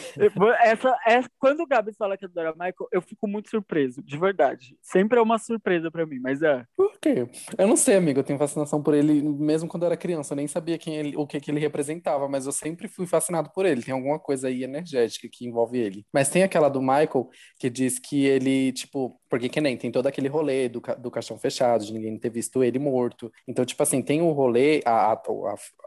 Essa, 0.61 0.97
essa, 1.05 1.29
quando 1.39 1.61
o 1.61 1.67
Gabi 1.67 1.93
fala 1.97 2.17
que 2.17 2.25
adora 2.25 2.51
o 2.51 2.53
Michael, 2.53 2.87
eu 2.91 3.01
fico 3.01 3.27
muito 3.27 3.49
surpreso, 3.49 4.03
de 4.03 4.17
verdade. 4.17 4.77
Sempre 4.81 5.17
é 5.17 5.21
uma 5.21 5.39
surpresa 5.39 5.89
para 5.89 6.05
mim, 6.05 6.19
mas 6.19 6.41
é. 6.41 6.63
Por 6.75 6.99
quê? 6.99 7.27
Eu 7.57 7.67
não 7.67 7.75
sei, 7.75 7.95
amigo. 7.95 8.19
Eu 8.19 8.23
tenho 8.23 8.37
fascinação 8.37 8.83
por 8.83 8.93
ele, 8.93 9.21
mesmo 9.21 9.67
quando 9.67 9.83
eu 9.83 9.87
era 9.87 9.97
criança. 9.97 10.33
Eu 10.33 10.37
nem 10.37 10.47
sabia 10.47 10.77
quem 10.77 10.95
ele, 10.95 11.17
o 11.17 11.25
que, 11.25 11.39
que 11.39 11.49
ele 11.49 11.59
representava, 11.59 12.27
mas 12.27 12.45
eu 12.45 12.51
sempre 12.51 12.87
fui 12.87 13.07
fascinado 13.07 13.49
por 13.51 13.65
ele. 13.65 13.81
Tem 13.81 13.93
alguma 13.93 14.19
coisa 14.19 14.47
aí 14.47 14.63
energética 14.63 15.27
que 15.31 15.47
envolve 15.47 15.79
ele. 15.79 16.05
Mas 16.13 16.29
tem 16.29 16.43
aquela 16.43 16.69
do 16.69 16.81
Michael 16.81 17.29
que 17.57 17.69
diz 17.69 17.82
diz 17.83 17.99
que 17.99 18.25
ele, 18.25 18.71
tipo, 18.71 19.19
porque 19.29 19.49
que 19.49 19.59
nem 19.59 19.75
tem 19.75 19.91
todo 19.91 20.07
aquele 20.07 20.27
rolê 20.27 20.69
do, 20.69 20.81
do 20.99 21.11
caixão 21.11 21.37
fechado, 21.37 21.83
de 21.83 21.93
ninguém 21.93 22.17
ter 22.17 22.29
visto 22.29 22.63
ele 22.63 22.79
morto. 22.79 23.31
Então, 23.47 23.65
tipo 23.65 23.81
assim, 23.81 24.01
tem 24.01 24.21
o 24.21 24.31
rolê, 24.31 24.81
a, 24.85 25.13
a, 25.13 25.21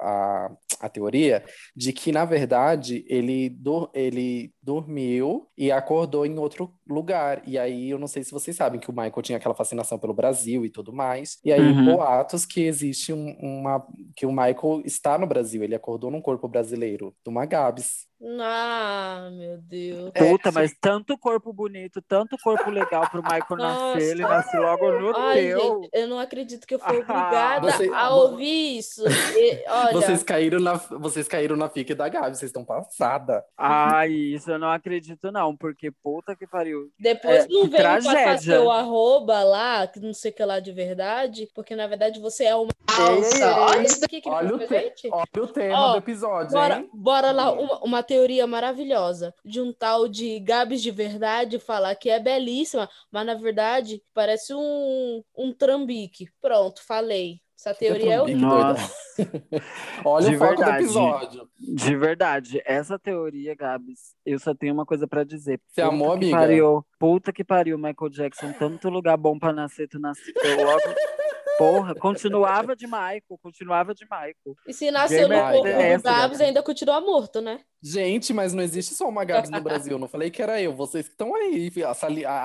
a, 0.00 0.50
a 0.80 0.88
teoria 0.88 1.44
de 1.74 1.92
que, 1.92 2.12
na 2.12 2.24
verdade, 2.24 3.04
ele, 3.08 3.48
do, 3.48 3.88
ele 3.94 4.52
dormiu 4.60 5.46
e 5.56 5.70
acordou 5.70 6.26
em 6.26 6.38
outro 6.38 6.72
lugar. 6.88 7.42
E 7.46 7.58
aí, 7.58 7.90
eu 7.90 7.98
não 7.98 8.08
sei 8.08 8.24
se 8.24 8.32
vocês 8.32 8.56
sabem 8.56 8.80
que 8.80 8.90
o 8.90 8.92
Michael 8.92 9.22
tinha 9.22 9.38
aquela 9.38 9.54
fascinação 9.54 9.98
pelo 9.98 10.14
Brasil 10.14 10.64
e 10.64 10.70
tudo 10.70 10.92
mais. 10.92 11.38
E 11.44 11.52
aí, 11.52 11.60
uhum. 11.60 11.96
boatos 11.96 12.44
que 12.44 12.62
existe 12.62 13.12
um, 13.12 13.36
uma. 13.40 13.86
que 14.14 14.26
o 14.26 14.30
Michael 14.30 14.82
está 14.84 15.16
no 15.16 15.26
Brasil, 15.26 15.62
ele 15.62 15.74
acordou 15.74 16.10
num 16.10 16.20
corpo 16.20 16.48
brasileiro, 16.48 17.14
do 17.24 17.30
Magabs. 17.30 18.06
Ah, 18.40 19.28
meu 19.30 19.58
Deus. 19.58 20.10
Puta, 20.14 20.50
mas 20.50 20.74
tanto 20.80 21.18
corpo 21.18 21.52
bonito, 21.52 22.00
tanto 22.00 22.36
corpo 22.42 22.70
legal 22.70 23.08
pro 23.10 23.22
Michael 23.22 23.56
nascer, 23.58 24.10
ele 24.10 24.22
nasceu 24.22 24.62
logo 24.62 24.90
no 24.92 25.16
Ai, 25.16 25.42
teu. 25.42 25.60
Gente, 25.60 25.90
eu 25.92 26.08
não 26.08 26.18
acredito 26.18 26.66
que 26.66 26.74
eu 26.74 26.78
fui 26.78 26.98
obrigada 26.98 27.70
Você... 27.70 27.90
a 27.92 28.10
ouvir 28.14 28.78
isso. 28.78 29.04
E, 29.06 29.64
olha... 29.68 29.92
Vocês 29.92 30.22
caíram 30.22 30.60
na, 30.60 30.74
vocês 30.74 31.28
caíram 31.28 31.56
na 31.56 31.68
fica 31.68 31.94
da 31.94 32.08
Gabi, 32.08 32.36
vocês 32.36 32.48
estão 32.48 32.64
passada. 32.64 33.44
Ai, 33.56 34.10
isso 34.10 34.50
eu 34.50 34.58
não 34.58 34.70
acredito 34.70 35.30
não, 35.30 35.54
porque 35.54 35.90
puta 35.90 36.34
que 36.34 36.46
pariu. 36.46 36.90
Depois 36.98 37.44
é, 37.44 37.48
não 37.48 37.68
vem 37.68 37.82
passar 37.82 38.38
seu 38.38 38.70
arroba 38.70 39.42
lá, 39.42 39.86
que 39.86 40.00
não 40.00 40.14
sei 40.14 40.30
o 40.30 40.34
que 40.34 40.44
lá 40.44 40.58
de 40.58 40.72
verdade, 40.72 41.48
porque 41.54 41.76
na 41.76 41.86
verdade 41.86 42.18
você 42.18 42.44
é 42.44 42.54
uma 42.54 42.70
falsa. 42.90 43.60
Olha 43.60 43.82
isso 43.82 44.00
daqui 44.00 44.22
que 44.22 44.28
olha, 44.28 44.54
o 44.54 44.58
te... 44.58 45.10
olha 45.12 45.26
o 45.36 45.46
tema 45.48 45.78
Ó, 45.78 45.92
do 45.92 45.98
episódio, 45.98 46.52
bora, 46.52 46.76
hein? 46.78 46.90
Bora 46.94 47.30
lá, 47.30 47.52
uma, 47.52 47.78
uma 47.80 48.05
teoria 48.06 48.46
maravilhosa 48.46 49.34
de 49.44 49.60
um 49.60 49.72
tal 49.72 50.08
de 50.08 50.38
Gabs 50.40 50.82
de 50.82 50.90
verdade 50.90 51.58
falar 51.58 51.94
que 51.94 52.08
é 52.08 52.18
belíssima, 52.20 52.88
mas 53.10 53.26
na 53.26 53.34
verdade 53.34 54.02
parece 54.14 54.54
um, 54.54 55.22
um 55.36 55.52
trambique. 55.52 56.28
Pronto, 56.40 56.82
falei. 56.84 57.40
Essa 57.58 57.74
teoria 57.74 58.14
é 58.14 58.20
o 58.20 58.26
Big 58.26 58.38
Nossa. 58.38 58.94
Olha 60.04 60.28
De 60.28 60.36
o 60.36 60.38
foco 60.38 60.56
verdade. 60.56 60.76
do 60.76 60.84
episódio. 60.84 61.48
De 61.58 61.96
verdade, 61.96 62.62
essa 62.66 62.98
teoria, 62.98 63.54
Gabs, 63.54 64.14
eu 64.26 64.38
só 64.38 64.54
tenho 64.54 64.74
uma 64.74 64.84
coisa 64.84 65.08
pra 65.08 65.24
dizer. 65.24 65.58
Você 65.66 65.82
Puta 65.82 65.94
amou, 65.94 66.10
que 66.10 66.16
amiga? 66.16 66.36
Pariu, 66.36 66.86
puta 66.98 67.32
que 67.32 67.42
pariu, 67.42 67.78
Michael 67.78 68.10
Jackson. 68.10 68.52
Tanto 68.52 68.90
lugar 68.90 69.16
bom 69.16 69.38
pra 69.38 69.54
nascer, 69.54 69.88
tu 69.88 69.98
nasceu 69.98 70.34
logo. 70.64 70.82
Porra, 71.58 71.94
continuava 71.94 72.76
de 72.76 72.86
Michael, 72.86 73.22
continuava 73.42 73.94
de 73.94 74.04
Michael. 74.04 74.34
E 74.66 74.72
se 74.72 74.90
nasceu 74.90 75.22
no 75.22 75.28
Gamer 75.34 75.52
corpo 75.52 75.68
do 75.96 76.02
Gabs, 76.02 76.40
ainda 76.40 76.62
continua 76.62 77.00
morto, 77.00 77.40
né? 77.40 77.60
Gente, 77.82 78.32
mas 78.32 78.52
não 78.52 78.62
existe 78.62 78.94
só 78.94 79.08
uma 79.08 79.24
Gabs 79.24 79.50
no 79.50 79.60
Brasil. 79.60 79.98
Não 79.98 80.08
falei 80.08 80.30
que 80.30 80.42
era 80.42 80.60
eu. 80.60 80.74
Vocês 80.74 81.06
que 81.06 81.12
estão 81.14 81.34
aí 81.34 81.70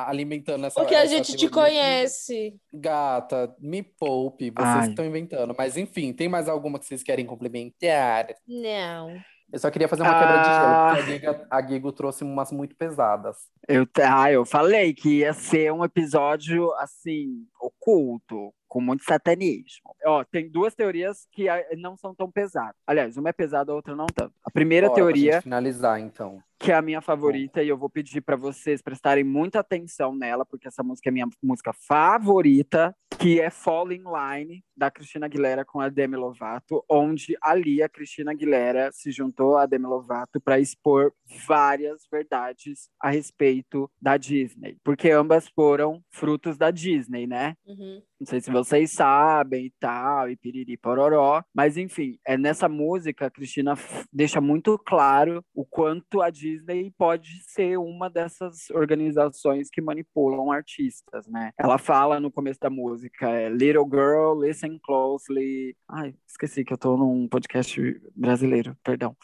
alimentando 0.08 0.66
essa. 0.66 0.80
Porque 0.80 0.96
a 0.96 1.04
essa 1.04 1.14
gente 1.16 1.36
te 1.36 1.50
conhece. 1.50 2.56
Gata, 2.74 3.54
me 3.60 3.82
poupe. 3.84 4.52
Vocês 4.52 4.88
estão 4.90 5.06
inventando. 5.06 5.54
Mas 5.58 5.78
enfim, 5.78 6.14
tem 6.14 6.30
mais 6.30 6.48
alguma 6.48 6.80
que 6.80 6.86
vocês 6.86 7.04
querem 7.04 7.26
complementar? 7.26 8.28
Não. 8.48 9.16
Eu 9.52 9.60
só 9.60 9.70
queria 9.70 9.90
fazer 9.90 10.04
uma 10.04 10.18
quebra 10.18 10.38
de 10.38 10.46
gelo, 10.46 10.56
Ah. 10.66 10.94
porque 10.96 11.02
a 11.02 11.14
Giga, 11.14 11.48
a 11.52 11.62
Gigo 11.68 11.92
trouxe 11.92 12.24
umas 12.24 12.54
muito 12.54 12.74
pesadas. 12.74 13.36
Eu, 13.68 13.86
te- 13.86 14.02
ah, 14.02 14.32
eu 14.32 14.46
falei 14.46 14.94
que 14.94 15.18
ia 15.20 15.34
ser 15.34 15.74
um 15.74 15.84
episódio, 15.84 16.72
assim, 16.76 17.46
oculto, 17.60 18.54
com 18.72 18.80
muito 18.80 19.04
satanismo. 19.04 19.94
Ó, 20.06 20.24
tem 20.24 20.50
duas 20.50 20.74
teorias 20.74 21.28
que 21.30 21.50
ah, 21.50 21.62
não 21.78 21.98
são 21.98 22.16
tão 22.16 22.32
pesadas. 22.32 22.74
Aliás, 22.88 23.18
uma 23.18 23.28
é 23.28 23.34
pesada, 23.34 23.70
a 23.70 23.76
outra 23.76 23.94
não 23.98 24.06
tanto. 24.06 24.34
A 24.46 24.50
primeira 24.50 24.88
Bora, 24.88 24.96
pra 24.96 25.04
teoria 25.04 25.34
gente 25.34 25.44
finalizar, 25.44 26.00
então. 26.00 26.42
Que 26.62 26.72
é 26.72 26.76
a 26.76 26.82
minha 26.82 27.02
favorita, 27.02 27.64
e 27.64 27.70
eu 27.70 27.78
vou 27.78 27.90
pedir 27.90 28.22
para 28.22 28.36
vocês 28.36 28.84
prestarem 28.84 29.24
muita 29.24 29.60
atenção 29.60 30.14
nela, 30.14 30.46
porque 30.46 30.68
essa 30.68 30.84
música 30.84 31.10
é 31.10 31.12
minha 31.12 31.28
música 31.42 31.74
favorita, 31.74 32.96
que 33.18 33.40
é 33.40 33.50
Fall 33.50 33.92
in 33.92 34.04
Line, 34.04 34.64
da 34.76 34.90
Cristina 34.90 35.26
Aguilera 35.26 35.66
com 35.66 35.80
a 35.80 35.90
Demi 35.90 36.16
Lovato, 36.16 36.84
onde 36.90 37.36
ali 37.42 37.82
a 37.82 37.90
Cristina 37.90 38.32
Aguilera 38.32 38.90
se 38.92 39.12
juntou 39.12 39.58
a 39.58 39.66
Demi 39.66 39.86
Lovato 39.86 40.40
para 40.40 40.60
expor 40.60 41.14
várias 41.48 42.08
verdades 42.12 42.90
a 43.00 43.10
respeito 43.10 43.90
da 44.02 44.18
Disney, 44.18 44.78
porque 44.84 45.10
ambas 45.10 45.48
foram 45.48 46.02
frutos 46.12 46.58
da 46.58 46.72
Disney, 46.72 47.28
né? 47.28 47.56
Uhum. 47.66 48.02
Não 48.20 48.28
sei 48.28 48.40
se 48.40 48.52
vocês 48.52 48.92
sabem 48.92 49.66
e 49.66 49.74
tal, 49.80 50.30
e 50.30 50.36
piriri 50.36 50.78
pororó. 50.78 51.44
Mas, 51.56 51.76
enfim, 51.76 52.20
é 52.26 52.38
nessa 52.38 52.70
música, 52.70 53.26
a 53.26 53.32
Cristina 53.32 53.74
deixa 54.14 54.40
muito 54.40 54.78
claro 54.78 55.44
o 55.56 55.66
quanto 55.66 56.22
a 56.22 56.30
Disney 56.30 56.51
pode 56.98 57.44
ser 57.48 57.78
uma 57.78 58.10
dessas 58.10 58.70
organizações 58.72 59.70
que 59.70 59.82
manipulam 59.82 60.52
artistas, 60.52 61.28
né? 61.28 61.52
Ela 61.58 61.78
fala 61.78 62.20
no 62.20 62.32
começo 62.32 62.60
da 62.60 62.70
música, 62.70 63.30
é, 63.30 63.50
Little 63.50 63.88
Girl, 63.90 64.40
listen 64.40 64.80
closely. 64.84 65.76
Ai, 65.90 66.14
esqueci 66.28 66.64
que 66.64 66.74
eu 66.74 66.78
tô 66.78 66.98
num 66.98 67.28
podcast 67.28 67.80
brasileiro, 68.16 68.76
perdão. 68.84 69.16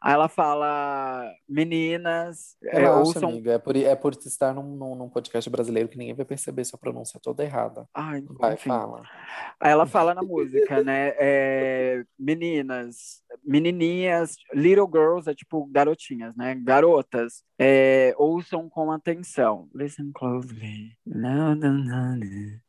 Aí 0.00 0.12
ela 0.12 0.28
fala, 0.28 1.30
meninas, 1.48 2.56
é, 2.64 2.80
Relaxa, 2.80 2.98
ouçam... 2.98 3.28
amiga. 3.30 3.52
É 3.52 3.58
por, 3.58 3.76
é 3.76 3.96
por 3.96 4.12
estar 4.12 4.54
num, 4.54 4.76
num, 4.76 4.94
num 4.94 5.08
podcast 5.08 5.48
brasileiro 5.48 5.88
que 5.88 5.98
ninguém 5.98 6.14
vai 6.14 6.24
perceber 6.24 6.64
sua 6.64 6.78
pronúncia 6.78 7.20
toda 7.22 7.44
errada. 7.44 7.88
Ai, 7.94 8.22
Vai, 8.38 8.54
enfim. 8.54 8.68
fala. 8.68 9.02
Aí 9.60 9.70
ela 9.70 9.86
fala 9.86 10.14
na 10.14 10.22
música, 10.24 10.82
né? 10.82 11.14
é, 11.18 12.04
meninas, 12.18 13.22
menininhas, 13.44 14.36
little 14.54 14.86
girls 14.86 15.28
é 15.28 15.34
tipo 15.34 15.66
garotinhas, 15.66 16.34
né? 16.36 16.54
Garotas, 16.54 17.42
é, 17.58 18.14
ouçam 18.16 18.68
com 18.68 18.90
atenção. 18.90 19.68
Listen 19.74 20.12
closely. 20.12 20.96
No, 21.04 21.54
no, 21.54 21.72
no. 21.72 22.60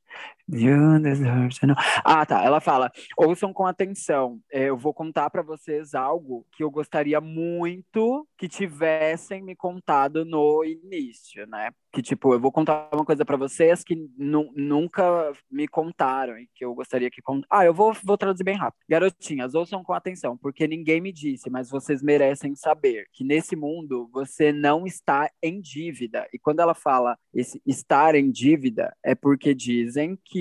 Ah, 2.04 2.26
tá. 2.26 2.44
Ela 2.44 2.62
fala: 2.62 2.92
ouçam 3.18 3.52
com 3.52 3.66
atenção. 3.66 4.40
É, 4.52 4.70
eu 4.70 4.78
vou 4.78 4.94
contar 4.94 5.30
para 5.30 5.42
vocês 5.42 5.94
algo 5.94 6.46
que 6.52 6.64
eu 6.64 6.72
gostaria 6.72 7.20
muito 7.20 8.28
que 8.38 8.48
tivessem 8.48 9.42
me 9.44 9.56
contado 9.56 10.24
no 10.24 10.64
início, 10.64 11.46
né? 11.48 11.72
Que 11.92 12.02
tipo, 12.02 12.34
eu 12.34 12.40
vou 12.40 12.52
contar 12.52 12.90
uma 12.94 13.04
coisa 13.04 13.26
para 13.26 13.36
vocês 13.38 13.84
que 13.84 13.96
nu- 14.18 14.52
nunca 14.56 15.32
me 15.52 15.68
contaram 15.68 16.38
e 16.38 16.48
que 16.54 16.64
eu 16.64 16.74
gostaria 16.76 17.10
que 17.10 17.22
cont... 17.22 17.44
Ah, 17.50 17.66
eu 17.66 17.74
vou, 17.74 17.94
vou 18.04 18.18
traduzir 18.18 18.44
bem 18.44 18.56
rápido. 18.56 18.80
Garotinhas, 18.88 19.56
ouçam 19.56 19.84
com 19.84 19.94
atenção, 19.94 20.38
porque 20.38 20.68
ninguém 20.68 21.02
me 21.02 21.12
disse, 21.12 21.50
mas 21.50 21.70
vocês 21.70 22.04
merecem 22.04 22.56
saber 22.56 23.08
que 23.12 23.24
nesse 23.24 23.56
mundo 23.56 24.10
você 24.14 24.52
não 24.52 24.86
está 24.86 25.30
em 25.42 25.60
dívida. 25.60 26.28
E 26.32 26.38
quando 26.38 26.60
ela 26.60 26.76
fala 26.76 27.18
esse 27.34 27.62
estar 27.66 28.14
em 28.16 28.30
dívida, 28.30 28.96
é 29.04 29.16
porque 29.16 29.56
dizem 29.56 30.18
que 30.24 30.37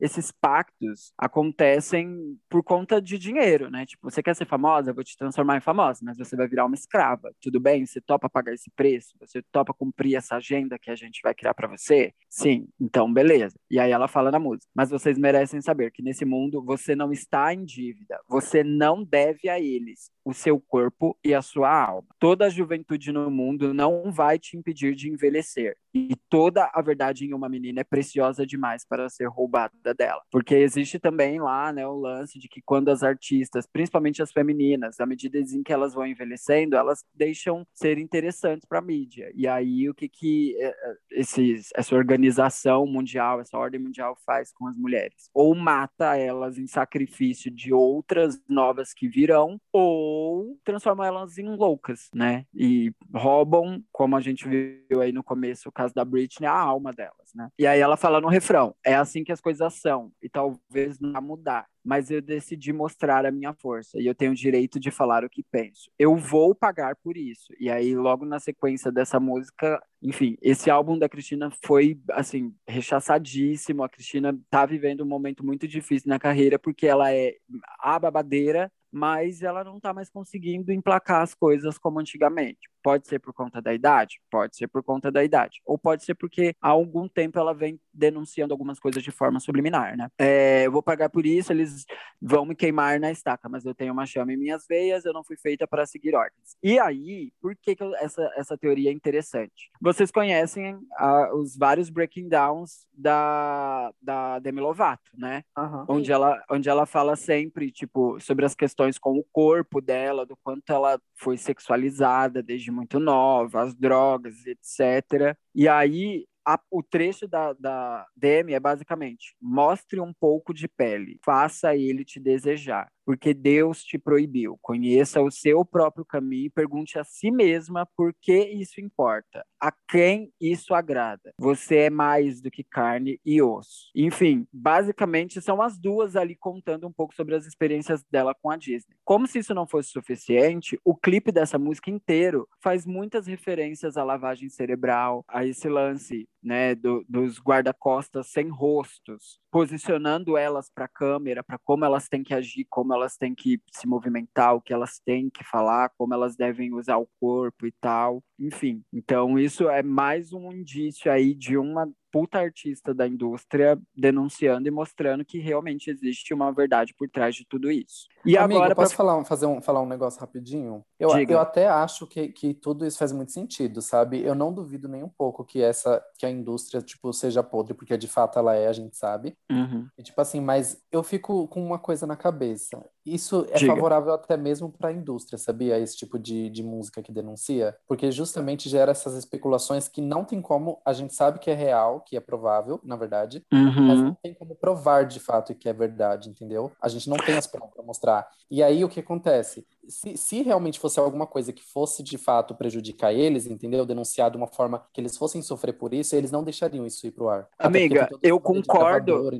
esses 0.00 0.30
pactos 0.30 1.12
acontecem 1.18 2.38
por 2.48 2.62
conta 2.62 3.00
de 3.00 3.18
dinheiro, 3.18 3.70
né? 3.70 3.86
Tipo, 3.86 4.10
você 4.10 4.22
quer 4.22 4.34
ser 4.34 4.46
famosa, 4.46 4.90
eu 4.90 4.94
vou 4.94 5.04
te 5.04 5.16
transformar 5.16 5.56
em 5.56 5.60
famosa, 5.60 6.00
mas 6.02 6.16
você 6.16 6.36
vai 6.36 6.48
virar 6.48 6.66
uma 6.66 6.74
escrava. 6.74 7.32
Tudo 7.40 7.60
bem? 7.60 7.84
Você 7.84 8.00
topa 8.00 8.28
pagar 8.28 8.52
esse 8.52 8.70
preço? 8.70 9.14
Você 9.20 9.42
topa 9.52 9.74
cumprir 9.74 10.16
essa 10.16 10.36
agenda 10.36 10.78
que 10.78 10.90
a 10.90 10.96
gente 10.96 11.20
vai 11.22 11.34
criar 11.34 11.54
para 11.54 11.68
você? 11.68 12.12
Sim, 12.28 12.66
então 12.80 13.12
beleza. 13.12 13.56
E 13.70 13.78
aí 13.78 13.90
ela 13.90 14.08
fala 14.08 14.30
na 14.30 14.38
música: 14.38 14.70
Mas 14.74 14.90
vocês 14.90 15.18
merecem 15.18 15.60
saber 15.60 15.90
que 15.90 16.02
nesse 16.02 16.24
mundo 16.24 16.62
você 16.62 16.94
não 16.94 17.12
está 17.12 17.52
em 17.52 17.64
dívida, 17.64 18.20
você 18.28 18.62
não 18.62 19.04
deve 19.04 19.48
a 19.48 19.60
eles 19.60 20.10
o 20.24 20.32
seu 20.32 20.58
corpo 20.60 21.16
e 21.22 21.34
a 21.34 21.42
sua 21.42 21.70
alma. 21.70 22.08
Toda 22.18 22.46
a 22.46 22.50
juventude 22.50 23.12
no 23.12 23.30
mundo 23.30 23.74
não 23.74 24.10
vai 24.10 24.38
te 24.38 24.56
impedir 24.56 24.94
de 24.94 25.10
envelhecer. 25.10 25.76
E 25.94 26.16
toda 26.28 26.68
a 26.74 26.82
verdade 26.82 27.24
em 27.24 27.32
uma 27.32 27.48
menina 27.48 27.80
é 27.80 27.84
preciosa 27.84 28.44
demais 28.44 28.84
para 28.84 29.08
ser 29.08 29.28
roubada 29.28 29.94
dela. 29.94 30.20
Porque 30.30 30.54
existe 30.56 30.98
também 30.98 31.40
lá, 31.40 31.72
né, 31.72 31.86
o 31.86 31.94
lance 31.94 32.38
de 32.38 32.48
que 32.48 32.60
quando 32.60 32.88
as 32.88 33.04
artistas, 33.04 33.66
principalmente 33.66 34.20
as 34.20 34.32
femininas, 34.32 34.98
à 34.98 35.06
medida 35.06 35.38
em 35.38 35.62
que 35.62 35.72
elas 35.72 35.94
vão 35.94 36.06
envelhecendo, 36.06 36.76
elas 36.76 37.04
deixam 37.14 37.64
ser 37.72 37.98
interessantes 37.98 38.66
para 38.66 38.80
a 38.80 38.82
mídia. 38.82 39.30
E 39.34 39.46
aí 39.46 39.88
o 39.88 39.94
que 39.94 40.08
que 40.08 40.56
eh, 40.58 40.66
eh, 40.66 40.96
esses, 41.12 41.68
essa 41.74 41.94
organização 41.94 42.86
mundial, 42.86 43.40
essa 43.40 43.56
ordem 43.56 43.80
mundial 43.80 44.16
faz 44.26 44.52
com 44.52 44.66
as 44.66 44.76
mulheres? 44.76 45.30
Ou 45.32 45.54
mata 45.54 46.16
elas 46.16 46.58
em 46.58 46.66
sacrifício 46.66 47.50
de 47.50 47.72
outras 47.72 48.40
novas 48.48 48.92
que 48.92 49.08
virão, 49.08 49.60
ou 49.72 50.58
transforma 50.64 51.06
elas 51.06 51.38
em 51.38 51.48
loucas, 51.48 52.08
né? 52.14 52.46
E 52.52 52.92
roubam, 53.14 53.82
como 53.92 54.16
a 54.16 54.20
gente 54.20 54.48
viu 54.48 55.00
aí 55.00 55.12
no 55.12 55.22
começo, 55.22 55.68
o 55.68 55.72
caso 55.84 55.94
da 55.94 56.04
Britney, 56.04 56.46
a 56.46 56.58
alma 56.58 56.92
delas, 56.92 57.32
né? 57.34 57.48
E 57.58 57.66
aí 57.66 57.80
ela 57.80 57.96
fala 57.96 58.20
no 58.20 58.28
refrão: 58.28 58.74
é 58.84 58.94
assim 58.94 59.22
que 59.22 59.32
as 59.32 59.40
coisas 59.40 59.74
são, 59.74 60.10
e 60.22 60.28
talvez 60.28 60.98
não 60.98 61.12
vá 61.12 61.20
mudar. 61.20 61.66
Mas 61.84 62.10
eu 62.10 62.22
decidi 62.22 62.72
mostrar 62.72 63.26
a 63.26 63.30
minha 63.30 63.52
força 63.52 64.00
e 64.00 64.06
eu 64.06 64.14
tenho 64.14 64.32
o 64.32 64.34
direito 64.34 64.80
de 64.80 64.90
falar 64.90 65.22
o 65.22 65.28
que 65.28 65.42
penso. 65.42 65.90
Eu 65.98 66.16
vou 66.16 66.54
pagar 66.54 66.96
por 66.96 67.14
isso. 67.14 67.52
E 67.60 67.68
aí, 67.70 67.94
logo 67.94 68.24
na 68.24 68.40
sequência 68.40 68.90
dessa 68.90 69.20
música, 69.20 69.82
enfim, 70.02 70.38
esse 70.40 70.70
álbum 70.70 70.98
da 70.98 71.10
Cristina 71.10 71.50
foi, 71.62 72.00
assim, 72.12 72.54
rechaçadíssimo. 72.66 73.82
A 73.82 73.88
Cristina 73.88 74.34
tá 74.48 74.64
vivendo 74.64 75.02
um 75.02 75.06
momento 75.06 75.44
muito 75.44 75.68
difícil 75.68 76.08
na 76.08 76.18
carreira 76.18 76.58
porque 76.58 76.86
ela 76.86 77.12
é 77.12 77.34
a 77.78 77.98
babadeira, 77.98 78.72
mas 78.94 79.42
ela 79.42 79.64
não 79.64 79.80
tá 79.80 79.92
mais 79.92 80.08
conseguindo 80.08 80.70
emplacar 80.70 81.22
as 81.22 81.34
coisas 81.34 81.76
como 81.76 81.98
antigamente. 81.98 82.70
Pode 82.80 83.08
ser 83.08 83.18
por 83.18 83.34
conta 83.34 83.60
da 83.60 83.74
idade? 83.74 84.20
Pode 84.30 84.56
ser 84.56 84.68
por 84.68 84.84
conta 84.84 85.10
da 85.10 85.24
idade. 85.24 85.60
Ou 85.66 85.76
pode 85.76 86.04
ser 86.04 86.14
porque 86.14 86.54
há 86.60 86.68
algum 86.68 87.08
tempo 87.08 87.36
ela 87.36 87.52
vem 87.52 87.80
denunciando 87.94 88.52
algumas 88.52 88.78
coisas 88.80 89.02
de 89.02 89.10
forma 89.10 89.40
subliminar, 89.40 89.96
né? 89.96 90.08
É, 90.18 90.66
eu 90.66 90.72
vou 90.72 90.82
pagar 90.82 91.08
por 91.08 91.24
isso, 91.24 91.52
eles 91.52 91.84
vão 92.20 92.44
me 92.44 92.54
queimar 92.54 92.98
na 92.98 93.10
estaca, 93.10 93.48
mas 93.48 93.64
eu 93.64 93.74
tenho 93.74 93.92
uma 93.92 94.06
chama 94.06 94.32
em 94.32 94.36
minhas 94.36 94.66
veias, 94.68 95.04
eu 95.04 95.12
não 95.12 95.24
fui 95.24 95.36
feita 95.36 95.66
para 95.66 95.86
seguir 95.86 96.14
ordens. 96.14 96.56
E 96.62 96.78
aí, 96.78 97.32
por 97.40 97.54
que, 97.56 97.76
que 97.76 97.82
eu- 97.82 97.94
essa, 97.96 98.30
essa 98.36 98.58
teoria 98.58 98.90
é 98.90 98.92
interessante? 98.92 99.70
Vocês 99.80 100.10
conhecem 100.10 100.78
ah, 100.98 101.30
os 101.34 101.56
vários 101.56 101.88
breaking 101.90 102.28
downs 102.28 102.86
da, 102.92 103.92
da 104.00 104.38
Demi 104.38 104.60
Lovato, 104.60 105.10
né? 105.16 105.44
Aham. 105.56 105.84
onde 105.88 106.10
ela, 106.12 106.42
onde 106.50 106.68
ela 106.68 106.86
fala 106.86 107.16
sempre, 107.16 107.70
tipo, 107.70 108.18
sobre 108.20 108.44
as 108.44 108.54
questões 108.54 108.98
com 108.98 109.18
o 109.18 109.24
corpo 109.32 109.80
dela, 109.80 110.24
do 110.26 110.36
quanto 110.42 110.72
ela 110.72 111.00
foi 111.14 111.36
sexualizada 111.36 112.42
desde 112.42 112.70
muito 112.70 112.98
nova, 112.98 113.62
as 113.62 113.74
drogas, 113.74 114.34
etc. 114.46 115.36
E 115.54 115.68
aí, 115.68 116.26
a- 116.46 116.60
o 116.70 116.82
trecho 116.82 117.26
da, 117.28 117.52
da 117.54 118.06
Demi 118.16 118.52
é 118.54 118.60
basicamente: 118.60 119.36
mostre 119.40 120.00
um 120.00 120.12
pouco 120.12 120.54
de 120.54 120.68
pele, 120.68 121.18
faça 121.24 121.76
ele 121.76 122.04
te 122.04 122.20
desejar, 122.20 122.88
porque 123.04 123.34
Deus 123.34 123.82
te 123.82 123.98
proibiu. 123.98 124.58
Conheça 124.62 125.20
o 125.20 125.30
seu 125.30 125.64
próprio 125.64 126.04
caminho 126.04 126.46
e 126.46 126.50
pergunte 126.50 126.98
a 126.98 127.04
si 127.04 127.30
mesma 127.30 127.86
por 127.96 128.14
que 128.20 128.38
isso 128.38 128.80
importa, 128.80 129.44
a 129.60 129.72
quem 129.88 130.32
isso 130.40 130.74
agrada. 130.74 131.32
Você 131.38 131.76
é 131.76 131.90
mais 131.90 132.40
do 132.40 132.50
que 132.50 132.64
carne 132.64 133.20
e 133.24 133.42
osso. 133.42 133.90
Enfim, 133.94 134.46
basicamente 134.52 135.40
são 135.40 135.60
as 135.60 135.78
duas 135.78 136.16
ali 136.16 136.34
contando 136.34 136.86
um 136.86 136.92
pouco 136.92 137.14
sobre 137.14 137.34
as 137.34 137.46
experiências 137.46 138.02
dela 138.10 138.34
com 138.34 138.50
a 138.50 138.56
Disney. 138.56 138.96
Como 139.04 139.26
se 139.26 139.38
isso 139.38 139.54
não 139.54 139.66
fosse 139.66 139.90
suficiente, 139.90 140.78
o 140.84 140.94
clipe 140.94 141.30
dessa 141.30 141.58
música 141.58 141.90
inteiro 141.90 142.48
faz 142.62 142.86
muitas 142.86 143.26
referências 143.26 143.96
à 143.96 144.04
lavagem 144.04 144.48
cerebral, 144.48 145.24
a 145.28 145.44
esse 145.44 145.68
lance 145.68 146.28
né, 146.42 146.74
do, 146.74 147.04
dos 147.08 147.40
guarda-costas 147.40 148.26
sem 148.28 148.48
rostos, 148.48 149.40
posicionando 149.50 150.36
elas 150.36 150.70
para 150.70 150.84
a 150.84 150.88
câmera, 150.88 151.42
para 151.42 151.58
como 151.58 151.84
elas 151.84 152.08
têm 152.08 152.22
que 152.22 152.34
agir, 152.34 152.66
como 152.68 152.92
elas 152.94 153.16
têm 153.16 153.34
que 153.34 153.60
se 153.72 153.86
movimentar, 153.86 154.54
o 154.54 154.60
que 154.60 154.72
elas 154.72 155.00
têm 155.04 155.28
que 155.30 155.44
falar, 155.44 155.90
como 155.98 156.14
elas 156.14 156.36
devem 156.36 156.72
usar 156.72 156.98
o 156.98 157.08
corpo 157.20 157.66
e 157.66 157.72
tal. 157.80 158.22
Enfim, 158.38 158.82
então 158.92 159.38
isso 159.38 159.68
é 159.68 159.82
mais 159.82 160.32
um 160.32 160.52
indício 160.52 161.10
aí 161.10 161.34
de 161.34 161.56
uma 161.56 161.90
puta 162.14 162.38
artista 162.38 162.94
da 162.94 163.08
indústria 163.08 163.76
denunciando 163.92 164.68
e 164.68 164.70
mostrando 164.70 165.24
que 165.24 165.40
realmente 165.40 165.90
existe 165.90 166.32
uma 166.32 166.52
verdade 166.52 166.94
por 166.96 167.10
trás 167.10 167.34
de 167.34 167.44
tudo 167.44 167.72
isso. 167.72 168.06
E 168.24 168.38
Amigo, 168.38 168.60
agora 168.60 168.76
posso 168.76 168.94
pra... 168.94 168.98
falar, 168.98 169.24
fazer 169.24 169.46
um, 169.46 169.60
falar 169.60 169.82
um 169.82 169.86
negócio 169.86 170.20
rapidinho? 170.20 170.84
Eu, 170.96 171.10
eu 171.28 171.40
até 171.40 171.66
acho 171.66 172.06
que, 172.06 172.28
que 172.28 172.54
tudo 172.54 172.86
isso 172.86 172.98
faz 172.98 173.10
muito 173.10 173.32
sentido, 173.32 173.82
sabe? 173.82 174.22
Eu 174.22 174.36
não 174.36 174.52
duvido 174.52 174.86
nem 174.86 175.02
um 175.02 175.08
pouco 175.08 175.44
que 175.44 175.60
essa 175.60 176.00
que 176.16 176.24
a 176.24 176.30
indústria 176.30 176.80
tipo 176.80 177.12
seja 177.12 177.42
podre, 177.42 177.74
porque 177.74 177.98
de 177.98 178.06
fato 178.06 178.38
ela 178.38 178.54
é, 178.54 178.68
a 178.68 178.72
gente 178.72 178.96
sabe. 178.96 179.36
Uhum. 179.50 179.88
E, 179.98 180.02
tipo 180.04 180.20
assim, 180.20 180.40
mas 180.40 180.80
eu 180.92 181.02
fico 181.02 181.48
com 181.48 181.66
uma 181.66 181.80
coisa 181.80 182.06
na 182.06 182.14
cabeça. 182.14 182.80
Isso 183.04 183.46
é 183.50 183.58
Diga. 183.58 183.74
favorável 183.74 184.12
até 184.14 184.36
mesmo 184.36 184.70
para 184.70 184.88
a 184.88 184.92
indústria, 184.92 185.36
sabia? 185.38 185.78
Esse 185.78 185.96
tipo 185.96 186.18
de, 186.18 186.48
de 186.48 186.62
música 186.62 187.02
que 187.02 187.12
denuncia, 187.12 187.76
porque 187.86 188.10
justamente 188.10 188.68
gera 188.68 188.92
essas 188.92 189.14
especulações 189.14 189.88
que 189.88 190.00
não 190.00 190.24
tem 190.24 190.40
como, 190.40 190.80
a 190.84 190.92
gente 190.92 191.14
sabe 191.14 191.38
que 191.38 191.50
é 191.50 191.54
real, 191.54 192.00
que 192.00 192.16
é 192.16 192.20
provável, 192.20 192.80
na 192.84 192.96
verdade, 192.96 193.44
mas 193.52 193.64
Uhum. 193.98 194.04
não 194.06 194.14
tem 194.22 194.32
como 194.34 194.54
provar 194.54 195.04
de 195.04 195.20
fato 195.20 195.54
que 195.54 195.68
é 195.68 195.72
verdade, 195.72 196.28
entendeu? 196.30 196.72
A 196.80 196.88
gente 196.88 197.08
não 197.08 197.16
tem 197.16 197.36
as 197.36 197.46
provas 197.46 197.74
para 197.74 197.82
mostrar. 197.82 198.28
E 198.50 198.62
aí 198.62 198.84
o 198.84 198.88
que 198.88 199.00
acontece? 199.00 199.66
Se, 199.88 200.16
se 200.16 200.42
realmente 200.42 200.80
fosse 200.80 200.98
alguma 200.98 201.26
coisa 201.26 201.52
que 201.52 201.62
fosse 201.62 202.02
de 202.02 202.16
fato 202.16 202.54
prejudicar 202.54 203.12
eles, 203.12 203.46
entendeu? 203.46 203.84
Denunciar 203.84 204.30
de 204.30 204.36
uma 204.36 204.46
forma 204.46 204.86
que 204.92 205.00
eles 205.00 205.16
fossem 205.16 205.42
sofrer 205.42 205.74
por 205.74 205.92
isso, 205.92 206.16
eles 206.16 206.30
não 206.30 206.42
deixariam 206.42 206.86
isso 206.86 207.06
ir 207.06 207.10
pro 207.10 207.28
ar. 207.28 207.48
Amiga, 207.58 208.08
eu 208.22 208.40
concordo. 208.40 209.30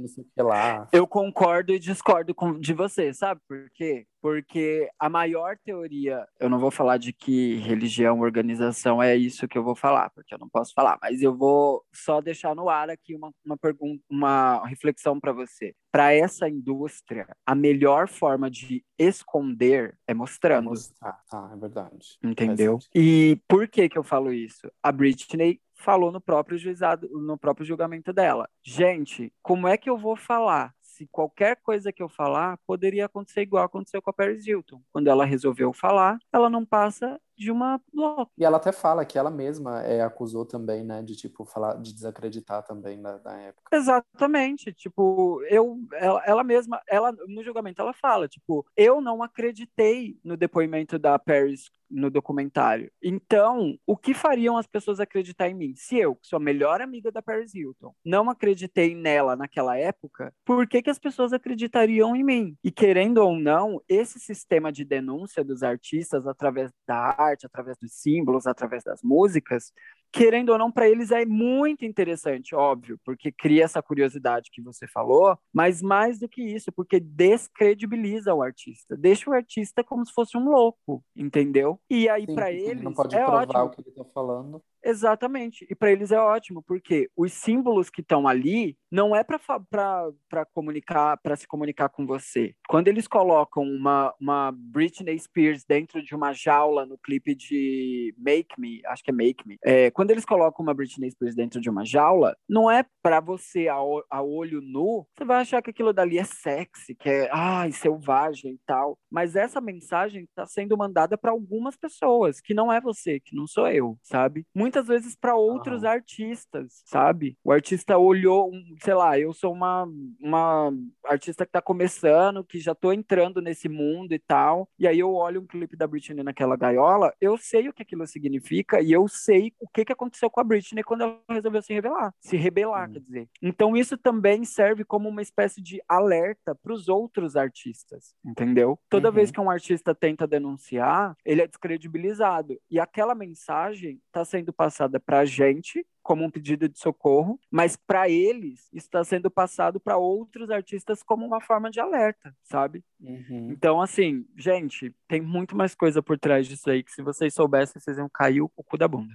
Eu 0.92 1.06
concordo 1.06 1.72
e 1.72 1.78
discordo 1.78 2.34
com, 2.34 2.58
de 2.58 2.74
você, 2.74 3.12
sabe 3.14 3.40
por 3.54 3.70
quê? 3.70 4.06
Porque 4.20 4.88
a 4.98 5.08
maior 5.08 5.56
teoria, 5.64 6.26
eu 6.40 6.48
não 6.48 6.58
vou 6.58 6.70
falar 6.70 6.96
de 6.96 7.12
que 7.12 7.56
religião, 7.56 8.20
organização 8.20 9.02
é 9.02 9.14
isso 9.14 9.46
que 9.46 9.56
eu 9.56 9.62
vou 9.62 9.76
falar, 9.76 10.10
porque 10.10 10.34
eu 10.34 10.38
não 10.38 10.48
posso 10.48 10.72
falar, 10.74 10.98
mas 11.00 11.22
eu 11.22 11.36
vou 11.36 11.84
só 11.92 12.20
deixar 12.20 12.54
no 12.54 12.68
ar 12.68 12.90
aqui 12.90 13.14
uma, 13.14 13.30
uma 13.44 13.56
pergunta, 13.56 14.02
uma 14.10 14.66
reflexão 14.66 15.20
para 15.20 15.32
você. 15.32 15.74
Para 15.92 16.12
essa 16.12 16.48
indústria, 16.48 17.28
a 17.46 17.54
melhor 17.54 18.08
forma 18.08 18.50
de 18.50 18.84
esconder 18.98 19.96
é 20.06 20.14
mostrando. 20.14 20.72
Ah, 21.00 21.18
tá, 21.30 21.50
é 21.52 21.56
verdade. 21.56 22.18
Entendeu? 22.22 22.80
Sentido. 22.80 22.90
E 22.94 23.38
por 23.46 23.68
que 23.68 23.88
que 23.88 23.98
eu 23.98 24.02
falo 24.02 24.32
isso? 24.32 24.68
A 24.82 24.90
Britney 24.90 25.60
falou 25.76 26.10
no 26.10 26.20
próprio 26.20 26.58
juizado, 26.58 27.08
no 27.10 27.38
próprio 27.38 27.66
julgamento 27.66 28.12
dela. 28.12 28.48
Gente, 28.64 29.32
como 29.42 29.68
é 29.68 29.76
que 29.76 29.90
eu 29.90 29.98
vou 29.98 30.16
falar 30.16 30.74
se 30.94 31.08
qualquer 31.08 31.56
coisa 31.56 31.92
que 31.92 32.00
eu 32.00 32.08
falar 32.08 32.56
poderia 32.64 33.06
acontecer 33.06 33.42
igual 33.42 33.64
aconteceu 33.64 34.00
com 34.00 34.10
a 34.10 34.12
Paris 34.12 34.46
Hilton? 34.46 34.80
Quando 34.92 35.08
ela 35.08 35.24
resolveu 35.24 35.72
falar, 35.72 36.18
ela 36.32 36.48
não 36.48 36.64
passa 36.64 37.20
de 37.36 37.50
uma 37.50 37.80
louca. 37.92 38.30
E 38.36 38.44
ela 38.44 38.56
até 38.56 38.72
fala 38.72 39.04
que 39.04 39.18
ela 39.18 39.30
mesma 39.30 39.82
é, 39.82 40.02
acusou 40.02 40.44
também, 40.44 40.84
né, 40.84 41.02
de 41.02 41.16
tipo 41.16 41.44
falar, 41.44 41.74
de 41.74 41.92
desacreditar 41.92 42.62
também 42.62 42.96
na, 42.96 43.18
na 43.18 43.38
época. 43.40 43.76
Exatamente, 43.76 44.72
tipo, 44.72 45.42
eu, 45.48 45.78
ela, 45.94 46.22
ela 46.26 46.44
mesma, 46.44 46.80
ela 46.88 47.12
no 47.26 47.42
julgamento 47.42 47.80
ela 47.80 47.92
fala, 47.92 48.28
tipo, 48.28 48.66
eu 48.76 49.00
não 49.00 49.22
acreditei 49.22 50.18
no 50.24 50.36
depoimento 50.36 50.98
da 50.98 51.18
Paris 51.18 51.70
no 51.94 52.10
documentário. 52.10 52.90
Então, 53.02 53.78
o 53.86 53.96
que 53.96 54.12
fariam 54.12 54.56
as 54.56 54.66
pessoas 54.66 55.00
acreditar 55.00 55.48
em 55.48 55.54
mim? 55.54 55.74
Se 55.76 55.96
eu, 55.96 56.16
que 56.16 56.26
sou 56.26 56.38
a 56.38 56.40
melhor 56.40 56.80
amiga 56.80 57.10
da 57.10 57.22
Paris 57.22 57.54
Hilton, 57.54 57.94
não 58.04 58.28
acreditei 58.28 58.94
nela 58.94 59.36
naquela 59.36 59.76
época, 59.76 60.32
por 60.44 60.66
que, 60.66 60.82
que 60.82 60.90
as 60.90 60.98
pessoas 60.98 61.32
acreditariam 61.32 62.16
em 62.16 62.24
mim? 62.24 62.56
E 62.64 62.70
querendo 62.70 63.18
ou 63.18 63.38
não, 63.38 63.80
esse 63.88 64.18
sistema 64.18 64.72
de 64.72 64.84
denúncia 64.84 65.44
dos 65.44 65.62
artistas 65.62 66.26
através 66.26 66.70
da 66.86 67.14
arte, 67.26 67.46
através 67.46 67.78
dos 67.78 67.92
símbolos, 67.92 68.46
através 68.46 68.84
das 68.84 69.02
músicas, 69.02 69.72
querendo 70.14 70.50
ou 70.50 70.58
não, 70.58 70.70
para 70.70 70.88
eles 70.88 71.10
é 71.10 71.26
muito 71.26 71.84
interessante, 71.84 72.54
óbvio, 72.54 72.96
porque 73.04 73.32
cria 73.32 73.64
essa 73.64 73.82
curiosidade 73.82 74.48
que 74.52 74.62
você 74.62 74.86
falou, 74.86 75.36
mas 75.52 75.82
mais 75.82 76.20
do 76.20 76.28
que 76.28 76.40
isso, 76.40 76.70
porque 76.70 77.00
descredibiliza 77.00 78.32
o 78.32 78.40
artista, 78.40 78.96
deixa 78.96 79.28
o 79.28 79.34
artista 79.34 79.82
como 79.82 80.06
se 80.06 80.12
fosse 80.12 80.36
um 80.38 80.48
louco, 80.48 81.02
entendeu? 81.16 81.80
E 81.90 82.08
aí, 82.08 82.32
para 82.32 82.52
eles, 82.52 82.80
não 82.80 82.94
pode 82.94 83.16
é 83.16 83.24
provar 83.24 83.42
ótimo. 83.42 83.64
o 83.64 83.70
que 83.70 83.80
ele 83.80 83.90
tá 83.90 84.04
falando. 84.14 84.62
Exatamente. 84.84 85.66
E 85.68 85.74
para 85.74 85.90
eles 85.90 86.12
é 86.12 86.20
ótimo, 86.20 86.62
porque 86.62 87.08
os 87.16 87.32
símbolos 87.32 87.88
que 87.88 88.02
estão 88.02 88.28
ali 88.28 88.76
não 88.90 89.16
é 89.16 89.24
para 89.24 90.46
comunicar, 90.52 91.16
para 91.16 91.36
se 91.36 91.48
comunicar 91.48 91.88
com 91.88 92.06
você. 92.06 92.54
Quando 92.68 92.88
eles 92.88 93.08
colocam 93.08 93.62
uma, 93.64 94.14
uma 94.20 94.52
Britney 94.54 95.18
Spears 95.18 95.64
dentro 95.64 96.02
de 96.02 96.14
uma 96.14 96.32
jaula 96.32 96.84
no 96.84 96.98
clipe 96.98 97.34
de 97.34 98.14
Make 98.18 98.60
Me, 98.60 98.82
acho 98.86 99.02
que 99.02 99.10
é 99.10 99.14
Make 99.14 99.48
Me, 99.48 99.56
é, 99.64 99.90
quando 100.04 100.10
eles 100.10 100.26
colocam 100.26 100.62
uma 100.62 100.74
Britney 100.74 101.10
Spears 101.10 101.34
dentro 101.34 101.58
de 101.62 101.70
uma 101.70 101.82
jaula, 101.82 102.36
não 102.46 102.70
é 102.70 102.84
para 103.02 103.20
você 103.20 103.68
a, 103.68 103.76
a 104.10 104.22
olho 104.22 104.60
nu, 104.60 105.06
você 105.16 105.24
vai 105.24 105.40
achar 105.40 105.62
que 105.62 105.70
aquilo 105.70 105.94
dali 105.94 106.18
é 106.18 106.24
sexy, 106.24 106.94
que 106.94 107.08
é 107.08 107.30
ai, 107.32 107.72
selvagem 107.72 108.52
e 108.52 108.60
tal. 108.66 108.98
Mas 109.10 109.34
essa 109.34 109.62
mensagem 109.62 110.24
está 110.24 110.44
sendo 110.44 110.76
mandada 110.76 111.16
para 111.16 111.30
algumas 111.30 111.74
pessoas, 111.74 112.38
que 112.38 112.52
não 112.52 112.70
é 112.70 112.82
você, 112.82 113.18
que 113.18 113.34
não 113.34 113.46
sou 113.46 113.66
eu, 113.68 113.98
sabe? 114.02 114.46
Muitas 114.54 114.88
vezes 114.88 115.16
para 115.16 115.34
outros 115.36 115.84
artistas, 115.84 116.82
sabe? 116.84 117.38
O 117.42 117.50
artista 117.50 117.96
olhou, 117.96 118.50
um, 118.52 118.62
sei 118.82 118.92
lá, 118.92 119.18
eu 119.18 119.32
sou 119.32 119.54
uma, 119.54 119.88
uma 120.20 120.70
artista 121.06 121.44
que 121.46 121.52
tá 121.52 121.60
começando, 121.62 122.44
que 122.44 122.58
já 122.60 122.74
tô 122.74 122.92
entrando 122.92 123.40
nesse 123.40 123.68
mundo 123.68 124.12
e 124.12 124.18
tal, 124.18 124.68
e 124.78 124.86
aí 124.86 124.98
eu 124.98 125.12
olho 125.14 125.40
um 125.42 125.46
clipe 125.46 125.76
da 125.76 125.86
Britney 125.86 126.22
naquela 126.24 126.56
gaiola, 126.56 127.12
eu 127.20 127.36
sei 127.36 127.68
o 127.68 127.72
que 127.72 127.82
aquilo 127.82 128.06
significa 128.06 128.80
e 128.80 128.92
eu 128.92 129.06
sei 129.08 129.52
o 129.60 129.68
que, 129.68 129.84
que 129.84 129.92
aconteceu 129.92 130.30
com 130.30 130.40
a 130.40 130.44
Britney 130.44 130.82
quando 130.82 131.02
ela 131.02 131.20
resolveu 131.28 131.62
se 131.62 131.72
revelar, 131.72 132.12
se 132.20 132.36
rebelar, 132.36 132.88
Hum. 132.88 132.92
quer 132.94 133.00
dizer. 133.00 133.28
Então 133.42 133.76
isso 133.76 133.96
também 133.98 134.44
serve 134.44 134.84
como 134.84 135.08
uma 135.08 135.22
espécie 135.22 135.60
de 135.62 135.80
alerta 135.88 136.54
para 136.54 136.72
os 136.72 136.88
outros 136.88 137.36
artistas, 137.36 138.14
entendeu? 138.24 138.78
Toda 138.88 139.08
Uhum. 139.08 139.14
vez 139.14 139.30
que 139.30 139.40
um 139.40 139.50
artista 139.50 139.94
tenta 139.94 140.26
denunciar, 140.26 141.16
ele 141.24 141.42
é 141.42 141.46
descredibilizado 141.46 142.58
e 142.70 142.80
aquela 142.80 143.14
mensagem 143.14 144.00
está 144.06 144.24
sendo 144.24 144.52
passada 144.52 144.98
para 144.98 145.20
a 145.20 145.24
gente 145.24 145.84
como 146.04 146.22
um 146.22 146.30
pedido 146.30 146.68
de 146.68 146.78
socorro, 146.78 147.40
mas 147.50 147.76
para 147.76 148.08
eles 148.08 148.68
está 148.72 149.02
sendo 149.02 149.30
passado 149.30 149.80
para 149.80 149.96
outros 149.96 150.50
artistas 150.50 151.02
como 151.02 151.26
uma 151.26 151.40
forma 151.40 151.70
de 151.70 151.80
alerta, 151.80 152.32
sabe? 152.44 152.84
Uhum. 153.00 153.48
Então, 153.50 153.80
assim, 153.80 154.24
gente, 154.36 154.94
tem 155.08 155.20
muito 155.20 155.56
mais 155.56 155.74
coisa 155.74 156.02
por 156.02 156.18
trás 156.18 156.46
disso 156.46 156.70
aí 156.70 156.82
que 156.82 156.92
se 156.92 157.02
vocês 157.02 157.32
soubessem, 157.34 157.80
vocês 157.80 157.96
iam 157.96 158.08
cair 158.08 158.42
o 158.42 158.48
cu 158.48 158.76
da 158.76 158.86
bunda. 158.86 159.12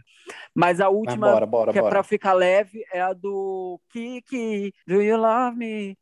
Mas 0.53 0.81
a 0.81 0.85
Mas 0.85 0.93
última, 0.95 1.31
bora, 1.31 1.45
bora, 1.45 1.71
que 1.71 1.77
é 1.77 1.81
bora. 1.81 1.93
pra 1.93 2.03
ficar 2.03 2.33
leve, 2.33 2.83
é 2.91 2.99
a 2.99 3.13
do 3.13 3.79
Kiki, 3.89 4.73
Do 4.87 5.01
You 5.01 5.17
Love 5.17 5.57
Me? 5.57 5.97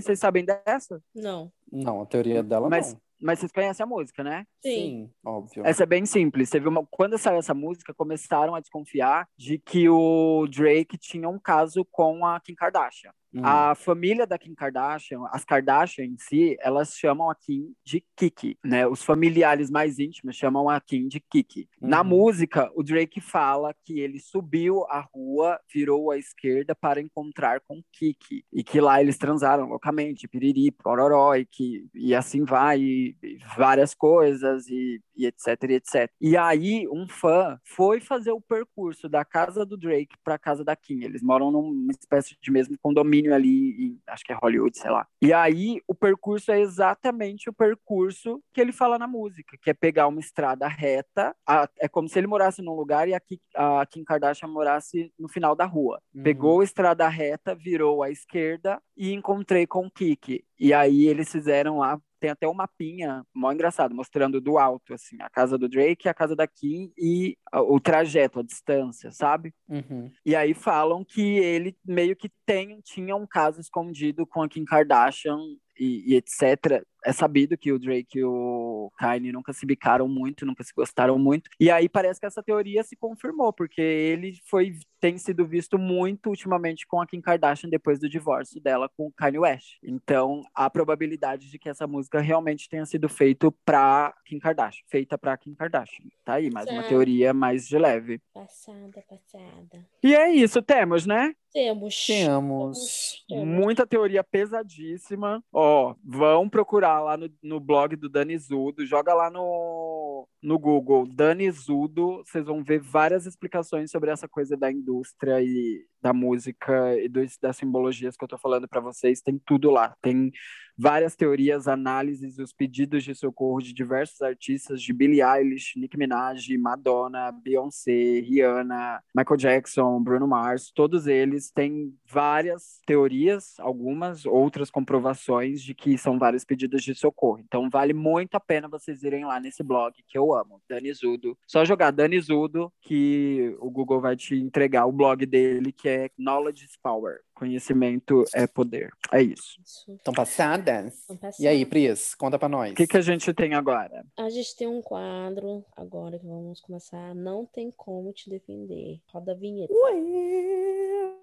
Vocês 0.00 0.18
sabem 0.18 0.44
dessa? 0.44 1.02
Não. 1.14 1.50
Não, 1.70 2.02
a 2.02 2.06
teoria 2.06 2.42
dela 2.42 2.70
Mas, 2.70 2.92
não. 2.92 3.00
Mas 3.24 3.38
vocês 3.38 3.50
conhecem 3.50 3.82
a 3.82 3.86
música, 3.86 4.22
né? 4.22 4.46
Sim. 4.62 5.10
óbvio. 5.24 5.62
Essa 5.66 5.84
é 5.84 5.86
bem 5.86 6.04
simples. 6.04 6.50
Teve 6.50 6.68
uma... 6.68 6.86
Quando 6.90 7.16
saiu 7.16 7.38
essa 7.38 7.54
música, 7.54 7.94
começaram 7.94 8.54
a 8.54 8.60
desconfiar 8.60 9.26
de 9.36 9.58
que 9.58 9.88
o 9.88 10.46
Drake 10.46 10.98
tinha 10.98 11.26
um 11.26 11.38
caso 11.38 11.86
com 11.90 12.26
a 12.26 12.38
Kim 12.38 12.54
Kardashian. 12.54 13.12
Hum. 13.34 13.40
A 13.44 13.74
família 13.74 14.26
da 14.26 14.38
Kim 14.38 14.54
Kardashian, 14.54 15.20
as 15.32 15.44
Kardashian 15.44 16.04
em 16.04 16.16
si, 16.18 16.56
elas 16.60 16.96
chamam 16.96 17.28
a 17.28 17.34
Kim 17.34 17.74
de 17.84 18.04
Kiki, 18.16 18.56
né? 18.64 18.86
Os 18.86 19.02
familiares 19.02 19.70
mais 19.70 19.98
íntimos 19.98 20.36
chamam 20.36 20.68
a 20.68 20.80
Kim 20.80 21.08
de 21.08 21.18
Kiki. 21.18 21.68
Na 21.80 22.02
Uhum. 22.02 22.08
música, 22.08 22.70
o 22.74 22.82
Drake 22.82 23.20
fala 23.20 23.74
que 23.84 23.98
ele 23.98 24.20
subiu 24.20 24.84
a 24.84 25.00
rua, 25.00 25.58
virou 25.72 26.10
à 26.10 26.18
esquerda 26.18 26.74
para 26.74 27.00
encontrar 27.00 27.60
com 27.60 27.82
Kiki 27.92 28.44
e 28.52 28.62
que 28.62 28.80
lá 28.80 29.00
eles 29.00 29.18
transaram 29.18 29.68
loucamente, 29.68 30.28
piriri, 30.28 30.70
pororó 30.70 31.34
e 31.34 31.44
que 31.44 31.86
e 31.94 32.14
assim 32.14 32.44
vai, 32.44 32.80
e, 32.80 33.16
e 33.22 33.38
várias 33.56 33.94
coisas 33.94 34.68
e, 34.68 35.00
e 35.16 35.26
etc, 35.26 35.46
e 35.68 35.72
etc. 35.74 36.10
E 36.20 36.36
aí 36.36 36.86
um 36.88 37.08
fã 37.08 37.58
foi 37.64 38.00
fazer 38.00 38.32
o 38.32 38.40
percurso 38.40 39.08
da 39.08 39.24
casa 39.24 39.64
do 39.66 39.76
Drake 39.76 40.16
para 40.22 40.34
a 40.34 40.38
casa 40.38 40.62
da 40.64 40.76
Kim. 40.76 41.02
Eles 41.02 41.22
moram 41.22 41.50
numa 41.50 41.90
espécie 41.90 42.36
de 42.40 42.50
mesmo 42.50 42.76
condomínio 42.80 43.23
ali, 43.32 43.70
em, 43.86 44.00
acho 44.08 44.24
que 44.24 44.32
é 44.32 44.36
Hollywood, 44.40 44.76
sei 44.76 44.90
lá. 44.90 45.06
E 45.22 45.32
aí 45.32 45.80
o 45.86 45.94
percurso 45.94 46.52
é 46.52 46.60
exatamente 46.60 47.48
o 47.48 47.52
percurso 47.52 48.42
que 48.52 48.60
ele 48.60 48.72
fala 48.72 48.98
na 48.98 49.06
música, 49.06 49.56
que 49.60 49.70
é 49.70 49.74
pegar 49.74 50.06
uma 50.08 50.20
estrada 50.20 50.66
reta, 50.68 51.34
a- 51.46 51.68
é 51.80 51.88
como 51.88 52.08
se 52.08 52.18
ele 52.18 52.26
morasse 52.26 52.60
num 52.62 52.74
lugar 52.74 53.08
e 53.08 53.14
a, 53.14 53.20
Ki- 53.20 53.40
a 53.54 53.86
Kim 53.86 54.04
Kardashian 54.04 54.48
morasse 54.48 55.12
no 55.18 55.28
final 55.28 55.54
da 55.54 55.64
rua. 55.64 56.00
Uhum. 56.14 56.22
Pegou 56.22 56.60
a 56.60 56.64
estrada 56.64 57.08
reta, 57.08 57.54
virou 57.54 58.02
à 58.02 58.10
esquerda 58.10 58.80
e 58.96 59.12
encontrei 59.12 59.66
com 59.66 59.86
o 59.86 59.90
Kiki. 59.90 60.44
E 60.58 60.72
aí 60.72 61.06
eles 61.06 61.30
fizeram 61.30 61.78
lá 61.78 61.98
tem 62.24 62.30
até 62.30 62.48
um 62.48 62.54
mapinha 62.54 63.22
mó 63.34 63.52
engraçado, 63.52 63.94
mostrando 63.94 64.40
do 64.40 64.56
alto, 64.56 64.94
assim, 64.94 65.18
a 65.20 65.28
casa 65.28 65.58
do 65.58 65.68
Drake, 65.68 66.08
a 66.08 66.14
casa 66.14 66.34
da 66.34 66.46
Kim 66.46 66.90
e 66.96 67.36
o 67.52 67.78
trajeto, 67.78 68.40
a 68.40 68.42
distância, 68.42 69.12
sabe? 69.12 69.52
Uhum. 69.68 70.10
E 70.24 70.34
aí 70.34 70.54
falam 70.54 71.04
que 71.04 71.20
ele 71.20 71.76
meio 71.84 72.16
que 72.16 72.30
tem, 72.46 72.80
tinha 72.82 73.14
um 73.14 73.26
caso 73.26 73.60
escondido 73.60 74.26
com 74.26 74.42
a 74.42 74.48
Kim 74.48 74.64
Kardashian 74.64 75.38
e, 75.78 76.14
e 76.14 76.16
etc. 76.16 76.82
É 77.04 77.12
sabido 77.12 77.56
que 77.56 77.72
o 77.72 77.78
Drake 77.78 78.18
e 78.18 78.24
o 78.24 78.90
Kanye 78.96 79.32
nunca 79.32 79.52
se 79.52 79.66
bicaram 79.66 80.08
muito, 80.08 80.46
nunca 80.46 80.64
se 80.64 80.72
gostaram 80.74 81.18
muito. 81.18 81.50
E 81.60 81.70
aí 81.70 81.88
parece 81.88 82.18
que 82.18 82.26
essa 82.26 82.42
teoria 82.42 82.82
se 82.82 82.96
confirmou, 82.96 83.52
porque 83.52 83.80
ele 83.80 84.38
foi 84.46 84.74
tem 85.04 85.18
sido 85.18 85.46
visto 85.46 85.78
muito 85.78 86.30
ultimamente 86.30 86.86
com 86.86 86.98
a 86.98 87.06
Kim 87.06 87.20
Kardashian 87.20 87.68
depois 87.68 88.00
do 88.00 88.08
divórcio 88.08 88.58
dela 88.58 88.88
com 88.88 89.08
o 89.08 89.12
Kanye 89.12 89.38
West. 89.38 89.76
Então, 89.82 90.42
há 90.54 90.70
probabilidade 90.70 91.50
de 91.50 91.58
que 91.58 91.68
essa 91.68 91.86
música 91.86 92.20
realmente 92.20 92.70
tenha 92.70 92.86
sido 92.86 93.06
feita 93.06 93.52
para 93.66 94.14
Kim 94.24 94.38
Kardashian, 94.38 94.82
feita 94.88 95.18
para 95.18 95.36
Kim 95.36 95.54
Kardashian. 95.54 96.06
Tá 96.24 96.34
aí, 96.34 96.50
mais 96.50 96.70
uma 96.70 96.82
teoria 96.84 97.34
mais 97.34 97.68
de 97.68 97.76
leve. 97.76 98.18
Passada, 98.32 99.04
passada. 99.06 99.86
E 100.02 100.14
é 100.14 100.30
isso, 100.32 100.62
temos, 100.62 101.04
né? 101.04 101.34
Temos. 101.52 102.06
Temos. 102.06 103.24
Temos. 103.28 103.46
Muita 103.46 103.86
teoria 103.86 104.24
pesadíssima. 104.24 105.40
Ó, 105.52 105.94
vão 106.02 106.48
procurar 106.48 106.93
lá 107.00 107.16
no, 107.16 107.30
no 107.42 107.60
blog 107.60 107.96
do 107.96 108.08
Dani 108.08 108.38
Zudo, 108.38 108.84
joga 108.86 109.14
lá 109.14 109.30
no, 109.30 110.28
no 110.42 110.58
Google 110.58 111.06
Dani 111.06 111.50
Zudo, 111.50 112.22
vocês 112.24 112.44
vão 112.44 112.62
ver 112.62 112.80
várias 112.80 113.26
explicações 113.26 113.90
sobre 113.90 114.10
essa 114.10 114.28
coisa 114.28 114.56
da 114.56 114.70
indústria 114.70 115.42
e 115.42 115.86
da 116.00 116.12
música 116.12 116.96
e 116.98 117.08
dos, 117.08 117.38
das 117.38 117.56
simbologias 117.56 118.16
que 118.16 118.24
eu 118.24 118.28
tô 118.28 118.38
falando 118.38 118.68
para 118.68 118.80
vocês. 118.80 119.22
Tem 119.22 119.40
tudo 119.44 119.70
lá. 119.70 119.94
Tem 120.02 120.30
várias 120.76 121.14
teorias, 121.14 121.68
análises, 121.68 122.38
os 122.38 122.52
pedidos 122.52 123.04
de 123.04 123.14
socorro 123.14 123.60
de 123.60 123.72
diversos 123.72 124.20
artistas, 124.22 124.82
de 124.82 124.92
Billie 124.92 125.22
Eilish, 125.22 125.76
Nicki 125.76 125.96
Minaj, 125.96 126.48
Madonna, 126.58 127.32
Beyoncé, 127.32 128.20
Rihanna, 128.20 129.00
Michael 129.14 129.36
Jackson, 129.36 130.00
Bruno 130.02 130.26
Mars, 130.26 130.70
todos 130.74 131.06
eles 131.06 131.50
têm 131.50 131.94
várias 132.06 132.80
teorias, 132.86 133.54
algumas, 133.58 134.26
outras 134.26 134.70
comprovações 134.70 135.62
de 135.62 135.74
que 135.74 135.96
são 135.96 136.18
vários 136.18 136.44
pedidos 136.44 136.82
de 136.82 136.94
socorro. 136.94 137.38
Então 137.38 137.68
vale 137.70 137.92
muito 137.92 138.34
a 138.34 138.40
pena 138.40 138.68
vocês 138.68 139.02
irem 139.02 139.24
lá 139.24 139.38
nesse 139.40 139.62
blog 139.62 139.94
que 140.08 140.18
eu 140.18 140.34
amo, 140.34 140.60
Dani 140.68 140.92
Zudo. 140.92 141.36
Só 141.46 141.64
jogar 141.64 141.90
Dani 141.90 142.20
Zudo 142.20 142.72
que 142.80 143.54
o 143.60 143.70
Google 143.70 144.00
vai 144.00 144.16
te 144.16 144.34
entregar 144.34 144.86
o 144.86 144.92
blog 144.92 145.24
dele 145.26 145.72
que 145.72 145.88
é 145.88 146.10
Knowledge 146.18 146.66
Power. 146.82 147.20
Conhecimento 147.44 148.24
é 148.32 148.46
poder. 148.46 148.90
É 149.12 149.20
isso. 149.20 149.60
Estão 149.86 150.14
passadas? 150.14 150.94
Passar. 151.20 151.42
E 151.42 151.46
aí, 151.46 151.66
Pris, 151.66 152.14
conta 152.14 152.38
pra 152.38 152.48
nós. 152.48 152.72
O 152.72 152.74
que, 152.74 152.86
que 152.86 152.96
a 152.96 153.02
gente 153.02 153.34
tem 153.34 153.52
agora? 153.52 154.02
A 154.16 154.30
gente 154.30 154.56
tem 154.56 154.66
um 154.66 154.80
quadro 154.80 155.62
agora 155.76 156.18
que 156.18 156.24
vamos 156.24 156.62
começar. 156.62 157.14
Não 157.14 157.44
tem 157.44 157.70
como 157.70 158.14
te 158.14 158.30
defender. 158.30 158.98
Roda 159.12 159.32
a 159.32 159.34
vinheta. 159.34 159.74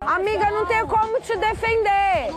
Amiga, 0.01 0.51
não 0.51 0.67
tenho 0.67 0.87
como 0.87 1.19
te 1.21 1.35
defender. 1.35 2.29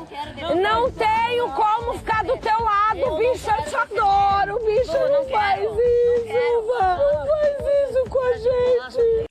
Não 0.62 0.90
tenho 0.90 1.52
como 1.52 1.98
ficar 1.98 2.24
do 2.24 2.38
teu 2.38 2.58
lado, 2.58 3.18
bicho. 3.18 3.50
Eu 3.50 3.64
te 3.68 3.76
adoro, 3.76 4.64
bicho. 4.64 4.92
Não 4.92 5.28
faz 5.28 5.60
isso, 5.60 6.32
não 6.80 7.26
faz 7.26 7.58
isso 7.90 8.08
com 8.08 8.18
a 8.18 8.32
gente. 8.38 8.73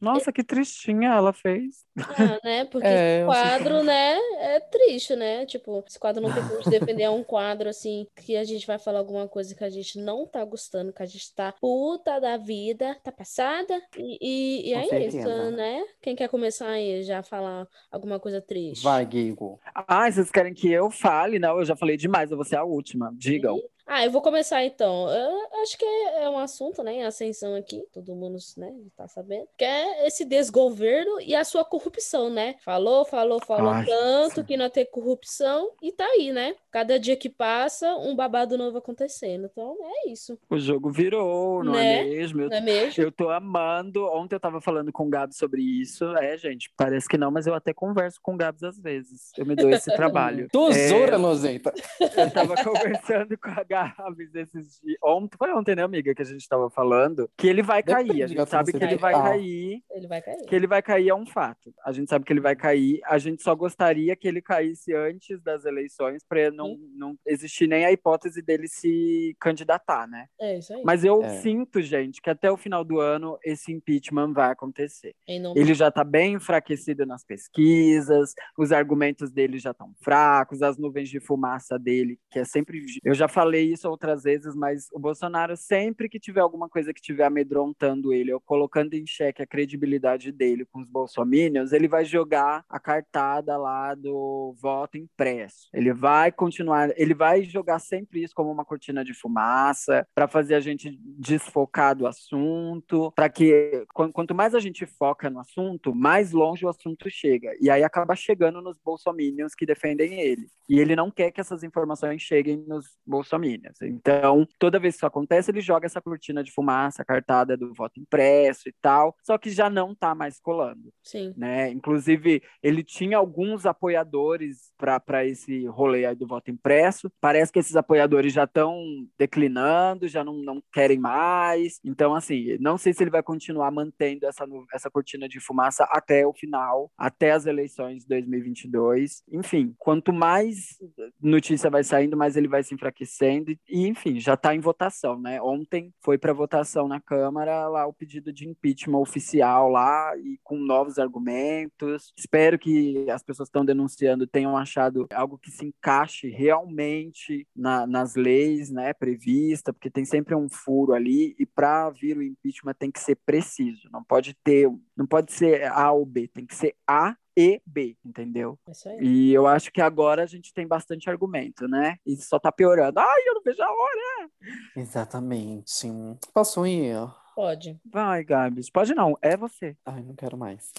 Nossa, 0.04 0.32
que 0.32 0.44
tristinha 0.44 1.14
ela 1.14 1.32
fez. 1.32 1.86
Ah, 1.98 2.40
né? 2.44 2.66
Porque 2.66 2.88
É, 2.88 3.20
esse 3.20 3.26
quadro, 3.26 3.84
né, 3.84 4.18
é 4.40 4.60
triste, 4.60 5.16
né? 5.16 5.46
Tipo, 5.46 5.84
esse 5.88 5.98
quadro 6.00 6.22
não 6.22 6.34
tem 6.34 6.44
como 6.44 6.62
te 6.62 6.70
defender. 6.70 7.04
É 7.04 7.10
um 7.10 7.24
quadro, 7.24 7.70
assim, 7.70 8.08
que 8.16 8.36
a 8.36 8.44
gente 8.44 8.68
vai 8.68 8.78
falar 8.78 9.00
alguma 9.00 9.28
coisa 9.28 9.56
que 9.56 9.64
a 9.64 9.70
gente 9.70 10.00
não 10.00 10.28
tá 10.28 10.44
gostando, 10.44 10.92
que 10.92 11.02
a 11.02 11.06
gente 11.06 11.34
tá 11.34 11.54
puta 11.54 12.20
da 12.20 12.38
vida, 12.38 12.98
tá 13.04 13.12
passada. 13.12 13.82
E, 13.98 14.18
e, 14.22 14.70
e 14.70 14.74
é 14.74 14.84
certeza. 14.84 15.18
isso, 15.20 15.52
né? 15.52 15.84
Quem 16.02 16.16
quer 16.16 16.30
começar 16.30 16.68
aí 16.68 17.04
já 17.04 17.20
a 17.20 17.24
falar 17.24 17.68
alguma 17.92 18.20
coisa 18.20 18.42
triste? 18.42 18.84
Vai, 18.84 19.06
Guigo. 19.06 19.60
Ah, 19.74 20.12
vocês 20.12 20.30
querem 20.30 20.54
que 20.54 20.72
eu 20.72 20.92
fale? 20.92 21.40
Não, 21.40 21.60
eu 21.60 21.66
já 21.66 21.76
falei 21.76 21.96
demais, 21.98 22.32
eu 22.32 22.38
vou 22.38 22.46
ser 22.46 22.58
a 22.58 22.64
última. 22.64 23.12
Digam. 23.16 23.60
Ah, 23.86 24.06
eu 24.06 24.12
vou 24.12 24.22
começar 24.22 24.64
então. 24.64 25.10
Eu 25.10 25.62
acho 25.62 25.78
que 25.78 25.86
é 25.86 26.30
um 26.30 26.38
assunto, 26.38 26.82
né, 26.84 26.94
em 26.94 27.04
ascensão 27.04 27.56
aqui, 27.56 27.84
todo 27.94 28.16
mundo, 28.16 28.38
né, 28.58 28.74
tá 28.96 29.08
sabendo, 29.08 29.48
que 29.58 29.64
é 29.66 30.08
esse 30.08 30.24
desgoverno 30.26 31.20
e 31.22 31.36
a 31.36 31.44
sua 31.44 31.66
corrupção, 31.66 32.30
né? 32.30 32.56
Falou, 32.64 33.04
falou, 33.06 33.40
falou 33.46 33.72
Ai, 33.72 33.86
tanto 33.86 34.44
que 34.44 34.56
não 34.58 34.70
tem 34.70 34.86
corrupção 34.86 35.72
e 35.82 35.92
tá 35.92 36.06
aí, 36.06 36.32
né? 36.32 36.56
Cada 36.72 36.98
dia 37.00 37.16
que 37.16 37.30
passa, 37.30 37.96
um 37.98 38.16
babado 38.16 38.58
novo 38.58 38.78
acontecendo. 38.78 39.50
Então, 39.52 39.78
é 40.06 40.10
isso, 40.10 40.38
O 40.50 40.58
jogo 40.58 40.90
virou, 40.92 41.64
não 41.64 41.74
Né? 41.74 42.00
é 42.00 42.04
mesmo? 42.06 42.42
Eu, 42.42 42.50
não 42.50 42.58
é 42.58 42.62
mesmo? 42.62 43.04
eu 43.04 43.12
tô 43.12 43.30
amando. 43.30 44.06
Ontem 44.08 44.36
eu 44.36 44.40
tava 44.40 44.60
falando 44.62 44.92
com 44.92 45.06
o 45.06 45.10
Gabs 45.10 45.38
sobre 45.38 45.62
isso. 45.62 46.06
É, 46.18 46.38
gente, 46.38 46.72
parece 46.78 47.08
que 47.08 47.18
não, 47.18 47.30
mas 47.32 47.46
eu 47.48 47.54
até 47.54 47.74
converso 47.74 48.20
com 48.22 48.34
o 48.34 48.38
Gabs 48.38 48.64
às 48.64 48.80
vezes. 48.80 49.32
Eu 49.38 49.46
me 49.46 49.56
dou 49.56 49.70
esse 49.70 49.92
trabalho. 49.96 50.48
Tesoura 50.50 51.16
É, 51.16 51.18
nojenta. 51.18 51.74
Eu 52.00 52.32
tava 52.32 52.56
conversando 52.64 53.38
com 53.38 53.50
a 53.50 53.64
Gabs 53.74 54.36
esses 54.36 54.80
dias. 54.82 54.98
Ontem, 55.04 55.38
foi 55.38 55.52
ontem, 55.54 55.76
né, 55.76 55.84
amiga, 55.84 56.14
que 56.14 56.22
a 56.22 56.26
gente 56.26 56.48
tava 56.48 56.70
falando 56.70 57.30
que 57.38 57.48
ele 57.48 57.62
vai 57.64 57.82
cair. 57.82 58.04
Depende 58.08 58.24
A 58.24 58.28
de 58.28 58.34
gente 58.36 58.50
sabe 58.50 58.72
que 58.72 58.84
ele 58.84 58.96
tá. 58.98 59.02
vai 59.02 59.14
cair. 59.14 59.84
Ele 59.92 60.08
vai 60.08 60.22
cair. 60.22 60.46
Que 60.46 60.56
ele 60.56 60.68
vai 60.68 60.82
cair 60.82 61.10
é 61.10 61.16
um 61.16 61.26
fato. 61.26 61.74
A 61.86 61.92
gente 61.92 62.10
sabe 62.10 62.26
que 62.26 62.32
ele 62.34 62.40
vai 62.42 62.56
cair. 62.56 63.00
A 63.06 63.18
gente 63.18 63.42
só 63.42 63.56
gostaria 63.56 64.16
que 64.16 64.28
ele 64.28 64.42
caísse 64.42 64.94
antes 64.94 65.42
das 65.42 65.66
eleições 65.66 66.24
para 66.28 66.52
não, 66.52 66.78
não 66.96 67.18
existir 67.26 67.68
nem 67.68 67.86
a 67.86 67.92
hipótese 67.92 68.42
dele 68.42 68.68
se 68.68 69.36
candidatar, 69.40 70.08
né? 70.08 70.28
É 70.40 70.58
isso 70.60 70.74
aí. 70.74 70.82
Mas 70.86 71.04
eu 71.04 71.24
É. 71.24 71.30
sinto, 71.42 71.82
gente, 71.82 72.22
que 72.22 72.30
até 72.30 72.52
o 72.52 72.58
final 72.58 72.84
do 72.84 73.00
ano 73.00 73.38
esse 73.44 73.72
impeachment 73.72 74.34
vai 74.34 74.52
acontecer. 74.52 75.14
Ele 75.28 75.74
já 75.74 75.88
está 75.88 76.04
bem 76.04 76.34
enfraquecido 76.34 77.06
nas 77.06 77.24
pesquisas, 77.24 78.34
os 78.58 78.72
argumentos 78.72 79.32
dele 79.32 79.58
já 79.58 79.72
estão 79.72 79.94
fracos, 80.02 80.62
as 80.62 80.78
nuvens 80.78 81.10
de 81.10 81.20
fumaça 81.20 81.78
dele, 81.80 82.20
que 82.30 82.40
é 82.40 82.46
sempre. 82.46 82.84
Eu 83.04 83.14
já 83.14 83.28
falei 83.28 83.63
isso 83.72 83.90
outras 83.90 84.24
vezes, 84.24 84.56
mas 84.56 84.88
o 84.94 85.00
Bolsonaro, 85.00 85.56
sempre 85.56 86.10
que 86.10 86.20
tiver 86.20 86.42
alguma 86.42 86.70
coisa 86.70 86.94
que 86.94 87.00
estiver 87.00 87.26
amedrontando 87.26 88.14
ele 88.14 88.34
ou 88.34 88.40
colocando 88.40 88.94
em 88.94 89.06
xeque 89.06 89.42
a 89.42 89.48
credibilidade 89.48 90.32
dele 90.32 90.66
com 90.66 90.80
os 90.80 90.90
bolsominions, 90.90 91.72
ele 91.72 91.88
vai 91.88 92.06
jogar 92.06 92.66
a 92.70 92.80
cartada 92.80 93.58
lá 93.58 93.96
do 93.96 94.56
voto 94.60 94.98
impresso. 94.98 95.68
Ele 95.74 95.94
vai 95.94 96.32
continuar, 96.32 96.90
ele 96.98 97.14
vai 97.14 97.44
jogar 97.44 97.80
sempre 97.80 98.24
isso 98.24 98.34
como 98.36 98.52
uma 98.52 98.66
cortina 98.66 99.04
de 99.04 99.14
fumaça 99.14 100.06
para 100.14 100.28
fazer 100.28 100.56
a 100.56 100.60
gente 100.60 100.98
desfocar 101.02 101.96
do 101.96 102.08
assunto, 102.08 103.12
para 103.16 103.30
que 103.30 103.86
qu- 103.94 104.12
quanto 104.12 104.36
mais 104.36 104.54
a 104.56 104.60
gente 104.60 104.86
foca 104.86 105.30
no 105.30 105.40
assunto, 105.40 105.94
mais 105.94 106.32
longe 106.32 106.66
o 106.66 106.70
assunto 106.70 107.10
chega. 107.10 107.52
E 107.60 107.70
aí 107.70 107.84
acaba 107.84 108.16
chegando 108.16 108.62
nos 108.62 108.78
bolsominions 108.78 109.56
que 109.56 109.66
defendem 109.66 110.20
ele. 110.22 110.48
E 110.70 110.80
ele 110.80 110.96
não 110.96 111.12
quer 111.12 111.32
que 111.32 111.42
essas 111.42 111.64
informações 111.64 112.22
cheguem 112.22 112.58
nos 112.68 112.98
bolsominions. 113.06 113.53
Então, 113.82 114.48
toda 114.60 114.80
vez 114.80 114.96
que 114.96 115.00
isso 115.00 115.06
acontece, 115.06 115.52
ele 115.52 115.62
joga 115.62 115.86
essa 115.86 116.02
cortina 116.02 116.44
de 116.44 116.52
fumaça, 116.52 117.06
cartada 117.06 117.58
do 117.58 117.74
voto 117.74 118.00
impresso 118.00 118.70
e 118.70 118.74
tal, 118.82 119.16
só 119.24 119.38
que 119.38 119.50
já 119.50 119.70
não 119.70 119.94
tá 119.96 120.16
mais 120.16 120.40
colando 120.40 120.94
Sim. 121.04 121.34
né? 121.36 121.70
Inclusive, 121.70 122.42
ele 122.62 122.84
tinha 122.84 123.18
alguns 123.18 123.66
apoiadores 123.66 124.72
para 124.78 125.26
esse 125.26 125.66
rolê 125.68 126.06
aí 126.06 126.16
do 126.16 126.28
voto 126.28 126.52
impresso. 126.52 127.12
Parece 127.20 127.52
que 127.52 127.60
esses 127.60 127.76
apoiadores 127.76 128.34
já 128.34 128.44
estão 128.44 128.84
declinando, 129.18 130.08
já 130.08 130.24
não, 130.24 130.36
não 130.38 130.62
querem 130.72 131.00
mais. 131.00 131.80
Então, 131.84 132.16
assim, 132.16 132.58
não 132.60 132.78
sei 132.78 132.94
se 132.94 133.04
ele 133.04 133.12
vai 133.12 133.24
continuar 133.24 133.72
mantendo 133.72 134.26
essa, 134.26 134.46
essa 134.74 134.90
cortina 134.90 135.28
de 135.28 135.40
fumaça 135.40 135.88
até 135.92 136.26
o 136.26 136.34
final, 136.34 136.92
até 136.98 137.32
as 137.32 137.46
eleições 137.46 138.04
de 138.04 138.08
2022. 138.08 139.24
Enfim, 139.32 139.74
quanto 139.78 140.14
mais 140.14 140.78
notícia 141.22 141.70
vai 141.70 141.84
saindo, 141.84 142.18
mais 142.18 142.36
ele 142.36 142.48
vai 142.48 142.64
se 142.64 142.74
enfraquecendo. 142.74 143.43
E, 143.52 143.88
enfim, 143.88 144.20
já 144.20 144.34
está 144.34 144.56
em 144.56 144.60
votação, 144.60 145.20
né? 145.20 145.42
Ontem 145.42 145.94
foi 146.02 146.18
para 146.18 146.34
votação 146.34 146.88
na 146.88 147.00
Câmara 147.00 147.68
lá 147.68 147.86
o 147.86 147.94
pedido 147.94 148.32
de 148.32 148.48
impeachment 148.48 149.00
oficial 149.00 149.70
lá 149.70 150.16
e 150.18 150.40
com 150.44 150.58
novos 150.58 150.98
argumentos. 151.00 152.14
Espero 152.18 152.58
que 152.58 153.10
as 153.10 153.24
pessoas 153.24 153.48
que 153.48 153.52
estão 153.52 153.66
denunciando 153.66 154.28
tenham 154.28 154.58
achado 154.58 155.08
algo 155.14 155.38
que 155.38 155.52
se 155.52 155.66
encaixe 155.66 156.30
realmente 156.30 157.48
na- 157.56 157.86
nas 157.88 158.16
leis, 158.16 158.70
né, 158.72 158.94
prevista, 158.94 159.74
porque 159.74 159.90
tem 159.90 160.06
sempre 160.06 160.36
um 160.36 160.50
furo 160.50 160.94
ali 160.94 161.36
e 161.40 161.46
para 161.46 161.90
vir 161.90 162.18
o 162.18 162.24
impeachment 162.24 162.74
tem 162.74 162.92
que 162.92 163.00
ser 163.00 163.16
preciso, 163.26 163.90
não 163.92 164.04
pode 164.04 164.34
ter, 164.44 164.70
não 164.96 165.06
pode 165.06 165.32
ser 165.34 165.66
A 165.72 165.92
ou 165.92 166.06
B, 166.06 166.28
tem 166.28 166.46
que 166.46 166.56
ser 166.56 166.76
A 166.88 167.16
e 167.36 167.62
B, 167.66 167.98
entendeu? 168.06 168.58
É 168.68 168.72
isso 168.72 168.90
aí. 168.90 169.00
E 169.02 169.34
eu 169.34 169.48
acho 169.48 169.72
que 169.72 169.82
agora 169.82 170.24
a 170.24 170.26
gente 170.28 170.54
tem 170.54 170.68
bastante 170.68 171.10
argumento, 171.10 171.68
né? 171.68 171.98
E 172.06 172.16
só 172.18 172.38
tá 172.40 172.52
piorando. 172.52 173.00
Ai, 173.00 173.22
eu 173.28 173.34
não 173.36 173.42
vejo 173.44 173.62
a 173.64 173.70
hora. 173.72 174.30
Exatamente. 174.76 175.88
Posso 176.34 176.66
ir? 176.68 176.96
Pode. 177.36 177.80
Vai, 177.86 178.24
Gabs. 178.24 178.70
Pode 178.70 178.94
não, 178.94 179.18
é 179.22 179.36
você. 179.36 179.76
Ai, 179.86 180.04
não 180.04 180.14
quero 180.16 180.38
mais. 180.38 180.72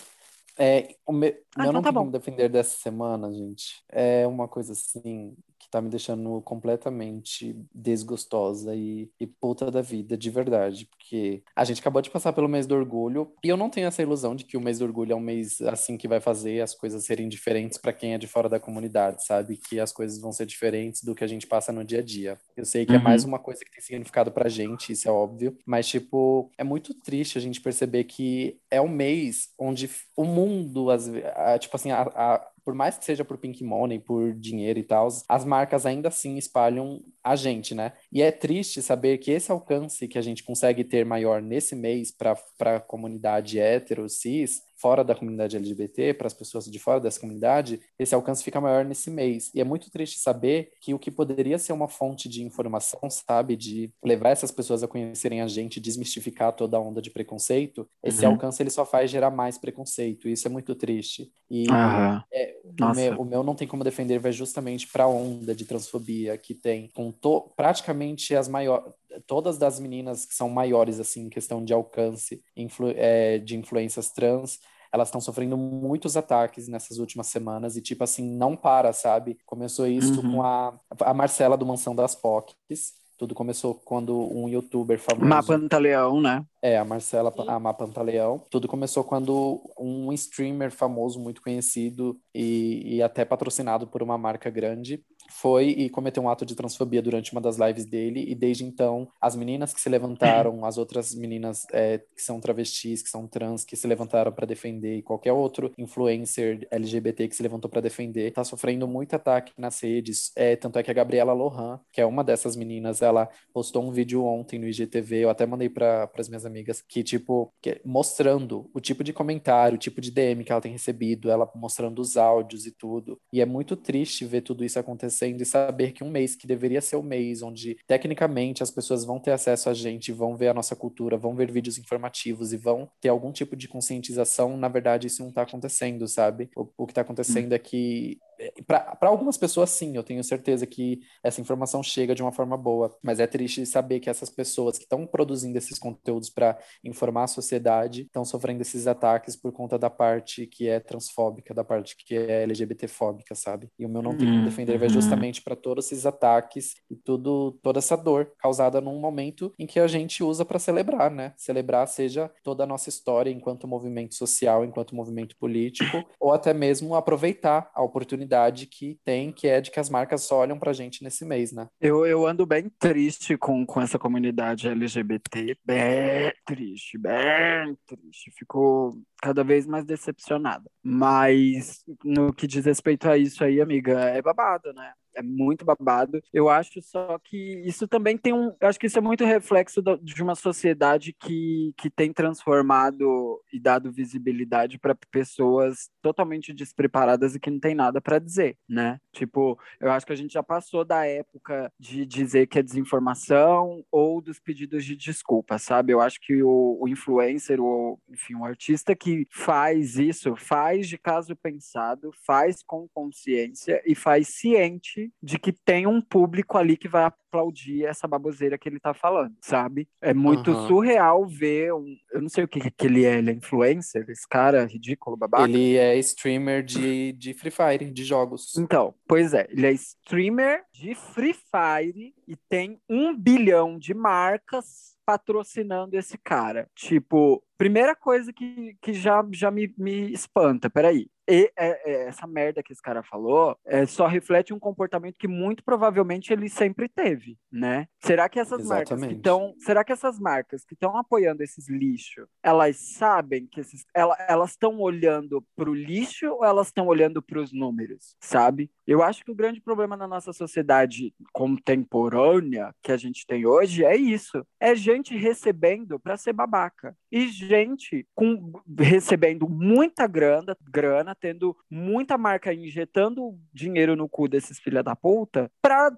É, 0.56 0.94
o 1.04 1.12
me- 1.12 1.30
Ah, 1.56 1.62
meu 1.62 1.64
então 1.64 1.72
não 1.72 1.82
tá 1.82 1.88
tem 1.88 1.94
bom. 1.94 2.00
como 2.02 2.12
defender 2.12 2.48
dessa 2.48 2.76
semana, 2.78 3.32
gente. 3.32 3.82
É 3.88 4.24
uma 4.26 4.46
coisa 4.46 4.72
assim 4.72 5.34
tá 5.74 5.80
me 5.80 5.90
deixando 5.90 6.40
completamente 6.42 7.56
desgostosa 7.74 8.76
e, 8.76 9.10
e 9.18 9.26
puta 9.26 9.72
da 9.72 9.80
vida, 9.80 10.16
de 10.16 10.30
verdade. 10.30 10.86
Porque 10.86 11.42
a 11.56 11.64
gente 11.64 11.80
acabou 11.80 12.00
de 12.00 12.10
passar 12.10 12.32
pelo 12.32 12.48
mês 12.48 12.64
do 12.64 12.76
orgulho 12.76 13.32
e 13.42 13.48
eu 13.48 13.56
não 13.56 13.68
tenho 13.68 13.88
essa 13.88 14.00
ilusão 14.00 14.36
de 14.36 14.44
que 14.44 14.56
o 14.56 14.60
mês 14.60 14.78
do 14.78 14.84
orgulho 14.84 15.12
é 15.12 15.16
um 15.16 15.20
mês 15.20 15.60
assim 15.62 15.96
que 15.96 16.06
vai 16.06 16.20
fazer 16.20 16.60
as 16.60 16.74
coisas 16.74 17.04
serem 17.04 17.28
diferentes 17.28 17.76
para 17.76 17.92
quem 17.92 18.14
é 18.14 18.18
de 18.18 18.28
fora 18.28 18.48
da 18.48 18.60
comunidade, 18.60 19.26
sabe? 19.26 19.56
Que 19.56 19.80
as 19.80 19.90
coisas 19.90 20.20
vão 20.20 20.30
ser 20.30 20.46
diferentes 20.46 21.02
do 21.02 21.14
que 21.14 21.24
a 21.24 21.26
gente 21.26 21.46
passa 21.46 21.72
no 21.72 21.84
dia 21.84 21.98
a 21.98 22.02
dia. 22.02 22.38
Eu 22.56 22.64
sei 22.64 22.86
que 22.86 22.92
uhum. 22.92 22.98
é 22.98 23.02
mais 23.02 23.24
uma 23.24 23.40
coisa 23.40 23.64
que 23.64 23.70
tem 23.72 23.80
significado 23.80 24.30
pra 24.30 24.48
gente, 24.48 24.92
isso 24.92 25.08
é 25.08 25.12
óbvio, 25.12 25.56
mas, 25.66 25.88
tipo, 25.88 26.52
é 26.56 26.62
muito 26.62 26.94
triste 26.94 27.36
a 27.36 27.40
gente 27.40 27.60
perceber 27.60 28.04
que 28.04 28.58
é 28.70 28.80
um 28.80 28.88
mês 28.88 29.48
onde 29.58 29.90
o 30.16 30.24
mundo, 30.24 30.90
as, 30.90 31.08
a, 31.34 31.58
tipo 31.58 31.74
assim, 31.74 31.90
a, 31.90 32.02
a 32.02 32.53
por 32.64 32.74
mais 32.74 32.96
que 32.96 33.04
seja 33.04 33.24
por 33.24 33.38
pink 33.38 33.62
money, 33.62 33.98
por 33.98 34.32
dinheiro 34.34 34.78
e 34.78 34.82
tal, 34.82 35.08
as 35.28 35.44
marcas 35.44 35.84
ainda 35.84 36.08
assim 36.08 36.36
espalham 36.36 37.02
a 37.22 37.36
gente, 37.36 37.74
né? 37.74 37.92
E 38.10 38.22
é 38.22 38.32
triste 38.32 38.80
saber 38.82 39.18
que 39.18 39.30
esse 39.30 39.52
alcance 39.52 40.08
que 40.08 40.18
a 40.18 40.22
gente 40.22 40.42
consegue 40.42 40.82
ter 40.82 41.04
maior 41.04 41.42
nesse 41.42 41.76
mês 41.76 42.10
para 42.10 42.36
a 42.76 42.80
comunidade 42.80 43.58
hétero, 43.58 44.08
cis, 44.08 44.62
fora 44.84 45.02
da 45.02 45.14
comunidade 45.14 45.56
LGBT, 45.56 46.12
para 46.12 46.26
as 46.26 46.34
pessoas 46.34 46.66
de 46.66 46.78
fora 46.78 47.00
dessa 47.00 47.18
comunidade, 47.18 47.80
esse 47.98 48.14
alcance 48.14 48.44
fica 48.44 48.60
maior 48.60 48.84
nesse 48.84 49.10
mês. 49.10 49.50
E 49.54 49.60
é 49.62 49.64
muito 49.64 49.90
triste 49.90 50.18
saber 50.18 50.72
que 50.78 50.92
o 50.92 50.98
que 50.98 51.10
poderia 51.10 51.58
ser 51.58 51.72
uma 51.72 51.88
fonte 51.88 52.28
de 52.28 52.42
informação, 52.42 53.00
sabe, 53.08 53.56
de 53.56 53.90
levar 54.04 54.28
essas 54.28 54.50
pessoas 54.50 54.82
a 54.82 54.86
conhecerem 54.86 55.40
a 55.40 55.46
gente, 55.46 55.80
desmistificar 55.80 56.52
toda 56.52 56.76
a 56.76 56.80
onda 56.80 57.00
de 57.00 57.10
preconceito, 57.10 57.88
esse 58.02 58.26
uhum. 58.26 58.32
alcance 58.32 58.62
ele 58.62 58.68
só 58.68 58.84
faz 58.84 59.10
gerar 59.10 59.30
mais 59.30 59.56
preconceito. 59.56 60.28
E 60.28 60.32
isso 60.32 60.46
é 60.46 60.50
muito 60.50 60.74
triste. 60.74 61.32
E 61.50 61.66
uhum. 61.70 62.20
é, 62.30 62.54
o, 62.62 62.94
meu, 62.94 63.20
o, 63.22 63.24
meu, 63.24 63.42
não 63.42 63.54
tem 63.54 63.66
como 63.66 63.84
defender 63.84 64.18
vai 64.18 64.32
justamente 64.32 64.86
para 64.86 65.04
a 65.04 65.08
onda 65.08 65.54
de 65.54 65.64
transfobia 65.64 66.36
que 66.36 66.52
tem 66.52 66.90
com 66.92 67.10
to, 67.10 67.50
praticamente 67.56 68.36
as 68.36 68.48
maiores 68.48 68.92
todas 69.26 69.58
das 69.58 69.78
meninas 69.78 70.26
que 70.26 70.34
são 70.34 70.48
maiores 70.48 70.98
assim 70.98 71.26
em 71.26 71.30
questão 71.30 71.64
de 71.64 71.72
alcance 71.72 72.42
influ, 72.56 72.92
é, 72.96 73.38
de 73.38 73.56
influências 73.56 74.10
trans 74.10 74.58
elas 74.94 75.08
estão 75.08 75.20
sofrendo 75.20 75.56
muitos 75.56 76.16
ataques 76.16 76.68
nessas 76.68 76.98
últimas 76.98 77.26
semanas 77.26 77.76
e, 77.76 77.82
tipo 77.82 78.04
assim, 78.04 78.24
não 78.24 78.54
para, 78.54 78.92
sabe? 78.92 79.36
Começou 79.44 79.88
isso 79.88 80.20
uhum. 80.20 80.34
com 80.34 80.42
a, 80.44 80.72
a 81.00 81.12
Marcela 81.12 81.56
do 81.56 81.66
Mansão 81.66 81.96
das 81.96 82.14
POCs. 82.14 82.92
Tudo 83.18 83.34
começou 83.34 83.74
quando 83.74 84.16
um 84.16 84.48
youtuber 84.48 85.00
famoso. 85.00 85.26
Mapantaleão, 85.26 86.20
né? 86.20 86.44
É, 86.62 86.78
a 86.78 86.84
Marcela, 86.84 87.34
a 87.48 87.58
Mapantaleão. 87.58 88.40
Tudo 88.48 88.68
começou 88.68 89.02
quando 89.02 89.60
um 89.76 90.12
streamer 90.12 90.70
famoso, 90.70 91.18
muito 91.18 91.42
conhecido 91.42 92.16
e, 92.32 92.96
e 92.96 93.02
até 93.02 93.24
patrocinado 93.24 93.88
por 93.88 94.00
uma 94.00 94.16
marca 94.16 94.48
grande, 94.48 95.04
foi 95.28 95.68
e 95.68 95.90
cometeu 95.90 96.22
um 96.22 96.28
ato 96.28 96.44
de 96.44 96.54
transfobia 96.54 97.02
durante 97.02 97.32
uma 97.32 97.40
das 97.40 97.56
lives 97.58 97.84
dele, 97.84 98.24
e 98.28 98.34
desde 98.34 98.64
então, 98.64 99.08
as 99.20 99.36
meninas 99.36 99.72
que 99.72 99.80
se 99.80 99.88
levantaram, 99.88 100.64
as 100.64 100.78
outras 100.78 101.14
meninas 101.14 101.66
é, 101.72 101.98
que 101.98 102.22
são 102.22 102.40
travestis, 102.40 103.02
que 103.02 103.08
são 103.08 103.26
trans, 103.26 103.64
que 103.64 103.76
se 103.76 103.86
levantaram 103.86 104.32
para 104.32 104.46
defender, 104.46 104.96
e 104.96 105.02
qualquer 105.02 105.32
outro 105.32 105.72
influencer 105.78 106.66
LGBT 106.70 107.28
que 107.28 107.36
se 107.36 107.42
levantou 107.42 107.70
para 107.70 107.80
defender, 107.80 108.32
tá 108.32 108.44
sofrendo 108.44 108.86
muito 108.86 109.14
ataque 109.14 109.52
nas 109.58 109.80
redes. 109.82 110.32
É, 110.36 110.56
tanto 110.56 110.78
é 110.78 110.82
que 110.82 110.90
a 110.90 110.94
Gabriela 110.94 111.32
Lohan, 111.32 111.80
que 111.92 112.00
é 112.00 112.06
uma 112.06 112.22
dessas 112.22 112.56
meninas, 112.56 113.02
ela 113.02 113.28
postou 113.52 113.82
um 113.82 113.90
vídeo 113.90 114.24
ontem 114.24 114.58
no 114.58 114.68
IGTV, 114.68 115.24
eu 115.24 115.30
até 115.30 115.46
mandei 115.46 115.68
para 115.68 116.10
as 116.18 116.28
minhas 116.28 116.46
amigas, 116.46 116.82
que, 116.86 117.02
tipo, 117.02 117.52
que, 117.62 117.80
mostrando 117.84 118.70
o 118.74 118.80
tipo 118.80 119.02
de 119.02 119.12
comentário, 119.12 119.76
o 119.76 119.78
tipo 119.78 120.00
de 120.00 120.10
DM 120.10 120.44
que 120.44 120.52
ela 120.52 120.60
tem 120.60 120.72
recebido, 120.72 121.30
ela 121.30 121.50
mostrando 121.54 122.00
os 122.00 122.16
áudios 122.16 122.66
e 122.66 122.72
tudo. 122.72 123.18
E 123.32 123.40
é 123.40 123.46
muito 123.46 123.76
triste 123.76 124.24
ver 124.24 124.42
tudo 124.42 124.64
isso 124.64 124.78
acontecer 124.78 125.13
acontecendo 125.14 125.40
e 125.40 125.46
saber 125.46 125.92
que 125.92 126.02
um 126.02 126.10
mês 126.10 126.34
que 126.34 126.46
deveria 126.46 126.80
ser 126.80 126.96
o 126.96 127.02
mês 127.02 127.42
onde 127.42 127.76
tecnicamente 127.86 128.62
as 128.62 128.70
pessoas 128.70 129.04
vão 129.04 129.20
ter 129.20 129.30
acesso 129.30 129.70
a 129.70 129.74
gente, 129.74 130.12
vão 130.12 130.36
ver 130.36 130.48
a 130.48 130.54
nossa 130.54 130.74
cultura, 130.74 131.16
vão 131.16 131.34
ver 131.34 131.50
vídeos 131.50 131.78
informativos 131.78 132.52
e 132.52 132.56
vão 132.56 132.90
ter 133.00 133.08
algum 133.08 133.32
tipo 133.32 133.56
de 133.56 133.68
conscientização, 133.68 134.56
na 134.56 134.68
verdade 134.68 135.06
isso 135.06 135.22
não 135.22 135.28
está 135.28 135.42
acontecendo, 135.42 136.06
sabe? 136.08 136.50
O, 136.56 136.68
o 136.76 136.86
que 136.86 136.92
está 136.92 137.02
acontecendo 137.02 137.52
hum. 137.52 137.54
é 137.54 137.58
que 137.58 138.18
para 138.66 139.08
algumas 139.08 139.36
pessoas, 139.36 139.70
sim, 139.70 139.96
eu 139.96 140.02
tenho 140.02 140.22
certeza 140.24 140.66
que 140.66 141.00
essa 141.22 141.40
informação 141.40 141.82
chega 141.82 142.14
de 142.14 142.22
uma 142.22 142.32
forma 142.32 142.56
boa, 142.56 142.96
mas 143.02 143.20
é 143.20 143.26
triste 143.26 143.64
saber 143.66 144.00
que 144.00 144.10
essas 144.10 144.30
pessoas 144.30 144.76
que 144.78 144.84
estão 144.84 145.06
produzindo 145.06 145.56
esses 145.56 145.78
conteúdos 145.78 146.30
para 146.30 146.58
informar 146.82 147.24
a 147.24 147.28
sociedade 147.28 148.02
estão 148.02 148.24
sofrendo 148.24 148.62
esses 148.62 148.86
ataques 148.86 149.36
por 149.36 149.52
conta 149.52 149.78
da 149.78 149.90
parte 149.90 150.46
que 150.46 150.68
é 150.68 150.80
transfóbica, 150.80 151.54
da 151.54 151.64
parte 151.64 151.96
que 151.96 152.14
é 152.14 152.42
LGBTfóbica, 152.42 153.34
sabe? 153.34 153.68
E 153.78 153.86
o 153.86 153.88
meu 153.88 154.02
não 154.02 154.16
tem 154.16 154.26
como 154.26 154.44
defender 154.44 154.78
vai 154.78 154.88
uhum. 154.88 154.94
justamente 154.94 155.42
para 155.42 155.54
todos 155.54 155.86
esses 155.86 156.06
ataques 156.06 156.74
e 156.90 156.96
tudo, 156.96 157.52
toda 157.62 157.78
essa 157.78 157.96
dor 157.96 158.32
causada 158.38 158.80
num 158.80 158.98
momento 158.98 159.52
em 159.58 159.66
que 159.66 159.78
a 159.78 159.86
gente 159.86 160.22
usa 160.22 160.44
para 160.44 160.58
celebrar, 160.58 161.10
né? 161.10 161.32
Celebrar 161.36 161.86
seja 161.86 162.30
toda 162.42 162.64
a 162.64 162.66
nossa 162.66 162.88
história 162.88 163.30
enquanto 163.30 163.68
movimento 163.68 164.14
social, 164.14 164.64
enquanto 164.64 164.94
movimento 164.94 165.36
político, 165.36 166.04
ou 166.18 166.32
até 166.32 166.52
mesmo 166.52 166.94
aproveitar 166.94 167.70
a 167.74 167.82
oportunidade 167.82 168.23
oportunidade 168.24 168.66
que 168.66 168.98
tem, 169.04 169.30
que 169.30 169.46
é 169.46 169.60
de 169.60 169.70
que 169.70 169.78
as 169.78 169.90
marcas 169.90 170.22
só 170.22 170.38
olham 170.38 170.58
pra 170.58 170.72
gente 170.72 171.04
nesse 171.04 171.24
mês, 171.24 171.52
né? 171.52 171.68
Eu, 171.80 172.06
eu 172.06 172.26
ando 172.26 172.46
bem 172.46 172.68
triste 172.78 173.36
com, 173.36 173.64
com 173.64 173.80
essa 173.80 173.98
comunidade 173.98 174.68
LGBT, 174.68 175.56
bem 175.64 176.32
triste, 176.44 176.98
bem 176.98 177.76
triste. 177.86 178.32
Ficou 178.36 178.98
cada 179.22 179.44
vez 179.44 179.66
mais 179.66 179.84
decepcionada. 179.84 180.68
Mas 180.82 181.84
no 182.02 182.32
que 182.32 182.46
diz 182.46 182.64
respeito 182.64 183.08
a 183.08 183.16
isso 183.16 183.44
aí, 183.44 183.60
amiga, 183.60 184.00
é 184.00 184.20
babado, 184.20 184.72
né? 184.72 184.92
É 185.14 185.22
muito 185.22 185.64
babado. 185.64 186.22
Eu 186.32 186.48
acho 186.48 186.80
só 186.82 187.18
que 187.18 187.62
isso 187.64 187.86
também 187.86 188.16
tem 188.16 188.32
um. 188.32 188.54
Eu 188.60 188.68
acho 188.68 188.78
que 188.78 188.86
isso 188.86 188.98
é 188.98 189.02
muito 189.02 189.24
reflexo 189.24 189.82
de 190.02 190.22
uma 190.22 190.34
sociedade 190.34 191.12
que, 191.12 191.72
que 191.76 191.90
tem 191.90 192.12
transformado 192.12 193.40
e 193.52 193.58
dado 193.58 193.92
visibilidade 193.92 194.78
para 194.78 194.94
pessoas 195.10 195.90
totalmente 196.02 196.52
despreparadas 196.52 197.34
e 197.34 197.40
que 197.40 197.50
não 197.50 197.60
tem 197.60 197.74
nada 197.74 198.00
para 198.00 198.18
dizer, 198.18 198.56
né? 198.68 199.00
Tipo, 199.12 199.58
eu 199.80 199.90
acho 199.90 200.06
que 200.06 200.12
a 200.12 200.16
gente 200.16 200.32
já 200.32 200.42
passou 200.42 200.84
da 200.84 201.06
época 201.06 201.72
de 201.78 202.04
dizer 202.04 202.46
que 202.46 202.58
é 202.58 202.62
desinformação 202.62 203.84
ou 203.90 204.20
dos 204.20 204.38
pedidos 204.38 204.84
de 204.84 204.96
desculpa, 204.96 205.58
sabe? 205.58 205.92
Eu 205.92 206.00
acho 206.00 206.20
que 206.20 206.42
o, 206.42 206.78
o 206.80 206.88
influencer, 206.88 207.60
ou 207.60 208.00
enfim, 208.08 208.34
o 208.34 208.44
artista 208.44 208.94
que 208.94 209.26
faz 209.30 209.96
isso, 209.96 210.34
faz 210.36 210.88
de 210.88 210.98
caso 210.98 211.36
pensado, 211.36 212.10
faz 212.26 212.62
com 212.62 212.88
consciência 212.88 213.82
e 213.86 213.94
faz 213.94 214.28
ciente 214.28 215.03
de 215.22 215.38
que 215.38 215.52
tem 215.52 215.86
um 215.86 216.00
público 216.00 216.58
ali 216.58 216.76
que 216.76 216.88
vai 216.88 217.04
aplaudir 217.04 217.84
essa 217.84 218.06
baboseira 218.06 218.56
que 218.56 218.68
ele 218.68 218.78
tá 218.78 218.94
falando, 218.94 219.34
sabe? 219.40 219.88
É 220.00 220.14
muito 220.14 220.52
uhum. 220.52 220.68
surreal 220.68 221.26
ver 221.26 221.74
um. 221.74 221.96
Eu 222.12 222.22
não 222.22 222.28
sei 222.28 222.44
o 222.44 222.48
que, 222.48 222.70
que 222.70 222.86
ele 222.86 223.04
é, 223.04 223.18
ele 223.18 223.30
é 223.30 223.34
influencer, 223.34 224.04
esse 224.08 224.26
cara 224.28 224.66
ridículo, 224.66 225.16
babaca. 225.16 225.44
Ele 225.44 225.76
é 225.76 225.96
streamer 225.98 226.62
de, 226.62 227.12
de 227.12 227.34
Free 227.34 227.50
Fire, 227.50 227.90
de 227.90 228.04
jogos. 228.04 228.56
Então, 228.56 228.94
pois 229.06 229.34
é, 229.34 229.46
ele 229.50 229.66
é 229.66 229.72
streamer 229.72 230.62
de 230.72 230.94
Free 230.94 231.34
Fire 231.34 232.14
e 232.26 232.36
tem 232.48 232.80
um 232.88 233.16
bilhão 233.16 233.78
de 233.78 233.94
marcas 233.94 234.94
patrocinando 235.04 235.96
esse 235.96 236.16
cara. 236.18 236.68
Tipo, 236.74 237.42
primeira 237.56 237.94
coisa 237.94 238.32
que, 238.32 238.76
que 238.80 238.92
já, 238.92 239.24
já 239.32 239.50
me, 239.50 239.72
me 239.76 240.12
espanta, 240.12 240.68
peraí. 240.68 241.08
E 241.28 241.50
é, 241.56 241.90
é, 241.90 242.08
essa 242.08 242.26
merda 242.26 242.62
que 242.62 242.72
esse 242.72 242.82
cara 242.82 243.02
falou 243.02 243.56
é, 243.64 243.86
só 243.86 244.06
reflete 244.06 244.52
um 244.52 244.58
comportamento 244.58 245.18
que 245.18 245.26
muito 245.26 245.64
provavelmente 245.64 246.32
ele 246.32 246.48
sempre 246.48 246.88
teve, 246.88 247.38
né? 247.50 247.88
Será 247.98 248.28
que 248.28 248.38
essas 248.38 248.60
Exatamente. 248.60 248.90
marcas 248.90 249.08
que 249.08 249.14
estão, 249.14 249.54
será 249.58 249.84
que 249.84 249.92
essas 249.92 250.18
marcas 250.18 250.64
que 250.64 250.74
estão 250.74 250.96
apoiando 250.96 251.42
esses 251.42 251.68
lixos, 251.68 252.26
elas 252.42 252.76
sabem 252.76 253.46
que 253.46 253.60
esses, 253.60 253.84
elas 253.94 254.50
estão 254.50 254.78
olhando 254.80 255.44
para 255.56 255.70
o 255.70 255.74
lixo 255.74 256.26
ou 256.30 256.44
elas 256.44 256.66
estão 256.66 256.86
olhando 256.86 257.22
para 257.22 257.40
os 257.40 257.52
números, 257.52 258.16
sabe? 258.20 258.70
Eu 258.86 259.02
acho 259.02 259.24
que 259.24 259.30
o 259.30 259.34
grande 259.34 259.60
problema 259.60 259.96
na 259.96 260.06
nossa 260.06 260.32
sociedade 260.32 261.14
contemporânea 261.32 262.74
que 262.82 262.92
a 262.92 262.96
gente 262.98 263.26
tem 263.26 263.46
hoje 263.46 263.84
é 263.84 263.96
isso, 263.96 264.46
é 264.60 264.74
gente 264.74 265.16
recebendo 265.16 265.98
para 265.98 266.18
ser 266.18 266.34
babaca 266.34 266.94
e 267.10 267.28
gente 267.48 268.06
com 268.14 268.52
recebendo 268.78 269.48
muita 269.48 270.06
grana, 270.06 270.56
grana 270.70 271.14
tendo 271.14 271.56
muita 271.70 272.18
marca 272.18 272.52
injetando 272.52 273.38
dinheiro 273.52 273.96
no 273.96 274.08
cu 274.08 274.28
desses 274.28 274.58
filha 274.58 274.82
da 274.82 274.96
puta 274.96 275.50
para 275.62 275.90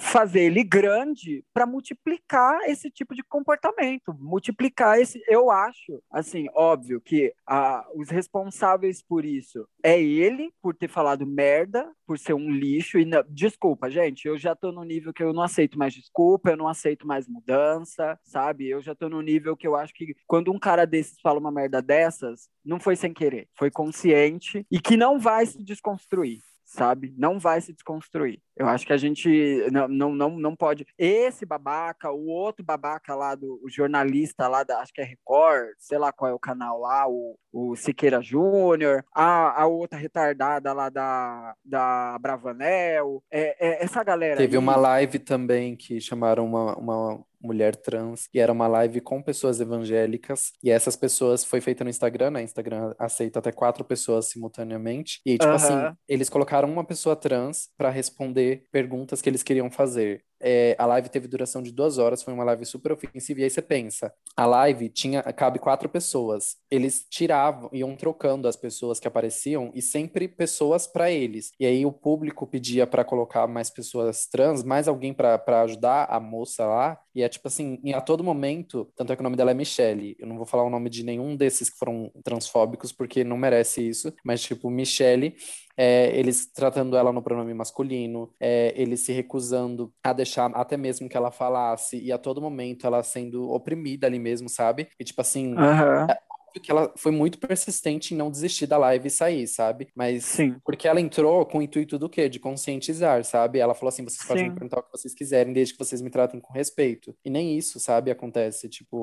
fazer 0.00 0.40
ele 0.40 0.62
grande, 0.62 1.44
para 1.52 1.66
multiplicar 1.66 2.60
esse 2.68 2.90
tipo 2.90 3.14
de 3.14 3.22
comportamento, 3.22 4.14
multiplicar 4.18 5.00
esse. 5.00 5.22
Eu 5.28 5.50
acho, 5.50 6.02
assim, 6.10 6.46
óbvio 6.54 7.00
que 7.00 7.32
a, 7.46 7.86
os 7.94 8.10
responsáveis 8.10 9.02
por 9.02 9.24
isso 9.24 9.66
é 9.82 10.00
ele, 10.00 10.52
por 10.62 10.74
ter 10.74 10.88
falado 10.88 11.26
merda, 11.26 11.90
por 12.06 12.18
ser 12.18 12.34
um 12.34 12.50
lixo. 12.50 12.98
E 12.98 13.04
não, 13.04 13.22
desculpa, 13.28 13.90
gente, 13.90 14.26
eu 14.26 14.38
já 14.38 14.54
tô 14.54 14.72
no 14.72 14.82
nível 14.82 15.12
que 15.12 15.22
eu 15.22 15.32
não 15.32 15.42
aceito 15.42 15.78
mais 15.78 15.94
desculpa, 15.94 16.50
eu 16.50 16.56
não 16.56 16.68
aceito 16.68 17.06
mais 17.06 17.28
mudança, 17.28 18.18
sabe? 18.24 18.68
Eu 18.68 18.80
já 18.80 18.94
tô 18.94 19.08
no 19.08 19.20
nível 19.20 19.56
que 19.56 19.66
eu 19.66 19.76
acho 19.76 19.92
que 19.94 20.14
quando 20.26 20.52
um 20.52 20.58
cara 20.58 20.73
desses 20.84 21.20
fala 21.20 21.38
uma 21.38 21.52
merda 21.52 21.80
dessas, 21.80 22.48
não 22.64 22.80
foi 22.80 22.96
sem 22.96 23.14
querer, 23.14 23.48
foi 23.56 23.70
consciente 23.70 24.66
e 24.70 24.80
que 24.80 24.96
não 24.96 25.18
vai 25.18 25.46
se 25.46 25.62
desconstruir 25.62 26.40
sabe? 26.74 27.14
Não 27.16 27.38
vai 27.38 27.60
se 27.60 27.72
desconstruir. 27.72 28.40
Eu 28.56 28.66
acho 28.66 28.86
que 28.86 28.92
a 28.92 28.96
gente 28.96 29.28
não, 29.70 29.88
não, 29.88 30.14
não, 30.14 30.30
não 30.38 30.56
pode. 30.56 30.86
Esse 30.98 31.46
babaca, 31.46 32.10
o 32.10 32.26
outro 32.26 32.64
babaca 32.64 33.14
lá, 33.14 33.34
do 33.34 33.60
o 33.62 33.70
jornalista 33.70 34.48
lá 34.48 34.64
da, 34.64 34.80
acho 34.80 34.92
que 34.92 35.00
é 35.00 35.04
Record, 35.04 35.74
sei 35.78 35.98
lá 35.98 36.12
qual 36.12 36.30
é 36.30 36.34
o 36.34 36.38
canal 36.38 36.80
lá, 36.80 37.06
o, 37.08 37.38
o 37.52 37.76
Siqueira 37.76 38.20
Júnior, 38.20 39.04
a, 39.14 39.62
a 39.62 39.66
outra 39.66 39.98
retardada 39.98 40.72
lá 40.72 40.88
da, 40.88 41.54
da 41.64 42.18
Bravanel, 42.18 43.22
é, 43.30 43.56
é 43.58 43.84
essa 43.84 44.02
galera. 44.02 44.36
Teve 44.36 44.56
aí... 44.56 44.62
uma 44.62 44.76
live 44.76 45.18
também 45.18 45.76
que 45.76 46.00
chamaram 46.00 46.44
uma, 46.44 46.76
uma 46.76 47.24
mulher 47.44 47.76
trans, 47.76 48.28
e 48.32 48.40
era 48.40 48.52
uma 48.52 48.66
live 48.66 49.00
com 49.00 49.22
pessoas 49.22 49.60
evangélicas, 49.60 50.52
e 50.62 50.70
essas 50.70 50.96
pessoas 50.96 51.44
foi 51.44 51.60
feita 51.60 51.84
no 51.84 51.90
Instagram, 51.90 52.30
né? 52.30 52.42
Instagram 52.42 52.94
aceita 52.98 53.38
até 53.38 53.52
quatro 53.52 53.84
pessoas 53.84 54.26
simultaneamente. 54.26 55.20
E, 55.24 55.38
tipo 55.38 55.50
assim, 55.50 55.74
eles 56.08 56.28
colocaram 56.28 56.70
uma 56.70 56.84
pessoa 56.84 57.14
trans 57.14 57.68
para 57.76 57.90
responder 57.90 58.64
perguntas 58.72 59.20
que 59.20 59.28
eles 59.28 59.42
queriam 59.42 59.70
fazer. 59.70 60.24
É, 60.40 60.76
a 60.78 60.86
live 60.86 61.08
teve 61.08 61.28
duração 61.28 61.62
de 61.62 61.72
duas 61.72 61.98
horas, 61.98 62.22
foi 62.22 62.32
uma 62.34 62.44
live 62.44 62.64
super 62.64 62.92
ofensiva. 62.92 63.40
E 63.40 63.44
aí 63.44 63.50
você 63.50 63.62
pensa, 63.62 64.12
a 64.36 64.46
live 64.46 64.88
tinha 64.88 65.22
cabe 65.22 65.58
quatro 65.58 65.88
pessoas. 65.88 66.56
Eles 66.70 67.06
tiravam, 67.08 67.70
iam 67.72 67.96
trocando 67.96 68.48
as 68.48 68.56
pessoas 68.56 69.00
que 69.00 69.08
apareciam 69.08 69.70
e 69.74 69.80
sempre 69.80 70.28
pessoas 70.28 70.86
para 70.86 71.10
eles. 71.10 71.52
E 71.58 71.66
aí 71.66 71.86
o 71.86 71.92
público 71.92 72.46
pedia 72.46 72.86
para 72.86 73.04
colocar 73.04 73.46
mais 73.46 73.70
pessoas 73.70 74.26
trans, 74.26 74.62
mais 74.62 74.88
alguém 74.88 75.12
para 75.12 75.62
ajudar 75.62 76.04
a 76.04 76.20
moça 76.20 76.66
lá. 76.66 76.98
E 77.14 77.22
é 77.22 77.28
tipo 77.28 77.46
assim, 77.46 77.78
a 77.94 78.00
todo 78.00 78.24
momento, 78.24 78.90
tanto 78.96 79.12
é 79.12 79.16
que 79.16 79.20
o 79.20 79.24
nome 79.24 79.36
dela 79.36 79.52
é 79.52 79.54
Michelle. 79.54 80.16
Eu 80.18 80.26
não 80.26 80.36
vou 80.36 80.46
falar 80.46 80.64
o 80.64 80.70
nome 80.70 80.90
de 80.90 81.04
nenhum 81.04 81.36
desses 81.36 81.70
que 81.70 81.78
foram 81.78 82.10
transfóbicos 82.24 82.92
porque 82.92 83.22
não 83.22 83.36
merece 83.36 83.86
isso, 83.86 84.12
mas 84.24 84.42
tipo 84.42 84.68
Michelle 84.68 85.34
é, 85.76 86.16
eles 86.18 86.46
tratando 86.46 86.96
ela 86.96 87.12
no 87.12 87.22
pronome 87.22 87.54
masculino, 87.54 88.32
é, 88.40 88.72
eles 88.76 89.00
se 89.00 89.12
recusando 89.12 89.92
a 90.02 90.12
deixar 90.12 90.50
até 90.54 90.76
mesmo 90.76 91.08
que 91.08 91.16
ela 91.16 91.30
falasse, 91.30 91.98
e 91.98 92.12
a 92.12 92.18
todo 92.18 92.40
momento 92.40 92.86
ela 92.86 93.02
sendo 93.02 93.50
oprimida 93.50 94.06
ali 94.06 94.18
mesmo, 94.18 94.48
sabe? 94.48 94.88
E 94.98 95.04
tipo 95.04 95.20
assim, 95.20 95.54
uhum. 95.54 96.10
é, 96.10 96.18
que 96.60 96.70
ela 96.70 96.92
foi 96.96 97.12
muito 97.12 97.38
persistente 97.38 98.14
em 98.14 98.16
não 98.16 98.30
desistir 98.30 98.66
da 98.66 98.78
live 98.78 99.08
e 99.08 99.10
sair, 99.10 99.46
sabe? 99.46 99.88
Mas 99.94 100.24
Sim. 100.24 100.56
porque 100.64 100.86
ela 100.86 101.00
entrou 101.00 101.44
com 101.46 101.58
o 101.58 101.62
intuito 101.62 101.98
do 101.98 102.08
quê? 102.08 102.28
De 102.28 102.38
conscientizar, 102.38 103.24
sabe? 103.24 103.58
Ela 103.58 103.74
falou 103.74 103.88
assim: 103.88 104.04
vocês 104.04 104.26
podem 104.26 104.44
me 104.44 104.54
perguntar 104.54 104.80
o 104.80 104.82
que 104.82 104.92
vocês 104.92 105.14
quiserem, 105.14 105.52
desde 105.52 105.74
que 105.74 105.78
vocês 105.78 106.00
me 106.00 106.10
tratem 106.10 106.40
com 106.40 106.52
respeito. 106.52 107.14
E 107.24 107.30
nem 107.30 107.56
isso, 107.56 107.80
sabe, 107.80 108.10
acontece. 108.10 108.68
Tipo, 108.68 109.00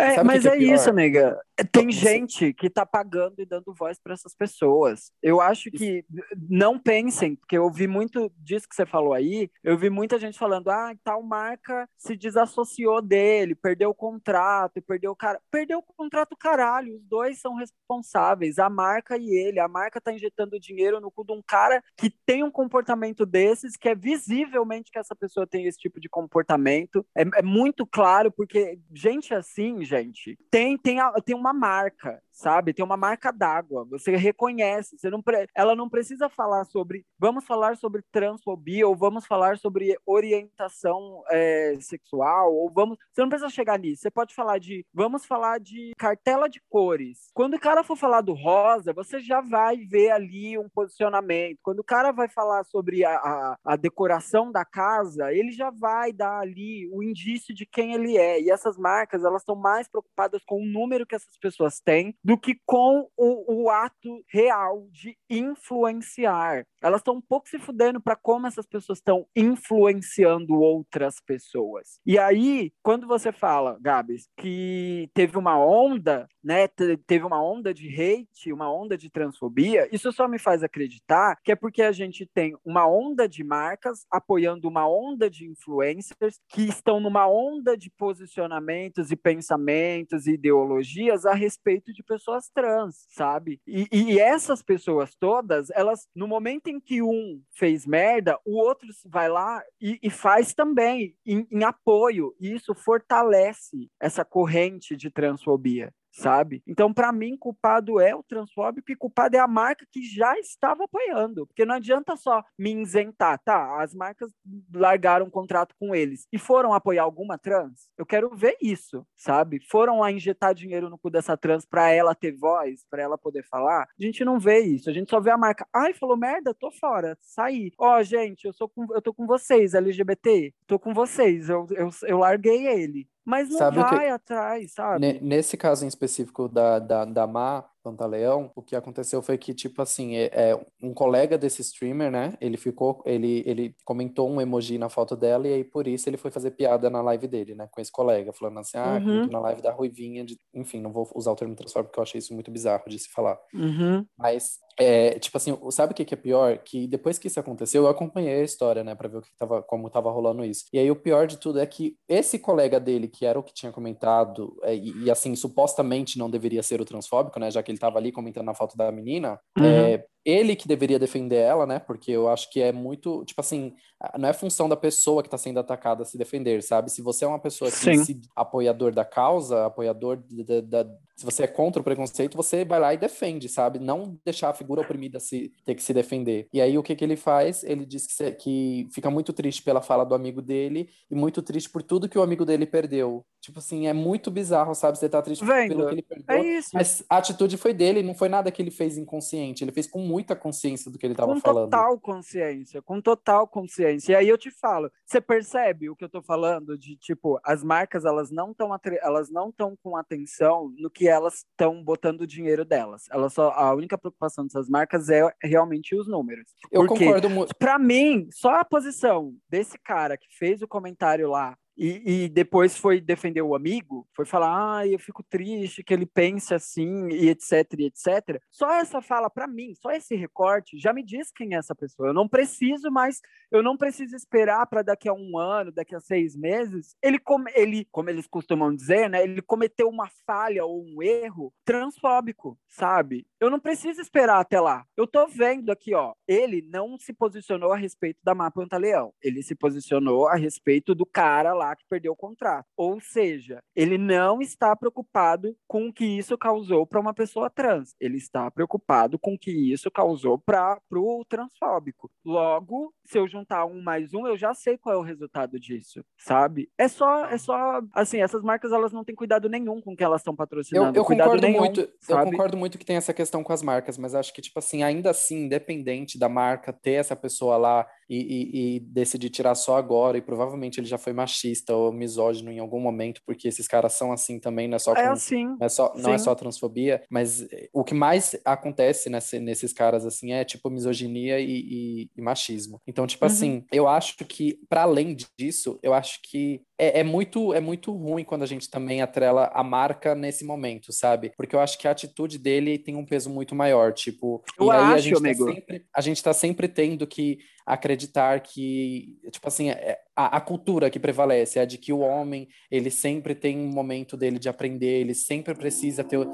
é, 0.00 0.24
mas 0.24 0.44
é, 0.44 0.50
é 0.50 0.58
isso, 0.58 0.92
nega. 0.92 1.38
Tem 1.70 1.90
gente 1.90 2.54
que 2.54 2.70
tá 2.70 2.86
pagando 2.86 3.34
e 3.38 3.46
dando 3.46 3.74
voz 3.74 3.98
para 3.98 4.14
essas 4.14 4.34
pessoas. 4.34 5.12
Eu 5.22 5.40
acho 5.40 5.70
que 5.70 6.04
não 6.48 6.78
pensem, 6.78 7.36
porque 7.36 7.56
eu 7.56 7.64
ouvi 7.64 7.86
muito 7.86 8.32
disso 8.38 8.68
que 8.68 8.74
você 8.74 8.86
falou 8.86 9.12
aí. 9.12 9.50
Eu 9.62 9.76
vi 9.76 9.90
muita 9.90 10.18
gente 10.18 10.38
falando: 10.38 10.70
ah, 10.70 10.94
tal 11.04 11.22
marca 11.22 11.88
se 11.98 12.16
desassociou 12.16 13.02
dele, 13.02 13.54
perdeu 13.54 13.90
o 13.90 13.94
contrato, 13.94 14.80
perdeu 14.82 15.12
o 15.12 15.16
cara. 15.16 15.40
Perdeu 15.50 15.78
o 15.78 15.82
contrato, 15.82 16.36
caralho. 16.36 16.96
Os 16.96 17.04
dois 17.04 17.40
são 17.40 17.54
responsáveis, 17.54 18.58
a 18.58 18.70
marca 18.70 19.16
e 19.18 19.28
ele. 19.30 19.60
A 19.60 19.68
marca 19.68 20.00
tá 20.00 20.12
injetando 20.12 20.58
dinheiro 20.58 21.00
no 21.00 21.10
cu 21.10 21.24
de 21.24 21.32
um 21.32 21.42
cara 21.46 21.82
que 21.96 22.10
tem 22.24 22.42
um 22.42 22.50
comportamento 22.50 23.26
desses, 23.26 23.76
que 23.76 23.88
é 23.88 23.94
visivelmente 23.94 24.90
que 24.90 24.98
essa 24.98 25.14
pessoa 25.14 25.46
tem 25.46 25.66
esse 25.66 25.78
tipo 25.78 26.00
de 26.00 26.08
comportamento. 26.08 27.04
É, 27.14 27.22
é 27.22 27.42
muito 27.42 27.86
claro, 27.86 28.30
porque 28.30 28.78
gente 28.94 29.34
assim, 29.34 29.84
gente, 29.90 30.38
tem, 30.50 30.78
tem, 30.78 30.98
tem 31.24 31.34
uma 31.34 31.52
marca 31.52 32.20
sabe? 32.40 32.72
Tem 32.72 32.84
uma 32.84 32.96
marca 32.96 33.30
d'água, 33.30 33.84
você 33.84 34.16
reconhece, 34.16 34.98
você 34.98 35.10
não 35.10 35.22
pre... 35.22 35.46
ela 35.54 35.76
não 35.76 35.88
precisa 35.88 36.28
falar 36.28 36.64
sobre, 36.64 37.04
vamos 37.18 37.44
falar 37.44 37.76
sobre 37.76 38.02
transfobia, 38.10 38.88
ou 38.88 38.96
vamos 38.96 39.26
falar 39.26 39.58
sobre 39.58 39.96
orientação 40.06 41.22
é, 41.28 41.76
sexual, 41.80 42.54
ou 42.54 42.72
vamos, 42.72 42.96
você 43.12 43.20
não 43.20 43.28
precisa 43.28 43.50
chegar 43.50 43.78
nisso, 43.78 44.02
você 44.02 44.10
pode 44.10 44.34
falar 44.34 44.58
de, 44.58 44.84
vamos 44.92 45.26
falar 45.26 45.60
de 45.60 45.92
cartela 45.98 46.48
de 46.48 46.60
cores. 46.68 47.30
Quando 47.34 47.54
o 47.54 47.60
cara 47.60 47.84
for 47.84 47.96
falar 47.96 48.22
do 48.22 48.32
rosa, 48.32 48.92
você 48.92 49.20
já 49.20 49.40
vai 49.40 49.76
ver 49.76 50.10
ali 50.10 50.56
um 50.56 50.68
posicionamento. 50.68 51.58
Quando 51.62 51.80
o 51.80 51.84
cara 51.84 52.10
vai 52.12 52.28
falar 52.28 52.64
sobre 52.64 53.04
a, 53.04 53.16
a, 53.16 53.56
a 53.64 53.76
decoração 53.76 54.50
da 54.50 54.64
casa, 54.64 55.32
ele 55.32 55.50
já 55.52 55.70
vai 55.70 56.12
dar 56.12 56.38
ali 56.38 56.88
o 56.92 57.02
indício 57.02 57.54
de 57.54 57.66
quem 57.66 57.92
ele 57.92 58.16
é. 58.16 58.40
E 58.40 58.50
essas 58.50 58.78
marcas, 58.78 59.24
elas 59.24 59.42
mais 59.44 59.56
preocupadas 59.88 60.42
com 60.44 60.62
o 60.62 60.66
número 60.66 61.06
que 61.06 61.14
essas 61.14 61.36
pessoas 61.38 61.80
têm 61.80 62.14
do 62.24 62.38
que 62.38 62.58
com 62.66 63.08
o, 63.16 63.64
o 63.64 63.70
ato 63.70 64.24
real 64.28 64.86
de 64.90 65.16
influenciar. 65.28 66.64
Elas 66.82 67.00
estão 67.00 67.14
um 67.14 67.20
pouco 67.20 67.48
se 67.48 67.58
fudendo 67.58 68.00
para 68.00 68.16
como 68.16 68.46
essas 68.46 68.66
pessoas 68.66 68.98
estão 68.98 69.26
influenciando 69.36 70.54
outras 70.54 71.16
pessoas. 71.24 72.00
E 72.06 72.18
aí, 72.18 72.72
quando 72.82 73.06
você 73.06 73.32
fala, 73.32 73.78
Gabs, 73.80 74.28
que 74.36 75.10
teve 75.14 75.36
uma 75.36 75.58
onda, 75.58 76.26
né, 76.42 76.66
teve 77.06 77.24
uma 77.24 77.42
onda 77.42 77.72
de 77.72 77.88
hate, 77.88 78.52
uma 78.52 78.72
onda 78.72 78.96
de 78.96 79.10
transfobia, 79.10 79.88
isso 79.92 80.10
só 80.12 80.26
me 80.26 80.38
faz 80.38 80.62
acreditar 80.62 81.36
que 81.42 81.52
é 81.52 81.56
porque 81.56 81.82
a 81.82 81.92
gente 81.92 82.26
tem 82.26 82.56
uma 82.64 82.86
onda 82.86 83.28
de 83.28 83.44
marcas 83.44 84.06
apoiando 84.10 84.68
uma 84.68 84.88
onda 84.88 85.28
de 85.28 85.46
influencers 85.46 86.40
que 86.48 86.62
estão 86.62 87.00
numa 87.00 87.28
onda 87.28 87.76
de 87.76 87.90
posicionamentos 87.90 89.10
e 89.10 89.16
pensamentos 89.16 90.26
e 90.26 90.32
ideologias 90.32 91.26
a 91.26 91.34
respeito 91.34 91.92
de 91.92 92.02
pessoas 92.02 92.48
trans, 92.48 93.06
sabe? 93.10 93.60
E, 93.66 93.86
e, 93.92 94.18
essas 94.18 94.62
pessoas 94.62 95.14
todas, 95.14 95.70
elas, 95.70 96.08
no 96.14 96.26
momento 96.26 96.68
em 96.68 96.80
que 96.80 97.02
um 97.02 97.42
fez 97.52 97.86
merda, 97.86 98.38
o 98.44 98.58
outro 98.58 98.88
vai 99.06 99.28
lá 99.28 99.62
e, 99.80 99.98
e 100.02 100.10
faz 100.10 100.54
também, 100.54 101.14
em, 101.26 101.46
em 101.50 101.64
apoio. 101.64 102.34
E 102.40 102.52
isso 102.54 102.74
fortalece 102.74 103.90
essa 104.00 104.24
corrente 104.24 104.96
de 104.96 105.10
transfobia 105.10 105.92
sabe? 106.12 106.62
Então, 106.66 106.92
para 106.92 107.12
mim, 107.12 107.36
culpado 107.36 108.00
é 108.00 108.14
o 108.14 108.22
transfóbico 108.22 108.90
e 108.90 108.96
culpado 108.96 109.36
é 109.36 109.38
a 109.38 109.46
marca 109.46 109.86
que 109.90 110.02
já 110.02 110.38
estava 110.38 110.84
apoiando, 110.84 111.46
porque 111.46 111.64
não 111.64 111.76
adianta 111.76 112.16
só 112.16 112.42
me 112.58 112.74
isentar, 112.74 113.38
tá? 113.44 113.80
As 113.82 113.94
marcas 113.94 114.32
largaram 114.74 115.26
um 115.26 115.30
contrato 115.30 115.74
com 115.78 115.94
eles 115.94 116.26
e 116.32 116.38
foram 116.38 116.72
apoiar 116.72 117.04
alguma 117.04 117.38
trans. 117.38 117.88
Eu 117.96 118.04
quero 118.04 118.30
ver 118.34 118.56
isso, 118.60 119.06
sabe? 119.16 119.60
Foram 119.70 120.00
lá 120.00 120.10
injetar 120.10 120.54
dinheiro 120.54 120.90
no 120.90 120.98
cu 120.98 121.10
dessa 121.10 121.36
trans 121.36 121.64
para 121.64 121.90
ela 121.90 122.14
ter 122.14 122.32
voz, 122.32 122.84
para 122.90 123.02
ela 123.02 123.18
poder 123.18 123.44
falar. 123.44 123.82
A 123.82 124.04
gente 124.04 124.24
não 124.24 124.38
vê 124.38 124.60
isso, 124.60 124.90
a 124.90 124.92
gente 124.92 125.10
só 125.10 125.20
vê 125.20 125.30
a 125.30 125.38
marca. 125.38 125.66
Ai, 125.74 125.94
falou 125.94 126.16
merda, 126.16 126.54
tô 126.54 126.70
fora, 126.72 127.16
saí. 127.20 127.72
Ó, 127.78 127.98
oh, 127.98 128.02
gente, 128.02 128.44
eu 128.46 128.52
sou 128.52 128.68
com, 128.68 128.86
eu 128.94 129.02
tô 129.02 129.14
com 129.14 129.26
vocês, 129.26 129.74
LGBT, 129.74 130.52
tô 130.66 130.78
com 130.78 130.92
vocês, 130.92 131.48
eu, 131.48 131.66
eu, 131.70 131.90
eu 132.06 132.18
larguei 132.18 132.66
ele. 132.66 133.08
Mas 133.24 133.48
não 133.50 133.58
sabe 133.58 133.78
vai 133.78 134.06
que... 134.06 134.12
atrás, 134.12 134.72
sabe? 134.72 135.20
Nesse 135.20 135.56
caso 135.56 135.84
em 135.84 135.88
específico 135.88 136.48
da, 136.48 136.78
da, 136.78 137.04
da 137.04 137.26
Má, 137.26 137.64
Pantaleão, 137.82 138.50
o 138.54 138.62
que 138.62 138.76
aconteceu 138.76 139.22
foi 139.22 139.38
que, 139.38 139.54
tipo 139.54 139.80
assim, 139.82 140.16
é, 140.16 140.30
é, 140.32 140.66
um 140.82 140.92
colega 140.92 141.36
desse 141.38 141.62
streamer, 141.62 142.10
né? 142.10 142.34
Ele 142.40 142.56
ficou, 142.56 143.02
ele, 143.04 143.42
ele 143.46 143.74
comentou 143.84 144.30
um 144.30 144.40
emoji 144.40 144.78
na 144.78 144.88
foto 144.88 145.16
dela 145.16 145.48
e 145.48 145.52
aí 145.52 145.64
por 145.64 145.86
isso 145.86 146.08
ele 146.08 146.16
foi 146.16 146.30
fazer 146.30 146.52
piada 146.52 146.90
na 146.90 147.00
live 147.02 147.26
dele, 147.26 147.54
né? 147.54 147.68
Com 147.70 147.80
esse 147.80 147.90
colega, 147.90 148.32
falando 148.32 148.60
assim, 148.60 148.76
ah, 148.76 149.00
uhum. 149.02 149.26
na 149.26 149.40
live 149.40 149.62
da 149.62 149.72
Ruivinha, 149.72 150.24
de... 150.24 150.38
enfim, 150.54 150.80
não 150.80 150.92
vou 150.92 151.10
usar 151.14 151.32
o 151.32 151.36
termo 151.36 151.54
transform 151.54 151.86
porque 151.86 151.98
eu 151.98 152.02
achei 152.02 152.18
isso 152.18 152.34
muito 152.34 152.50
bizarro 152.50 152.84
de 152.88 152.98
se 152.98 153.10
falar. 153.10 153.38
Uhum. 153.54 154.04
Mas, 154.16 154.58
é, 154.78 155.18
tipo 155.18 155.36
assim, 155.36 155.56
sabe 155.70 155.92
o 155.92 155.94
que, 155.94 156.04
que 156.04 156.14
é 156.14 156.16
pior? 156.16 156.58
Que 156.58 156.86
depois 156.86 157.18
que 157.18 157.26
isso 157.26 157.40
aconteceu, 157.40 157.84
eu 157.84 157.88
acompanhei 157.88 158.40
a 158.40 158.44
história, 158.44 158.84
né? 158.84 158.94
Pra 158.94 159.08
ver 159.08 159.18
o 159.18 159.22
que 159.22 159.28
tava, 159.38 159.62
como 159.62 159.90
tava 159.90 160.10
rolando 160.10 160.44
isso. 160.44 160.64
E 160.72 160.78
aí 160.78 160.90
o 160.90 160.96
pior 160.96 161.26
de 161.26 161.36
tudo 161.36 161.58
é 161.58 161.66
que 161.66 161.96
esse 162.08 162.38
colega 162.38 162.78
dele, 162.78 163.08
que 163.08 163.26
era 163.26 163.38
o 163.38 163.42
que 163.42 163.52
tinha 163.52 163.72
comentado, 163.72 164.56
é, 164.62 164.74
e, 164.74 165.04
e 165.04 165.10
assim, 165.10 165.34
supostamente 165.34 166.18
não 166.18 166.30
deveria 166.30 166.62
ser 166.62 166.80
o 166.80 166.84
transfóbico, 166.84 167.38
né? 167.38 167.50
Já 167.50 167.62
que 167.62 167.69
que 167.70 167.72
ele 167.72 167.76
estava 167.76 167.98
ali 167.98 168.10
comentando 168.10 168.46
na 168.46 168.54
foto 168.54 168.76
da 168.76 168.90
menina, 168.90 169.38
uhum. 169.56 169.64
é, 169.64 170.04
ele 170.24 170.54
que 170.54 170.68
deveria 170.68 170.98
defender 170.98 171.36
ela, 171.36 171.66
né? 171.66 171.78
Porque 171.78 172.10
eu 172.10 172.28
acho 172.28 172.50
que 172.50 172.60
é 172.60 172.72
muito, 172.72 173.24
tipo 173.24 173.40
assim, 173.40 173.74
não 174.18 174.28
é 174.28 174.32
função 174.32 174.68
da 174.68 174.76
pessoa 174.76 175.22
que 175.22 175.28
está 175.28 175.38
sendo 175.38 175.58
atacada 175.60 176.04
se 176.04 176.18
defender, 176.18 176.62
sabe? 176.62 176.90
Se 176.90 177.00
você 177.00 177.24
é 177.24 177.28
uma 177.28 177.38
pessoa 177.38 177.70
que 177.70 177.98
se 177.98 178.20
apoiador 178.36 178.92
da 178.92 179.04
causa, 179.04 179.66
apoiador 179.66 180.22
da, 180.64 180.84
se 181.20 181.24
você 181.24 181.44
é 181.44 181.46
contra 181.46 181.80
o 181.80 181.84
preconceito, 181.84 182.34
você 182.34 182.64
vai 182.64 182.80
lá 182.80 182.94
e 182.94 182.98
defende, 182.98 183.46
sabe? 183.46 183.78
Não 183.78 184.18
deixar 184.24 184.48
a 184.48 184.54
figura 184.54 184.80
oprimida 184.80 185.20
se 185.20 185.52
ter 185.66 185.74
que 185.74 185.82
se 185.82 185.92
defender. 185.92 186.48
E 186.52 186.60
aí 186.62 186.78
o 186.78 186.82
que 186.82 186.96
que 186.96 187.04
ele 187.04 187.16
faz? 187.16 187.62
Ele 187.62 187.84
diz 187.84 188.06
que, 188.06 188.32
que 188.32 188.88
fica 188.90 189.10
muito 189.10 189.32
triste 189.32 189.62
pela 189.62 189.82
fala 189.82 190.04
do 190.04 190.14
amigo 190.14 190.40
dele 190.40 190.88
e 191.10 191.14
muito 191.14 191.42
triste 191.42 191.68
por 191.68 191.82
tudo 191.82 192.08
que 192.08 192.18
o 192.18 192.22
amigo 192.22 192.44
dele 192.44 192.64
perdeu. 192.64 193.24
Tipo 193.40 193.58
assim, 193.58 193.86
é 193.86 193.92
muito 193.92 194.30
bizarro, 194.30 194.74
sabe? 194.74 194.98
Você 194.98 195.08
tá 195.08 195.22
triste 195.22 195.44
Vendo? 195.44 195.68
pelo 195.68 195.86
que 195.86 195.94
ele 195.94 196.02
perdeu. 196.02 196.36
É 196.36 196.58
isso. 196.58 196.70
Mas 196.74 197.02
a 197.08 197.16
atitude 197.16 197.56
foi 197.56 197.72
dele, 197.72 198.02
não 198.02 198.14
foi 198.14 198.28
nada 198.28 198.50
que 198.50 198.60
ele 198.60 198.70
fez 198.70 198.98
inconsciente. 198.98 199.64
Ele 199.64 199.72
fez 199.72 199.86
com 199.86 200.00
muita 200.00 200.36
consciência 200.36 200.90
do 200.90 200.98
que 200.98 201.06
ele 201.06 201.14
estava 201.14 201.32
com 201.32 201.40
falando. 201.40 201.70
total 201.70 201.98
consciência, 201.98 202.82
com 202.82 203.00
total 203.00 203.48
consciência. 203.48 204.12
E 204.12 204.14
aí 204.14 204.28
eu 204.28 204.36
te 204.36 204.50
falo, 204.50 204.90
você 205.06 205.20
percebe 205.20 205.88
o 205.88 205.96
que 205.96 206.04
eu 206.04 206.08
tô 206.08 206.20
falando 206.20 206.76
de 206.76 206.96
tipo, 206.96 207.40
as 207.42 207.64
marcas 207.64 208.04
elas 208.04 208.30
não 208.30 208.50
estão 208.50 208.70
elas 209.02 209.30
não 209.30 209.48
estão 209.48 209.76
com 209.82 209.96
atenção 209.96 210.72
no 210.78 210.90
que 210.90 211.08
elas 211.08 211.36
estão 211.50 211.82
botando 211.82 212.22
o 212.22 212.26
dinheiro 212.26 212.64
delas. 212.64 213.04
Elas 213.10 213.32
só 213.32 213.50
a 213.52 213.74
única 213.74 213.96
preocupação 213.96 214.44
dessas 214.44 214.68
marcas 214.68 215.08
é 215.08 215.26
realmente 215.42 215.96
os 215.96 216.06
números. 216.06 216.54
Eu 216.70 216.86
Porque, 216.86 217.06
concordo 217.06 217.30
muito. 217.30 217.54
Para 217.56 217.78
mim, 217.78 218.28
só 218.30 218.56
a 218.56 218.64
posição 218.64 219.34
desse 219.48 219.78
cara 219.78 220.18
que 220.18 220.26
fez 220.36 220.60
o 220.60 220.68
comentário 220.68 221.30
lá 221.30 221.56
e, 221.76 222.24
e, 222.24 222.28
depois 222.28 222.76
foi 222.76 223.00
defender 223.00 223.42
o 223.42 223.54
amigo, 223.54 224.06
foi 224.14 224.24
falar, 224.26 224.78
ah, 224.78 224.86
eu 224.86 224.98
fico 224.98 225.22
triste 225.22 225.82
que 225.82 225.94
ele 225.94 226.06
pense 226.06 226.52
assim, 226.52 227.08
e 227.08 227.28
etc, 227.28 227.66
e 227.78 227.86
etc. 227.86 228.40
Só 228.50 228.70
essa 228.74 229.00
fala 229.00 229.30
para 229.30 229.46
mim, 229.46 229.74
só 229.74 229.90
esse 229.90 230.14
recorte 230.14 230.78
já 230.78 230.92
me 230.92 231.02
diz 231.02 231.30
quem 231.32 231.54
é 231.54 231.58
essa 231.58 231.74
pessoa. 231.74 232.08
Eu 232.08 232.14
não 232.14 232.28
preciso 232.28 232.90
mais, 232.90 233.20
eu 233.50 233.62
não 233.62 233.76
preciso 233.76 234.14
esperar 234.14 234.66
para 234.66 234.82
daqui 234.82 235.08
a 235.08 235.14
um 235.14 235.38
ano, 235.38 235.72
daqui 235.72 235.94
a 235.94 236.00
seis 236.00 236.36
meses, 236.36 236.94
ele, 237.02 237.18
come, 237.18 237.50
ele, 237.54 237.86
como 237.90 238.10
eles 238.10 238.26
costumam 238.26 238.74
dizer, 238.74 239.08
né, 239.08 239.22
ele 239.22 239.42
cometeu 239.42 239.88
uma 239.88 240.08
falha 240.26 240.64
ou 240.64 240.84
um 240.84 241.02
erro 241.02 241.52
transfóbico, 241.64 242.58
sabe? 242.68 243.26
Eu 243.40 243.48
não 243.48 243.58
preciso 243.58 244.00
esperar 244.00 244.40
até 244.40 244.60
lá. 244.60 244.84
Eu 244.96 245.06
tô 245.06 245.26
vendo 245.26 245.70
aqui, 245.70 245.94
ó, 245.94 246.12
ele 246.28 246.62
não 246.70 246.98
se 246.98 247.12
posicionou 247.12 247.72
a 247.72 247.76
respeito 247.76 248.18
da 248.22 248.34
Má 248.34 248.50
Pantaleão. 248.50 249.14
Ele 249.22 249.42
se 249.42 249.54
posicionou 249.54 250.28
a 250.28 250.34
respeito 250.34 250.94
do 250.94 251.06
cara 251.06 251.54
lá 251.54 251.69
que 251.76 251.84
perdeu 251.88 252.12
o 252.12 252.16
contrato. 252.16 252.66
Ou 252.76 253.00
seja, 253.00 253.62
ele 253.74 253.98
não 253.98 254.40
está 254.40 254.74
preocupado 254.74 255.56
com 255.66 255.88
o 255.88 255.92
que 255.92 256.04
isso 256.04 256.36
causou 256.36 256.86
para 256.86 257.00
uma 257.00 257.14
pessoa 257.14 257.50
trans. 257.50 257.94
Ele 258.00 258.16
está 258.16 258.50
preocupado 258.50 259.18
com 259.18 259.34
o 259.34 259.38
que 259.38 259.50
isso 259.50 259.90
causou 259.90 260.38
para 260.38 260.78
o 260.92 261.24
transfóbico. 261.28 262.10
Logo, 262.24 262.92
se 263.04 263.18
eu 263.18 263.28
juntar 263.28 263.66
um 263.66 263.82
mais 263.82 264.14
um, 264.14 264.26
eu 264.26 264.36
já 264.36 264.54
sei 264.54 264.78
qual 264.78 264.94
é 264.94 264.98
o 264.98 265.02
resultado 265.02 265.58
disso, 265.58 266.04
sabe? 266.18 266.70
É 266.78 266.88
só, 266.88 267.26
é 267.26 267.38
só, 267.38 267.80
assim, 267.94 268.22
essas 268.22 268.42
marcas 268.42 268.72
elas 268.72 268.92
não 268.92 269.04
têm 269.04 269.14
cuidado 269.14 269.48
nenhum 269.48 269.80
com 269.80 269.92
o 269.92 269.96
que 269.96 270.04
elas 270.04 270.20
estão 270.20 270.34
patrocinando. 270.34 270.96
Eu, 270.96 271.02
eu 271.02 271.04
concordo 271.04 271.42
nenhum, 271.42 271.58
muito. 271.58 271.88
Sabe? 272.00 272.28
Eu 272.28 272.30
concordo 272.30 272.56
muito 272.56 272.78
que 272.78 272.84
tem 272.84 272.96
essa 272.96 273.12
questão 273.12 273.42
com 273.42 273.52
as 273.52 273.62
marcas, 273.62 273.98
mas 273.98 274.14
acho 274.14 274.32
que 274.32 274.40
tipo 274.40 274.58
assim, 274.58 274.82
ainda 274.82 275.10
assim, 275.10 275.44
independente 275.44 276.18
da 276.18 276.28
marca 276.28 276.72
ter 276.72 276.92
essa 276.92 277.16
pessoa 277.16 277.56
lá 277.56 277.86
e, 278.08 278.16
e, 278.16 278.76
e, 278.76 278.80
decidir 278.80 279.30
tirar 279.30 279.54
só 279.54 279.76
agora, 279.76 280.18
e 280.18 280.22
provavelmente 280.22 280.80
ele 280.80 280.86
já 280.86 280.98
foi 280.98 281.12
machista 281.12 281.49
ou 281.68 281.92
misógino 281.92 282.50
em 282.50 282.58
algum 282.58 282.80
momento, 282.80 283.20
porque 283.26 283.48
esses 283.48 283.66
caras 283.66 283.92
são 283.94 284.12
assim 284.12 284.38
também, 284.38 284.68
não 284.68 284.76
é 284.76 284.78
só, 284.78 284.94
com, 284.94 285.00
é 285.00 285.08
assim, 285.08 285.44
não 285.44 285.58
é 285.60 285.68
só, 285.68 285.94
não 285.96 286.14
é 286.14 286.18
só 286.18 286.34
transfobia, 286.34 287.02
mas 287.10 287.42
eh, 287.42 287.68
o 287.72 287.84
que 287.84 287.94
mais 287.94 288.36
acontece 288.44 289.10
nesse, 289.10 289.38
nesses 289.38 289.72
caras 289.72 290.04
assim 290.06 290.32
é 290.32 290.44
tipo 290.44 290.70
misoginia 290.70 291.38
e, 291.40 292.08
e 292.16 292.22
machismo. 292.22 292.80
Então, 292.86 293.06
tipo 293.06 293.24
uhum. 293.24 293.30
assim, 293.30 293.64
eu 293.72 293.88
acho 293.88 294.16
que, 294.24 294.58
para 294.68 294.82
além 294.82 295.16
disso, 295.38 295.78
eu 295.82 295.94
acho 295.94 296.20
que 296.22 296.62
é, 296.80 297.00
é, 297.00 297.04
muito, 297.04 297.52
é 297.52 297.60
muito 297.60 297.92
ruim 297.92 298.24
quando 298.24 298.42
a 298.42 298.46
gente 298.46 298.70
também 298.70 299.02
atrela 299.02 299.50
a 299.52 299.62
marca 299.62 300.14
nesse 300.14 300.44
momento, 300.44 300.92
sabe? 300.94 301.30
Porque 301.36 301.54
eu 301.54 301.60
acho 301.60 301.78
que 301.78 301.86
a 301.86 301.90
atitude 301.90 302.38
dele 302.38 302.78
tem 302.78 302.96
um 302.96 303.04
peso 303.04 303.28
muito 303.28 303.54
maior, 303.54 303.92
tipo, 303.92 304.42
eu 304.58 304.68
e 304.68 304.70
aí 304.70 304.78
acho, 304.78 304.94
a 304.94 304.98
gente, 304.98 305.16
amigo. 305.18 305.46
tá 305.46 305.52
sempre, 305.52 305.86
a 305.94 306.00
gente 306.00 306.22
tá 306.22 306.32
sempre 306.32 306.68
tendo 306.68 307.06
que 307.06 307.38
acreditar 307.66 308.40
que, 308.40 309.18
tipo 309.30 309.46
assim, 309.46 309.68
é, 309.70 309.98
a, 310.20 310.36
a, 310.36 310.40
cultura 310.40 310.90
que 310.90 310.98
prevalece 310.98 311.58
é 311.58 311.62
a 311.62 311.64
de 311.64 311.78
que 311.78 311.92
o 311.92 312.00
homem, 312.00 312.48
ele 312.70 312.90
sempre 312.90 313.34
tem 313.34 313.58
um 313.58 313.68
momento 313.68 314.16
dele 314.16 314.38
de 314.38 314.48
aprender, 314.48 315.00
ele 315.00 315.14
sempre 315.14 315.54
precisa 315.54 316.04
ter 316.04 316.18
o, 316.18 316.26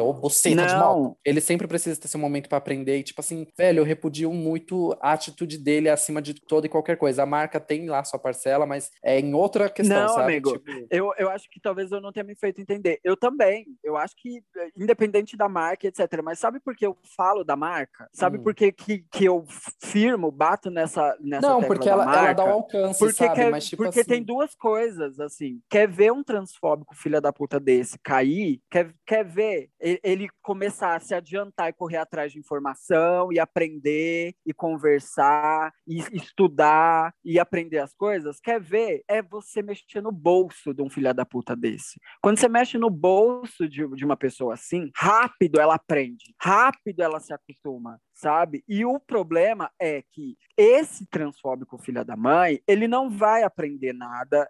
o 0.00 0.12
boceta 0.12 0.66
de 0.66 0.74
moto. 0.76 1.16
Ele 1.24 1.40
sempre 1.40 1.66
precisa 1.66 2.00
ter 2.00 2.08
seu 2.08 2.20
momento 2.20 2.48
para 2.48 2.58
aprender. 2.58 2.98
E, 2.98 3.02
tipo 3.02 3.20
assim, 3.20 3.46
velho, 3.56 3.80
eu 3.80 3.84
repudio 3.84 4.32
muito 4.32 4.96
a 5.00 5.12
atitude 5.12 5.58
dele 5.58 5.88
acima 5.88 6.22
de 6.22 6.34
toda 6.34 6.66
e 6.66 6.70
qualquer 6.70 6.96
coisa. 6.96 7.22
A 7.22 7.26
marca 7.26 7.58
tem 7.58 7.88
lá 7.88 8.04
sua 8.04 8.18
parcela, 8.18 8.66
mas 8.66 8.90
é 9.02 9.18
em 9.18 9.34
outra 9.34 9.68
questão, 9.68 10.02
não, 10.02 10.08
sabe? 10.08 10.32
amigo, 10.32 10.52
tipo... 10.52 10.86
eu, 10.90 11.12
eu 11.18 11.30
acho 11.30 11.48
que 11.50 11.60
talvez 11.60 11.90
eu 11.90 12.00
não 12.00 12.12
tenha 12.12 12.24
me 12.24 12.36
feito 12.36 12.60
entender. 12.60 13.00
Eu 13.02 13.16
também. 13.16 13.66
Eu 13.82 13.96
acho 13.96 14.14
que, 14.16 14.42
independente 14.76 15.36
da 15.36 15.48
marca, 15.48 15.86
etc. 15.86 16.20
Mas 16.22 16.38
sabe 16.38 16.60
por 16.60 16.76
que 16.76 16.86
eu 16.86 16.96
falo 17.16 17.44
da 17.44 17.56
marca? 17.56 18.08
Sabe 18.12 18.38
hum. 18.38 18.42
por 18.42 18.54
que, 18.54 18.70
que, 18.70 19.04
que 19.10 19.24
eu 19.24 19.44
firmo, 19.80 20.30
bato 20.30 20.70
nessa, 20.70 21.16
nessa 21.20 21.48
Não, 21.48 21.62
porque 21.62 21.88
ela, 21.88 22.04
ela 22.04 22.32
dá 22.32 22.44
um 22.44 22.50
alcance, 22.50 22.98
porque 22.98 23.23
sabe? 23.26 23.40
Quer, 23.40 23.50
Mas, 23.50 23.68
tipo 23.68 23.82
porque 23.82 24.00
assim... 24.00 24.08
tem 24.08 24.22
duas 24.22 24.54
coisas, 24.54 25.20
assim. 25.20 25.60
Quer 25.68 25.88
ver 25.88 26.12
um 26.12 26.22
transfóbico 26.22 26.94
filha 26.94 27.20
da 27.20 27.32
puta 27.32 27.58
desse 27.60 27.98
cair? 27.98 28.60
Quer, 28.70 28.94
quer 29.06 29.24
ver 29.24 29.70
ele 29.80 30.28
começar 30.42 30.96
a 30.96 31.00
se 31.00 31.14
adiantar 31.14 31.68
e 31.68 31.72
correr 31.72 31.98
atrás 31.98 32.32
de 32.32 32.38
informação 32.38 33.32
e 33.32 33.38
aprender 33.38 34.34
e 34.46 34.52
conversar 34.52 35.72
e 35.86 35.98
estudar 36.12 37.14
e 37.24 37.38
aprender 37.38 37.78
as 37.78 37.92
coisas? 37.94 38.40
Quer 38.40 38.60
ver? 38.60 39.02
É 39.08 39.22
você 39.22 39.62
mexer 39.62 40.00
no 40.00 40.12
bolso 40.12 40.72
de 40.72 40.82
um 40.82 40.90
filha 40.90 41.12
da 41.12 41.24
puta 41.24 41.54
desse. 41.54 42.00
Quando 42.22 42.38
você 42.38 42.48
mexe 42.48 42.78
no 42.78 42.90
bolso 42.90 43.68
de, 43.68 43.86
de 43.88 44.04
uma 44.04 44.16
pessoa 44.16 44.54
assim, 44.54 44.90
rápido 44.94 45.60
ela 45.60 45.74
aprende, 45.74 46.34
rápido 46.40 47.00
ela 47.00 47.20
se 47.20 47.32
acostuma 47.32 48.00
sabe? 48.14 48.64
E 48.68 48.84
o 48.84 48.98
problema 48.98 49.70
é 49.78 50.02
que 50.10 50.36
esse 50.56 51.04
transfóbico 51.06 51.76
filha 51.76 52.04
da 52.04 52.16
mãe, 52.16 52.60
ele 52.66 52.86
não 52.86 53.10
vai 53.14 53.42
aprender 53.42 53.92
nada 53.92 54.48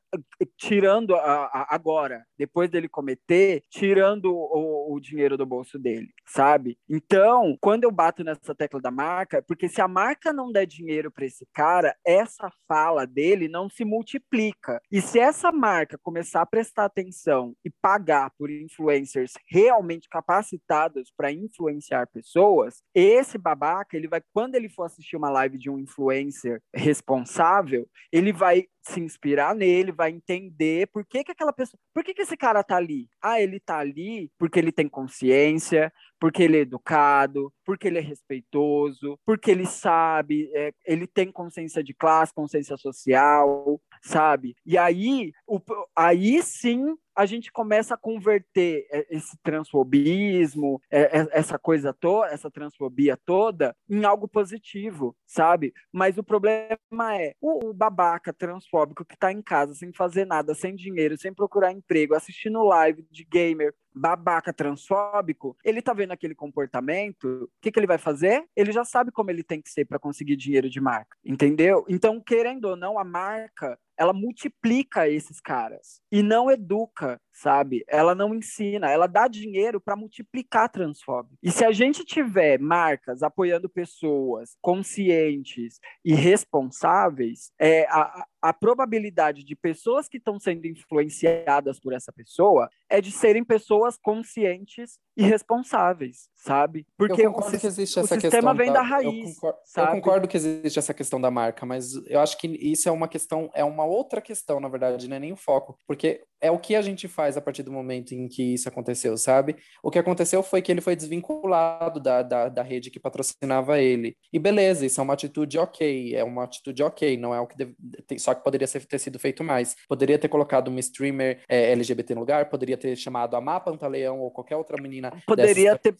tirando 0.56 1.14
a, 1.14 1.44
a, 1.46 1.74
agora, 1.74 2.24
depois 2.38 2.70
dele 2.70 2.88
cometer, 2.88 3.62
tirando 3.70 4.34
o, 4.34 4.94
o, 4.94 5.00
dinheiro 5.00 5.36
do 5.36 5.46
bolso 5.46 5.78
dele, 5.78 6.08
sabe? 6.26 6.78
Então, 6.88 7.56
quando 7.60 7.84
eu 7.84 7.90
bato 7.90 8.24
nessa 8.24 8.54
tecla 8.54 8.80
da 8.80 8.90
marca, 8.90 9.42
porque 9.46 9.68
se 9.68 9.80
a 9.80 9.88
marca 9.88 10.32
não 10.32 10.50
der 10.50 10.66
dinheiro 10.66 11.10
para 11.10 11.26
esse 11.26 11.46
cara, 11.52 11.94
essa 12.04 12.50
fala 12.66 13.06
dele 13.06 13.48
não 13.48 13.68
se 13.68 13.84
multiplica. 13.84 14.80
E 14.90 15.00
se 15.00 15.18
essa 15.18 15.52
marca 15.52 15.98
começar 16.02 16.42
a 16.42 16.46
prestar 16.46 16.84
atenção 16.84 17.54
e 17.64 17.70
pagar 17.70 18.30
por 18.38 18.50
influencers 18.50 19.32
realmente 19.48 20.08
capacitados 20.08 21.12
para 21.16 21.32
influenciar 21.32 22.06
pessoas, 22.06 22.82
esse 22.94 23.38
babaca, 23.38 23.96
ele 23.96 24.08
vai, 24.08 24.22
quando 24.32 24.54
ele 24.54 24.68
for 24.68 24.84
assistir 24.84 25.16
uma 25.16 25.30
live 25.30 25.58
de 25.58 25.70
um 25.70 25.78
influencer 25.78 26.60
responsável, 26.74 27.86
ele 28.12 28.32
vai 28.32 28.43
se 28.82 29.00
inspirar 29.00 29.54
nele, 29.54 29.92
vai 29.92 30.10
entender 30.10 30.86
por 30.88 31.04
que, 31.06 31.24
que 31.24 31.32
aquela 31.32 31.52
pessoa. 31.52 31.78
Por 31.92 32.04
que, 32.04 32.12
que 32.12 32.22
esse 32.22 32.36
cara 32.36 32.62
tá 32.62 32.76
ali? 32.76 33.08
Ah, 33.20 33.40
ele 33.40 33.58
tá 33.58 33.78
ali 33.78 34.30
porque 34.38 34.58
ele 34.58 34.70
tem 34.70 34.88
consciência, 34.88 35.92
porque 36.20 36.42
ele 36.42 36.58
é 36.58 36.60
educado, 36.60 37.52
porque 37.64 37.88
ele 37.88 37.98
é 37.98 38.02
respeitoso, 38.02 39.18
porque 39.24 39.50
ele 39.50 39.66
sabe, 39.66 40.50
é, 40.54 40.72
ele 40.84 41.06
tem 41.06 41.30
consciência 41.30 41.82
de 41.82 41.94
classe, 41.94 42.34
consciência 42.34 42.76
social, 42.76 43.80
sabe? 44.02 44.54
E 44.66 44.76
aí, 44.76 45.32
o, 45.46 45.60
aí 45.96 46.42
sim 46.42 46.96
a 47.14 47.26
gente 47.26 47.52
começa 47.52 47.94
a 47.94 47.98
converter 47.98 48.86
é, 48.90 49.06
esse 49.10 49.36
transfobismo, 49.42 50.80
é, 50.90 51.20
é, 51.20 51.28
essa 51.32 51.58
coisa 51.58 51.92
toda, 51.92 52.28
essa 52.28 52.50
transfobia 52.50 53.16
toda, 53.16 53.74
em 53.88 54.04
algo 54.04 54.26
positivo, 54.26 55.16
sabe? 55.26 55.72
Mas 55.92 56.18
o 56.18 56.24
problema 56.24 57.16
é 57.16 57.34
o, 57.40 57.72
babaca 57.72 58.32
transfóbico 58.32 59.04
que 59.04 59.14
está 59.14 59.32
em 59.32 59.42
casa 59.42 59.74
sem 59.74 59.92
fazer 59.92 60.26
nada, 60.26 60.54
sem 60.54 60.74
dinheiro, 60.74 61.18
sem 61.18 61.32
procurar 61.32 61.72
emprego, 61.72 62.14
assistindo 62.14 62.64
live 62.64 63.06
de 63.10 63.24
gamer, 63.24 63.74
babaca 63.94 64.52
transfóbico, 64.52 65.56
ele 65.64 65.80
tá 65.80 65.92
vendo 65.92 66.10
aquele 66.10 66.34
comportamento, 66.34 67.44
o 67.44 67.48
que, 67.60 67.70
que 67.70 67.78
ele 67.78 67.86
vai 67.86 67.98
fazer? 67.98 68.44
Ele 68.56 68.72
já 68.72 68.84
sabe 68.84 69.12
como 69.12 69.30
ele 69.30 69.44
tem 69.44 69.62
que 69.62 69.70
ser 69.70 69.84
para 69.84 70.00
conseguir 70.00 70.36
dinheiro 70.36 70.68
de 70.68 70.80
marca, 70.80 71.16
entendeu? 71.24 71.84
Então, 71.88 72.20
querendo 72.20 72.64
ou 72.64 72.76
não, 72.76 72.98
a 72.98 73.04
marca 73.04 73.78
ela 73.96 74.12
multiplica 74.12 75.08
esses 75.08 75.40
caras 75.40 76.00
e 76.10 76.22
não 76.22 76.50
educa, 76.50 77.03
her. 77.04 77.18
Sabe? 77.34 77.84
Ela 77.88 78.14
não 78.14 78.34
ensina, 78.34 78.88
ela 78.90 79.08
dá 79.08 79.26
dinheiro 79.26 79.80
para 79.80 79.96
multiplicar 79.96 80.68
transfóbico. 80.68 81.36
E 81.42 81.50
se 81.50 81.64
a 81.64 81.72
gente 81.72 82.04
tiver 82.04 82.58
marcas 82.60 83.22
apoiando 83.22 83.68
pessoas 83.68 84.56
conscientes 84.62 85.80
e 86.04 86.14
responsáveis, 86.14 87.50
é, 87.58 87.86
a, 87.90 88.24
a 88.44 88.52
probabilidade 88.52 89.42
de 89.42 89.56
pessoas 89.56 90.06
que 90.06 90.18
estão 90.18 90.38
sendo 90.38 90.66
influenciadas 90.66 91.80
por 91.80 91.94
essa 91.94 92.12
pessoa 92.12 92.68
é 92.90 93.00
de 93.00 93.10
serem 93.10 93.42
pessoas 93.42 93.96
conscientes 93.96 94.98
e 95.16 95.22
responsáveis, 95.22 96.28
sabe? 96.34 96.86
Porque 96.94 97.22
eu 97.22 97.32
concordo 97.32 97.56
o, 97.56 97.60
que 97.60 97.66
existe 97.66 97.98
essa 97.98 98.20
sistema 98.20 98.30
questão 98.30 98.54
vem 98.54 98.66
da, 98.66 98.74
da 98.74 98.82
raiz. 98.82 99.28
Eu 99.28 99.34
concordo, 99.34 99.58
eu 99.76 99.86
concordo, 99.86 100.28
que 100.28 100.36
existe 100.36 100.78
essa 100.78 100.92
questão 100.92 101.18
da 101.18 101.30
marca, 101.30 101.64
mas 101.64 101.94
eu 102.06 102.20
acho 102.20 102.36
que 102.36 102.46
isso 102.46 102.86
é 102.86 102.92
uma 102.92 103.08
questão, 103.08 103.50
é 103.54 103.64
uma 103.64 103.86
outra 103.86 104.20
questão, 104.20 104.60
na 104.60 104.68
verdade, 104.68 105.08
não 105.08 105.16
é 105.16 105.20
nem 105.20 105.32
o 105.32 105.36
foco, 105.36 105.78
porque 105.86 106.22
é 106.38 106.50
o 106.50 106.58
que 106.58 106.74
a 106.74 106.82
gente 106.82 107.08
faz 107.08 107.23
faz 107.24 107.38
a 107.38 107.40
partir 107.40 107.62
do 107.62 107.72
momento 107.72 108.12
em 108.12 108.28
que 108.28 108.54
isso 108.54 108.68
aconteceu, 108.68 109.16
sabe? 109.16 109.56
O 109.82 109.90
que 109.90 109.98
aconteceu 109.98 110.42
foi 110.42 110.60
que 110.60 110.70
ele 110.70 110.82
foi 110.82 110.94
desvinculado 110.94 111.98
da, 111.98 112.22
da, 112.22 112.48
da 112.50 112.62
rede 112.62 112.90
que 112.90 113.00
patrocinava 113.00 113.80
ele. 113.80 114.16
E 114.30 114.38
beleza, 114.38 114.84
isso 114.84 115.00
é 115.00 115.04
uma 115.04 115.14
atitude 115.14 115.58
ok, 115.58 116.14
é 116.14 116.22
uma 116.22 116.44
atitude 116.44 116.82
ok, 116.82 117.16
não 117.16 117.34
é 117.34 117.40
o 117.40 117.46
que 117.46 117.56
deve, 117.56 117.74
só 118.18 118.34
que 118.34 118.44
poderia 118.44 118.66
ser, 118.66 118.84
ter 118.84 118.98
sido 118.98 119.18
feito 119.18 119.42
mais. 119.42 119.74
Poderia 119.88 120.18
ter 120.18 120.28
colocado 120.28 120.68
uma 120.68 120.80
streamer 120.80 121.40
é, 121.48 121.72
LGBT 121.72 122.14
no 122.14 122.20
lugar, 122.20 122.50
poderia 122.50 122.76
ter 122.76 122.94
chamado 122.96 123.36
a 123.36 123.40
Má 123.40 123.58
Pantaleão 123.58 124.20
ou 124.20 124.30
qualquer 124.30 124.56
outra 124.56 124.80
menina. 124.80 125.10
Poderia 125.26 125.78
ter 125.78 125.96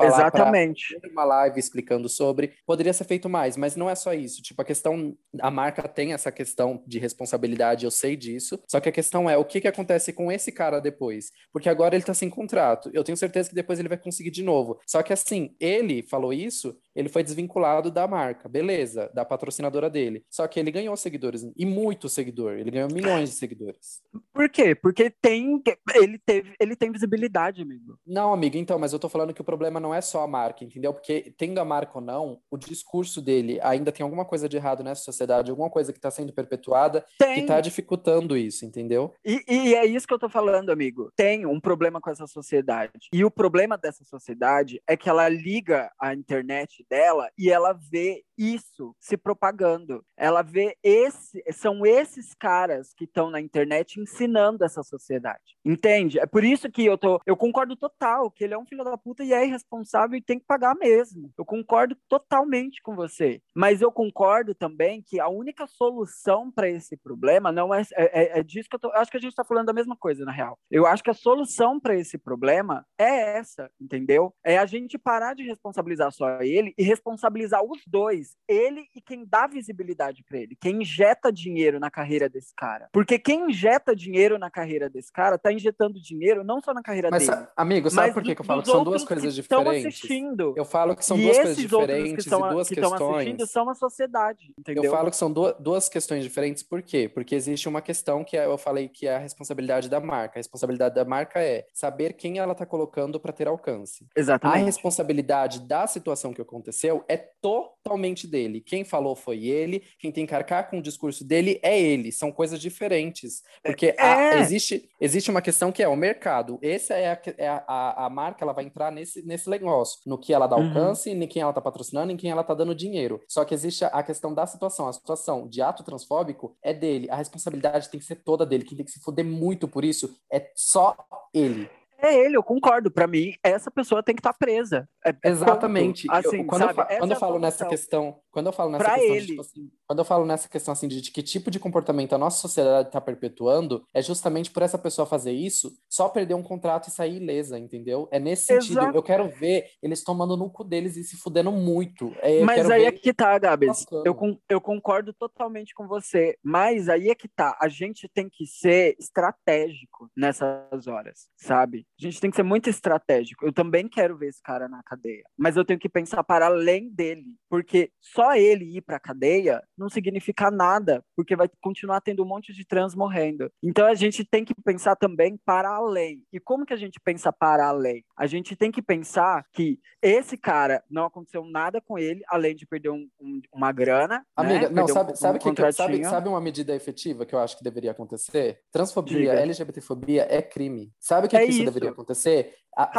Exatamente. 0.00 0.98
uma 1.10 1.24
live 1.24 1.58
explicando 1.58 2.08
sobre. 2.08 2.54
Poderia 2.66 2.92
ser 2.92 3.04
feito 3.04 3.28
mais, 3.28 3.56
mas 3.56 3.76
não 3.76 3.88
é 3.88 3.94
só 3.94 4.12
isso. 4.12 4.42
Tipo, 4.42 4.62
a 4.62 4.64
questão, 4.64 5.16
a 5.40 5.50
marca 5.50 5.86
tem 5.86 6.12
essa 6.12 6.32
questão 6.32 6.82
de 6.86 6.98
responsabilidade, 6.98 7.84
eu 7.84 7.90
sei 7.90 8.16
disso. 8.16 8.58
Só 8.68 8.80
que 8.80 8.88
a 8.88 8.92
questão 8.92 9.28
é 9.28 9.36
o 9.36 9.44
que, 9.44 9.60
que 9.60 9.68
acontece 9.68 10.12
com 10.12 10.30
esse 10.30 10.51
cara 10.52 10.80
depois? 10.80 11.32
Porque 11.52 11.68
agora 11.68 11.94
ele 11.94 12.04
tá 12.04 12.14
sem 12.14 12.30
contrato. 12.30 12.90
Eu 12.92 13.02
tenho 13.02 13.16
certeza 13.16 13.48
que 13.48 13.54
depois 13.54 13.78
ele 13.78 13.88
vai 13.88 13.98
conseguir 13.98 14.30
de 14.30 14.42
novo. 14.42 14.78
Só 14.86 15.02
que 15.02 15.12
assim, 15.12 15.54
ele 15.58 16.02
falou 16.02 16.32
isso, 16.32 16.76
ele 16.94 17.08
foi 17.08 17.22
desvinculado 17.22 17.90
da 17.90 18.06
marca, 18.06 18.48
beleza, 18.48 19.10
da 19.14 19.24
patrocinadora 19.24 19.88
dele. 19.88 20.24
Só 20.30 20.46
que 20.46 20.60
ele 20.60 20.70
ganhou 20.70 20.96
seguidores 20.96 21.44
e 21.56 21.66
muito 21.66 22.08
seguidor. 22.08 22.52
Ele 22.52 22.70
ganhou 22.70 22.88
milhões 22.92 23.30
de 23.30 23.36
seguidores. 23.36 24.02
Por 24.32 24.48
quê? 24.48 24.74
Porque 24.74 25.10
tem 25.10 25.62
ele 25.94 26.18
teve, 26.18 26.54
ele 26.60 26.76
tem 26.76 26.90
visibilidade, 26.90 27.62
amigo. 27.62 27.98
Não, 28.06 28.32
amigo, 28.32 28.56
então, 28.56 28.78
mas 28.78 28.92
eu 28.92 28.98
tô 28.98 29.08
falando 29.08 29.34
que 29.34 29.40
o 29.40 29.44
problema 29.44 29.80
não 29.80 29.94
é 29.94 30.00
só 30.00 30.22
a 30.22 30.28
marca, 30.28 30.64
entendeu? 30.64 30.92
Porque 30.92 31.34
tendo 31.36 31.58
a 31.58 31.64
marca 31.64 31.98
ou 31.98 32.04
não, 32.04 32.40
o 32.50 32.56
discurso 32.56 33.20
dele 33.20 33.58
ainda 33.62 33.92
tem 33.92 34.04
alguma 34.04 34.24
coisa 34.24 34.48
de 34.48 34.56
errado 34.56 34.82
nessa 34.82 35.02
sociedade, 35.02 35.50
alguma 35.50 35.70
coisa 35.70 35.92
que 35.92 35.98
está 35.98 36.10
sendo 36.10 36.32
perpetuada 36.32 37.04
tem. 37.18 37.34
que 37.34 37.40
está 37.40 37.60
dificultando 37.60 38.36
isso, 38.36 38.64
entendeu? 38.64 39.12
E, 39.24 39.42
e 39.48 39.74
é 39.74 39.84
isso 39.86 40.06
que 40.06 40.14
eu 40.14 40.18
tô 40.18 40.28
falando, 40.28 40.70
amigo. 40.70 41.10
Tem 41.16 41.46
um 41.46 41.60
problema 41.60 42.00
com 42.00 42.10
essa 42.10 42.26
sociedade. 42.26 43.08
E 43.12 43.24
o 43.24 43.30
problema 43.30 43.76
dessa 43.78 44.04
sociedade 44.04 44.82
é 44.86 44.96
que 44.96 45.08
ela 45.08 45.28
liga 45.28 45.90
a 46.00 46.14
internet 46.14 46.81
dela 46.88 47.30
e 47.38 47.50
ela 47.50 47.72
vê 47.72 48.24
isso 48.42 48.94
se 48.98 49.16
propagando. 49.16 50.04
Ela 50.16 50.42
vê 50.42 50.76
esse, 50.82 51.42
são 51.52 51.86
esses 51.86 52.34
caras 52.34 52.92
que 52.94 53.04
estão 53.04 53.30
na 53.30 53.40
internet 53.40 54.00
ensinando 54.00 54.64
essa 54.64 54.82
sociedade. 54.82 55.56
Entende? 55.64 56.18
É 56.18 56.26
por 56.26 56.42
isso 56.42 56.70
que 56.70 56.84
eu 56.84 56.98
tô, 56.98 57.20
eu 57.24 57.36
concordo 57.36 57.76
total 57.76 58.30
que 58.30 58.42
ele 58.42 58.54
é 58.54 58.58
um 58.58 58.66
filho 58.66 58.84
da 58.84 58.98
puta 58.98 59.22
e 59.22 59.32
é 59.32 59.46
irresponsável 59.46 60.16
e 60.16 60.22
tem 60.22 60.38
que 60.38 60.46
pagar 60.46 60.74
mesmo. 60.74 61.32
Eu 61.38 61.44
concordo 61.44 61.96
totalmente 62.08 62.82
com 62.82 62.96
você. 62.96 63.40
Mas 63.54 63.80
eu 63.80 63.92
concordo 63.92 64.54
também 64.54 65.02
que 65.02 65.20
a 65.20 65.28
única 65.28 65.66
solução 65.66 66.50
para 66.50 66.68
esse 66.68 66.96
problema 66.96 67.52
não 67.52 67.72
é, 67.72 67.82
é, 67.94 68.22
é, 68.22 68.38
é 68.40 68.42
disso 68.42 68.68
que 68.68 68.76
eu 68.76 68.80
tô, 68.80 68.90
acho 68.92 69.10
que 69.10 69.16
a 69.16 69.20
gente 69.20 69.30
está 69.30 69.44
falando 69.44 69.66
da 69.66 69.72
mesma 69.72 69.96
coisa 69.96 70.24
na 70.24 70.32
real. 70.32 70.58
Eu 70.70 70.86
acho 70.86 71.02
que 71.02 71.10
a 71.10 71.14
solução 71.14 71.78
para 71.78 71.96
esse 71.96 72.18
problema 72.18 72.84
é 72.98 73.38
essa, 73.38 73.70
entendeu? 73.80 74.34
É 74.44 74.58
a 74.58 74.66
gente 74.66 74.98
parar 74.98 75.34
de 75.34 75.44
responsabilizar 75.44 76.10
só 76.12 76.40
ele 76.40 76.74
e 76.76 76.82
responsabilizar 76.82 77.62
os 77.62 77.80
dois 77.86 78.31
ele 78.48 78.86
e 78.94 79.00
quem 79.00 79.24
dá 79.24 79.46
visibilidade 79.46 80.22
para 80.22 80.38
ele, 80.38 80.56
quem 80.60 80.82
injeta 80.82 81.32
dinheiro 81.32 81.78
na 81.80 81.90
carreira 81.90 82.28
desse 82.28 82.54
cara. 82.54 82.88
Porque 82.92 83.18
quem 83.18 83.50
injeta 83.50 83.94
dinheiro 83.94 84.38
na 84.38 84.50
carreira 84.50 84.88
desse 84.88 85.12
cara 85.12 85.38
tá 85.38 85.52
injetando 85.52 86.00
dinheiro 86.00 86.44
não 86.44 86.60
só 86.60 86.74
na 86.74 86.82
carreira 86.82 87.08
mas, 87.10 87.26
dele. 87.26 87.46
Amigo, 87.56 87.90
sabe 87.90 88.12
por 88.12 88.22
que, 88.22 88.32
eu 88.32 88.44
falo 88.44 88.62
que 88.62 88.68
são 88.68 88.84
duas 88.84 89.04
coisas 89.04 89.34
diferentes? 89.34 89.86
Assistindo. 89.86 90.54
Eu 90.56 90.64
falo 90.64 90.94
que 90.96 91.04
são 91.04 91.16
e 91.16 91.22
duas 91.22 91.36
coisas 91.36 91.56
diferentes 91.56 92.24
são, 92.24 92.46
e 92.46 92.50
duas 92.50 92.68
que 92.68 92.74
questões. 92.74 93.16
assistindo 93.16 93.46
são 93.46 93.68
a 93.68 93.74
sociedade, 93.74 94.54
entendeu? 94.58 94.84
Eu 94.84 94.90
falo 94.90 95.10
que 95.10 95.16
são 95.16 95.32
duas, 95.32 95.54
duas 95.58 95.88
questões 95.88 96.22
diferentes, 96.22 96.62
por 96.62 96.82
quê? 96.82 97.08
Porque 97.08 97.34
existe 97.34 97.68
uma 97.68 97.80
questão 97.80 98.24
que 98.24 98.36
é, 98.36 98.46
eu 98.46 98.58
falei 98.58 98.88
que 98.88 99.06
é 99.06 99.16
a 99.16 99.18
responsabilidade 99.18 99.88
da 99.88 100.00
marca. 100.00 100.38
A 100.38 100.40
responsabilidade 100.40 100.94
da 100.94 101.04
marca 101.04 101.40
é 101.40 101.66
saber 101.72 102.14
quem 102.14 102.38
ela 102.38 102.54
tá 102.54 102.66
colocando 102.66 103.18
para 103.18 103.32
ter 103.32 103.48
alcance. 103.48 104.06
Exatamente. 104.16 104.62
A 104.62 104.64
responsabilidade 104.64 105.60
da 105.60 105.86
situação 105.86 106.32
que 106.32 106.42
aconteceu 106.42 107.04
é 107.08 107.16
totalmente 107.16 108.11
dele. 108.26 108.60
Quem 108.60 108.84
falou 108.84 109.16
foi 109.16 109.46
ele, 109.46 109.82
quem 109.98 110.12
tem 110.12 110.26
que 110.26 110.34
arcar 110.34 110.68
com 110.68 110.78
o 110.78 110.82
discurso 110.82 111.24
dele 111.24 111.58
é 111.62 111.80
ele. 111.80 112.12
São 112.12 112.30
coisas 112.30 112.60
diferentes. 112.60 113.42
Porque 113.64 113.94
é. 113.98 114.02
a, 114.02 114.40
existe, 114.40 114.88
existe 115.00 115.30
uma 115.30 115.42
questão 115.42 115.72
que 115.72 115.82
é 115.82 115.88
o 115.88 115.96
mercado. 115.96 116.58
Essa 116.62 116.94
é 116.94 117.12
a, 117.12 117.20
é 117.38 117.48
a, 117.48 118.06
a, 118.06 118.10
marca, 118.10 118.44
ela 118.44 118.52
vai 118.52 118.64
entrar 118.64 118.90
nesse, 118.90 119.24
nesse 119.26 119.48
negócio. 119.48 120.00
No 120.06 120.18
que 120.18 120.32
ela 120.32 120.46
dá 120.46 120.56
uhum. 120.56 120.68
alcance, 120.68 121.10
em 121.10 121.26
quem 121.26 121.42
ela 121.42 121.52
tá 121.52 121.60
patrocinando, 121.60 122.12
em 122.12 122.16
quem 122.16 122.30
ela 122.30 122.44
tá 122.44 122.54
dando 122.54 122.74
dinheiro. 122.74 123.20
Só 123.28 123.44
que 123.44 123.54
existe 123.54 123.84
a 123.84 124.02
questão 124.02 124.34
da 124.34 124.46
situação. 124.46 124.88
A 124.88 124.92
situação 124.92 125.48
de 125.48 125.62
ato 125.62 125.82
transfóbico 125.82 126.56
é 126.62 126.72
dele. 126.72 127.08
A 127.10 127.16
responsabilidade 127.16 127.88
tem 127.88 128.00
que 128.00 128.06
ser 128.06 128.16
toda 128.16 128.46
dele. 128.46 128.64
Quem 128.64 128.76
tem 128.76 128.84
que 128.84 128.92
se 128.92 129.00
fuder 129.00 129.24
muito 129.24 129.68
por 129.68 129.84
isso 129.84 130.14
é 130.30 130.50
só 130.54 130.96
ele. 131.32 131.68
É 132.02 132.14
ele, 132.14 132.36
eu 132.36 132.42
concordo. 132.42 132.90
Para 132.90 133.06
mim, 133.06 133.34
essa 133.42 133.70
pessoa 133.70 134.02
tem 134.02 134.14
que 134.14 134.20
estar 134.20 134.32
tá 134.32 134.38
presa. 134.38 134.88
É, 135.04 135.10
é 135.10 135.28
Exatamente. 135.30 136.06
Assim, 136.10 136.38
eu, 136.38 136.46
quando, 136.46 136.62
eu, 136.62 136.74
quando 136.74 137.10
eu 137.12 137.16
falo 137.16 137.38
nessa 137.38 137.64
questão, 137.66 138.20
quando 138.32 138.46
eu 138.46 138.52
falo 138.52 138.70
nessa 138.70 138.84
pra 138.84 138.94
questão, 138.94 139.14
ele. 139.14 139.26
Tipo 139.26 139.40
assim, 139.42 139.70
quando 139.86 139.98
eu 139.98 140.04
falo 140.04 140.24
nessa 140.24 140.48
questão 140.48 140.72
assim 140.72 140.88
de, 140.88 141.02
de, 141.02 141.10
que 141.12 141.22
tipo 141.22 141.50
de 141.50 141.60
comportamento 141.60 142.14
a 142.14 142.18
nossa 142.18 142.40
sociedade 142.40 142.88
está 142.88 143.00
perpetuando, 143.00 143.84
é 143.92 144.00
justamente 144.00 144.50
por 144.50 144.62
essa 144.62 144.78
pessoa 144.78 145.06
fazer 145.06 145.32
isso, 145.32 145.70
só 145.88 146.08
perder 146.08 146.34
um 146.34 146.42
contrato 146.42 146.88
e 146.88 146.90
sair 146.90 147.18
ilesa, 147.18 147.58
entendeu? 147.58 148.08
É 148.10 148.18
nesse 148.18 148.46
sentido. 148.46 148.80
Exato. 148.80 148.96
Eu 148.96 149.02
quero 149.02 149.28
ver 149.28 149.66
eles 149.82 150.02
tomando 150.02 150.34
no 150.34 150.50
cu 150.50 150.64
deles 150.64 150.96
e 150.96 151.04
se 151.04 151.16
fudendo 151.16 151.52
muito. 151.52 152.10
É, 152.22 152.42
mas 152.42 152.70
aí 152.70 152.84
é 152.86 152.92
que 152.92 153.12
tá, 153.12 153.38
Gabs. 153.38 153.84
Eu, 154.04 154.16
eu 154.48 154.60
concordo 154.60 155.12
totalmente 155.12 155.74
com 155.74 155.86
você. 155.86 156.38
Mas 156.42 156.88
aí 156.88 157.10
é 157.10 157.14
que 157.14 157.28
tá. 157.28 157.58
A 157.60 157.68
gente 157.68 158.08
tem 158.08 158.30
que 158.30 158.46
ser 158.46 158.96
estratégico 158.98 160.10
nessas 160.16 160.86
horas, 160.86 161.28
sabe? 161.36 161.86
A 162.00 162.04
gente 162.04 162.18
tem 162.18 162.30
que 162.30 162.36
ser 162.36 162.42
muito 162.42 162.70
estratégico. 162.70 163.44
Eu 163.44 163.52
também 163.52 163.86
quero 163.88 164.16
ver 164.16 164.28
esse 164.28 164.40
cara 164.42 164.68
na 164.68 164.82
cadeia, 164.82 165.24
mas 165.36 165.56
eu 165.56 165.64
tenho 165.64 165.78
que 165.78 165.88
pensar 165.88 166.24
para 166.24 166.46
além 166.46 166.88
dele, 166.88 167.26
porque 167.50 167.90
só 168.00 168.21
ele 168.30 168.76
ir 168.76 168.82
para 168.82 168.96
a 168.96 169.00
cadeia 169.00 169.62
não 169.76 169.88
significa 169.88 170.50
nada, 170.50 171.04
porque 171.16 171.34
vai 171.34 171.48
continuar 171.60 172.00
tendo 172.00 172.22
um 172.22 172.26
monte 172.26 172.52
de 172.52 172.64
trans 172.64 172.94
morrendo. 172.94 173.50
Então 173.62 173.86
a 173.86 173.94
gente 173.94 174.24
tem 174.24 174.44
que 174.44 174.54
pensar 174.54 174.96
também 174.96 175.36
para 175.44 175.68
além. 175.68 176.22
E 176.32 176.38
como 176.38 176.64
que 176.64 176.72
a 176.72 176.76
gente 176.76 177.00
pensa 177.00 177.32
para 177.32 177.66
além? 177.66 178.04
A 178.16 178.26
gente 178.26 178.54
tem 178.54 178.70
que 178.70 178.82
pensar 178.82 179.44
que 179.52 179.78
esse 180.00 180.36
cara 180.36 180.82
não 180.90 181.04
aconteceu 181.04 181.44
nada 181.44 181.80
com 181.80 181.98
ele, 181.98 182.22
além 182.28 182.54
de 182.54 182.66
perder 182.66 182.90
um, 182.90 183.08
um, 183.20 183.40
uma 183.52 183.72
grana. 183.72 184.18
Né? 184.18 184.24
Amiga, 184.36 184.68
né? 184.68 184.74
não, 184.74 184.88
sabe, 184.88 185.12
um, 185.12 185.16
sabe, 185.16 185.38
que, 185.38 185.72
sabe, 185.72 186.04
sabe 186.04 186.28
uma 186.28 186.40
medida 186.40 186.74
efetiva 186.74 187.24
que 187.24 187.34
eu 187.34 187.38
acho 187.38 187.56
que 187.56 187.64
deveria 187.64 187.92
acontecer? 187.92 188.60
Transfobia, 188.70 189.18
Diga. 189.18 189.40
LGBTfobia 189.40 190.26
é 190.28 190.42
crime. 190.42 190.92
Sabe 190.98 191.26
o 191.26 191.30
que, 191.30 191.36
é 191.36 191.44
que 191.44 191.50
isso 191.52 191.64
deveria 191.64 191.90
acontecer? 191.90 192.54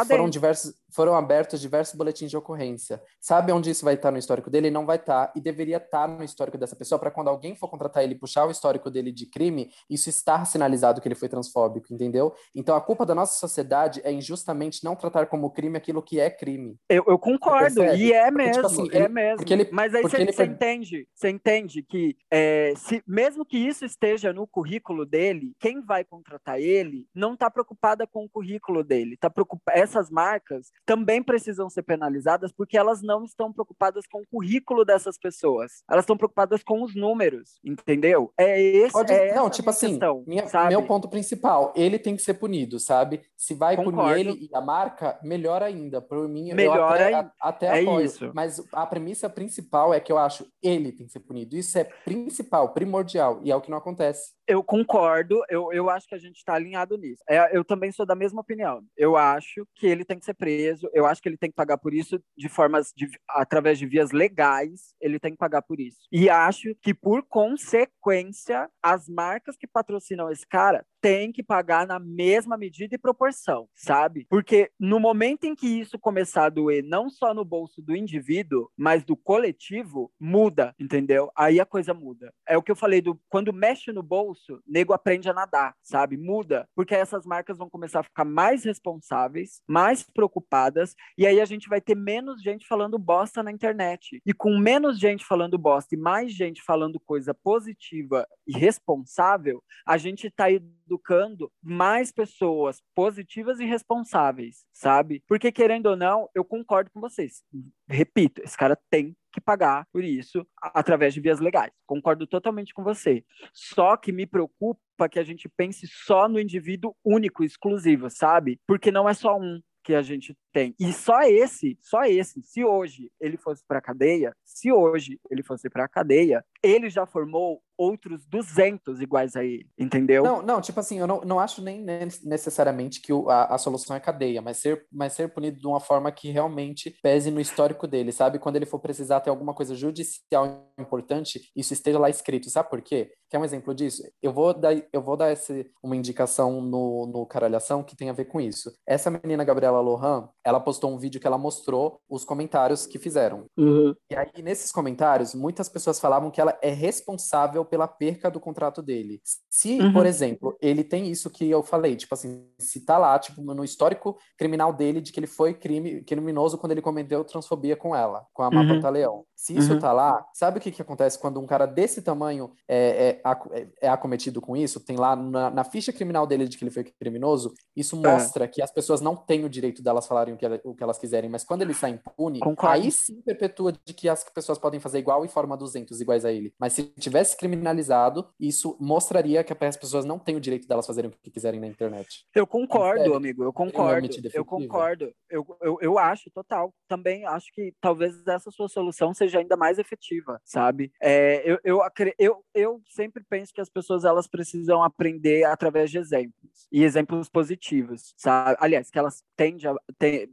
Foram, 0.06 0.28
diversos, 0.28 0.74
foram 0.92 1.14
abertos 1.14 1.60
diversos 1.60 1.94
boletins 1.94 2.30
de 2.30 2.36
ocorrência. 2.36 3.02
Sabe 3.20 3.52
onde 3.52 3.70
isso 3.70 3.84
vai 3.84 3.94
estar 3.94 4.10
no 4.10 4.18
histórico 4.18 4.48
dele? 4.48 4.70
Não 4.70 4.86
vai 4.86 4.96
estar, 4.96 5.32
e 5.34 5.40
deveria 5.40 5.78
estar 5.78 6.06
no 6.06 6.22
histórico 6.22 6.56
dessa 6.56 6.76
pessoa, 6.76 6.98
para 6.98 7.10
quando 7.10 7.28
alguém 7.28 7.56
for 7.56 7.68
contratar 7.68 8.04
ele 8.04 8.14
puxar 8.14 8.46
o 8.46 8.50
histórico 8.50 8.90
dele 8.90 9.10
de 9.10 9.26
crime, 9.26 9.70
isso 9.90 10.08
estar 10.08 10.44
sinalizado 10.44 11.00
que 11.00 11.08
ele 11.08 11.14
foi 11.14 11.28
transfóbico, 11.28 11.92
entendeu? 11.92 12.32
Então 12.54 12.76
a 12.76 12.80
culpa 12.80 13.04
da 13.04 13.14
nossa 13.14 13.34
sociedade 13.34 14.00
é 14.04 14.12
injustamente 14.12 14.84
não 14.84 14.94
tratar 14.94 15.26
como 15.26 15.50
crime 15.50 15.76
aquilo 15.76 16.02
que 16.02 16.20
é 16.20 16.30
crime. 16.30 16.76
Eu, 16.88 17.04
eu 17.08 17.18
concordo, 17.18 17.82
e 17.82 18.12
é 18.12 18.30
porque, 18.30 18.36
mesmo, 18.36 18.52
tipo 18.52 18.66
assim, 18.66 18.88
é 18.92 18.96
ele, 18.96 19.08
mesmo. 19.08 19.44
Ele, 19.48 19.68
Mas 19.72 19.94
aí 19.94 20.02
você 20.02 20.16
ele... 20.18 20.30
entende, 20.30 21.08
você 21.14 21.30
entende 21.30 21.82
que 21.82 22.16
é, 22.30 22.74
se, 22.76 23.02
mesmo 23.06 23.44
que 23.44 23.58
isso 23.58 23.84
esteja 23.84 24.32
no 24.32 24.46
currículo 24.46 25.04
dele, 25.04 25.52
quem 25.58 25.80
vai 25.80 26.04
contratar 26.04 26.60
ele 26.60 27.06
não 27.14 27.34
está 27.34 27.50
preocupada 27.50 28.06
com 28.06 28.24
o 28.24 28.28
currículo 28.28 28.84
dele, 28.84 29.14
está 29.14 29.28
preocupada 29.28 29.63
essas 29.70 30.10
marcas 30.10 30.70
também 30.84 31.22
precisam 31.22 31.68
ser 31.70 31.82
penalizadas 31.82 32.52
porque 32.52 32.76
elas 32.76 33.02
não 33.02 33.24
estão 33.24 33.52
preocupadas 33.52 34.06
com 34.06 34.20
o 34.20 34.26
currículo 34.26 34.84
dessas 34.84 35.18
pessoas. 35.18 35.82
Elas 35.90 36.04
estão 36.04 36.16
preocupadas 36.16 36.62
com 36.62 36.82
os 36.82 36.94
números, 36.94 37.58
entendeu? 37.64 38.32
É 38.38 38.60
esse. 38.60 38.92
Pode, 38.92 39.12
é 39.12 39.34
não, 39.34 39.50
tipo 39.50 39.70
assim, 39.70 39.90
questão, 39.90 40.24
minha, 40.26 40.44
meu 40.68 40.82
ponto 40.86 41.08
principal, 41.08 41.72
ele 41.76 41.98
tem 41.98 42.16
que 42.16 42.22
ser 42.22 42.34
punido, 42.34 42.78
sabe? 42.78 43.22
Se 43.36 43.54
vai 43.54 43.76
Concordo. 43.76 43.98
punir 43.98 44.18
ele 44.18 44.48
e 44.50 44.56
a 44.56 44.60
marca, 44.60 45.18
melhor 45.22 45.62
ainda. 45.62 46.00
Por 46.00 46.28
mim, 46.28 46.52
melhor 46.52 46.76
eu 46.76 46.84
até, 46.84 47.14
a, 47.14 47.32
até 47.40 47.66
é 47.66 47.82
apoio. 47.82 48.04
Isso. 48.04 48.30
Mas 48.34 48.62
a 48.72 48.86
premissa 48.86 49.28
principal 49.28 49.92
é 49.92 50.00
que 50.00 50.12
eu 50.12 50.18
acho 50.18 50.46
ele 50.62 50.92
tem 50.92 51.06
que 51.06 51.12
ser 51.12 51.20
punido. 51.20 51.56
Isso 51.56 51.78
é 51.78 51.84
principal, 51.84 52.72
primordial, 52.72 53.40
e 53.42 53.50
é 53.50 53.56
o 53.56 53.60
que 53.60 53.70
não 53.70 53.78
acontece. 53.78 54.32
Eu 54.46 54.62
concordo, 54.62 55.42
eu, 55.48 55.72
eu 55.72 55.88
acho 55.88 56.06
que 56.06 56.14
a 56.14 56.18
gente 56.18 56.36
está 56.36 56.54
alinhado 56.54 56.96
nisso. 56.96 57.22
É, 57.28 57.56
eu 57.56 57.64
também 57.64 57.90
sou 57.90 58.04
da 58.04 58.14
mesma 58.14 58.40
opinião. 58.40 58.82
Eu 58.96 59.16
acho 59.16 59.53
que 59.74 59.86
ele 59.86 60.04
tem 60.04 60.18
que 60.18 60.24
ser 60.24 60.34
preso, 60.34 60.88
eu 60.92 61.06
acho 61.06 61.20
que 61.20 61.28
ele 61.28 61.36
tem 61.36 61.50
que 61.50 61.56
pagar 61.56 61.78
por 61.78 61.92
isso 61.92 62.20
de 62.36 62.48
formas, 62.48 62.92
de, 62.96 63.08
através 63.28 63.78
de 63.78 63.86
vias 63.86 64.10
legais, 64.10 64.94
ele 65.00 65.18
tem 65.18 65.32
que 65.32 65.38
pagar 65.38 65.62
por 65.62 65.80
isso. 65.80 65.98
E 66.10 66.28
acho 66.28 66.74
que, 66.82 66.94
por 66.94 67.22
consequência, 67.28 68.68
as 68.82 69.08
marcas 69.08 69.56
que 69.56 69.66
patrocinam 69.66 70.30
esse 70.30 70.46
cara 70.46 70.84
tem 71.04 71.30
que 71.30 71.42
pagar 71.42 71.86
na 71.86 71.98
mesma 71.98 72.56
medida 72.56 72.94
e 72.94 72.98
proporção, 72.98 73.68
sabe? 73.74 74.26
Porque 74.30 74.70
no 74.80 74.98
momento 74.98 75.44
em 75.44 75.54
que 75.54 75.66
isso 75.66 75.98
começar 75.98 76.46
a 76.46 76.48
doer, 76.48 76.82
não 76.82 77.10
só 77.10 77.34
no 77.34 77.44
bolso 77.44 77.82
do 77.82 77.94
indivíduo, 77.94 78.70
mas 78.74 79.04
do 79.04 79.14
coletivo, 79.14 80.10
muda, 80.18 80.74
entendeu? 80.80 81.30
Aí 81.36 81.60
a 81.60 81.66
coisa 81.66 81.92
muda. 81.92 82.32
É 82.48 82.56
o 82.56 82.62
que 82.62 82.72
eu 82.72 82.76
falei 82.76 83.02
do 83.02 83.20
quando 83.28 83.52
mexe 83.52 83.92
no 83.92 84.02
bolso, 84.02 84.62
nego 84.66 84.94
aprende 84.94 85.28
a 85.28 85.34
nadar, 85.34 85.74
sabe? 85.82 86.16
Muda, 86.16 86.66
porque 86.74 86.94
essas 86.94 87.26
marcas 87.26 87.58
vão 87.58 87.68
começar 87.68 88.00
a 88.00 88.04
ficar 88.04 88.24
mais 88.24 88.64
responsáveis, 88.64 89.60
mais 89.68 90.04
preocupadas, 90.04 90.94
e 91.18 91.26
aí 91.26 91.38
a 91.38 91.44
gente 91.44 91.68
vai 91.68 91.82
ter 91.82 91.94
menos 91.94 92.40
gente 92.40 92.66
falando 92.66 92.98
bosta 92.98 93.42
na 93.42 93.52
internet. 93.52 94.22
E 94.24 94.32
com 94.32 94.56
menos 94.56 94.98
gente 94.98 95.22
falando 95.22 95.58
bosta 95.58 95.94
e 95.94 95.98
mais 95.98 96.32
gente 96.32 96.62
falando 96.62 96.98
coisa 96.98 97.34
positiva 97.34 98.26
e 98.46 98.58
responsável, 98.58 99.62
a 99.86 99.98
gente 99.98 100.30
tá 100.30 100.46
educando 100.86 101.50
mais 101.62 102.12
pessoas 102.12 102.82
positivas 102.94 103.60
e 103.60 103.64
responsáveis, 103.64 104.64
sabe? 104.72 105.22
Porque, 105.26 105.50
querendo 105.50 105.86
ou 105.86 105.96
não, 105.96 106.28
eu 106.34 106.44
concordo 106.44 106.90
com 106.92 107.00
vocês. 107.00 107.42
Repito, 107.88 108.42
esse 108.42 108.56
cara 108.56 108.78
tem 108.90 109.16
que 109.32 109.40
pagar 109.40 109.86
por 109.92 110.04
isso 110.04 110.46
através 110.60 111.12
de 111.12 111.20
vias 111.20 111.40
legais. 111.40 111.72
Concordo 111.86 112.26
totalmente 112.26 112.72
com 112.72 112.84
você. 112.84 113.24
Só 113.52 113.96
que 113.96 114.12
me 114.12 114.26
preocupa 114.26 115.08
que 115.10 115.18
a 115.18 115.24
gente 115.24 115.48
pense 115.48 115.86
só 115.88 116.28
no 116.28 116.38
indivíduo 116.38 116.94
único, 117.04 117.42
exclusivo, 117.42 118.08
sabe? 118.08 118.60
Porque 118.66 118.92
não 118.92 119.08
é 119.08 119.14
só 119.14 119.36
um 119.36 119.60
que 119.84 119.94
a 119.94 120.02
gente 120.02 120.34
tem. 120.50 120.74
E 120.80 120.92
só 120.92 121.20
esse, 121.22 121.78
só 121.82 122.04
esse, 122.04 122.42
se 122.42 122.64
hoje 122.64 123.12
ele 123.20 123.36
fosse 123.36 123.62
para 123.68 123.78
a 123.78 123.82
cadeia, 123.82 124.34
se 124.42 124.72
hoje 124.72 125.20
ele 125.30 125.42
fosse 125.42 125.68
para 125.68 125.84
a 125.84 125.88
cadeia, 125.88 126.42
ele 126.62 126.88
já 126.88 127.04
formou 127.04 127.62
outros 127.76 128.24
200 128.26 129.00
iguais 129.00 129.36
a 129.36 129.44
ele, 129.44 129.68
entendeu? 129.78 130.22
Não, 130.22 130.42
não, 130.42 130.60
tipo 130.60 130.78
assim, 130.80 130.98
eu 130.98 131.06
não, 131.06 131.20
não 131.22 131.40
acho 131.40 131.62
nem 131.62 131.84
necessariamente 131.84 133.00
que 133.00 133.12
o, 133.12 133.28
a, 133.28 133.54
a, 133.54 133.58
solução 133.58 133.96
é 133.96 134.00
cadeia, 134.00 134.40
mas 134.40 134.58
ser, 134.58 134.86
mas 134.92 135.12
ser 135.12 135.32
punido 135.32 135.58
de 135.58 135.66
uma 135.66 135.80
forma 135.80 136.10
que 136.12 136.30
realmente 136.30 136.96
pese 137.02 137.30
no 137.30 137.40
histórico 137.40 137.86
dele, 137.86 138.12
sabe? 138.12 138.38
Quando 138.38 138.56
ele 138.56 138.66
for 138.66 138.78
precisar 138.78 139.20
ter 139.20 139.30
alguma 139.30 139.54
coisa 139.54 139.74
judicial 139.74 140.72
importante, 140.78 141.50
isso 141.54 141.72
esteja 141.72 141.98
lá 141.98 142.08
escrito, 142.10 142.50
sabe 142.50 142.70
por 142.70 142.82
quê? 142.82 143.12
Quer 143.30 143.38
um 143.38 143.44
exemplo 143.44 143.74
disso? 143.74 144.02
Eu 144.22 144.32
vou 144.32 144.54
dar, 144.54 144.74
eu 144.92 145.02
vou 145.02 145.16
dar 145.16 145.32
esse, 145.32 145.68
uma 145.82 145.96
indicação 145.96 146.60
no, 146.60 147.06
no 147.06 147.26
Caralhação 147.26 147.82
que 147.82 147.96
tem 147.96 148.08
a 148.08 148.12
ver 148.12 148.26
com 148.26 148.40
isso. 148.40 148.70
Essa 148.86 149.10
menina, 149.10 149.42
Gabriela 149.42 149.80
Lohan, 149.80 150.28
ela 150.44 150.60
postou 150.60 150.92
um 150.92 150.98
vídeo 150.98 151.20
que 151.20 151.26
ela 151.26 151.38
mostrou 151.38 151.98
os 152.08 152.24
comentários 152.24 152.86
que 152.86 152.98
fizeram. 152.98 153.46
Uhum. 153.56 153.94
E 154.10 154.14
aí, 154.14 154.42
nesses 154.42 154.70
comentários, 154.70 155.34
muitas 155.34 155.68
pessoas 155.68 155.98
falavam 155.98 156.30
que 156.30 156.40
ela 156.40 156.56
é 156.62 156.70
responsável 156.70 157.63
pela 157.64 157.88
perca 157.88 158.30
do 158.30 158.40
contrato 158.40 158.82
dele. 158.82 159.20
Se, 159.50 159.80
uhum. 159.80 159.92
por 159.92 160.06
exemplo, 160.06 160.56
ele 160.60 160.84
tem 160.84 161.08
isso 161.10 161.30
que 161.30 161.48
eu 161.48 161.62
falei, 161.62 161.96
tipo 161.96 162.14
assim, 162.14 162.46
se 162.58 162.84
tá 162.84 162.98
lá, 162.98 163.18
tipo, 163.18 163.42
no 163.42 163.64
histórico 163.64 164.16
criminal 164.36 164.72
dele 164.72 165.00
de 165.00 165.12
que 165.12 165.20
ele 165.20 165.26
foi 165.26 165.54
crime, 165.54 166.02
criminoso 166.02 166.58
quando 166.58 166.72
ele 166.72 166.82
cometeu 166.82 167.24
transfobia 167.24 167.76
com 167.76 167.94
ela, 167.94 168.26
com 168.32 168.42
a 168.42 168.48
uhum. 168.48 168.90
Leão. 168.90 169.24
Se 169.34 169.56
isso 169.56 169.74
uhum. 169.74 169.78
tá 169.78 169.92
lá, 169.92 170.24
sabe 170.32 170.58
o 170.58 170.60
que 170.60 170.70
que 170.70 170.80
acontece 170.80 171.18
quando 171.18 171.40
um 171.40 171.46
cara 171.46 171.66
desse 171.66 172.00
tamanho 172.00 172.52
é, 172.68 173.20
é, 173.24 173.60
é, 173.60 173.68
é 173.82 173.88
acometido 173.88 174.40
com 174.40 174.56
isso? 174.56 174.80
Tem 174.80 174.96
lá 174.96 175.14
na, 175.16 175.50
na, 175.50 175.64
ficha 175.64 175.92
criminal 175.92 176.26
dele 176.26 176.48
de 176.48 176.56
que 176.56 176.64
ele 176.64 176.70
foi 176.70 176.84
criminoso, 176.84 177.52
isso 177.76 177.96
é. 177.96 178.10
mostra 178.10 178.48
que 178.48 178.62
as 178.62 178.70
pessoas 178.70 179.00
não 179.00 179.16
têm 179.16 179.44
o 179.44 179.48
direito 179.48 179.82
delas 179.82 180.06
falarem 180.06 180.34
o 180.34 180.36
que, 180.36 180.46
o 180.64 180.74
que 180.74 180.82
elas 180.82 180.98
quiserem, 180.98 181.28
mas 181.28 181.44
quando 181.44 181.62
ele 181.62 181.74
sai 181.74 181.90
impune, 181.90 182.40
Concordo. 182.40 182.74
aí 182.74 182.90
sim 182.90 183.20
perpetua 183.22 183.72
de 183.72 183.92
que 183.92 184.08
as 184.08 184.24
pessoas 184.24 184.58
podem 184.58 184.80
fazer 184.80 184.98
igual 184.98 185.24
e 185.24 185.28
forma 185.28 185.56
200 185.56 186.00
iguais 186.00 186.24
a 186.24 186.32
ele. 186.32 186.54
Mas 186.58 186.72
se 186.72 186.84
tivesse 186.98 187.36
criminalizado, 187.54 188.28
isso 188.38 188.76
mostraria 188.80 189.42
que 189.42 189.52
as 189.64 189.76
pessoas 189.76 190.04
não 190.04 190.18
têm 190.18 190.36
o 190.36 190.40
direito 190.40 190.66
delas 190.66 190.86
fazerem 190.86 191.10
o 191.10 191.14
que 191.22 191.30
quiserem 191.30 191.60
na 191.60 191.66
internet. 191.66 192.26
Eu 192.34 192.46
concordo, 192.46 193.14
amigo, 193.14 193.44
eu 193.44 193.52
concordo. 193.52 194.08
Eu 194.32 194.44
concordo. 194.44 195.12
Eu, 195.30 195.44
eu, 195.60 195.78
eu 195.80 195.98
acho, 195.98 196.30
total. 196.30 196.72
Também 196.88 197.24
acho 197.24 197.46
que 197.52 197.72
talvez 197.80 198.26
essa 198.26 198.50
sua 198.50 198.68
solução 198.68 199.14
seja 199.14 199.38
ainda 199.38 199.56
mais 199.56 199.78
efetiva, 199.78 200.40
sabe? 200.44 200.92
É, 201.00 201.42
eu, 201.44 201.58
eu, 201.64 201.80
eu, 202.18 202.44
eu 202.54 202.82
sempre 202.88 203.22
penso 203.28 203.52
que 203.52 203.60
as 203.60 203.68
pessoas 203.68 204.04
elas 204.04 204.26
precisam 204.26 204.82
aprender 204.82 205.44
através 205.44 205.90
de 205.90 205.98
exemplos 205.98 206.68
e 206.70 206.82
exemplos 206.82 207.28
positivos, 207.28 208.14
sabe? 208.16 208.56
Aliás, 208.60 208.90
que 208.90 208.98
elas 208.98 209.22
tendem, 209.36 209.70
a, 209.70 209.74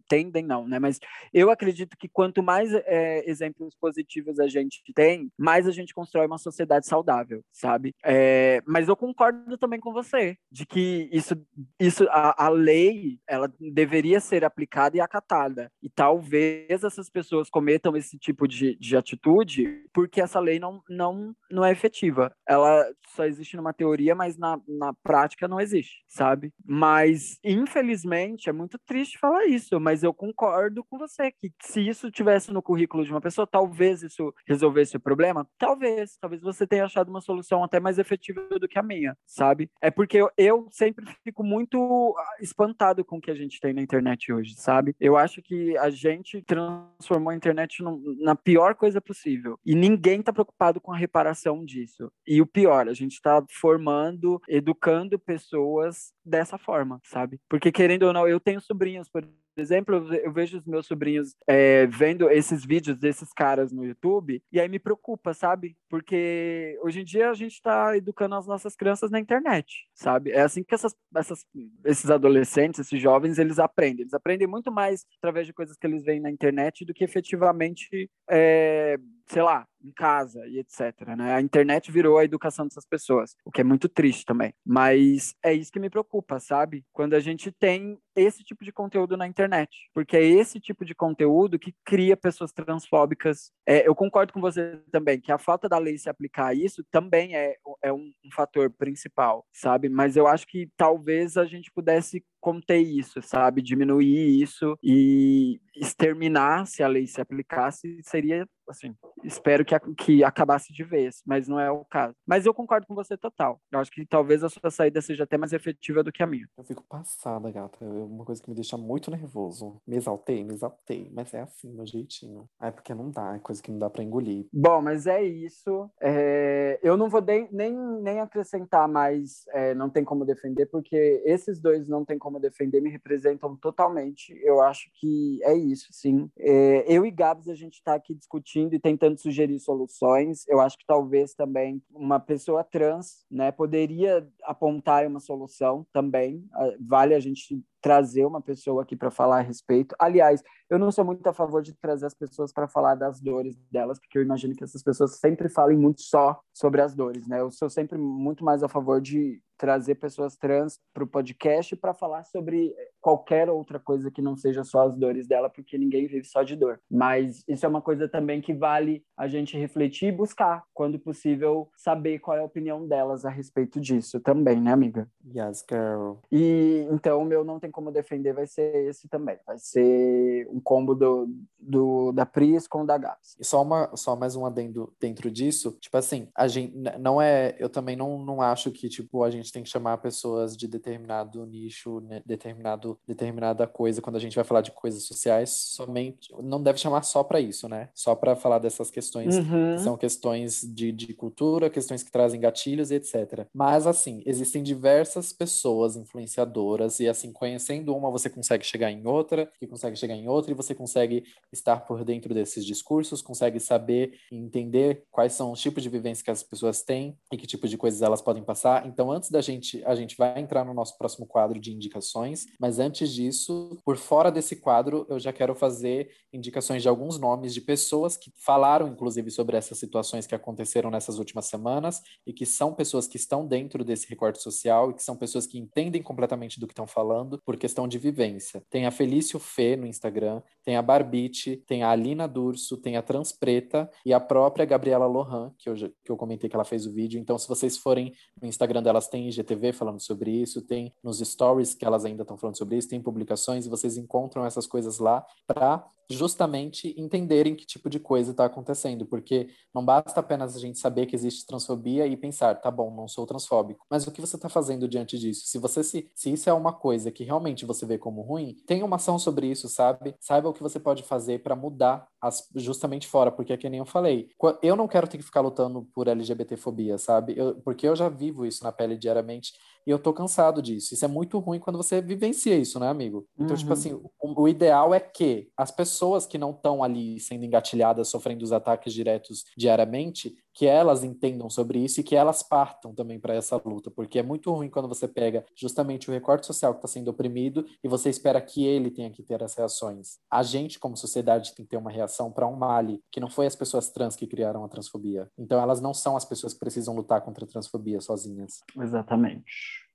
tendem 0.08 0.44
não, 0.44 0.68
né? 0.68 0.80
Mas 0.80 1.00
eu 1.34 1.50
acredito 1.50 1.96
que 1.98 2.10
quanto 2.10 2.44
mais 2.44 2.74
é, 2.74 3.30
exemplos 3.30 3.76
positivos 3.76 4.40
a 4.40 4.48
gente 4.48 4.82
tem, 4.94 5.32
mais 5.38 5.68
a 5.68 5.72
gente 5.72 5.94
constrói 5.94 6.26
uma 6.26 6.38
sociedade 6.38 6.88
saudável, 6.88 7.11
sabe? 7.52 7.94
É, 8.04 8.62
mas 8.66 8.88
eu 8.88 8.96
concordo 8.96 9.58
também 9.58 9.80
com 9.80 9.92
você 9.92 10.38
de 10.52 10.66
que 10.66 11.10
isso, 11.12 11.36
isso 11.80 12.06
a, 12.10 12.46
a 12.46 12.50
lei, 12.50 13.20
ela 13.28 13.52
deveria 13.60 14.20
ser 14.20 14.44
aplicada 14.44 14.98
e 14.98 15.02
acatada. 15.02 15.72
E 15.82 15.90
talvez 15.90 16.84
essas 16.84 17.10
pessoas 17.10 17.50
cometam 17.50 17.96
esse 17.96 18.18
tipo 18.18 18.48
de, 18.48 18.76
de 18.78 18.96
atitude 18.96 19.68
porque 19.94 20.22
essa 20.22 20.40
lei 20.40 20.60
não, 20.60 20.82
não, 20.90 21.36
não 21.50 21.66
é 21.66 21.72
efetiva. 21.72 22.34
Ela 22.48 22.86
só 23.08 23.26
existe 23.26 23.58
numa 23.58 23.74
teoria, 23.74 24.16
mas 24.16 24.38
na, 24.38 24.60
na 24.68 24.94
prática 25.04 25.48
não 25.48 25.60
existe, 25.60 26.04
sabe? 26.08 26.54
Mas, 26.64 27.40
infelizmente, 27.44 28.50
é 28.50 28.54
muito 28.54 28.78
triste 28.86 29.18
falar 29.18 29.46
isso, 29.46 29.80
mas 29.80 30.04
eu 30.04 30.14
concordo 30.14 30.84
com 30.84 30.98
você 30.98 31.32
que 31.32 31.52
se 31.62 31.88
isso 31.88 32.12
tivesse 32.12 32.52
no 32.52 32.62
currículo 32.62 33.04
de 33.04 33.12
uma 33.12 33.22
pessoa, 33.22 33.48
talvez 33.48 34.04
isso 34.04 34.34
resolvesse 34.48 34.98
o 34.98 35.00
problema. 35.00 35.48
Talvez, 35.58 36.18
talvez 36.20 36.42
você 36.42 36.68
tenha 36.68 36.86
achado 36.86 37.01
uma 37.10 37.22
solução 37.22 37.64
até 37.64 37.80
mais 37.80 37.98
efetiva 37.98 38.48
do 38.60 38.68
que 38.68 38.80
a 38.80 38.84
minha, 38.84 39.18
sabe? 39.26 39.70
É 39.82 39.90
porque 39.90 40.18
eu, 40.18 40.30
eu 40.38 40.68
sempre 40.72 41.06
fico 41.24 41.44
muito 41.44 42.16
ah, 42.18 42.38
espantado 42.42 43.04
com 43.04 43.18
o 43.18 43.22
que 43.22 43.32
a 43.32 43.36
gente 43.36 43.60
tem 43.60 43.74
na 43.74 43.82
internet 43.82 44.32
hoje, 44.32 44.56
sabe? 44.56 44.96
Eu 45.00 45.18
acho 45.18 45.42
que 45.42 45.78
a 45.78 45.90
gente 45.90 46.42
transformou 46.44 47.32
a 47.32 47.36
internet 47.36 47.82
no, 47.84 48.02
na 48.20 48.36
pior 48.36 48.76
coisa 48.76 49.02
possível 49.02 49.60
e 49.66 49.76
ninguém 49.76 50.22
tá 50.22 50.32
preocupado 50.32 50.80
com 50.80 50.92
a 50.92 50.98
reparação 50.98 51.64
disso. 51.64 52.12
E 52.28 52.42
o 52.42 52.46
pior, 52.46 52.88
a 52.88 52.94
gente 52.94 53.14
está 53.14 53.44
formando, 53.50 54.42
educando 54.48 55.18
pessoas 55.20 56.14
dessa 56.24 56.58
forma, 56.58 57.00
sabe? 57.04 57.40
Porque 57.50 57.72
querendo 57.72 58.04
ou 58.04 58.14
não, 58.14 58.28
eu 58.28 58.40
tenho 58.40 58.62
sobrinhos, 58.62 59.10
por 59.10 59.28
exemplo, 59.62 60.14
eu 60.16 60.32
vejo 60.32 60.58
os 60.58 60.66
meus 60.66 60.86
sobrinhos 60.88 61.36
é, 61.48 61.86
vendo 61.88 62.30
esses 62.30 62.66
vídeos 62.66 62.98
desses 62.98 63.32
caras 63.32 63.72
no 63.72 63.86
YouTube 63.86 64.42
e 64.52 64.60
aí 64.60 64.68
me 64.68 64.80
preocupa, 64.80 65.34
sabe? 65.34 65.78
Porque 65.90 66.78
hoje 66.84 67.02
em 67.02 67.06
dia 67.06 67.30
a 67.30 67.34
gente 67.34 67.54
está 67.54 67.96
educando 67.96 68.36
as 68.36 68.48
nossas 68.48 68.76
crianças 68.76 69.10
na 69.10 69.20
internet, 69.20 69.88
sabe? 69.94 70.32
É 70.32 70.42
assim 70.42 70.64
que 70.64 70.74
essas, 70.74 70.96
essas, 71.16 71.46
esses 71.86 72.10
adolescentes, 72.10 72.80
esses 72.80 73.02
jovens, 73.02 73.38
eles 73.38 73.60
aprendem. 73.60 74.02
Eles 74.02 74.14
aprendem 74.14 74.48
muito 74.48 74.72
mais 74.72 75.06
através 75.20 75.48
de 75.48 75.54
coisas 75.54 75.78
que 75.78 75.88
eles 75.88 76.04
veem 76.04 76.20
na 76.20 76.32
internet 76.32 76.84
do 76.86 76.94
que 76.94 77.04
efetivamente, 77.04 78.10
é, 78.30 78.98
sei 79.32 79.42
lá, 79.42 79.66
em 79.82 79.92
casa 79.92 80.46
e 80.46 80.60
etc. 80.60 81.16
Né? 81.18 81.34
A 81.34 81.42
internet 81.42 81.90
virou 81.90 82.18
a 82.18 82.26
educação 82.26 82.66
dessas 82.68 82.86
pessoas, 82.86 83.34
o 83.46 83.52
que 83.52 83.62
é 83.62 83.64
muito 83.64 83.88
triste 83.88 84.26
também. 84.26 84.54
Mas 84.66 85.34
é 85.42 85.54
isso 85.54 85.72
que 85.72 85.80
me 85.80 85.90
preocupa, 85.90 86.38
sabe? 86.38 86.84
Quando 86.92 87.14
a 87.14 87.20
gente 87.22 87.50
tem 87.50 87.98
esse 88.14 88.44
tipo 88.44 88.66
de 88.66 88.74
conteúdo 88.74 89.16
na 89.16 89.26
internet, 89.26 89.90
porque 89.94 90.18
é 90.18 90.24
esse 90.24 90.60
tipo 90.60 90.84
de 90.84 90.94
conteúdo 90.94 91.58
que 91.58 91.74
cria 91.86 92.18
pessoas 92.18 92.52
transfóbicas. 92.52 93.52
É, 93.66 93.88
eu 93.88 93.96
concordo 93.96 94.34
com 94.34 94.42
você 94.42 94.82
também 94.92 95.20
que 95.20 95.32
a 95.32 95.38
falta 95.38 95.70
da 95.70 95.78
lei 95.78 95.98
se 95.98 96.10
aplicar 96.10 96.48
a 96.48 96.54
isso 96.54 96.84
também 96.92 97.34
é, 97.36 97.56
é 97.82 97.94
um, 97.94 98.12
um 98.26 98.32
fator 98.34 98.70
principal, 98.70 99.46
sabe? 99.54 99.88
Mas 99.88 100.18
eu 100.18 100.28
acho 100.28 100.46
que 100.46 100.70
talvez 100.76 101.38
a 101.38 101.46
gente 101.46 101.72
pudesse 101.72 102.22
conter 102.42 102.80
isso, 102.80 103.22
sabe? 103.22 103.62
Diminuir 103.62 104.42
isso 104.42 104.78
e 104.84 105.62
exterminar 105.76 106.68
se 106.68 106.84
a 106.84 106.88
lei 106.88 107.08
se 107.08 107.22
aplicasse 107.22 108.02
seria 108.04 108.46
assim, 108.72 108.96
espero 109.24 109.64
que, 109.64 109.78
que 109.98 110.24
acabasse 110.24 110.74
de 110.74 110.84
vez, 110.84 111.22
mas 111.26 111.48
não 111.48 111.60
é 111.60 111.70
o 111.70 111.86
caso. 111.86 112.16
Mas 112.26 112.46
eu 112.46 112.54
concordo 112.54 112.88
com 112.88 112.96
você 112.96 113.18
total. 113.18 113.62
Eu 113.72 113.80
acho 113.80 113.92
que 113.92 114.06
talvez 114.06 114.44
a 114.44 114.50
sua 114.50 114.72
saída 114.72 115.02
seja 115.02 115.24
até 115.24 115.38
mais 115.38 115.54
efetiva 115.54 116.04
do 116.04 116.12
que 116.12 116.24
a 116.24 116.28
minha. 116.28 116.48
Eu 116.58 116.64
fico 116.64 116.84
passada, 116.88 117.52
gata. 117.52 117.84
É 117.84 117.88
uma 117.88 118.26
coisa 118.26 118.42
que 118.42 118.50
me 118.50 118.56
deixa 118.56 118.78
muito 118.78 119.12
nervoso. 119.12 119.82
Me 119.86 119.98
exaltei, 119.98 120.44
me 120.44 120.54
exaltei, 120.54 121.12
mas 121.14 121.34
é 121.34 121.42
assim, 121.42 121.72
meu 121.72 121.86
jeitinho. 121.86 122.50
É 122.62 122.72
porque 122.72 122.94
não 122.94 123.12
dá, 123.12 123.36
é 123.36 123.40
coisa 123.40 123.62
que 123.62 123.72
não 123.72 123.80
dá 123.80 123.90
para 123.90 124.04
engolir. 124.04 124.48
Bom, 124.52 124.82
mas 124.82 125.06
é 125.06 125.22
isso. 125.24 125.90
É... 126.02 126.80
Eu 126.82 126.98
não 126.98 127.10
vou 127.10 127.22
nem, 127.22 127.48
nem, 127.52 128.20
acrescentar 128.20 128.88
mais, 128.88 129.44
é, 129.50 129.74
não 129.74 129.90
tem 129.90 130.04
como 130.04 130.26
defender, 130.26 130.66
porque 130.68 131.22
esses 131.26 131.60
dois 131.60 131.88
não 131.88 132.06
tem 132.06 132.18
como 132.18 132.31
defender, 132.40 132.82
me 132.82 132.90
representam 132.90 133.56
totalmente. 133.56 134.34
Eu 134.44 134.62
acho 134.62 134.90
que 134.94 135.40
é 135.44 135.54
isso, 135.56 135.88
sim. 135.92 136.30
É... 136.38 136.86
Eu 136.88 137.06
e 137.06 137.12
Gabs, 137.12 137.48
a 137.48 137.56
gente 137.56 137.76
está 137.76 137.96
aqui 137.96 138.14
discutindo 138.14 138.42
discutindo 138.42 138.74
e 138.74 138.80
tentando 138.80 139.20
sugerir 139.20 139.60
soluções. 139.60 140.46
Eu 140.48 140.60
acho 140.60 140.78
que 140.78 140.86
talvez 140.86 141.34
também 141.34 141.82
uma 141.92 142.20
pessoa 142.20 142.64
trans, 142.64 143.26
né, 143.30 143.52
poderia 143.52 144.28
apontar 144.44 145.06
uma 145.06 145.20
solução 145.20 145.86
também. 145.94 146.46
Ah, 146.54 146.76
vale 146.80 147.14
a 147.14 147.20
gente 147.20 147.64
trazer 147.82 148.26
uma 148.26 148.42
pessoa 148.42 148.84
aqui 148.84 148.96
para 148.96 149.10
falar 149.10 149.40
a 149.40 149.42
respeito. 149.42 149.96
Aliás, 149.98 150.44
eu 150.70 150.78
não 150.78 150.92
sou 150.92 151.04
muito 151.04 151.26
a 151.28 151.34
favor 151.34 151.64
de 151.64 151.74
trazer 151.74 152.06
as 152.06 152.14
pessoas 152.14 152.54
para 152.54 152.68
falar 152.68 152.94
das 152.96 153.20
dores 153.20 153.58
delas, 153.72 154.00
porque 154.00 154.20
eu 154.20 154.22
imagino 154.22 154.56
que 154.56 154.64
essas 154.64 154.84
pessoas 154.84 155.18
sempre 155.20 155.50
falem 155.50 155.78
muito 155.78 156.02
só 156.02 156.40
sobre 156.54 156.82
as 156.82 156.94
dores, 156.94 157.28
né? 157.28 157.42
Eu 157.42 157.50
sou 157.50 157.70
sempre 157.70 157.98
muito 157.98 158.46
mais 158.46 158.62
a 158.62 158.70
favor 158.70 159.02
de 159.02 159.42
trazer 159.62 159.94
pessoas 159.94 160.36
trans 160.36 160.80
para 160.92 161.04
o 161.04 161.08
podcast 161.08 161.76
para 161.76 161.94
falar 161.94 162.24
sobre 162.24 162.74
qualquer 163.00 163.48
outra 163.48 163.80
coisa 163.80 164.10
que 164.10 164.20
não 164.20 164.36
seja 164.36 164.64
só 164.64 164.88
as 164.88 164.98
dores 164.98 165.28
dela, 165.28 165.52
porque 165.52 165.78
ninguém 165.78 166.08
vive 166.08 166.26
só 166.26 166.42
de 166.42 166.56
dor. 166.56 166.80
Mas 166.90 167.44
isso 167.48 167.64
é 167.64 167.70
uma 167.70 167.82
coisa 167.82 168.08
também 168.08 168.42
que 168.42 168.56
vale 168.56 169.04
a 169.16 169.28
gente 169.28 169.56
refletir 169.56 170.08
e 170.08 170.12
buscar, 170.12 170.64
quando 170.74 170.98
possível, 170.98 171.70
saber 171.78 172.18
qual 172.18 172.38
é 172.38 172.40
a 172.40 172.46
opinião 172.46 172.88
delas 172.88 173.24
a 173.24 173.30
respeito 173.30 173.80
disso 173.80 174.20
também, 174.20 174.60
né, 174.60 174.72
amiga? 174.72 175.08
Yes, 175.24 175.64
girl. 175.70 176.14
E 176.32 176.88
então 176.90 177.22
o 177.22 177.26
meu 177.26 177.44
não 177.44 177.60
tem 177.60 177.70
como 177.70 177.92
defender 177.92 178.34
vai 178.34 178.48
ser 178.48 178.88
esse 178.88 179.08
também. 179.08 179.38
Vai 179.46 179.60
ser 179.60 180.48
um 180.50 180.60
combo 180.60 180.96
do, 180.96 181.30
do 181.60 182.12
da 182.14 182.26
Pris 182.26 182.68
com 182.68 182.82
o 182.82 182.86
da 182.86 182.98
Gabs. 182.98 183.38
E 183.40 183.46
só 183.46 183.62
uma 183.62 183.96
só 183.96 184.16
mais 184.16 184.36
um 184.36 184.44
adendo 184.44 184.92
dentro 185.00 185.30
disso, 185.30 185.78
tipo 185.80 185.98
assim, 185.98 186.30
a 186.36 186.48
gente 186.48 186.76
não 187.00 187.22
é, 187.22 187.56
eu 187.60 187.70
também 187.70 187.96
não, 187.96 188.24
não 188.24 188.42
acho 188.42 188.72
que 188.72 188.90
tipo 188.90 189.24
a 189.24 189.30
gente 189.30 189.51
tem 189.52 189.64
que 189.64 189.70
chamar 189.70 189.98
pessoas 189.98 190.56
de 190.56 190.68
determinado 190.68 191.46
nicho, 191.46 192.00
né, 192.02 192.22
determinado 192.26 193.00
determinada 193.08 193.68
coisa 193.68 194.02
quando 194.02 194.16
a 194.16 194.20
gente 194.20 194.36
vai 194.36 194.44
falar 194.44 194.62
de 194.62 194.72
coisas 194.72 195.04
sociais, 195.04 195.50
somente 195.50 196.30
não 196.44 196.62
deve 196.62 196.78
chamar 196.80 197.04
só 197.04 197.24
para 197.24 197.40
isso, 197.40 197.68
né? 197.68 197.90
Só 197.94 198.16
para 198.16 198.36
falar 198.36 198.60
dessas 198.60 198.90
questões 198.92 199.36
Uhum. 199.38 199.76
que 199.76 199.82
são 199.82 199.98
questões 199.98 200.62
de, 200.62 200.92
de 200.92 201.14
cultura, 201.14 201.70
questões 201.70 202.04
que 202.04 202.12
trazem 202.12 202.40
gatilhos, 202.40 202.92
etc. 202.92 203.48
Mas 203.54 203.86
assim, 203.88 204.22
existem 204.26 204.64
diversas 204.64 205.34
pessoas 205.34 205.96
influenciadoras 205.96 207.00
e 207.00 207.08
assim, 207.08 207.32
conhecendo 207.34 207.96
uma, 207.96 208.10
você 208.12 208.30
consegue 208.30 208.66
chegar 208.66 208.92
em 208.92 209.06
outra, 209.06 209.52
que 209.60 209.68
consegue 209.68 209.96
chegar 209.96 210.16
em 210.16 210.28
outra 210.28 210.52
e 210.52 210.56
você 210.56 210.74
consegue 210.74 211.24
estar 211.52 211.82
por 211.82 212.04
dentro 212.04 212.34
desses 212.34 212.66
discursos, 212.66 213.22
consegue 213.22 213.60
saber 213.60 214.14
e 214.32 214.36
entender 214.38 215.04
quais 215.12 215.34
são 215.34 215.52
os 215.52 215.60
tipos 215.60 215.84
de 215.84 215.90
vivência 215.90 216.24
que 216.24 216.32
as 216.32 216.44
pessoas 216.44 216.82
têm 216.84 217.18
e 217.32 217.38
que 217.38 217.48
tipo 217.48 217.68
de 217.68 217.78
coisas 217.78 218.02
elas 218.02 218.22
podem 218.22 218.44
passar. 218.44 218.86
Então, 218.88 219.12
antes 219.12 219.30
da 219.30 219.41
gente, 219.42 219.84
a 219.86 219.96
gente 219.96 220.16
vai 220.16 220.40
entrar 220.40 220.64
no 220.64 220.74
nosso 220.74 220.98
próximo 220.98 221.26
quadro 221.26 221.60
de 221.60 221.72
indicações, 221.74 222.46
mas 222.60 222.80
antes 222.80 223.12
disso, 223.12 223.78
por 223.84 223.98
fora 223.98 224.32
desse 224.32 224.56
quadro, 224.56 225.06
eu 225.10 225.20
já 225.20 225.34
quero 225.34 225.56
fazer 225.56 226.12
indicações 226.34 226.82
de 226.82 226.88
alguns 226.88 227.20
nomes 227.20 227.54
de 227.54 227.62
pessoas 227.62 228.16
que 228.16 228.32
falaram, 228.36 228.88
inclusive, 228.88 229.30
sobre 229.32 229.58
essas 229.58 229.78
situações 229.78 230.26
que 230.26 230.36
aconteceram 230.36 230.90
nessas 230.90 231.18
últimas 231.18 231.46
semanas 231.46 232.02
e 232.26 232.32
que 232.32 232.46
são 232.46 232.74
pessoas 232.74 233.08
que 233.08 233.18
estão 233.18 233.46
dentro 233.46 233.84
desse 233.84 234.08
recorte 234.08 234.42
social 234.42 234.92
e 234.92 234.94
que 234.94 235.04
são 235.04 235.16
pessoas 235.18 235.46
que 235.46 235.58
entendem 235.58 236.02
completamente 236.02 236.60
do 236.60 236.68
que 236.68 236.74
estão 236.74 236.88
falando 236.88 237.40
por 237.46 237.58
questão 237.58 237.88
de 237.88 237.98
vivência. 237.98 238.64
Tem 238.70 238.86
a 238.86 238.92
Felício 238.92 239.40
Fê 239.40 239.76
no 239.76 239.86
Instagram, 239.86 240.42
tem 240.64 240.76
a 240.76 240.82
Barbite, 240.82 241.58
tem 241.68 241.84
a 241.84 241.90
Alina 241.90 242.28
Durso, 242.28 242.78
tem 242.78 242.98
a 242.98 243.02
Transpreta 243.02 243.90
e 244.06 244.14
a 244.14 244.20
própria 244.20 244.66
Gabriela 244.66 245.06
Lohan, 245.06 245.54
que 245.58 245.70
eu, 245.70 245.76
que 245.76 246.12
eu 246.12 246.18
comentei 246.18 246.50
que 246.50 246.56
ela 246.56 246.66
fez 246.66 246.86
o 246.86 246.92
vídeo. 246.92 247.20
Então, 247.20 247.38
se 247.38 247.48
vocês 247.48 247.78
forem 247.78 248.14
no 248.42 248.48
Instagram 248.48 248.82
delas, 248.84 249.08
tem 249.08 249.28
IGTV 249.28 249.74
falando 249.74 250.00
sobre 250.00 250.32
isso, 250.32 250.62
tem 250.62 250.94
nos 251.04 251.20
stories 251.20 251.74
que 251.74 251.86
elas 251.86 252.06
ainda 252.06 252.24
estão 252.24 252.38
falando 252.38 252.58
sobre 252.58 252.78
isso, 252.78 252.90
tem 252.90 253.02
publicações 253.02 253.66
e 253.66 253.70
vocês 253.70 253.98
encontram 253.98 254.46
essas 254.46 254.68
coisas 254.68 255.00
lá 255.00 255.26
para 255.48 255.86
justamente 256.12 256.94
entenderem 256.98 257.56
que 257.56 257.66
tipo 257.66 257.90
de 257.90 258.00
coisa 258.00 258.32
está 258.32 258.46
acontecendo, 258.46 259.06
porque 259.06 259.50
não 259.74 259.84
basta 259.84 260.20
apenas 260.20 260.56
a 260.56 260.60
gente 260.60 260.80
saber 260.80 261.06
que 261.06 261.16
existe 261.16 261.46
transfobia 261.46 262.06
e 262.06 262.16
pensar, 262.16 262.56
tá 262.56 262.70
bom, 262.70 262.94
não 262.94 263.08
sou 263.08 263.26
transfóbico, 263.26 263.86
mas 263.90 264.06
o 264.06 264.12
que 264.12 264.22
você 264.22 264.36
está 264.36 264.50
fazendo 264.50 264.88
diante 264.88 265.18
disso? 265.18 265.44
Se 265.46 265.58
você 265.58 265.84
se, 265.84 266.10
se 266.14 266.32
isso 266.32 266.50
é 266.50 266.54
uma 266.54 266.74
coisa 266.74 267.12
que 267.12 267.24
realmente 267.24 267.66
você 267.66 267.86
vê 267.86 267.98
como 267.98 268.22
ruim, 268.22 268.56
tenha 268.66 268.86
uma 268.86 268.98
ação 268.98 269.18
sobre 269.18 269.48
isso, 269.48 269.68
sabe? 269.68 270.16
Saiba 270.20 270.50
o 270.50 270.54
que 270.54 270.64
você 270.64 270.80
pode 270.80 271.04
fazer 271.04 271.42
para 271.42 271.56
mudar 271.56 272.08
as, 272.22 272.48
justamente 272.56 273.08
fora, 273.08 273.32
porque 273.32 273.54
é 273.54 273.58
que 273.58 273.70
nem 273.70 273.80
eu 273.80 273.86
falei, 273.86 274.30
eu 274.62 274.76
não 274.76 274.88
quero 274.88 275.08
ter 275.08 275.18
que 275.18 275.24
ficar 275.24 275.42
lutando 275.42 275.88
por 275.94 276.08
LGBTfobia, 276.08 276.98
sabe? 276.98 277.34
Eu, 277.38 277.56
porque 277.62 277.88
eu 277.88 277.96
já 277.96 278.10
vivo 278.10 278.46
isso 278.46 278.64
na 278.64 278.72
pele 278.72 278.98
diariamente 278.98 279.54
e 279.86 279.90
eu 279.92 280.00
tô 280.00 280.14
cansado 280.14 280.62
disso. 280.62 280.94
Isso 280.94 281.04
é 281.06 281.08
muito 281.08 281.40
ruim 281.40 281.60
quando 281.60 281.78
você 281.78 282.02
vivencia 282.02 282.56
isso, 282.56 282.80
né, 282.80 282.88
amigo? 282.88 283.28
Então, 283.40 283.56
tipo 283.56 283.68
Uhum. 283.70 283.74
assim, 283.74 283.94
o, 283.94 284.42
o 284.44 284.48
ideal 284.48 284.94
é 284.94 285.00
que 285.00 285.50
as 285.58 285.72
pessoas 285.72 286.26
que 286.26 286.38
não 286.38 286.52
estão 286.52 286.84
ali 286.84 287.20
sendo 287.20 287.46
engatilhadas, 287.46 288.08
sofrendo 288.10 288.44
os 288.44 288.52
ataques 288.52 288.94
diretos 288.94 289.44
diariamente, 289.58 290.36
que 290.54 290.66
elas 290.68 291.04
entendam 291.04 291.50
sobre 291.50 291.80
isso 291.80 292.00
e 292.02 292.04
que 292.04 292.16
elas 292.16 292.44
partam 292.44 292.94
também 292.94 293.20
para 293.20 293.34
essa 293.34 293.60
luta, 293.64 293.90
porque 293.92 294.20
é 294.20 294.24
muito 294.24 294.52
ruim 294.52 294.70
quando 294.70 294.88
você 294.88 295.08
pega 295.08 295.46
justamente 295.56 296.10
o 296.10 296.14
recorte 296.14 296.46
social 296.46 296.74
que 296.74 296.80
está 296.80 296.88
sendo 296.88 297.10
oprimido 297.10 297.66
e 297.84 297.88
você 297.88 298.10
espera 298.10 298.42
que 298.42 298.66
ele 298.66 298.92
tenha 298.92 299.10
que 299.10 299.24
ter 299.24 299.42
as 299.44 299.56
reações. 299.56 300.18
A 300.30 300.44
gente, 300.44 300.80
como 300.80 300.98
sociedade, 300.98 301.54
tem 301.56 301.66
que 301.66 301.72
ter 301.72 301.78
uma 301.78 301.92
reação 301.92 302.32
para 302.32 302.48
um 302.48 302.56
male, 302.56 303.02
que 303.12 303.20
não 303.20 303.30
foi 303.30 303.46
as 303.46 303.56
pessoas 303.56 303.90
trans 303.90 304.16
que 304.16 304.28
criaram 304.28 304.64
a 304.64 304.68
transfobia. 304.70 305.28
Então, 305.38 305.62
elas 305.62 305.80
não 305.82 305.94
são 305.94 306.16
as 306.18 306.26
pessoas 306.26 306.54
que 306.54 306.60
precisam 306.60 306.96
lutar 306.96 307.22
contra 307.22 307.46
a 307.46 307.48
transfobia 307.48 308.02
sozinhas. 308.02 308.62
Exatamente. 308.80 309.44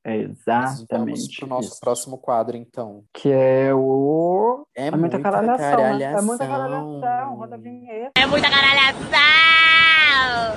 É 0.04 0.18
Mas 0.18 0.44
vamos 0.46 0.80
exatamente. 0.80 1.38
pro 1.40 1.48
nosso 1.48 1.68
isso. 1.70 1.80
próximo 1.80 2.16
quadro, 2.16 2.56
então. 2.56 3.02
Que 3.12 3.28
é 3.32 3.74
o. 3.74 4.64
É, 4.76 4.86
É 4.86 4.90
muita 4.92 5.18
caralhação. 5.20 5.98
né? 5.98 6.04
É 6.04 6.20
muita 6.22 6.46
caralhação. 6.46 7.36
Roda 7.36 7.56
a 7.56 7.58
vinheta. 7.58 8.12
É 8.16 8.24
muita 8.26 8.48
caralhação! 8.48 9.65
Tá, 10.16 10.56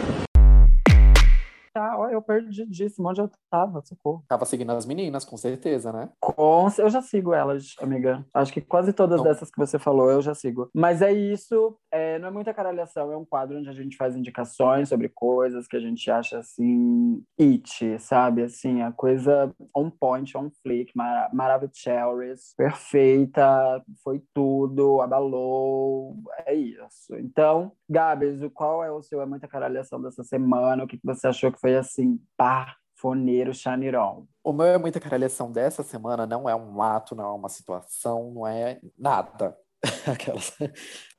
ó, 1.75 2.09
eu 2.09 2.21
perdidíssimo 2.21 3.09
onde 3.09 3.21
eu 3.21 3.29
tava, 3.49 3.81
socorro. 3.85 4.23
Tava 4.27 4.45
seguindo 4.45 4.71
as 4.71 4.85
meninas, 4.85 5.25
com 5.25 5.37
certeza, 5.37 5.91
né? 5.91 6.09
Com... 6.19 6.67
Eu 6.77 6.89
já 6.89 7.01
sigo 7.01 7.33
elas, 7.33 7.75
amiga. 7.81 8.25
Acho 8.33 8.53
que 8.53 8.61
quase 8.61 8.93
todas 8.93 9.17
Não. 9.17 9.23
dessas 9.23 9.49
que 9.49 9.57
você 9.57 9.77
falou 9.79 10.09
eu 10.11 10.21
já 10.21 10.33
sigo. 10.33 10.69
Mas 10.73 11.01
é 11.01 11.11
isso. 11.11 11.77
é, 11.91 12.19
não 12.19 12.27
é 12.27 12.31
muita 12.31 12.53
caralhação, 12.53 13.11
é 13.11 13.17
um 13.17 13.25
quadro 13.25 13.57
onde 13.57 13.69
a 13.69 13.73
gente 13.73 13.97
faz 13.97 14.15
indicações 14.15 14.89
sobre 14.89 15.09
coisas 15.09 15.67
que 15.67 15.75
a 15.75 15.79
gente 15.79 16.09
acha 16.09 16.39
assim, 16.39 17.23
it, 17.39 17.99
sabe? 17.99 18.43
Assim, 18.43 18.81
a 18.81 18.91
coisa 18.91 19.53
on 19.75 19.89
point, 19.89 20.37
on 20.37 20.49
flick, 20.61 20.91
mara 20.95 21.29
maravilhosa, 21.33 22.53
perfeita, 22.57 23.83
foi 24.03 24.21
tudo, 24.33 25.01
abalou. 25.01 26.15
É 26.45 26.53
isso. 26.53 27.15
Então, 27.15 27.71
Gabs, 27.89 28.39
qual 28.53 28.83
é 28.83 28.91
o 28.91 29.01
seu 29.01 29.21
É 29.21 29.25
Muita 29.25 29.47
Caralhação 29.47 30.01
dessa 30.01 30.23
semana? 30.23 30.83
O 30.83 30.87
que 30.87 30.97
que 30.97 31.05
você 31.05 31.27
achou 31.27 31.51
que 31.51 31.58
foi 31.59 31.75
assim, 31.75 32.19
pá, 32.37 32.75
foneiro, 32.95 33.53
chaniron? 33.53 34.25
O 34.43 34.51
meu 34.51 34.65
é 34.65 34.77
muita 34.77 34.99
caralhação 34.99 35.51
dessa 35.51 35.83
semana 35.83 36.25
não 36.25 36.49
é 36.49 36.55
um 36.55 36.81
ato, 36.81 37.15
não 37.15 37.25
é 37.25 37.31
uma 37.31 37.49
situação, 37.49 38.31
não 38.31 38.47
é 38.47 38.79
nada. 38.97 39.55
Aquelas. 40.11 40.57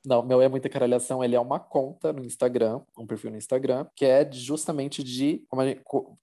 Não, 0.03 0.23
meu 0.23 0.41
é 0.41 0.49
muita 0.49 0.67
caralhação, 0.67 1.23
ele 1.23 1.35
é 1.35 1.39
uma 1.39 1.59
conta 1.59 2.11
no 2.11 2.23
Instagram, 2.25 2.81
um 2.97 3.05
perfil 3.05 3.29
no 3.29 3.37
Instagram, 3.37 3.85
que 3.95 4.03
é 4.03 4.27
justamente 4.31 5.03
de, 5.03 5.11
gente- 5.11 5.45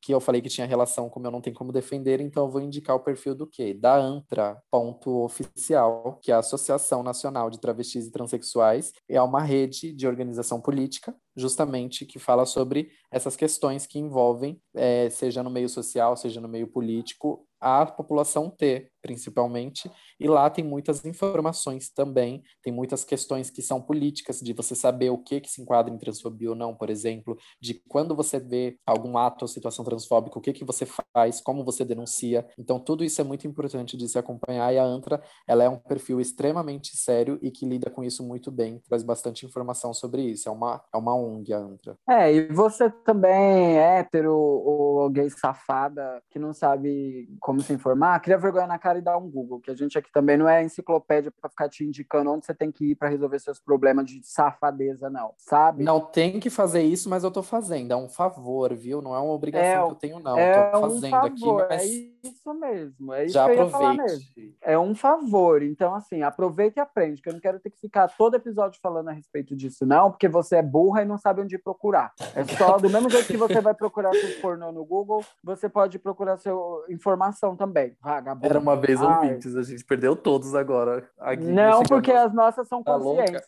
que 0.02 0.12
eu 0.12 0.20
falei 0.20 0.42
que 0.42 0.48
tinha 0.48 0.66
relação 0.66 1.08
com 1.08 1.20
o 1.20 1.22
meu 1.22 1.30
não 1.30 1.40
tem 1.40 1.52
como 1.52 1.72
defender, 1.72 2.20
então 2.20 2.44
eu 2.46 2.50
vou 2.50 2.60
indicar 2.60 2.96
o 2.96 3.00
perfil 3.00 3.36
do 3.36 3.46
quê? 3.46 3.72
Da 3.72 3.96
Antra, 3.96 4.60
ponto 4.68 5.22
oficial, 5.22 6.18
que 6.20 6.32
é 6.32 6.34
a 6.34 6.38
Associação 6.38 7.04
Nacional 7.04 7.50
de 7.50 7.60
Travestis 7.60 8.06
e 8.06 8.10
Transsexuais, 8.10 8.92
é 9.08 9.22
uma 9.22 9.42
rede 9.42 9.92
de 9.92 10.08
organização 10.08 10.60
política, 10.60 11.14
justamente 11.36 12.04
que 12.04 12.18
fala 12.18 12.44
sobre 12.44 12.90
essas 13.12 13.36
questões 13.36 13.86
que 13.86 13.98
envolvem, 13.98 14.60
eh, 14.74 15.08
seja 15.10 15.40
no 15.40 15.50
meio 15.50 15.68
social, 15.68 16.16
seja 16.16 16.40
no 16.40 16.48
meio 16.48 16.66
político, 16.66 17.46
a 17.60 17.84
população 17.86 18.50
T, 18.50 18.90
principalmente, 19.02 19.90
e 20.18 20.28
lá 20.28 20.48
tem 20.48 20.64
muitas 20.64 21.04
informações 21.04 21.90
também, 21.90 22.42
tem 22.62 22.72
muitas 22.72 23.04
questões 23.04 23.50
que 23.50 23.62
são 23.68 23.80
políticas, 23.80 24.40
de 24.40 24.52
você 24.52 24.74
saber 24.74 25.10
o 25.10 25.18
que 25.18 25.40
que 25.40 25.50
se 25.50 25.62
enquadra 25.62 25.92
em 25.94 25.98
transfobia 25.98 26.50
ou 26.50 26.56
não, 26.56 26.74
por 26.74 26.90
exemplo, 26.90 27.36
de 27.60 27.74
quando 27.88 28.16
você 28.16 28.40
vê 28.40 28.78
algum 28.86 29.16
ato 29.16 29.42
ou 29.42 29.48
situação 29.48 29.84
transfóbica, 29.84 30.38
o 30.38 30.42
que 30.42 30.52
que 30.52 30.64
você 30.64 30.86
faz, 31.14 31.40
como 31.40 31.64
você 31.64 31.84
denuncia. 31.84 32.46
Então, 32.58 32.80
tudo 32.80 33.04
isso 33.04 33.20
é 33.20 33.24
muito 33.24 33.46
importante 33.46 33.96
de 33.96 34.08
se 34.08 34.18
acompanhar, 34.18 34.72
e 34.72 34.78
a 34.78 34.84
ANTRA, 34.84 35.22
ela 35.46 35.62
é 35.62 35.68
um 35.68 35.78
perfil 35.78 36.20
extremamente 36.20 36.96
sério 36.96 37.38
e 37.42 37.50
que 37.50 37.66
lida 37.66 37.90
com 37.90 38.02
isso 38.02 38.26
muito 38.26 38.50
bem, 38.50 38.80
traz 38.88 39.02
bastante 39.02 39.46
informação 39.46 39.92
sobre 39.92 40.22
isso. 40.22 40.48
É 40.48 40.52
uma, 40.52 40.82
é 40.92 40.96
uma 40.96 41.14
ONG, 41.14 41.52
a 41.52 41.58
ANTRA. 41.58 41.96
É, 42.08 42.32
e 42.32 42.48
você 42.48 42.90
também, 43.04 43.78
hétero 43.78 44.34
ou 44.34 45.10
gay 45.10 45.28
safada, 45.30 46.22
que 46.30 46.38
não 46.38 46.52
sabe 46.52 47.28
como 47.40 47.60
se 47.60 47.72
informar, 47.72 48.20
cria 48.20 48.38
vergonha 48.38 48.66
na 48.66 48.78
cara 48.78 48.98
e 48.98 49.02
dá 49.02 49.16
um 49.16 49.30
Google, 49.30 49.60
que 49.60 49.70
a 49.70 49.74
gente 49.74 49.98
aqui 49.98 50.10
também 50.12 50.36
não 50.36 50.48
é 50.48 50.62
enciclopédia 50.62 51.30
para 51.30 51.50
ficar 51.50 51.68
te 51.68 51.84
indicando 51.84 52.30
onde 52.30 52.46
você 52.46 52.54
tem 52.54 52.70
que 52.70 52.92
ir 52.92 52.94
para 52.94 53.08
resolver 53.08 53.38
seus 53.38 53.57
problemas 53.58 54.06
de 54.06 54.20
safadeza, 54.24 55.08
não, 55.10 55.32
sabe? 55.38 55.84
Não 55.84 56.00
tem 56.00 56.40
que 56.40 56.50
fazer 56.50 56.82
isso, 56.82 57.08
mas 57.08 57.24
eu 57.24 57.30
tô 57.30 57.42
fazendo. 57.42 57.92
É 57.92 57.96
um 57.96 58.08
favor, 58.08 58.74
viu? 58.74 59.00
Não 59.00 59.14
é 59.14 59.18
uma 59.18 59.32
obrigação 59.32 59.82
É, 59.82 59.84
que 59.86 59.90
eu 59.92 59.94
tenho, 59.94 60.20
não. 60.20 60.38
é 60.38 60.50
eu 60.66 60.72
tô 60.72 60.78
um 60.78 60.80
fazendo 60.90 61.10
favor, 61.10 61.62
aqui, 61.62 61.68
mas 61.68 61.82
é 61.82 62.28
isso 62.28 62.54
mesmo. 62.54 63.12
É 63.12 63.24
isso 63.24 63.34
Já 63.34 63.46
que 63.46 63.58
aproveite. 63.58 64.56
É 64.60 64.78
um 64.78 64.94
favor. 64.94 65.62
Então, 65.62 65.94
assim, 65.94 66.22
aproveita 66.22 66.80
e 66.80 66.82
aprende, 66.82 67.22
que 67.22 67.28
eu 67.28 67.32
não 67.32 67.40
quero 67.40 67.60
ter 67.60 67.70
que 67.70 67.78
ficar 67.78 68.08
todo 68.08 68.34
episódio 68.34 68.80
falando 68.82 69.08
a 69.08 69.12
respeito 69.12 69.54
disso, 69.54 69.86
não, 69.86 70.10
porque 70.10 70.28
você 70.28 70.56
é 70.56 70.62
burra 70.62 71.02
e 71.02 71.04
não 71.04 71.18
sabe 71.18 71.40
onde 71.42 71.58
procurar. 71.58 72.12
É 72.34 72.44
só, 72.44 72.76
do 72.78 72.90
mesmo 72.90 73.08
jeito 73.10 73.26
que 73.26 73.36
você 73.36 73.60
vai 73.60 73.74
procurar 73.74 74.12
seu 74.12 74.40
pornô 74.40 74.72
no 74.72 74.84
Google, 74.84 75.24
você 75.42 75.68
pode 75.68 75.98
procurar 75.98 76.36
sua 76.38 76.84
informação 76.88 77.56
também. 77.56 77.96
Vagabundo. 78.00 78.46
Era 78.46 78.58
uma 78.58 78.76
vez 78.76 79.00
ouvintes, 79.00 79.54
a 79.56 79.62
gente 79.62 79.84
perdeu 79.84 80.16
todos 80.16 80.54
agora. 80.54 81.08
A 81.18 81.34
Gui 81.34 81.46
Não, 81.52 81.82
porque 81.82 82.12
as 82.12 82.32
nossas 82.32 82.66
são 82.66 82.82
Tá 82.82 82.96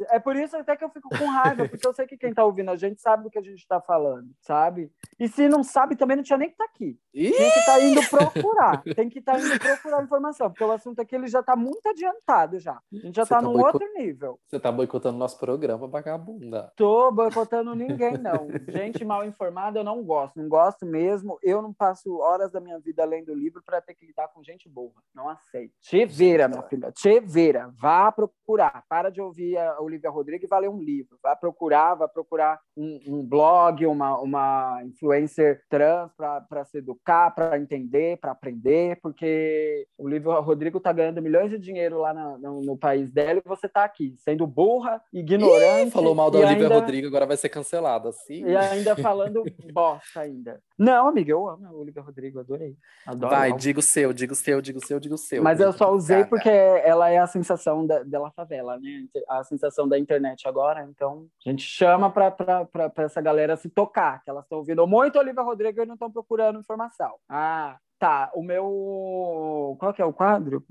conscientes. 0.01 0.07
É 0.11 0.19
por 0.19 0.37
isso 0.37 0.57
até 0.57 0.77
que 0.77 0.85
eu 0.85 0.91
fico 0.91 1.09
com 1.11 1.27
raiva, 1.27 1.69
porque 1.69 1.87
eu 1.87 1.93
sei 1.93 2.07
que 2.07 2.17
quem 2.17 2.33
tá 2.33 2.45
ouvindo 2.45 2.71
a 2.71 2.77
gente 2.77 3.01
sabe 3.01 3.25
do 3.25 3.31
que 3.31 3.39
a 3.39 3.43
gente 3.43 3.67
tá 3.67 3.81
falando, 3.81 4.31
sabe? 4.41 4.91
E 5.19 5.29
se 5.29 5.49
não 5.49 5.63
sabe, 5.63 5.97
também 5.97 6.17
não 6.17 6.25
tinha 6.25 6.39
nem 6.39 6.49
que 6.49 6.55
estar 6.55 6.65
aqui. 6.65 6.99
Ih! 7.13 7.31
Tem 7.31 7.51
que 7.51 7.59
estar 7.59 7.81
indo 7.81 8.09
procurar. 8.09 8.83
Tem 8.95 9.09
que 9.09 9.19
estar 9.19 9.39
indo 9.39 9.59
procurar 9.59 10.03
informação, 10.03 10.49
porque 10.51 10.65
o 10.65 10.73
assunto 10.73 11.01
aqui 11.01 11.15
ele 11.15 11.29
já 11.29 11.43
tá 11.43 11.55
muito 11.55 11.87
adiantado 11.89 12.59
já. 12.59 12.81
A 12.93 12.97
gente 12.97 13.17
já 13.17 13.25
Você 13.25 13.29
tá 13.29 13.37
tá 13.37 13.43
num 13.43 13.59
outro 13.59 13.87
nível. 13.95 14.39
Você 14.47 14.59
tá 14.59 14.73
boicotando 14.73 15.19
nosso 15.19 15.39
programa, 15.39 15.87
vagabunda. 15.87 16.73
Tô 16.77 17.11
boicotando 17.13 17.75
ninguém, 17.75 18.17
não. 18.17 18.49
Gente 18.69 19.05
mal 19.05 19.25
informada 19.25 19.81
eu 19.81 19.85
não 19.85 20.03
gosto. 20.03 20.41
Não 20.41 20.49
gosto 20.49 20.87
mesmo. 20.87 21.39
Eu 21.43 21.61
não 21.61 21.73
passo 21.73 22.19
horas 22.19 22.53
da 22.53 22.61
minha 22.61 22.79
vida 22.79 23.05
lendo 23.05 23.35
livro 23.35 23.63
para 23.63 23.81
ter 23.81 23.95
que 23.95 24.07
lidar 24.07 24.29
com 24.29 24.43
gente 24.43 24.69
boa. 24.69 24.93
Não 25.15 25.29
aceito. 25.29 25.75
Te 25.81 26.05
vira, 26.05 26.49
minha 26.49 26.63
filha. 26.63 26.93
Te 26.93 27.21
vira. 27.21 27.73
Vá 27.77 28.11
procurar. 28.13 28.85
Para 28.89 29.11
de 29.11 29.21
ouvir 29.21 29.57
a 29.59 29.81
Olivia 29.91 30.11
Rodrigo 30.11 30.45
e 30.45 30.49
vá 30.49 30.59
ler 30.59 30.69
um 30.71 30.81
livro. 30.81 31.19
Vá 31.23 31.35
procurar, 31.37 31.95
vá 31.95 32.09
procurar 32.09 32.59
um, 32.77 33.01
um 33.07 33.27
blog, 33.27 33.85
uma, 33.87 34.19
uma 34.21 34.81
influencer 34.85 35.63
trans 35.69 36.11
para 36.17 36.65
se 36.65 36.79
educar, 36.79 37.31
para 37.35 37.59
entender, 37.59 38.17
para 38.19 38.33
aprender, 38.33 38.99
porque 39.03 39.87
o 39.99 40.05
Olivia 40.05 40.33
Rodrigo 40.41 40.81
tá 40.81 40.93
ganhando 40.93 41.21
milhões 41.23 41.51
de 41.51 41.59
dinheiro 41.59 41.99
lá 41.99 42.15
na- 42.15 42.39
no, 42.39 42.61
no 42.63 42.77
país 42.79 43.11
dela 43.11 43.41
e 43.45 43.49
você 43.49 43.69
tá 43.69 43.85
aqui, 43.85 44.15
sendo 44.19 44.47
burra, 44.47 45.03
ignorante. 45.13 45.89
Ih, 45.89 45.91
falou 45.91 46.15
mal 46.15 46.31
da 46.31 46.39
Olivia 46.39 46.65
ainda- 46.65 46.75
Rodrigo, 46.75 47.07
agora 47.09 47.27
vai 47.27 47.37
ser 47.37 47.49
cancelada. 47.49 48.09
Assim. 48.11 48.45
e 48.45 48.57
ainda 48.57 48.95
falando 48.97 49.43
bosta 49.73 50.21
ainda. 50.21 50.61
Não, 50.81 51.09
amiga, 51.09 51.31
eu 51.31 51.47
amo 51.47 51.67
a 51.67 51.73
Olivia 51.73 52.01
Rodrigo, 52.01 52.41
adorei. 52.41 52.75
Adoro. 53.07 53.37
Vai, 53.37 53.53
diga 53.53 53.81
o 53.81 53.83
seu, 53.83 54.15
diga 54.15 54.33
o 54.33 54.37
seu, 54.37 54.63
diga 54.63 54.79
o 54.79 54.83
seu, 54.83 54.99
diga 54.99 55.15
o 55.15 55.19
seu. 55.19 55.43
Mas 55.43 55.61
eu 55.61 55.75
só 55.75 55.93
usei 55.93 56.25
porque 56.25 56.49
ela 56.49 57.11
é 57.11 57.19
a 57.19 57.27
sensação 57.27 57.87
da, 57.87 58.03
dela 58.03 58.31
favela, 58.31 58.79
né? 58.79 59.05
A 59.29 59.45
sensação 59.45 59.87
da 59.87 59.99
internet 59.99 60.49
agora. 60.49 60.83
Então, 60.85 61.27
a 61.45 61.51
gente 61.51 61.63
chama 61.63 62.11
pra, 62.11 62.31
pra, 62.31 62.65
pra, 62.65 62.89
pra 62.89 63.05
essa 63.05 63.21
galera 63.21 63.59
se 63.59 63.69
tocar, 63.69 64.25
que 64.25 64.31
elas 64.31 64.45
estão 64.45 64.57
ouvindo 64.57 64.87
muito 64.87 65.19
Olivia 65.19 65.43
Rodrigo 65.43 65.83
e 65.83 65.85
não 65.85 65.97
estão 65.97 66.11
procurando 66.11 66.61
informação. 66.61 67.13
Ah, 67.29 67.77
tá. 67.99 68.31
O 68.35 68.43
meu. 68.43 69.77
Qual 69.79 69.93
que 69.93 70.01
é 70.01 70.07
o 70.07 70.15
quadro? 70.15 70.65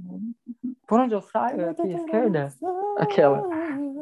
Por 0.87 0.99
onde 0.99 1.13
eu 1.13 1.21
saio? 1.21 1.61
É 1.61 1.69
aqui, 1.69 1.87
esquerda? 1.87 2.47
Aquela. 2.97 3.47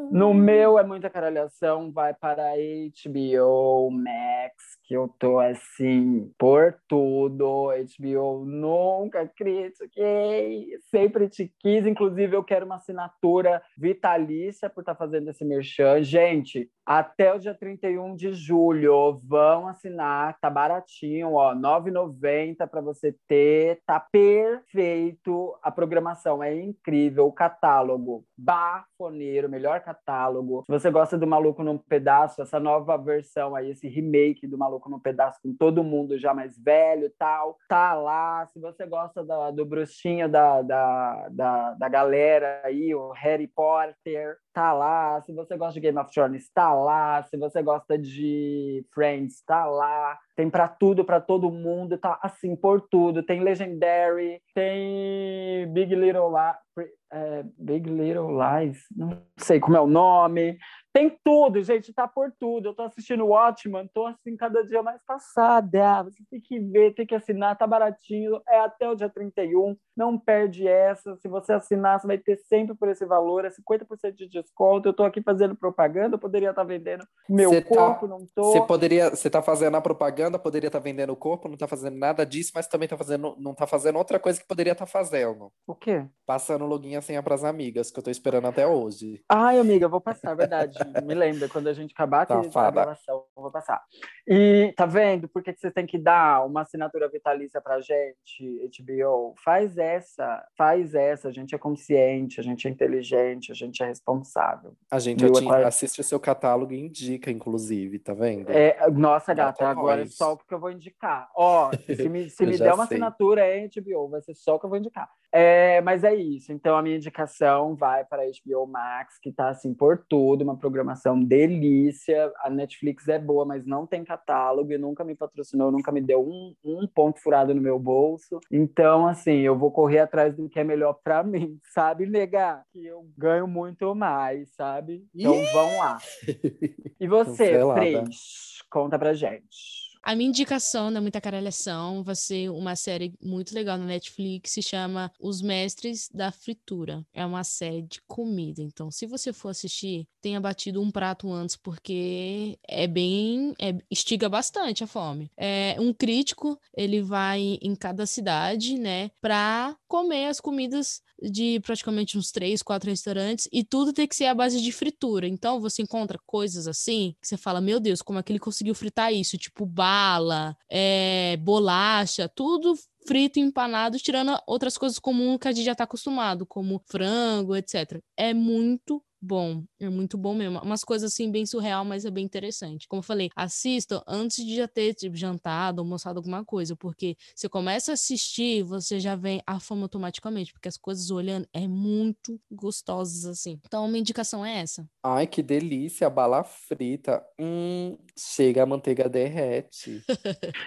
No 0.10 0.34
meu 0.34 0.80
é 0.80 0.86
muita 0.86 1.10
caralhação, 1.10 1.92
vai 1.92 2.14
para 2.14 2.54
HBO 2.56 3.92
Max, 3.92 4.77
que 4.88 4.96
eu 4.96 5.14
tô 5.20 5.38
assim 5.40 6.32
por 6.40 6.74
tudo. 6.88 7.68
HBO 7.98 8.46
nunca 8.46 9.28
critiquei, 9.28 10.70
sempre 10.90 11.28
te 11.28 11.54
quis. 11.60 11.86
Inclusive, 11.86 12.36
eu 12.36 12.44
quero 12.44 12.66
uma 12.66 12.78
assinatura 12.78 13.62
vitalícia 13.78 14.70
por 14.70 14.82
estar 14.82 14.96
fazendo 14.96 15.30
esse 15.30 15.44
merchan. 15.44 16.02
Gente, 16.02 16.72
até 16.86 17.34
o 17.34 17.40
dia 17.40 17.54
31 17.54 18.16
de 18.16 18.32
julho, 18.32 19.20
vão 19.26 19.68
assinar, 19.68 20.40
tá 20.40 20.50
baratinho, 20.50 21.34
ó, 21.34 21.52
R$ 21.52 21.60
9,90 21.60 22.66
para 22.66 22.80
você 22.80 23.14
ter, 23.28 23.82
tá 23.86 24.00
perfeito. 24.00 25.54
A 25.62 25.70
programação 25.70 26.42
é 26.42 26.56
incrível, 26.56 27.28
o 27.28 27.34
catálogo 27.34 28.24
bafoneiro, 28.38 29.50
melhor 29.50 29.82
catálogo. 29.82 30.64
Se 30.66 30.72
você 30.72 30.90
gosta 30.90 31.18
do 31.18 31.28
Maluco 31.28 31.62
num 31.62 31.78
Pedaço, 31.78 32.42
essa 32.42 32.60
nova 32.60 32.96
versão 32.98 33.54
aí, 33.54 33.72
esse 33.72 33.90
remake 33.90 34.48
do 34.48 34.58
Maluco 34.58 34.77
num 34.90 35.00
Pedaço 35.00 35.40
com 35.42 35.54
todo 35.56 35.84
mundo 35.84 36.18
já 36.18 36.34
mais 36.34 36.58
velho 36.58 37.12
tal, 37.18 37.58
tá 37.68 37.94
lá. 37.94 38.46
Se 38.48 38.60
você 38.60 38.86
gosta 38.86 39.24
da- 39.24 39.52
do 39.52 39.66
bruxinho 39.66 40.30
da, 40.30 40.62
da, 40.62 41.28
da, 41.30 41.74
da 41.74 41.90
galera 41.90 42.62
aí, 42.64 42.94
o 42.94 43.12
Harry 43.12 43.48
Potter, 43.48 44.38
tá 44.54 44.74
lá. 44.74 45.22
Se 45.22 45.34
você 45.34 45.56
gosta 45.58 45.74
de 45.74 45.80
Game 45.80 45.98
of 45.98 46.12
Thrones, 46.12 46.50
tá 46.54 46.74
lá. 46.74 47.24
Se 47.24 47.38
você 47.38 47.62
gosta 47.62 47.98
de 47.98 48.86
Friends, 48.94 49.42
tá 49.46 49.66
lá. 49.66 50.18
Tem 50.36 50.50
pra 50.50 50.68
tudo, 50.68 51.04
pra 51.04 51.20
todo 51.20 51.52
mundo, 51.52 51.98
tá 51.98 52.20
assim, 52.22 52.56
por 52.56 52.82
tudo. 52.82 53.24
Tem 53.24 53.40
Legendary, 53.42 54.40
tem 54.54 55.72
Big 55.74 55.96
Little 55.96 56.30
Lies, 56.30 56.88
é, 57.12 57.44
Big 57.58 57.90
Little 57.90 58.30
Lies, 58.38 58.80
não 58.96 59.22
sei 59.38 59.60
como 59.60 59.78
é 59.78 59.82
o 59.82 59.88
nome. 59.88 60.58
Tem 60.98 61.16
tudo, 61.24 61.62
gente, 61.62 61.94
tá 61.94 62.08
por 62.08 62.34
tudo. 62.40 62.70
Eu 62.70 62.74
tô 62.74 62.82
assistindo 62.82 63.28
Watchmen, 63.28 63.88
tô 63.94 64.08
assim, 64.08 64.36
cada 64.36 64.64
dia 64.64 64.82
mais 64.82 65.00
passada. 65.06 66.02
Você 66.02 66.24
tem 66.28 66.42
que 66.42 66.60
ver, 66.60 66.96
tem 66.96 67.06
que 67.06 67.14
assinar, 67.14 67.56
tá 67.56 67.68
baratinho. 67.68 68.42
É 68.48 68.62
até 68.62 68.90
o 68.90 68.96
dia 68.96 69.08
31, 69.08 69.78
não 69.96 70.18
perde 70.18 70.68
essa. 70.68 71.16
Se 71.18 71.28
você 71.28 71.54
assinar, 71.54 72.00
você 72.00 72.08
vai 72.08 72.18
ter 72.18 72.38
sempre 72.50 72.74
por 72.74 72.90
esse 72.90 73.06
valor, 73.06 73.46
é 73.46 73.52
50% 73.52 74.16
de 74.16 74.28
desconto. 74.28 74.90
Eu 74.90 74.94
tô 74.94 75.04
aqui 75.04 75.22
fazendo 75.22 75.56
propaganda, 75.56 76.16
eu 76.16 76.20
poderia 76.20 76.50
estar 76.50 76.64
vendendo 76.64 77.06
meu 77.30 77.52
Cê 77.52 77.62
tá- 77.62 77.76
corpo, 77.76 78.08
não 78.08 78.26
tô. 78.34 78.54
Você 78.54 78.62
poderia, 78.62 79.12
você 79.12 79.30
tá 79.30 79.44
fazendo 79.44 79.78
a 79.78 79.82
propaganda, 79.82 80.40
poderia 80.40 80.68
estar 80.68 80.80
vendendo 80.80 81.14
o 81.14 81.16
corpo, 81.16 81.48
não 81.48 81.58
tá 81.58 81.68
fazendo 81.68 81.96
nada 81.96 82.26
disso, 82.26 82.54
mas 82.56 82.66
também 82.66 82.88
tá 82.88 82.98
fazendo, 82.98 83.36
não 83.38 83.54
tá 83.54 83.68
fazendo 83.68 84.00
outra 84.00 84.18
coisa 84.18 84.42
que 84.42 84.48
poderia 84.48 84.74
estar 84.74 84.88
fazendo. 84.88 85.52
O 85.68 85.76
quê? 85.76 86.08
Passando 86.26 86.66
login 86.66 86.96
a 86.96 87.02
senha 87.04 87.22
pras 87.22 87.44
amigas, 87.44 87.92
que 87.92 88.00
eu 88.00 88.04
tô 88.04 88.10
esperando 88.10 88.48
até 88.48 88.66
hoje. 88.66 89.22
Ai, 89.30 89.60
amiga, 89.60 89.88
vou 89.88 90.02
passar, 90.02 90.32
é 90.32 90.36
verdade. 90.36 90.87
Me 91.04 91.14
lembra, 91.14 91.48
quando 91.50 91.68
a 91.68 91.74
gente 91.74 91.94
acabar 91.94 92.22
aqui 92.22 92.34
a 92.34 92.72
gravação, 92.72 93.24
eu 93.36 93.42
vou 93.42 93.52
passar. 93.52 93.82
E 94.28 94.74
tá 94.76 94.86
vendo 94.86 95.28
por 95.28 95.42
que 95.44 95.54
que 95.54 95.60
você 95.60 95.72
tem 95.72 95.86
que 95.86 95.98
dar 95.98 96.46
uma 96.46 96.62
assinatura 96.62 97.08
vitalícia 97.10 97.62
pra 97.62 97.80
gente, 97.82 98.70
HBO? 98.80 99.34
Faz 99.44 99.78
essa, 99.78 100.46
faz 100.58 100.94
essa. 100.94 101.30
A 101.30 101.32
gente 101.32 101.54
é 101.56 101.58
consciente, 101.58 102.40
a 102.40 102.44
gente 102.44 102.68
é 102.68 102.72
inteligente, 102.72 103.52
a 103.52 103.56
gente 103.56 103.82
é 103.82 103.86
responsável. 103.88 104.74
A 104.92 105.00
gente 105.00 105.24
Viu, 105.24 105.34
é 105.38 105.44
quase- 105.44 105.66
assiste 105.66 106.02
o 106.02 106.04
seu 106.04 106.20
catálogo 106.20 106.74
e 106.74 106.80
indica, 106.80 107.30
inclusive, 107.32 108.00
tá 108.00 108.14
vendo? 108.14 108.50
É, 108.52 108.90
nossa, 108.92 109.34
Gata 109.34 109.64
gata, 109.64 109.80
agora 109.80 110.02
é 110.02 110.04
nós. 110.06 110.16
só 110.16 110.34
o 110.34 110.38
que 110.38 110.54
eu 110.54 110.60
vou 110.60 110.72
indicar. 110.72 111.30
Ó, 111.36 111.72
se 111.74 112.10
me, 112.10 112.30
se 112.30 112.46
me 112.46 112.58
der 112.58 112.74
uma 112.74 112.86
sei. 112.88 112.98
assinatura 112.98 113.42
é 113.46 113.68
HBO, 113.68 114.10
vai 114.10 114.22
ser 114.22 114.34
só 114.36 114.56
o 114.56 114.60
que 114.60 114.66
eu 114.66 114.70
vou 114.70 114.78
indicar. 114.80 115.10
É, 115.32 115.82
mas 115.82 116.04
é 116.04 116.16
isso. 116.16 116.52
Então 116.52 116.76
a 116.78 116.82
minha 116.82 116.96
indicação 116.96 117.76
vai 117.76 118.04
para 118.06 118.24
a 118.24 118.26
HBO 118.26 118.66
Max, 118.66 119.20
que 119.22 119.32
tá 119.32 119.50
assim 119.50 119.74
por 119.74 120.04
tudo, 120.10 120.42
uma 120.44 120.58
programação 120.58 120.77
delícia. 121.24 122.32
A 122.44 122.50
Netflix 122.50 123.08
é 123.08 123.20
boa, 123.20 123.46
mas 123.46 123.66
não 123.66 123.86
tem 123.86 124.04
catálogo 124.04 124.72
e 124.72 124.78
nunca 124.78 125.04
me 125.04 125.16
patrocinou, 125.16 125.72
nunca 125.72 125.92
me 125.92 126.02
deu 126.02 126.22
um, 126.22 126.54
um 126.64 126.88
ponto 126.88 127.20
furado 127.22 127.54
no 127.54 127.62
meu 127.62 127.80
bolso. 127.80 128.40
Então, 128.52 129.08
assim, 129.08 129.40
eu 129.40 129.58
vou 129.58 129.72
correr 129.72 130.00
atrás 130.00 130.36
do 130.36 130.50
que 130.50 130.60
é 130.60 130.64
melhor 130.64 130.94
para 131.04 131.24
mim, 131.24 131.60
sabe, 131.74 132.06
negar? 132.06 132.64
Que 132.72 132.86
eu 132.86 133.06
ganho 133.18 133.48
muito 133.48 133.94
mais, 133.94 134.50
sabe? 134.56 135.06
Então 135.14 135.34
vão 135.54 135.78
lá. 135.78 135.98
E 137.00 137.08
você. 137.08 137.60
Pris, 137.76 138.64
conta 138.72 138.98
pra 138.98 139.14
gente. 139.14 139.77
A 140.02 140.16
minha 140.16 140.30
indicação 140.30 140.92
da 140.92 141.02
Muita 141.02 141.20
Caralhação 141.20 142.04
vai 142.04 142.16
ser 142.16 142.50
uma 142.50 142.76
série 142.76 143.14
muito 143.22 143.54
legal 143.54 143.78
na 143.78 143.86
Netflix, 143.86 144.52
se 144.52 144.62
chama 144.62 145.12
Os 145.20 145.42
Mestres 145.42 146.10
da 146.14 146.32
Fritura. 146.32 147.06
É 147.14 147.26
uma 147.26 147.44
série 147.44 147.82
de 147.82 148.02
comida. 148.08 148.62
Então, 148.62 148.90
se 148.90 149.06
você 149.06 149.34
for 149.34 149.50
assistir, 149.50 150.08
tenha 150.22 150.40
batido 150.40 150.82
um 150.82 150.90
prato 150.92 151.32
antes, 151.32 151.56
porque 151.58 152.58
é 152.68 152.88
bem. 152.88 153.54
é- 153.60 153.78
instiga 153.92 154.30
bastante 154.30 154.84
a 154.84 154.88
fome. 154.88 155.30
É 155.38 155.76
um 155.80 155.94
crítico, 155.94 156.60
ele 156.76 157.02
vai 157.02 157.58
em 157.62 157.76
cada 157.76 158.06
cidade, 158.06 158.78
né, 158.78 159.10
pra 159.22 159.76
comer 159.88 160.28
as 160.28 160.40
comidas 160.40 161.02
de 161.22 161.60
praticamente 161.62 162.18
uns 162.18 162.32
três, 162.32 162.62
quatro 162.62 162.90
restaurantes 162.90 163.48
e 163.52 163.64
tudo 163.64 163.94
tem 163.94 164.08
que 164.08 164.16
ser 164.16 164.26
à 164.26 164.36
base 164.36 164.62
de 164.62 164.72
fritura. 164.72 165.28
Então 165.28 165.60
você 165.60 165.82
encontra 165.82 166.20
coisas 166.26 166.68
assim 166.68 167.16
que 167.22 167.28
você 167.28 167.38
fala, 167.38 167.62
meu 167.62 167.80
Deus, 167.80 168.02
como 168.02 168.20
é 168.20 168.24
que 168.24 168.32
ele 168.32 168.40
conseguiu 168.40 168.76
fritar 168.76 169.14
isso? 169.14 169.38
Tipo 169.38 169.66
bala, 169.66 170.56
é, 170.70 171.38
bolacha, 171.38 172.30
tudo 172.30 172.76
frito, 173.08 173.40
empanado, 173.40 173.98
tirando 173.98 174.38
outras 174.46 174.78
coisas 174.78 175.00
comuns 175.00 175.38
que 175.40 175.48
a 175.48 175.52
gente 175.54 175.66
já 175.66 175.74
tá 175.74 175.86
acostumado, 175.86 176.46
como 176.46 176.82
frango, 176.86 177.56
etc. 177.56 178.02
É 178.18 178.34
muito 178.34 179.02
bom, 179.22 179.64
é 179.80 179.90
muito 179.90 180.18
bom 180.18 180.34
mesmo. 180.34 180.60
Umas 180.60 180.84
coisas 180.84 181.12
assim 181.14 181.32
bem 181.32 181.46
surreal, 181.46 181.84
mas 181.86 182.06
é 182.06 182.12
bem 182.12 182.26
interessante. 182.26 182.88
Como 182.88 183.00
eu 183.00 183.04
falei, 183.04 183.30
assistam 183.36 184.02
antes 184.08 184.46
de 184.46 184.56
já 184.56 184.68
ter 184.68 184.94
tipo, 184.94 185.16
jantado, 185.16 185.82
almoçado 185.82 186.18
alguma 186.18 186.44
coisa, 186.46 186.76
porque 186.76 187.16
você 187.36 187.50
começa 187.50 187.92
a 187.92 187.94
assistir, 187.94 188.64
você 188.64 189.00
já 189.00 189.16
vem 189.16 189.42
a 189.46 189.60
fome 189.60 189.84
automaticamente, 189.84 190.52
porque 190.54 190.68
as 190.68 190.78
coisas 190.78 191.10
olhando 191.12 191.48
é 191.54 191.68
muito 191.68 192.40
gostosas 192.52 193.26
assim. 193.26 193.60
Então, 193.66 193.88
minha 193.88 194.00
indicação 194.00 194.46
é 194.46 194.60
essa. 194.60 194.88
Ai, 195.04 195.26
que 195.28 195.42
delícia, 195.42 196.10
bala 196.10 196.44
frita. 196.44 197.26
Hum, 197.40 197.98
Chega, 198.18 198.64
a 198.64 198.66
manteiga 198.66 199.08
derrete. 199.08 200.02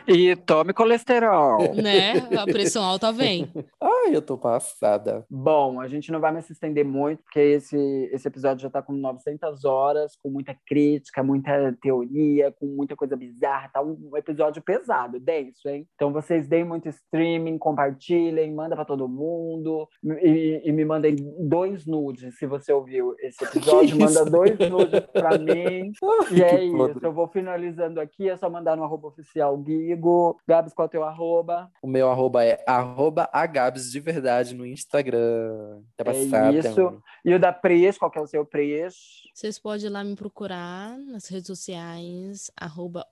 E 0.07 0.37
tome 0.37 0.73
colesterol. 0.73 1.61
Né? 1.81 2.13
A 2.39 2.45
pressão 2.45 2.85
alta 2.85 3.11
vem. 3.11 3.51
Ai, 3.81 4.15
eu 4.15 4.21
tô 4.21 4.37
passada. 4.37 5.25
Bom, 5.31 5.81
a 5.81 5.89
gente 5.89 6.13
não 6.13 6.21
vai 6.21 6.31
mais 6.31 6.45
se 6.45 6.53
estender 6.53 6.85
muito, 6.85 7.23
porque 7.23 7.41
esse, 7.41 8.11
esse 8.13 8.29
episódio 8.29 8.63
já 8.63 8.69
está 8.69 8.83
com 8.83 8.93
900 8.93 9.65
horas, 9.65 10.15
com 10.23 10.29
muita 10.29 10.55
crítica, 10.67 11.23
muita 11.23 11.73
teoria, 11.81 12.53
com 12.53 12.67
muita 12.67 12.95
coisa 12.95 13.17
bizarra. 13.17 13.71
Tá 13.73 13.83
um 13.83 14.17
episódio 14.17 14.63
pesado, 14.63 15.19
denso, 15.19 15.69
hein? 15.69 15.87
Então 15.95 16.13
vocês 16.13 16.47
deem 16.47 16.65
muito 16.65 16.89
streaming, 16.89 17.57
compartilhem, 17.57 18.53
manda 18.53 18.77
para 18.77 18.85
todo 18.85 19.09
mundo 19.09 19.89
e, 20.03 20.63
e, 20.65 20.73
me 20.73 20.85
mandem 20.85 21.17
dois 21.39 21.87
nudes, 21.87 22.37
se 22.39 22.47
você 22.47 22.73
ouviu 22.73 23.15
esse 23.21 23.45
episódio, 23.45 23.97
manda 23.99 24.25
dois 24.25 24.59
nudes 24.59 25.01
para 25.13 25.39
mim. 25.39 25.93
e 26.33 26.43
é 26.43 26.65
isso, 26.65 27.01
eu 27.03 27.13
vou 27.13 27.29
finalizando 27.41 28.01
aqui, 28.01 28.29
é 28.29 28.37
só 28.37 28.49
mandar 28.51 28.77
no 28.77 28.85
arroba 28.85 29.09
oficial 29.09 29.57
Guigo. 29.57 30.39
Gabs, 30.47 30.75
qual 30.75 30.85
é 30.85 30.89
o 30.89 30.91
teu 30.91 31.05
arroba? 31.05 31.71
O 31.83 31.87
meu 31.87 32.11
arroba 32.11 32.45
é 32.45 32.63
arroba 32.67 33.29
agabs 33.33 33.91
de 33.91 33.99
verdade 33.99 34.55
no 34.55 34.67
Instagram. 34.67 35.81
Tá 35.97 36.05
é 36.13 36.53
isso. 36.53 37.03
E 37.25 37.35
o 37.35 37.41
da 37.41 37.53
Pres, 37.53 37.97
qual 37.97 38.11
que 38.11 38.19
é 38.19 38.23
o 38.23 38.27
seu 38.27 38.45
Pres? 38.45 38.95
Vocês 39.35 39.59
podem 39.59 39.87
ir 39.87 39.89
lá 39.89 40.05
me 40.05 40.15
procurar 40.15 40.99
nas 40.99 41.29
redes 41.29 41.47
sociais, 41.47 42.51
arroba 42.57 43.07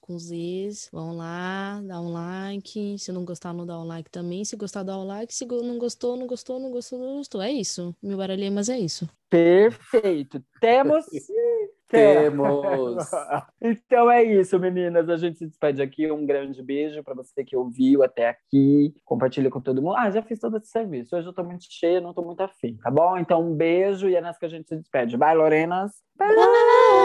com 0.00 0.18
Zs. 0.18 0.88
Vão 0.92 1.16
lá, 1.16 1.80
dá 1.84 2.00
um 2.00 2.12
like. 2.12 2.98
Se 2.98 3.12
não 3.12 3.24
gostar, 3.24 3.52
não 3.52 3.64
dá 3.64 3.78
um 3.78 3.84
like 3.84 4.10
também. 4.10 4.44
Se 4.44 4.56
gostar, 4.56 4.82
dá 4.82 4.98
um 4.98 5.06
like. 5.06 5.32
Se 5.32 5.46
não 5.46 5.78
gostou, 5.78 6.16
não 6.16 6.26
gostou, 6.26 6.58
não 6.58 6.70
gostou, 6.70 6.98
não 6.98 7.16
gostou. 7.18 7.40
É 7.42 7.50
isso. 7.50 7.94
Me 8.02 8.16
baralhei, 8.16 8.50
mas 8.50 8.68
é 8.68 8.78
isso. 8.78 9.08
Perfeito. 9.30 10.42
Temos 10.60 11.06
temos. 11.92 13.10
então 13.60 14.10
é 14.10 14.24
isso, 14.24 14.58
meninas. 14.58 15.08
A 15.08 15.16
gente 15.16 15.38
se 15.38 15.46
despede 15.46 15.82
aqui. 15.82 16.10
Um 16.10 16.26
grande 16.26 16.62
beijo 16.62 17.04
para 17.04 17.14
você 17.14 17.44
que 17.44 17.56
ouviu 17.56 18.02
até 18.02 18.28
aqui. 18.28 18.94
Compartilha 19.04 19.50
com 19.50 19.60
todo 19.60 19.82
mundo. 19.82 19.96
Ah, 19.96 20.10
já 20.10 20.22
fiz 20.22 20.40
todo 20.40 20.56
esse 20.56 20.68
serviço. 20.68 21.14
Hoje 21.14 21.28
eu 21.28 21.32
tô 21.32 21.44
muito 21.44 21.64
cheia, 21.68 22.00
não 22.00 22.14
tô 22.14 22.22
muito 22.22 22.40
afim, 22.40 22.76
tá 22.82 22.90
bom? 22.90 23.18
Então 23.18 23.42
um 23.42 23.54
beijo 23.54 24.08
e 24.08 24.16
é 24.16 24.20
nessa 24.20 24.38
que 24.38 24.46
a 24.46 24.48
gente 24.48 24.68
se 24.68 24.76
despede. 24.76 25.16
Bye, 25.16 25.36
Lorenas. 25.36 25.92
Bye. 26.16 27.01